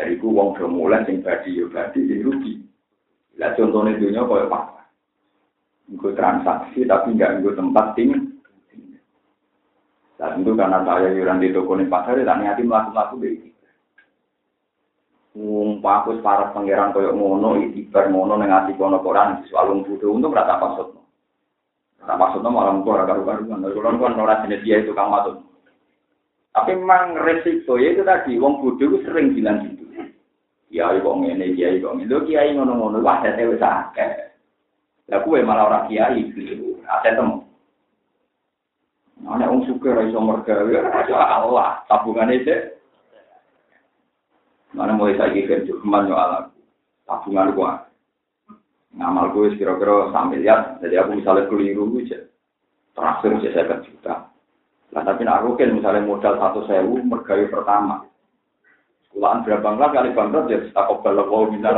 Dari 0.00 0.16
itu 0.16 0.32
uang 0.32 0.56
mulai 0.72 1.04
yang 1.04 1.20
badi 1.20 1.60
ya 1.60 1.68
badi 1.68 2.08
yang 2.08 2.24
rugi. 2.24 2.54
Lihat 3.36 3.60
contohnya 3.60 4.00
dunia 4.00 4.24
kaya 4.24 4.46
pasar. 4.48 4.84
Gue 5.92 6.12
transaksi 6.16 6.88
tapi 6.88 7.20
nggak 7.20 7.44
gue 7.44 7.52
tempat 7.52 7.92
tinggal. 8.00 8.27
Dan 10.18 10.42
tentu 10.42 10.58
karena 10.58 10.82
saya 10.82 11.14
yuran 11.14 11.38
di 11.38 11.54
toko 11.54 11.78
ini 11.78 11.86
pasar, 11.86 12.18
ya 12.18 12.34
niati 12.34 12.66
melakukan 12.66 13.22
begitu. 13.22 13.54
Ngumpakus 15.38 16.18
para 16.26 16.50
pangeran 16.50 16.90
koyok 16.90 17.14
ngono, 17.14 17.62
ibar 17.62 18.10
ngono 18.10 18.34
neng 18.34 18.50
ati 18.50 18.74
kono 18.74 18.98
koran, 18.98 19.46
soal 19.46 19.70
wong 19.70 19.86
bodho 19.86 20.10
untuk 20.10 20.34
rata 20.34 20.58
maksud. 20.58 20.98
Rata 22.02 22.14
maksudnya 22.18 22.50
malah 22.50 22.74
mungkin 22.74 22.98
rata 22.98 23.14
karuan, 23.14 23.62
kono 23.62 24.02
kan 24.02 24.18
orang 24.18 24.42
jenis 24.50 24.64
dia 24.66 24.82
itu 24.82 24.90
kang 24.90 25.14
matut. 25.14 25.38
Tapi 26.50 26.74
memang 26.74 27.14
resiko 27.22 27.78
ya 27.78 27.94
itu 27.94 28.02
tadi, 28.02 28.34
wong 28.42 28.58
bodho 28.58 28.82
itu 28.82 28.98
sering 29.06 29.38
bilang 29.38 29.62
gitu. 29.70 29.86
Kiai 30.68 30.98
kok 31.00 31.16
ngene, 31.16 31.54
kiai 31.54 31.78
kok 31.78 31.94
ngene, 31.94 32.26
kiai 32.26 32.52
ngono-ngono, 32.58 32.98
wah 33.00 33.22
saya 33.22 33.46
wis 33.46 33.62
akeh. 33.62 34.10
Lah 35.08 35.24
kuwe 35.24 35.40
malah 35.40 35.64
ora 35.70 35.80
kiai 35.88 36.28
keliru, 36.34 36.82
aset 36.84 37.16
temu. 37.16 37.47
Ana 39.28 39.52
wong 39.52 39.68
suka 39.68 39.92
ra 39.92 40.08
iso 40.08 40.16
mergawe, 40.24 40.72
Allah, 41.12 41.84
tabungane 41.84 42.40
sik 42.48 42.80
Mana 44.72 44.92
mulai 44.96 45.16
saya 45.16 45.32
kira 45.32 45.64
cuma 45.64 46.04
nyoal 46.04 46.44
aku. 46.44 46.60
Tabungan 47.08 47.56
gua. 47.56 47.72
Ngamal 48.92 49.32
gue 49.32 49.56
kira-kira 49.56 50.12
sampai 50.12 50.44
lihat. 50.44 50.80
Jadi 50.84 50.94
aku 51.00 51.16
misalnya 51.16 51.48
keliru 51.48 51.88
aja. 52.04 52.20
Terakhir 52.92 53.32
saya 53.40 53.64
saya 53.64 53.80
juta. 53.80 54.14
Lah 54.92 55.02
tapi 55.04 55.24
nak 55.24 55.44
rukin 55.44 55.76
misalnya 55.76 56.04
modal 56.04 56.36
satu 56.36 56.68
sewu 56.68 57.00
mergawe 57.00 57.44
pertama. 57.48 58.04
Sekolahan 59.08 59.44
berapa 59.44 59.68
enggak 59.72 59.92
kali 59.92 60.10
bangkrut 60.12 60.52
ya 60.52 60.58
tak 60.72 60.84
kobal 60.88 61.16
wow 61.28 61.48
minta 61.48 61.72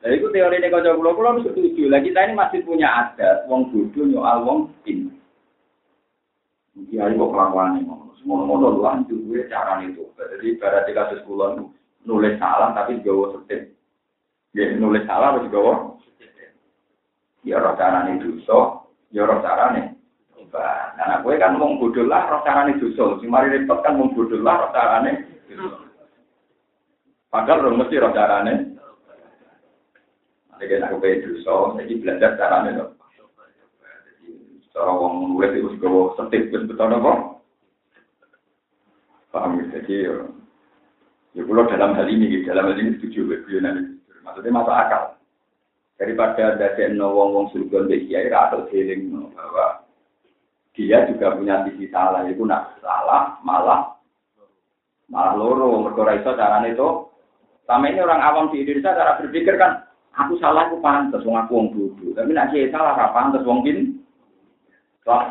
Nah 0.00 0.08
itu 0.16 0.32
teori 0.32 0.56
ini 0.56 0.72
kau 0.72 0.80
pulau 0.80 1.12
pulau 1.12 1.44
setuju. 1.44 1.92
Lah 1.92 2.00
kita 2.00 2.24
ini 2.24 2.32
masih 2.32 2.64
punya 2.64 2.88
adat. 2.88 3.44
Wong 3.52 3.68
bodoh 3.68 4.08
nyoal 4.08 4.38
wong 4.48 4.58
pin. 4.80 5.12
Kiai 6.88 7.12
kok 7.12 7.32
kelakuan 7.32 7.76
ini 7.76 7.84
Ngono-ngono 8.20 8.76
lu 8.76 8.84
anjur 8.84 9.16
gue 9.28 9.48
cara 9.48 9.80
itu. 9.80 10.04
Jadi 10.16 10.60
pada 10.60 10.84
kasus 10.84 11.24
kulon 11.24 11.72
nulis 12.04 12.36
salah 12.36 12.76
tapi 12.76 13.00
gawa 13.00 13.36
setir. 13.36 13.72
Ya 14.56 14.72
nulis 14.76 15.04
salah 15.08 15.36
tapi 15.36 15.48
gawa 15.52 15.96
Ya 17.40 17.56
roh 17.56 17.72
carane 17.72 18.20
dosa, 18.20 18.84
ya 19.08 19.24
roh 19.24 19.40
carane 19.40 19.96
Nah, 20.50 21.22
gue 21.22 21.40
kan 21.40 21.56
mau 21.56 21.72
bodoh 21.80 22.04
lah 22.04 22.28
roh 22.28 22.44
carane 22.44 22.76
dosa. 22.76 23.16
Si 23.20 23.24
mari 23.24 23.48
repot 23.48 23.80
kan 23.80 23.96
mau 23.96 24.12
bodoh 24.12 24.36
lah 24.40 24.68
roh 24.68 24.70
carane 24.76 25.24
Padahal 27.32 27.64
roh 27.64 27.74
mesti 27.80 27.96
roh 27.96 28.12
carane. 28.12 28.52
Nanti 28.52 28.79
kan 30.66 30.84
aku 30.88 30.96
pengen 31.00 31.24
dosa, 31.24 31.54
jadi 31.80 31.92
belajar 32.00 32.30
carane 32.36 32.70
loh. 32.76 32.90
Cara 34.70 34.90
wong 34.92 35.34
nulis 35.34 35.56
itu 35.56 35.76
gawa 35.80 36.14
setir 36.16 36.48
betul 36.52 36.94
apa? 36.94 37.12
Paham 39.30 39.58
ya? 39.62 39.64
Jadi 39.78 39.94
ya, 40.06 40.14
ya 41.38 41.42
kalau 41.46 41.70
dalam 41.70 41.94
hal 41.94 42.06
ini, 42.06 42.42
dalam 42.46 42.70
hal 42.70 42.78
ini 42.78 42.98
setuju 42.98 43.44
beliau 43.46 43.60
nanti. 43.62 43.98
Maksudnya 44.22 44.54
masuk 44.54 44.74
akal. 44.74 45.02
Daripada 46.00 46.56
ada 46.56 46.76
wong 46.96 47.28
wong 47.34 47.46
surga 47.52 47.90
di 47.90 48.08
kiai 48.08 48.32
atau 48.32 48.64
healing 48.72 49.32
bahwa 49.36 49.84
dia 50.72 51.04
juga 51.12 51.36
punya 51.36 51.66
sisi 51.68 51.92
salah, 51.92 52.24
itu 52.24 52.40
nak 52.46 52.78
salah 52.80 53.36
malah 53.44 54.00
malah 55.10 55.34
loro 55.34 55.82
mereka 55.82 56.22
iso 56.22 56.30
carane 56.38 56.72
itu 56.72 56.88
sama 57.66 57.90
ini 57.90 57.98
orang 58.00 58.22
awam 58.22 58.46
di 58.54 58.62
Indonesia 58.62 58.94
cara 58.94 59.18
berpikir 59.18 59.58
kan 59.58 59.89
aku 60.18 60.38
salah 60.42 60.66
aku 60.70 60.82
pantas 60.82 61.22
wong 61.22 61.36
aku 61.38 61.52
wong 61.54 61.68
bodoh 61.74 62.10
tapi 62.16 62.34
kiai 62.34 62.72
salah 62.72 62.94
apa 62.96 63.14
pantas 63.14 63.46
wong 63.46 63.62
bin 63.62 64.00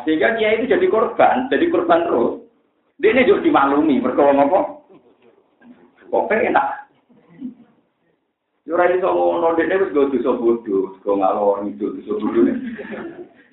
sehingga 0.04 0.36
dia 0.36 0.60
itu 0.60 0.70
jadi 0.70 0.86
korban 0.92 1.48
jadi 1.48 1.66
korban 1.72 2.04
terus 2.04 2.40
dia 3.00 3.16
ini 3.16 3.24
juga 3.24 3.40
dimaklumi, 3.48 3.96
berkawang 4.04 4.44
apa? 4.44 4.60
Kok 6.12 6.28
enak? 6.28 6.66
Yura 8.68 8.92
iso 8.92 9.08
ngono 9.08 9.56
dene 9.56 9.80
wis 9.80 9.90
go 9.96 10.12
dosa 10.12 10.36
bodho, 10.36 11.00
go 11.00 11.16
ngalor 11.16 11.64
itu 11.64 11.96
dosa 11.96 12.12
bodho. 12.20 12.44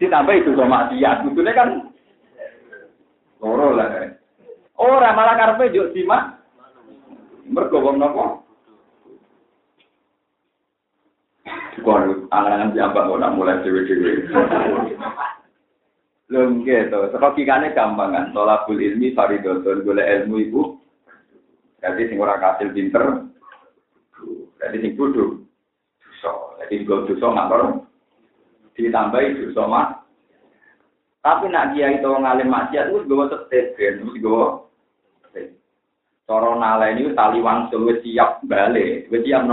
Ditambah 0.04 0.36
itu 0.36 0.52
sama 0.60 0.92
dia, 0.92 1.24
kudune 1.24 1.52
kan 1.56 1.70
loro 3.40 3.72
lah. 3.72 4.20
Ora 4.76 5.16
malah 5.16 5.40
karepe 5.40 5.72
yo 5.72 5.96
simak. 5.96 6.44
Mergo 7.48 7.80
wong 7.80 8.04
Kok 11.86 12.30
angan-angan 12.34 12.74
siapa 12.74 13.06
kok 13.06 13.22
mulai 13.38 13.62
dewe-dewe. 13.62 14.12
Lho 16.28 16.60
gitu, 16.68 17.00
logikane 17.16 17.72
gampang 17.72 18.12
kan. 18.12 18.26
Tolakul 18.36 18.82
ilmi 18.82 19.16
faridotun 19.16 19.88
boleh 19.88 20.06
ilmu 20.06 20.36
ibu. 20.44 20.62
Jadi 21.80 22.10
sing 22.10 22.18
ora 22.20 22.36
kasil 22.36 22.76
pinter. 22.76 23.32
Jadi 24.60 24.78
sing 24.84 24.92
kudu 25.00 25.46
dosa. 26.02 26.34
Jadi 26.66 26.84
gue 26.84 27.06
dosa 27.14 27.28
ngatur. 27.32 27.62
ditambahi 28.78 29.42
dosa 29.42 29.64
mak. 29.66 29.88
Tapi 31.26 31.50
nak 31.50 31.74
kiai 31.74 31.98
itu 31.98 32.12
ngalim 32.14 32.46
maksiat 32.46 32.94
wis 32.94 33.10
gowo 33.10 33.26
tetep 33.26 33.74
ben 33.74 34.06
wis 34.06 34.22
gowo. 34.22 34.70
Cara 36.30 36.52
naleni 36.54 37.10
tali 37.18 37.42
wangsul 37.42 37.90
siap 38.06 38.46
balik. 38.46 39.10
Wis 39.10 39.26
siap 39.26 39.50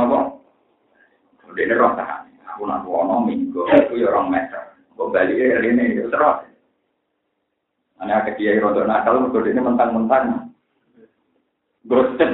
napa? 1.45 1.57
Dene 1.57 1.75
roh 1.77 1.93
tahan. 1.93 2.23
Aku 2.55 2.62
nak 2.65 2.87
wono 2.89 3.27
minggu 3.27 3.61
aku 3.69 4.01
ya 4.01 4.09
orang 4.09 4.33
meter. 4.33 4.62
Kok 4.97 5.11
balik 5.12 5.37
ini 5.37 6.01
ya 6.01 6.07
terus. 6.09 6.39
Ana 8.01 8.25
ke 8.25 8.41
kiai 8.41 8.62
rodo 8.62 8.89
nakal 8.89 9.21
mergo 9.21 9.45
dene 9.45 9.61
mentang-mentang. 9.61 10.49
Gosten. 11.85 12.31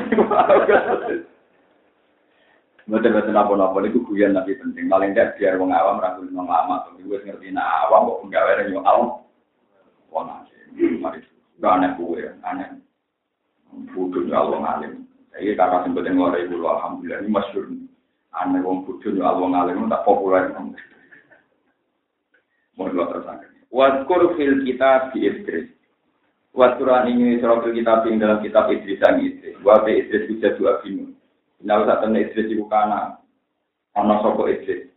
Betul-betul 2.90 3.38
apa-apa 3.38 3.86
itu 3.86 4.02
guyon 4.02 4.34
tapi 4.34 4.58
penting. 4.58 4.90
Paling 4.90 5.14
tidak 5.14 5.38
biar 5.38 5.54
wong 5.58 5.70
awam 5.70 6.02
rangkul 6.02 6.26
wong 6.30 6.46
lama. 6.46 6.86
Tapi 6.86 7.06
gue 7.06 7.22
ngerti 7.22 7.54
nah 7.54 7.86
awam 7.86 8.10
kok 8.14 8.22
enggak 8.26 8.46
ada 8.46 8.66
yang 8.66 8.82
awam. 8.82 9.22
Wong 10.10 10.26
asli. 10.26 10.98
Mari. 10.98 11.22
Gak 11.60 11.76
aneh 11.76 11.92
gue, 12.00 12.24
aneh. 12.40 12.68
Bodoh 13.92 14.24
ya 14.26 14.42
Allah 14.42 14.58
ngalim. 14.58 15.04
Ini 15.38 15.54
kakak 15.54 15.86
sempat 15.86 16.08
yang 16.08 16.18
ngorek 16.18 16.48
dulu, 16.50 16.66
Alhamdulillah. 16.66 17.20
Ini 17.22 17.30
masyur. 17.30 17.64
Aneh 18.30 18.62
wong 18.62 18.86
bodoh 18.86 19.10
ya 19.10 19.26
Allah 19.26 19.46
ngalim. 19.50 19.90
tak 19.90 20.06
populer. 20.06 20.54
Mau 22.78 22.86
dua 22.86 23.10
tersangka. 23.10 23.50
Waskur 23.70 24.34
fil 24.38 24.62
kita 24.66 25.10
di 25.14 25.26
Idris. 25.26 25.66
Waskuran 26.54 27.10
ini 27.10 27.38
surah 27.38 27.62
fil 27.62 27.74
kitab 27.74 28.06
dalam 28.06 28.42
kitab 28.42 28.70
Idris 28.70 29.02
dan 29.02 29.22
Idris. 29.22 29.58
Wabe 29.62 29.90
Idris 29.94 30.26
bisa 30.30 30.54
dua 30.58 30.82
bingung. 30.82 31.14
Nah, 31.60 31.82
usah 31.84 32.00
temen 32.00 32.22
Idris 32.22 32.50
iku 32.50 32.66
kana. 32.70 33.18
Ana 33.94 34.22
sapa 34.22 34.42
Idris. 34.46 34.90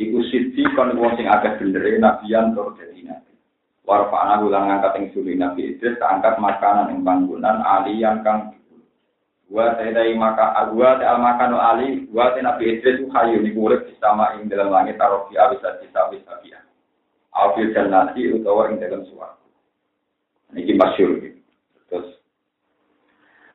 Iku 0.00 0.26
siji 0.26 0.66
kon 0.74 0.96
wong 0.98 1.14
sing 1.14 1.30
agak 1.30 1.62
bener 1.62 1.86
nabiyan 2.02 2.50
tur 2.56 2.74
dadi 2.74 3.06
nabi. 3.06 3.30
Warfa'ana 3.84 4.42
ulang 4.42 4.72
angkat 4.72 4.96
ing 4.96 5.06
suli 5.12 5.36
Nabi 5.36 5.76
Idris 5.76 6.00
keangkat 6.00 6.40
makanan 6.40 6.90
ing 6.90 7.04
panggonan 7.04 7.60
aliyan 7.62 8.24
kang 8.24 8.56
Wa 9.54 9.78
taidai 9.78 10.18
maka 10.18 10.50
agwa 10.58 10.98
ta 10.98 11.14
makan 11.14 11.54
ali 11.54 12.10
wa 12.10 12.34
ta 12.34 12.42
Nabi 12.42 12.74
Idris 12.74 13.06
hayu 13.14 13.38
niku 13.38 13.70
urip 13.70 13.86
sama 14.02 14.34
ing 14.34 14.50
dalam 14.50 14.74
langit 14.74 14.98
tarofi 14.98 15.38
bisa 15.38 15.78
bisa 15.78 16.10
bisa 16.10 16.32
bisa. 16.42 16.58
Afil 17.30 17.70
jannati 17.70 18.34
utawa 18.34 18.66
ing 18.74 18.82
dalam 18.82 19.06
suara. 19.06 19.38
Niki 20.50 20.74
masyhur 20.74 21.22
Terus 21.86 22.18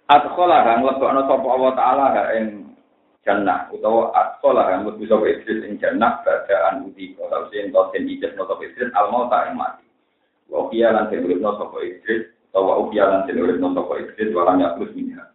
Adkhala 0.08 0.64
kang 0.64 0.88
lebokno 0.88 1.28
sapa 1.28 1.48
Allah 1.52 1.72
taala 1.76 2.06
ing 2.40 2.72
jannah 3.28 3.68
utawa 3.68 4.16
adkhala 4.16 4.72
kang 4.72 4.88
mlebu 4.88 5.04
sapa 5.04 5.28
iblis 5.28 5.68
ing 5.68 5.84
jannah 5.84 6.24
badaan 6.24 6.88
uti 6.88 7.12
kala 7.20 7.52
sing 7.52 7.76
ijaz 8.08 8.40
no 8.40 8.48
sapa 8.48 8.64
iblis 8.64 8.88
al 8.96 9.12
mauta 9.12 9.52
ing 9.52 9.60
mati. 9.60 9.84
Wa 10.48 10.72
kiya 10.72 10.96
lan 10.96 11.12
den 11.12 11.28
uripno 11.28 11.60
sapa 11.60 11.76
iblis 11.84 12.24
utawa 12.56 12.88
ukiya 12.88 13.04
lan 13.04 13.28
den 13.28 13.44
uripno 13.44 13.76
sapa 13.76 14.00
iblis 14.00 14.32
wala 14.32 14.56
ya 14.56 14.80
terus 14.80 14.96
minha. 14.96 15.28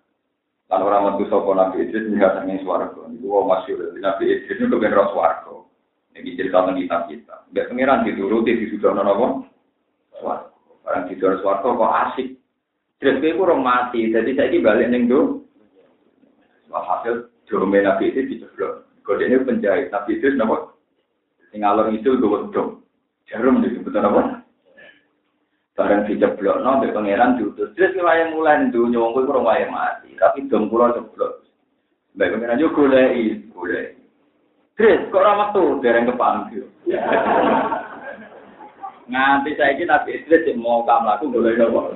Lan 0.72 0.80
ora 0.80 1.04
metu 1.04 1.28
sapa 1.28 1.50
Nabi 1.52 1.84
Idris 1.84 2.08
ning 2.08 2.20
ngarep 2.20 2.44
ning 2.48 2.58
swarga. 2.64 3.04
Iku 3.12 3.26
wae 3.28 3.44
masyhur 3.44 3.92
Nabi 4.00 4.24
Idris 4.32 4.56
kok 4.56 4.80
ben 4.80 4.96
roso 4.96 5.12
swarga. 5.12 5.54
Iki 6.14 6.38
cerita 6.38 6.62
nang 6.62 6.78
kitab 6.78 7.10
kita. 7.10 7.36
Mbak 7.50 7.68
pangeran 7.74 8.04
dituruti 8.06 8.52
disudono 8.54 9.02
napa? 9.02 9.26
Swarga. 10.20 10.54
Barang 10.86 11.04
dituruti 11.10 11.42
swarga 11.42 11.68
kok 11.68 11.94
asik. 12.08 12.28
Idris 13.02 13.18
kuwi 13.20 13.40
ora 13.42 13.54
mati, 13.60 14.08
dadi 14.08 14.32
saiki 14.32 14.64
bali 14.64 14.88
ning 14.88 15.10
ndo. 15.10 15.44
Wah, 16.72 16.82
hasil 16.86 17.28
jurume 17.44 17.84
Nabi 17.84 18.14
Idris 18.14 18.30
dicoblok. 18.30 18.88
Kodene 19.04 19.44
penjahit 19.44 19.92
Nabi 19.92 20.16
Idris 20.16 20.38
napa? 20.40 20.72
Sing 21.52 21.60
alon 21.60 21.92
itu 21.92 22.16
gowo 22.16 22.48
dong. 22.54 22.80
Jarum 23.28 23.60
dicoblok 23.60 24.00
apa? 24.00 24.43
bareng 25.74 26.06
dijeblok 26.06 26.62
no 26.62 26.78
di 26.78 26.94
pangeran 26.94 27.36
diutus. 27.38 27.74
Terus 27.74 27.98
kemarin 27.98 28.34
mulai 28.34 28.62
itu 28.70 28.86
wong 28.86 29.10
kue 29.10 29.26
kurang 29.26 29.46
wae 29.46 29.66
mati. 29.66 30.14
Tapi 30.14 30.46
dong 30.46 30.70
pulau 30.70 30.94
jeblok 30.94 31.44
baik 32.14 32.30
pangeran 32.38 32.62
yo 32.62 32.70
goleki, 32.70 33.50
goleki. 33.50 33.50
boleh 33.50 33.86
terus 34.78 35.06
kok 35.10 35.18
ora 35.18 35.50
tuh 35.50 35.82
dereng 35.82 36.06
kepanggil 36.06 36.66
nganti 39.04 39.52
saiki 39.60 39.84
ini 39.84 39.90
nabi 39.90 40.16
Idris 40.16 40.48
yang 40.48 40.64
mau 40.64 40.80
kamu 40.88 41.04
laku 41.04 41.24
boleh 41.28 41.52
nopo? 41.60 41.92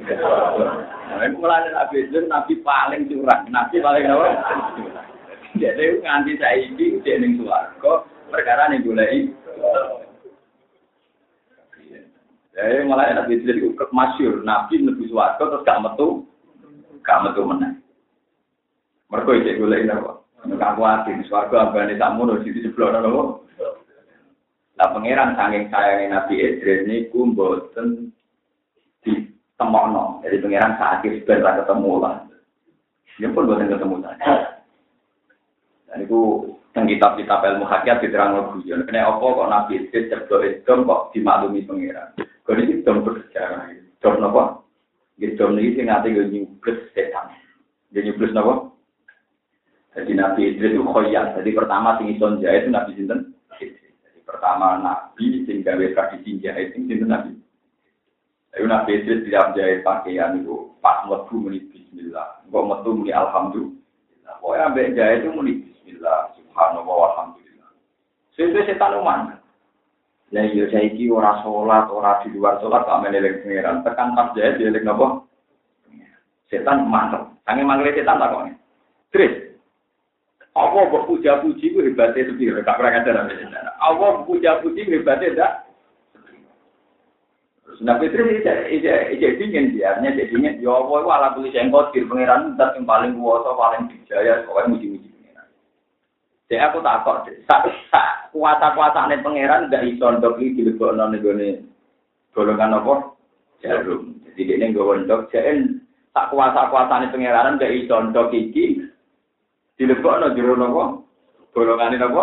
Nabi 1.09 1.41
mulai 1.41 1.73
nabi 1.73 2.05
Idris 2.05 2.29
nabi 2.29 2.61
paling 2.61 3.09
curang. 3.09 3.49
Nabi 3.49 3.81
paling 3.81 4.05
nopo? 4.05 4.29
Jadi 5.57 6.05
nganti 6.05 6.37
saiki 6.37 7.01
ini 7.01 7.13
ning 7.17 7.41
swarga 7.41 8.05
perkara 8.29 8.69
nih 8.69 8.85
boleh 8.85 9.33
Jadi 12.59 12.91
mulai 12.91 13.15
Nabi 13.15 13.39
Idris 13.39 13.63
itu 13.63 13.71
masyur, 13.95 14.43
Nabi 14.43 14.83
lebih 14.83 15.07
suwargo 15.07 15.47
terus 15.47 15.63
gak 15.63 15.79
metu, 15.79 16.27
gak 17.07 17.23
metu 17.23 17.47
menang. 17.47 17.79
Mereka 19.15 19.31
itu 19.39 19.63
boleh 19.63 19.87
nopo. 19.87 20.27
Nggak 20.43 20.75
kuatir, 20.75 21.23
suwargo 21.31 21.55
abane 21.55 21.95
tamu 21.95 22.27
di 22.43 22.51
sebelah 22.59 22.99
nopo. 22.99 23.47
Nah 24.75 24.91
pangeran 24.91 25.39
saking 25.39 25.71
sayangnya 25.71 26.19
Nabi 26.19 26.35
Idris 26.35 26.83
ini 26.87 27.07
mboten 27.15 28.11
di 29.07 29.31
temokno. 29.55 30.19
Jadi 30.27 30.43
pangeran 30.43 30.75
sakit 30.83 31.23
sebentar 31.23 31.63
ketemu 31.63 31.93
lah. 32.03 32.27
Dia 33.19 33.31
pun 33.35 33.47
buatan 33.47 33.71
ketemu 33.71 33.97
saja. 34.03 34.63
Dan 35.91 36.07
itu 36.07 36.55
yang 36.79 36.87
kitab-kitab 36.87 37.43
ilmu 37.43 37.67
hakikat 37.67 38.07
diterang 38.07 38.39
ya. 38.63 38.79
Kena 38.87 39.11
apa 39.11 39.25
kok 39.27 39.51
Nabi 39.51 39.73
Idris 39.83 40.07
ceblok 40.07 40.47
itu 40.47 40.73
kok 40.87 41.03
dimaklumi 41.11 41.67
pangeran. 41.67 42.15
Kau 42.47 42.55
ini 42.55 42.87
dom 42.87 43.03
bersejarah. 43.03 43.75
Dom 43.99 44.23
apa? 44.23 44.63
Gitu 45.19 45.35
dom 45.35 45.59
ini 45.59 45.75
sih 45.75 45.83
nanti 45.83 46.15
gue 46.15 46.31
nyubles 46.31 46.95
setan. 46.95 47.35
Dia 47.91 48.07
nyubles 48.07 48.39
apa? 48.39 48.55
Jadi 49.99 50.13
Nabi 50.15 50.41
Idris 50.55 50.79
itu 50.79 50.87
khoyat. 50.87 51.35
Jadi 51.35 51.51
pertama 51.51 51.99
sing 51.99 52.15
ison 52.15 52.39
itu 52.39 52.71
Nabi 52.71 52.95
Sinten 52.95 53.35
pertama 54.29 54.77
Nabi 54.85 55.49
sing 55.49 55.65
gawe 55.65 55.87
tradisi 55.97 56.37
jahit 56.45 56.77
sing 56.77 56.85
sinten 56.85 57.09
Nabi. 57.09 57.33
Ayo 58.53 58.69
Nabi 58.69 59.01
itu 59.01 59.25
tidak 59.25 59.57
jahit 59.57 59.81
pakaian 59.81 60.37
itu 60.37 60.77
pas 60.85 61.01
metu 61.09 61.41
muni 61.41 61.65
Bismillah, 61.73 62.45
kok 62.45 62.69
metu 62.69 62.93
muni 62.93 63.13
Alhamdulillah. 63.13 64.37
Pokoknya 64.45 64.69
ambek 64.69 64.93
jahit 64.93 65.25
itu 65.25 65.31
muni 65.33 65.53
Bismillah, 65.65 66.37
Subhanallah, 66.59 66.99
Alhamdulillah. 67.15 67.71
Sesuai 68.35 68.67
setan 68.67 68.99
uman. 68.99 69.39
Lah 70.35 70.45
iya 70.51 70.67
saiki 70.75 71.07
ora 71.07 71.39
salat, 71.47 71.87
ora 71.87 72.19
di 72.27 72.35
luar 72.35 72.59
salat 72.59 72.83
kok 72.83 72.99
meneleng 72.99 73.47
pangeran. 73.47 73.87
Tekan 73.87 74.19
pas 74.19 74.35
lek 74.35 74.83
napa? 74.83 75.23
Setan 76.51 76.91
mantep. 76.91 77.31
Sange 77.47 77.63
mangle 77.63 77.95
setan 77.95 78.19
tak 78.19 78.35
kok. 78.35 78.51
Terus 79.15 79.55
Allah 80.59 80.83
mbok 80.91 81.07
puja-puji 81.07 81.71
ku 81.71 81.79
hebatnya 81.79 82.27
sendiri, 82.27 82.67
gak 82.67 82.75
pernah 82.75 82.99
ada 82.99 83.31
Allah 83.79 84.27
puja-puji 84.27 84.91
hebatnya. 84.91 85.63
Terus 87.63 87.79
Nabi 87.87 88.11
Idris 88.11 88.43
ija 88.43 89.29
dingin 89.39 89.79
dia, 89.79 89.95
hanya 89.95 90.19
dingin. 90.19 90.59
Ya 90.59 90.75
Allah, 90.75 90.99
itu 90.99 91.09
ala 91.15 91.29
tulis 91.39 91.55
yang 91.55 91.71
kotir, 91.71 92.11
pangeran 92.11 92.59
dat 92.59 92.75
yang 92.75 92.91
paling 92.91 93.15
kuasa, 93.15 93.55
paling 93.55 93.87
dijaya, 93.87 94.43
pokoknya 94.51 94.75
muji-muji. 94.75 95.09
Jadi 96.49 96.65
aku 96.65 96.81
takut, 96.81 97.29
kuasa-kuasa 98.33 99.05
ini 99.13 99.21
pangeran 99.21 99.69
gak 99.69 99.85
bisa 99.85 100.17
iki 100.17 100.57
dilebokno 100.57 101.13
dilibatkan 101.13 101.45
dengan 101.45 101.61
golongan 102.33 102.77
apa? 102.81 102.95
Jarum. 103.61 104.17
Jadi 104.33 104.57
ini 104.57 104.73
gak 104.73 104.89
wendok, 104.89 105.29
jadi 105.29 105.61
tak 106.17 106.33
kuasa-kuasa 106.33 107.05
ini 107.05 107.13
pangeran 107.13 107.61
gak 107.61 107.69
bisa 107.69 108.01
untuk 108.01 108.33
ini 108.33 108.81
dilibatkan 109.77 110.33
dengan 110.41 110.73
apa? 110.73 110.85
Golongan 111.53 111.93
ini 111.93 112.07
apa? 112.09 112.23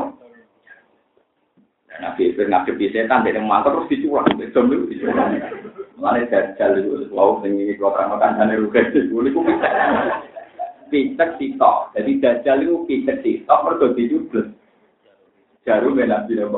Dan 1.86 1.98
Nabi 2.02 2.34
Ibrahim 2.34 2.50
ngadepi 2.50 2.86
setan, 2.98 3.24
dia 3.24 3.38
yang 3.38 3.46
mantap 3.46 3.78
terus 3.78 3.94
dicurang, 3.94 4.26
dicurang, 4.42 4.90
dicurang. 4.90 5.38
Mana 6.02 6.26
jajal 6.28 6.82
itu, 6.82 7.08
wow, 7.14 7.40
ini 7.46 7.78
kalau 7.78 7.94
terang-terang, 7.94 8.52
ini 8.52 8.60
rugi, 8.60 9.06
ini 9.06 9.30
kumisah. 9.32 10.35
Pitek 10.96 11.36
sitok. 11.36 11.92
Jadi 11.92 12.24
dajjal 12.24 12.64
itu 12.64 12.88
pitek 12.88 13.20
sitok, 13.20 13.60
mereka 13.68 13.92
dijubles. 14.00 14.48
Jarum 15.68 16.00
ya 16.00 16.08
Nabi 16.08 16.40
Nabi. 16.40 16.56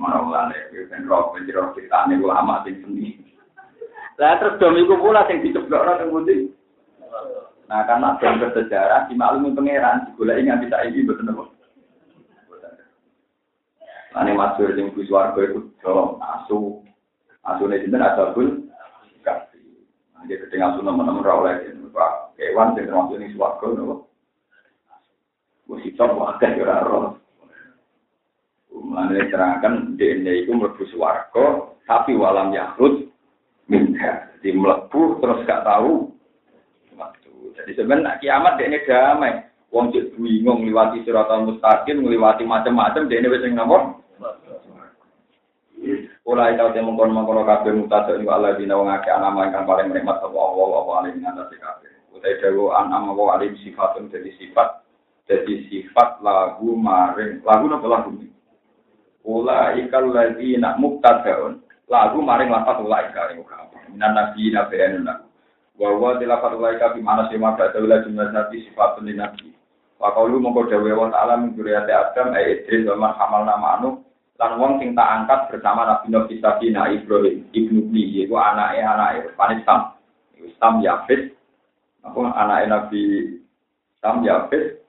Mana 0.00 0.24
mulai, 0.24 0.56
ben 0.72 1.04
roh, 1.04 1.36
ben 1.36 1.44
roh 1.52 1.76
ini 1.76 2.16
ulama 2.16 2.64
sing 2.64 2.80
seni. 2.80 3.20
Lah 4.16 4.40
terus 4.40 4.56
dom 4.56 4.80
itu 4.80 4.96
pula 4.96 5.28
yang 5.28 5.44
diceblok 5.44 5.84
orang 5.84 6.00
yang 6.00 6.08
putih. 6.14 6.40
Nah, 7.68 7.84
karena 7.88 8.20
dalam 8.20 8.40
bersejarah, 8.40 9.08
dimaklumi 9.08 9.56
pangeran, 9.56 10.12
bisa 10.16 10.76
ini 10.84 11.08
betul 11.08 11.28
betul. 11.32 11.48
Ane 14.12 14.36
masuk 14.36 14.76
yang 14.76 14.92
bus 14.92 15.08
warga 15.08 15.40
itu 15.40 15.72
dorong 15.80 16.20
asu, 16.20 16.84
asu 17.48 17.64
ini 17.64 17.88
jadi 17.88 17.96
ada 17.96 18.36
pun 18.36 18.68
kasih. 19.24 19.64
Nah, 20.12 20.28
dia 20.28 20.36
ketinggal 20.44 20.76
asu 20.76 20.84
teman-teman 20.84 21.24
rawleh 21.24 21.64
ini, 21.64 21.81
pak 21.81 21.81
hewan 22.42 22.74
yang 22.74 22.90
termasuk 22.90 23.16
ini 23.22 23.38
warga, 23.38 23.66
nopo. 23.70 24.12
Sih 25.82 25.96
coba 25.98 26.36
ada 26.36 26.48
kira 26.52 26.84
roh. 26.84 27.16
Mulane 28.72 29.30
terangkan 29.32 29.96
dene 29.96 30.44
iku 30.44 30.52
mlebu 30.54 30.84
swarga 30.92 31.74
tapi 31.88 32.12
walam 32.14 32.52
yahrud 32.52 33.08
minha. 33.66 34.30
Jadi 34.38 34.52
mlebu 34.52 35.18
terus 35.18 35.42
gak 35.48 35.64
tahu 35.64 36.12
waktu. 36.94 37.30
Jadi 37.56 37.72
sebenarnya 37.74 38.20
kiamat 38.20 38.60
dene 38.60 38.78
damai. 38.84 39.34
Wong 39.72 39.88
cek 39.88 40.12
bingung 40.20 40.60
ngliwati 40.60 41.00
siratal 41.00 41.48
mustaqim, 41.48 42.04
ngliwati 42.04 42.44
macam-macam 42.44 43.08
dene 43.08 43.32
wis 43.32 43.40
ning 43.40 43.56
nomor 43.56 44.04
Ula 46.22 46.54
ita 46.54 46.70
te 46.70 46.78
mongkon 46.78 47.10
mongkon 47.10 47.42
kabeh 47.42 47.74
mutasa 47.74 48.14
ing 48.14 48.30
Allah 48.30 48.54
dina 48.54 48.78
wong 48.78 48.86
akeh 48.86 49.10
ingkang 49.10 49.66
paling 49.66 49.90
nikmat 49.90 50.22
Allah 50.22 50.44
Allah 50.54 50.78
Allah 50.78 50.94
alim 51.02 51.18
ngatasi. 51.18 51.81
Utai 52.12 52.38
dewa 52.38 52.76
anama 52.84 53.16
wa 53.16 53.34
alim 53.40 53.56
sifatun 53.60 54.12
sifat 54.12 54.84
jadi 55.26 55.64
sifat 55.70 56.20
lagu 56.20 56.76
maring. 56.76 57.40
Lagu 57.42 57.64
napa 57.66 57.86
lagu 57.88 58.12
Ula 59.22 59.78
ikal 59.78 60.10
lagi 60.10 60.58
nak 60.58 60.82
muktadaun. 60.82 61.62
Lagu 61.86 62.18
maring 62.18 62.50
lapat 62.50 62.82
ula 62.82 63.06
ikal 63.08 63.32
ing 63.32 63.46
Minan 63.94 64.12
nabi 64.16 64.50
nabi 64.50 64.76
enuna. 64.82 65.22
Wa 65.78 66.18
dilafat 66.18 66.52
ula 66.58 66.74
ikal 66.74 66.98
bimana 66.98 67.30
sima 67.30 67.54
ba'da 67.54 67.78
ula 67.78 68.02
jumlah 68.02 68.34
nabi 68.34 68.66
sifatun 68.66 69.06
li 69.06 69.14
nabi. 69.14 69.54
Wa 70.02 70.10
qaulu 70.12 70.42
mongko 70.42 70.66
dewa 70.66 71.06
wa 71.06 71.08
ta'ala 71.14 71.38
min 71.38 71.54
Adam 71.54 72.34
ay 72.34 72.58
Idris 72.58 72.90
wa 72.90 72.98
man 72.98 73.12
hamal 73.14 73.46
nama 73.46 73.78
anu 73.78 74.02
lan 74.42 74.58
wong 74.58 74.82
sing 74.82 74.98
tak 74.98 75.06
angkat 75.06 75.40
bersama 75.54 75.86
Nabi 75.86 76.10
Nabi 76.10 76.34
Sabina 76.42 76.90
Ibrahim 76.90 77.46
ibnu 77.54 77.86
Bli 77.86 78.18
yaitu 78.18 78.34
anaknya 78.34 78.90
anaknya 78.90 79.30
Panisam 79.38 79.94
Sam 80.58 80.82
Yafid 80.82 81.38
apa? 82.02 82.22
Anaknya 82.34 82.66
Nabi 82.70 83.02
Sam 84.02 84.26
Yafid 84.26 84.82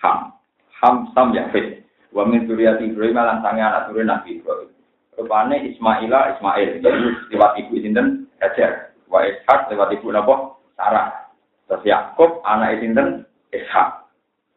Ham. 0.00 0.32
Ham 0.80 1.12
Sam 1.12 1.36
Yafid 1.36 1.84
wa 2.10 2.26
min 2.26 2.48
dzurriyyati 2.48 2.90
Ibrahim 2.90 3.20
lan 3.20 3.44
sange 3.44 3.62
anak 3.62 3.88
turun 3.88 4.08
Nabi 4.08 4.40
Ibrahim. 4.40 4.70
Rupane 5.14 5.56
Ismaila 5.68 6.36
Ismail. 6.36 6.80
Jadi 6.80 7.00
lewat 7.36 7.60
ibu 7.60 7.76
sinten? 7.78 8.24
Hajar. 8.40 8.96
Wa 9.06 9.20
Ishak 9.24 9.68
lewat 9.68 9.92
ibu 9.94 10.08
napa? 10.08 10.56
Sarah. 10.80 11.28
Terus 11.68 11.84
Yakub 11.84 12.40
anak 12.48 12.80
sinten? 12.80 13.28
Ishak. 13.52 14.08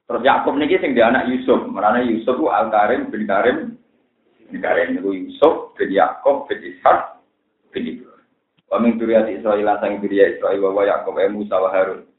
Terus 0.07 0.23
Yakub 0.23 0.55
niki 0.55 0.79
sing 0.79 0.95
dia 0.95 1.11
anak 1.11 1.27
Yusuf. 1.27 1.67
Merana 1.67 1.99
Yusuf 1.99 2.39
ku 2.39 2.47
Al 2.47 2.71
Karim. 2.71 3.11
Bin 3.11 3.27
Karim 3.27 3.83
Negara 4.53 4.85
ini 4.85 5.01
Yusuf, 5.01 5.73
bin 5.73 5.89
Yakob, 5.89 6.45
bin 6.45 6.61
Ishak, 6.61 7.17
bin 7.73 7.89
Ibrahim. 7.89 8.12
Wa 8.73 8.81
min 8.81 8.97
duriyati 8.97 9.37
Israel 9.37 9.69
lan 9.69 9.77
sang 9.85 10.01
duriya 10.01 10.33
Israel 10.33 10.57
wa 10.65 10.81
Yakob 10.81 11.21
e 11.21 11.29
Musa 11.29 11.61
wa 11.61 11.69
Harun. 11.69 12.09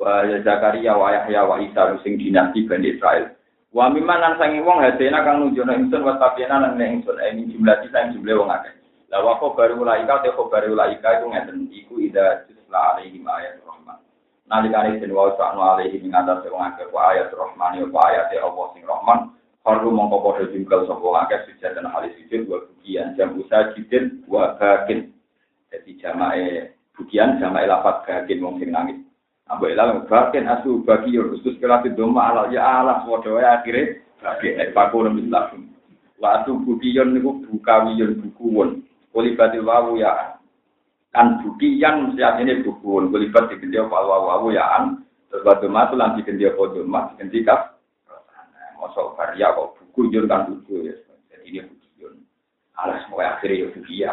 Wa 0.00 0.24
Zakaria 0.40 0.96
wa 0.96 1.12
Yahya 1.12 1.44
wa 1.44 1.60
Isa 1.60 1.92
sing 2.00 2.16
dinasti 2.16 2.64
Bani 2.64 2.96
Israel. 2.96 3.36
Wa 3.68 3.92
mimman 3.92 4.16
lan 4.16 4.40
sangi 4.40 4.64
wong 4.64 4.80
hadena 4.80 5.20
kang 5.20 5.44
nunjukno 5.44 5.76
ingsun 5.76 6.08
wa 6.08 6.16
tabiana 6.16 6.56
lan 6.56 6.80
nek 6.80 7.04
ingsun 7.04 7.20
ini 7.20 7.52
jumlah 7.52 7.84
sisa 7.84 8.16
jumlah 8.16 8.32
wong 8.32 8.48
akeh. 8.48 8.72
La 9.12 9.20
wa 9.20 9.36
khabaru 9.44 9.84
ulaika 9.84 10.24
te 10.24 10.32
khabaru 10.32 10.72
iku 10.72 11.24
ngeten 11.28 11.68
iku 11.68 12.00
ida 12.00 12.48
tusla 12.48 12.96
alaihi 12.96 13.20
ayat 13.20 13.60
rahman. 13.68 14.00
Nalikane 14.48 15.04
den 15.04 15.12
wa 15.12 15.36
ta'ala 15.36 15.76
alaihi 15.76 16.00
ing 16.00 16.16
atas 16.16 16.48
wong 16.48 16.64
akeh 16.64 16.88
wa 16.88 17.12
ayat 17.12 17.28
rahman 17.28 17.76
ya 17.76 17.84
ayat 17.92 18.40
Allah 18.40 18.66
sing 18.72 18.88
rahman. 18.88 19.36
Haru 19.68 19.92
mongko 19.92 20.16
padha 20.32 20.48
jungkel 20.48 20.88
sapa 20.88 21.28
akeh 21.28 21.44
sujud 21.44 21.76
dan 21.76 21.92
halis 21.92 22.16
sujud 22.24 22.48
wa 22.48 22.64
bukian 22.64 23.12
jam 23.20 23.36
usaha 23.36 23.76
jidin 23.76 24.24
wa. 24.24 24.56
Jadi 25.72 25.96
jamae 25.96 26.68
bukian 26.92 27.40
jamae 27.40 27.64
lafat 27.64 28.04
bakin 28.04 28.44
wong 28.44 28.60
sing 28.60 28.68
nangis. 28.68 29.00
Abu 29.48 29.72
Ilal 29.72 30.04
bakin 30.04 30.44
asu 30.44 30.84
bagi 30.84 31.16
khusus 31.16 31.56
kelas 31.56 31.88
doma 31.96 32.28
alal 32.28 32.52
ya 32.52 32.84
Allah 32.84 33.08
padha 33.08 33.32
wae 33.32 33.48
akhire 33.48 33.82
bakin 34.20 34.60
nek 34.60 34.76
paku 34.76 35.00
nang 35.00 35.16
Islam. 35.16 35.72
Wa 36.20 36.44
asu 36.44 36.60
bukiyon 36.60 37.16
niku 37.16 37.40
bukawiyon 37.48 38.20
bukuwon. 38.20 38.84
Kulibatil 39.12 39.64
wawu 39.64 39.96
ya 39.96 40.36
kan 41.16 41.40
bukiyan 41.40 42.12
mesti 42.12 42.20
artinya 42.20 42.60
bukuwon. 42.68 43.08
Kulibat 43.08 43.48
digendi 43.48 43.80
apa 43.80 43.96
wawu 43.96 44.28
wawu 44.28 44.46
ya 44.52 44.64
an. 44.76 45.08
Terus 45.32 45.44
batu 45.48 45.72
matu 45.72 45.96
lan 45.96 46.20
digendi 46.20 46.44
apa 46.44 46.62
doma 46.76 47.08
digendi 47.16 47.40
kaf 47.48 47.72
Masuk 48.76 49.14
karya 49.14 49.54
kok 49.54 49.78
buku 49.78 50.10
jur 50.10 50.26
kan 50.26 50.50
buku 50.50 50.90
ya. 50.90 50.94
Jadi 51.30 51.48
ini 51.48 51.60
buku. 51.64 51.81
Alas 52.80 53.04
mau 53.12 53.20
akhirnya 53.20 53.62
ya 53.62 53.66
buku 53.68 53.92
ya. 54.00 54.12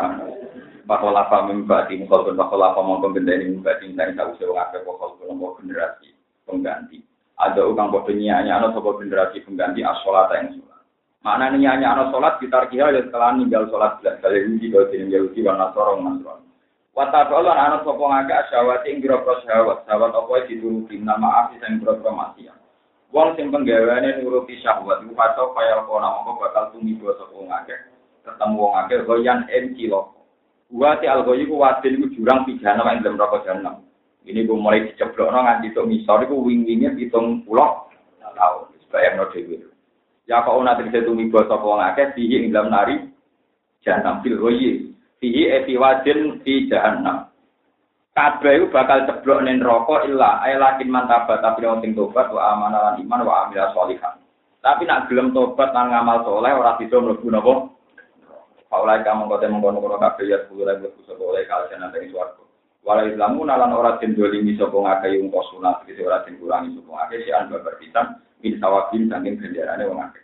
Bakal 0.84 1.14
apa 1.16 1.48
membati 1.48 1.96
mukol 2.02 2.28
pun 2.28 2.36
bakal 2.36 2.60
apa 2.60 2.80
mau 2.82 3.00
benda 3.00 3.32
ini 3.32 3.56
membati 3.56 3.94
dari 3.94 4.18
tahu 4.18 4.36
sewa 4.36 4.68
apa 4.68 4.84
bakal 4.84 5.16
kelompok 5.22 5.64
generasi 5.64 6.12
pengganti. 6.44 7.00
Ada 7.40 7.64
orang 7.64 7.94
bodoh 7.94 8.12
nyanyi 8.12 8.52
anak 8.52 8.76
sebuah 8.76 9.00
generasi 9.00 9.40
pengganti 9.48 9.80
asolat 9.80 10.28
yang 10.36 10.60
sholat. 10.60 10.82
Mana 11.24 11.56
nyanyi 11.56 11.88
anak 11.88 12.12
sholat 12.12 12.36
kita 12.44 12.68
kira 12.68 12.92
ya 12.92 13.00
setelah 13.06 13.32
ninggal 13.32 13.72
sholat 13.72 14.02
belas 14.04 14.20
kali 14.20 14.44
Yahudi 14.44 14.68
kalau 14.76 14.88
tidak 14.92 15.08
Yahudi 15.14 15.40
warna 15.48 15.68
sorong 15.72 16.00
nasron. 16.04 16.40
Watak 17.00 17.32
Allah 17.32 17.56
anak 17.56 17.88
sopong 17.88 18.12
agak 18.12 18.52
syawati 18.52 18.92
ing 18.92 19.00
biro 19.00 19.24
syawat 19.24 19.88
syawat 19.88 20.12
apa 20.12 20.52
dituruti 20.52 21.00
nama 21.00 21.48
api 21.48 21.62
yang 21.64 21.80
biro 21.80 21.96
maksiat. 21.96 22.60
Wong 23.16 23.40
sing 23.40 23.50
penggaweane 23.56 24.20
nuruti 24.20 24.60
syahwat 24.60 25.02
iku 25.08 25.16
kacau 25.16 25.56
kaya 25.56 25.80
kona 25.88 26.12
mongko 26.12 26.44
bakal 26.44 26.76
tumiba 26.76 27.16
sapa 27.16 27.34
wong 27.34 27.48
akeh. 27.50 27.80
Ketemu 28.26 28.56
wong 28.60 28.74
akeh 28.86 29.04
goyan 29.08 29.48
en 29.50 29.76
kilo. 29.76 30.16
Wati 30.70 31.10
algoyi 31.10 31.50
ku 31.50 31.58
wadin 31.58 31.98
iku 31.98 32.08
jurang 32.14 32.46
pidana 32.46 32.86
ing 32.94 33.02
dalam 33.02 33.18
rokok 33.18 33.46
jahanam. 33.46 33.82
Ini 34.28 34.46
gue 34.46 34.54
mulai 34.54 34.86
diceblokno 34.86 35.42
nganti 35.42 35.74
tok 35.74 35.90
misor 35.90 36.22
iku 36.22 36.46
wing-winge 36.46 36.94
70 37.10 37.48
tahun. 37.50 38.64
Bayangno 38.90 39.30
dhewe. 39.34 39.58
Ya 40.30 40.46
kok 40.46 40.54
ana 40.58 40.78
tegese 40.78 41.06
tumiba 41.06 41.46
sapa 41.46 41.66
wong 41.66 41.82
akeh 41.82 42.14
dihi 42.14 42.46
ing 42.46 42.54
dalam 42.54 42.70
nari 42.70 43.02
jahanam 43.82 44.22
fil 44.22 44.38
goyi. 44.38 44.94
Fihi 45.18 45.50
efi 45.50 45.74
wadin 45.78 46.42
fi 46.46 46.70
jahanam 46.70 47.30
kabeh 48.20 48.60
iku 48.60 48.68
bakal 48.76 49.08
ceblok 49.08 49.48
ning 49.48 49.64
neraka 49.64 50.04
illa 50.04 50.44
lakin 50.44 50.92
mantaba 50.92 51.40
tapi 51.40 51.64
wong 51.64 51.80
sing 51.80 51.96
tobat 51.96 52.28
wa 52.28 52.52
amanah 52.52 52.82
lan 52.92 52.96
iman 53.00 53.24
wa 53.24 53.48
amila. 53.48 53.72
Tapi 54.60 54.84
nak 54.84 55.08
gelem 55.08 55.32
tobat 55.32 55.72
lan 55.72 55.88
ngamal 55.88 56.28
soleh 56.28 56.52
ora 56.52 56.76
bisa 56.76 57.00
mlebu 57.00 57.32
napa? 57.32 57.54
Paulai 58.70 59.02
kamu 59.02 59.26
kote 59.26 59.50
mengkono-kono 59.50 59.98
kabeh 59.98 60.30
ya 60.30 60.38
sepuluh 60.46 60.70
ribu 60.70 60.94
kusuk 60.94 61.18
oleh 61.18 61.42
kalian 61.50 61.82
nanti 61.82 62.06
suaraku. 62.14 62.46
Walau 62.86 63.10
Islamu 63.10 63.42
nalan 63.42 63.74
ora 63.74 63.98
den 63.98 64.14
dolimi 64.14 64.54
sapa 64.56 64.78
ngakeh 64.78 65.18
yung 65.18 65.34
sunat 65.34 65.90
iki 65.90 66.06
ora 66.06 66.22
den 66.22 66.38
kurangi 66.38 66.78
sapa 66.78 66.90
ngakeh 66.94 67.18
si 67.26 67.30
an 67.34 67.50
babar 67.50 67.76
pisan 67.82 68.22
min 68.46 68.62
sawabin 68.62 69.10
saking 69.10 69.42
ganjarane 69.42 69.84
wong 69.90 70.00
akeh. 70.06 70.22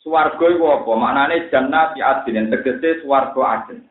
Swarga 0.00 0.46
iku 0.56 0.64
apa? 0.72 0.92
Maknane 0.96 1.36
jannati 1.52 2.00
adin 2.00 2.48
tegese 2.48 3.04
swarga 3.04 3.42
adin. 3.44 3.84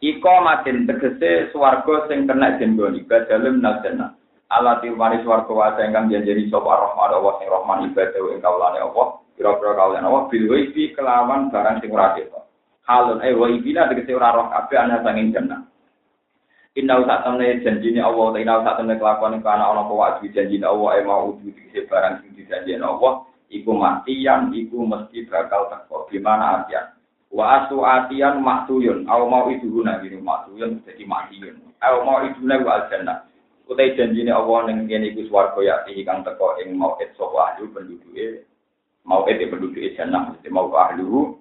Iko 0.00 0.34
matin 0.40 0.88
tegese 0.88 1.52
swarga 1.52 2.08
sing 2.08 2.24
kena 2.24 2.56
jendoni 2.56 3.04
badalem 3.04 3.60
nasena. 3.60 4.16
Allah 4.48 4.80
tilmani 4.80 5.20
swarga 5.22 5.52
wasa 5.52 5.84
ingkang 5.84 6.08
janjeni 6.08 6.48
sapa 6.48 6.72
rahman 6.72 7.20
Allah 7.20 7.36
sing 7.36 7.52
rahman 7.52 7.84
ibadah 7.92 8.24
ing 8.32 8.40
kaulane 8.40 8.80
Allah. 8.80 9.20
Kira-kira 9.36 9.76
kaulane 9.76 10.08
Allah 10.08 10.24
bil 10.32 10.48
waifi 10.48 10.96
kelawan 10.96 11.52
barang 11.52 11.84
sing 11.84 11.92
ora. 11.92 12.16
Halun 12.90 13.22
eh 13.22 13.30
waifina 13.38 13.86
tegese 13.86 14.18
ora 14.18 14.34
roh 14.34 14.50
kabeh 14.50 14.74
ana 14.74 14.98
sanging 15.06 15.30
jannah. 15.30 15.62
Inna 16.74 17.06
sak 17.06 17.22
temne 17.22 17.62
janjine 17.62 18.02
Allah 18.02 18.34
ta 18.34 18.38
inna 18.42 18.66
sak 18.66 18.82
temne 18.82 18.98
kelakuan 18.98 19.38
kana 19.46 19.70
ana 19.70 19.86
apa 19.86 19.94
wajib 19.94 20.34
janjine 20.34 20.66
Allah 20.66 20.98
e 20.98 21.06
mau 21.06 21.30
udu 21.30 21.54
tegese 21.54 21.86
barang 21.86 22.26
sing 22.26 22.34
dijanjeni 22.34 22.82
Allah 22.82 23.22
iku 23.46 23.78
matian 23.78 24.50
iku 24.50 24.82
mesti 24.82 25.22
bakal 25.30 25.70
teko. 25.70 26.10
Gimana 26.10 26.66
artian? 26.66 26.90
Wa 27.30 27.62
asu 27.62 27.78
atian 27.86 28.42
maktuyun, 28.42 29.06
au 29.06 29.30
mau 29.30 29.46
itu 29.54 29.70
guna 29.70 30.02
gini 30.02 30.18
maktuyun 30.18 30.82
jadi 30.82 31.06
matiyun. 31.06 31.62
Au 31.78 32.02
mau 32.02 32.26
itu 32.26 32.42
guna 32.42 32.58
wa 32.58 32.90
jannah. 32.90 33.22
Utai 33.70 33.94
janjine 33.94 34.34
Allah 34.34 34.66
ning 34.66 34.90
kene 34.90 35.14
iku 35.14 35.62
ya 35.62 35.86
kang 35.86 36.26
teko 36.26 36.58
ing 36.58 36.74
mau 36.74 36.98
et 36.98 37.14
sapa 37.14 37.54
ahli 37.54 37.70
penduduke 37.70 38.42
mau 39.06 39.22
et 39.30 39.38
penduduke 39.46 39.94
jannah 39.94 40.34
mesti 40.34 40.50
mau 40.50 40.66
ahlu 40.74 41.38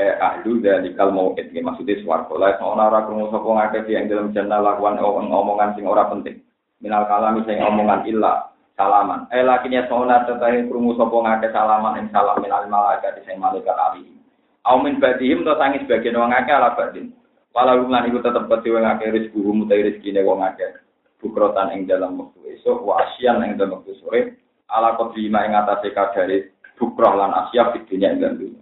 eh 0.00 0.16
ahlu 0.16 0.64
dalikal 0.64 1.12
mau 1.12 1.36
et 1.36 1.52
maksudnya 1.52 2.00
swarga 2.00 2.32
la 2.40 2.56
ana 2.56 2.88
ora 2.88 3.04
krungu 3.04 3.28
sapa 3.28 3.44
ngakeh 3.44 3.92
yang 3.92 4.08
dalam 4.08 4.32
jannah 4.32 4.64
lakuan 4.64 4.96
omongan 4.96 5.76
sing 5.76 5.84
ora 5.84 6.08
penting. 6.08 6.40
Minal 6.80 7.04
kalami 7.04 7.44
sing 7.44 7.60
omongan 7.60 8.08
illa 8.08 8.48
salaman. 8.80 9.28
Eh 9.28 9.44
lakinya 9.44 9.84
sauna 9.92 10.24
tetahe 10.24 10.64
krungu 10.64 10.96
sapa 10.96 11.12
ngakeh 11.12 11.52
salaman 11.52 12.00
ing 12.00 12.06
salam 12.08 12.40
minal 12.40 12.64
malaikat 12.72 13.20
sing 13.28 13.36
malaikat 13.36 13.76
alihi. 13.76 14.16
Aumin 14.64 14.96
badihim 14.96 15.44
to 15.44 15.52
sangi 15.60 15.84
sebagian 15.84 16.16
wong 16.16 16.32
akeh 16.32 16.56
ala 16.56 16.72
badin. 16.72 17.12
Walau 17.52 17.84
lan 17.84 18.08
iku 18.08 18.24
tetep 18.24 18.48
peti 18.48 18.72
wong 18.72 18.88
akeh 18.88 19.12
rezeki 19.12 19.40
mutai 19.44 19.84
rezekine 19.84 20.24
wong 20.24 20.40
akeh. 20.40 20.80
Bukrotan 21.20 21.76
ing 21.76 21.84
dalam 21.84 22.16
waktu 22.16 22.56
esok, 22.56 22.80
wa 22.80 23.04
asyan 23.04 23.44
ing 23.44 23.60
dalam 23.60 23.76
waktu 23.76 23.92
sore, 24.00 24.40
ala 24.72 24.96
kodrima 24.96 25.44
ing 25.44 25.52
atase 25.52 25.92
kadare 25.92 26.56
bukroh 26.80 27.12
lan 27.12 27.36
asya 27.44 27.76
di 27.76 27.84
dunia 27.84 28.16
ing 28.16 28.40
dunia. 28.40 28.60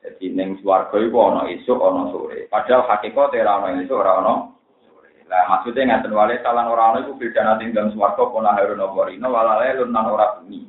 Jadi 0.00 0.32
ning 0.32 0.56
swarga 0.64 0.96
iku 0.96 1.18
ana 1.28 1.52
esuk 1.52 1.76
ana 1.76 2.08
sore. 2.08 2.48
Padahal 2.48 2.88
hakikat 2.88 3.36
ora 3.36 3.52
ana 3.60 3.84
esuk 3.84 4.00
ora 4.00 4.12
ana. 4.24 4.34
Lah 5.28 5.44
maksudnya 5.46 6.00
ngaten 6.00 6.16
wale 6.16 6.40
salan 6.40 6.72
ora 6.72 6.96
ana 6.96 6.98
iku 7.04 7.20
beda 7.20 7.44
nate 7.44 7.68
ing 7.68 7.76
dalam 7.76 7.92
swarga 7.92 8.24
pona 8.32 8.56
harun 8.56 8.80
apa 8.80 9.00
rino 9.12 9.28
walale 9.28 9.76
lunan 9.76 10.08
ora 10.08 10.26
bumi. 10.40 10.64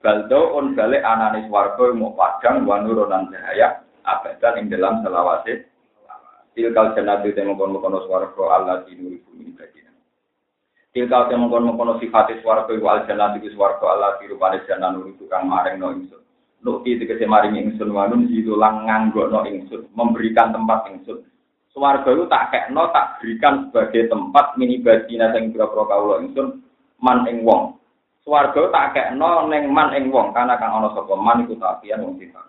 Baldo 0.00 0.56
on 0.56 0.72
balik 0.72 1.04
anane 1.04 1.44
swarga 1.44 1.92
mau 1.92 2.16
padang 2.16 2.64
wa 2.64 2.80
nurunan 2.80 3.28
cahaya 3.28 3.84
abadan 4.08 4.64
ing 4.64 4.66
dalam 4.72 5.04
selawase 5.04 5.68
tilkal 6.56 6.96
jannatu 6.96 7.30
te 7.36 7.44
mengkon-mengkon 7.44 8.00
swarga 8.08 8.42
Allah 8.48 8.82
dinuri 8.88 9.20
bumi 9.22 9.54
badina 9.54 9.92
tilkal 10.96 11.28
te 11.28 11.36
mengkon-mengkon 11.36 12.00
sifat 12.00 12.32
swarga 12.40 12.72
wa 12.80 12.90
al 12.96 13.00
jannatu 13.04 13.44
swarga 13.52 13.84
Allah 13.86 14.10
dirupane 14.18 14.64
jannan 14.64 14.98
nuri 14.98 15.14
tukang 15.20 15.46
maring 15.46 15.78
no 15.78 15.92
ingsun 15.94 16.24
Nukti 16.60 17.00
tegese 17.00 17.24
maring 17.24 17.56
ingsun 17.56 17.88
wanun 17.88 18.28
lang 18.60 18.84
nganggo 18.84 19.32
no 19.32 19.48
ingsun 19.48 19.88
memberikan 19.96 20.52
tempat 20.52 20.92
ingsun. 20.92 21.24
Swarga 21.72 22.12
itu 22.12 22.28
tak 22.28 22.52
kekno 22.52 22.92
tak 22.92 23.16
berikan 23.22 23.70
sebagai 23.70 24.12
tempat 24.12 24.58
mini 24.60 24.82
badina 24.82 25.32
sing 25.32 25.54
pira-pira 25.54 25.88
kawula 25.88 26.20
ingsun 26.20 26.60
man 27.00 27.24
ing 27.30 27.48
wong. 27.48 27.80
Swarga 28.20 28.68
tak 28.68 28.86
kekno 28.92 29.48
ning 29.48 29.72
man 29.72 29.96
ing 29.96 30.12
wong 30.12 30.36
karena 30.36 30.60
kang 30.60 30.76
ana 30.76 30.92
sapa? 30.92 31.16
Man 31.16 31.48
iku 31.48 31.56
tapian 31.56 32.04
wong 32.04 32.20
sifat 32.20 32.44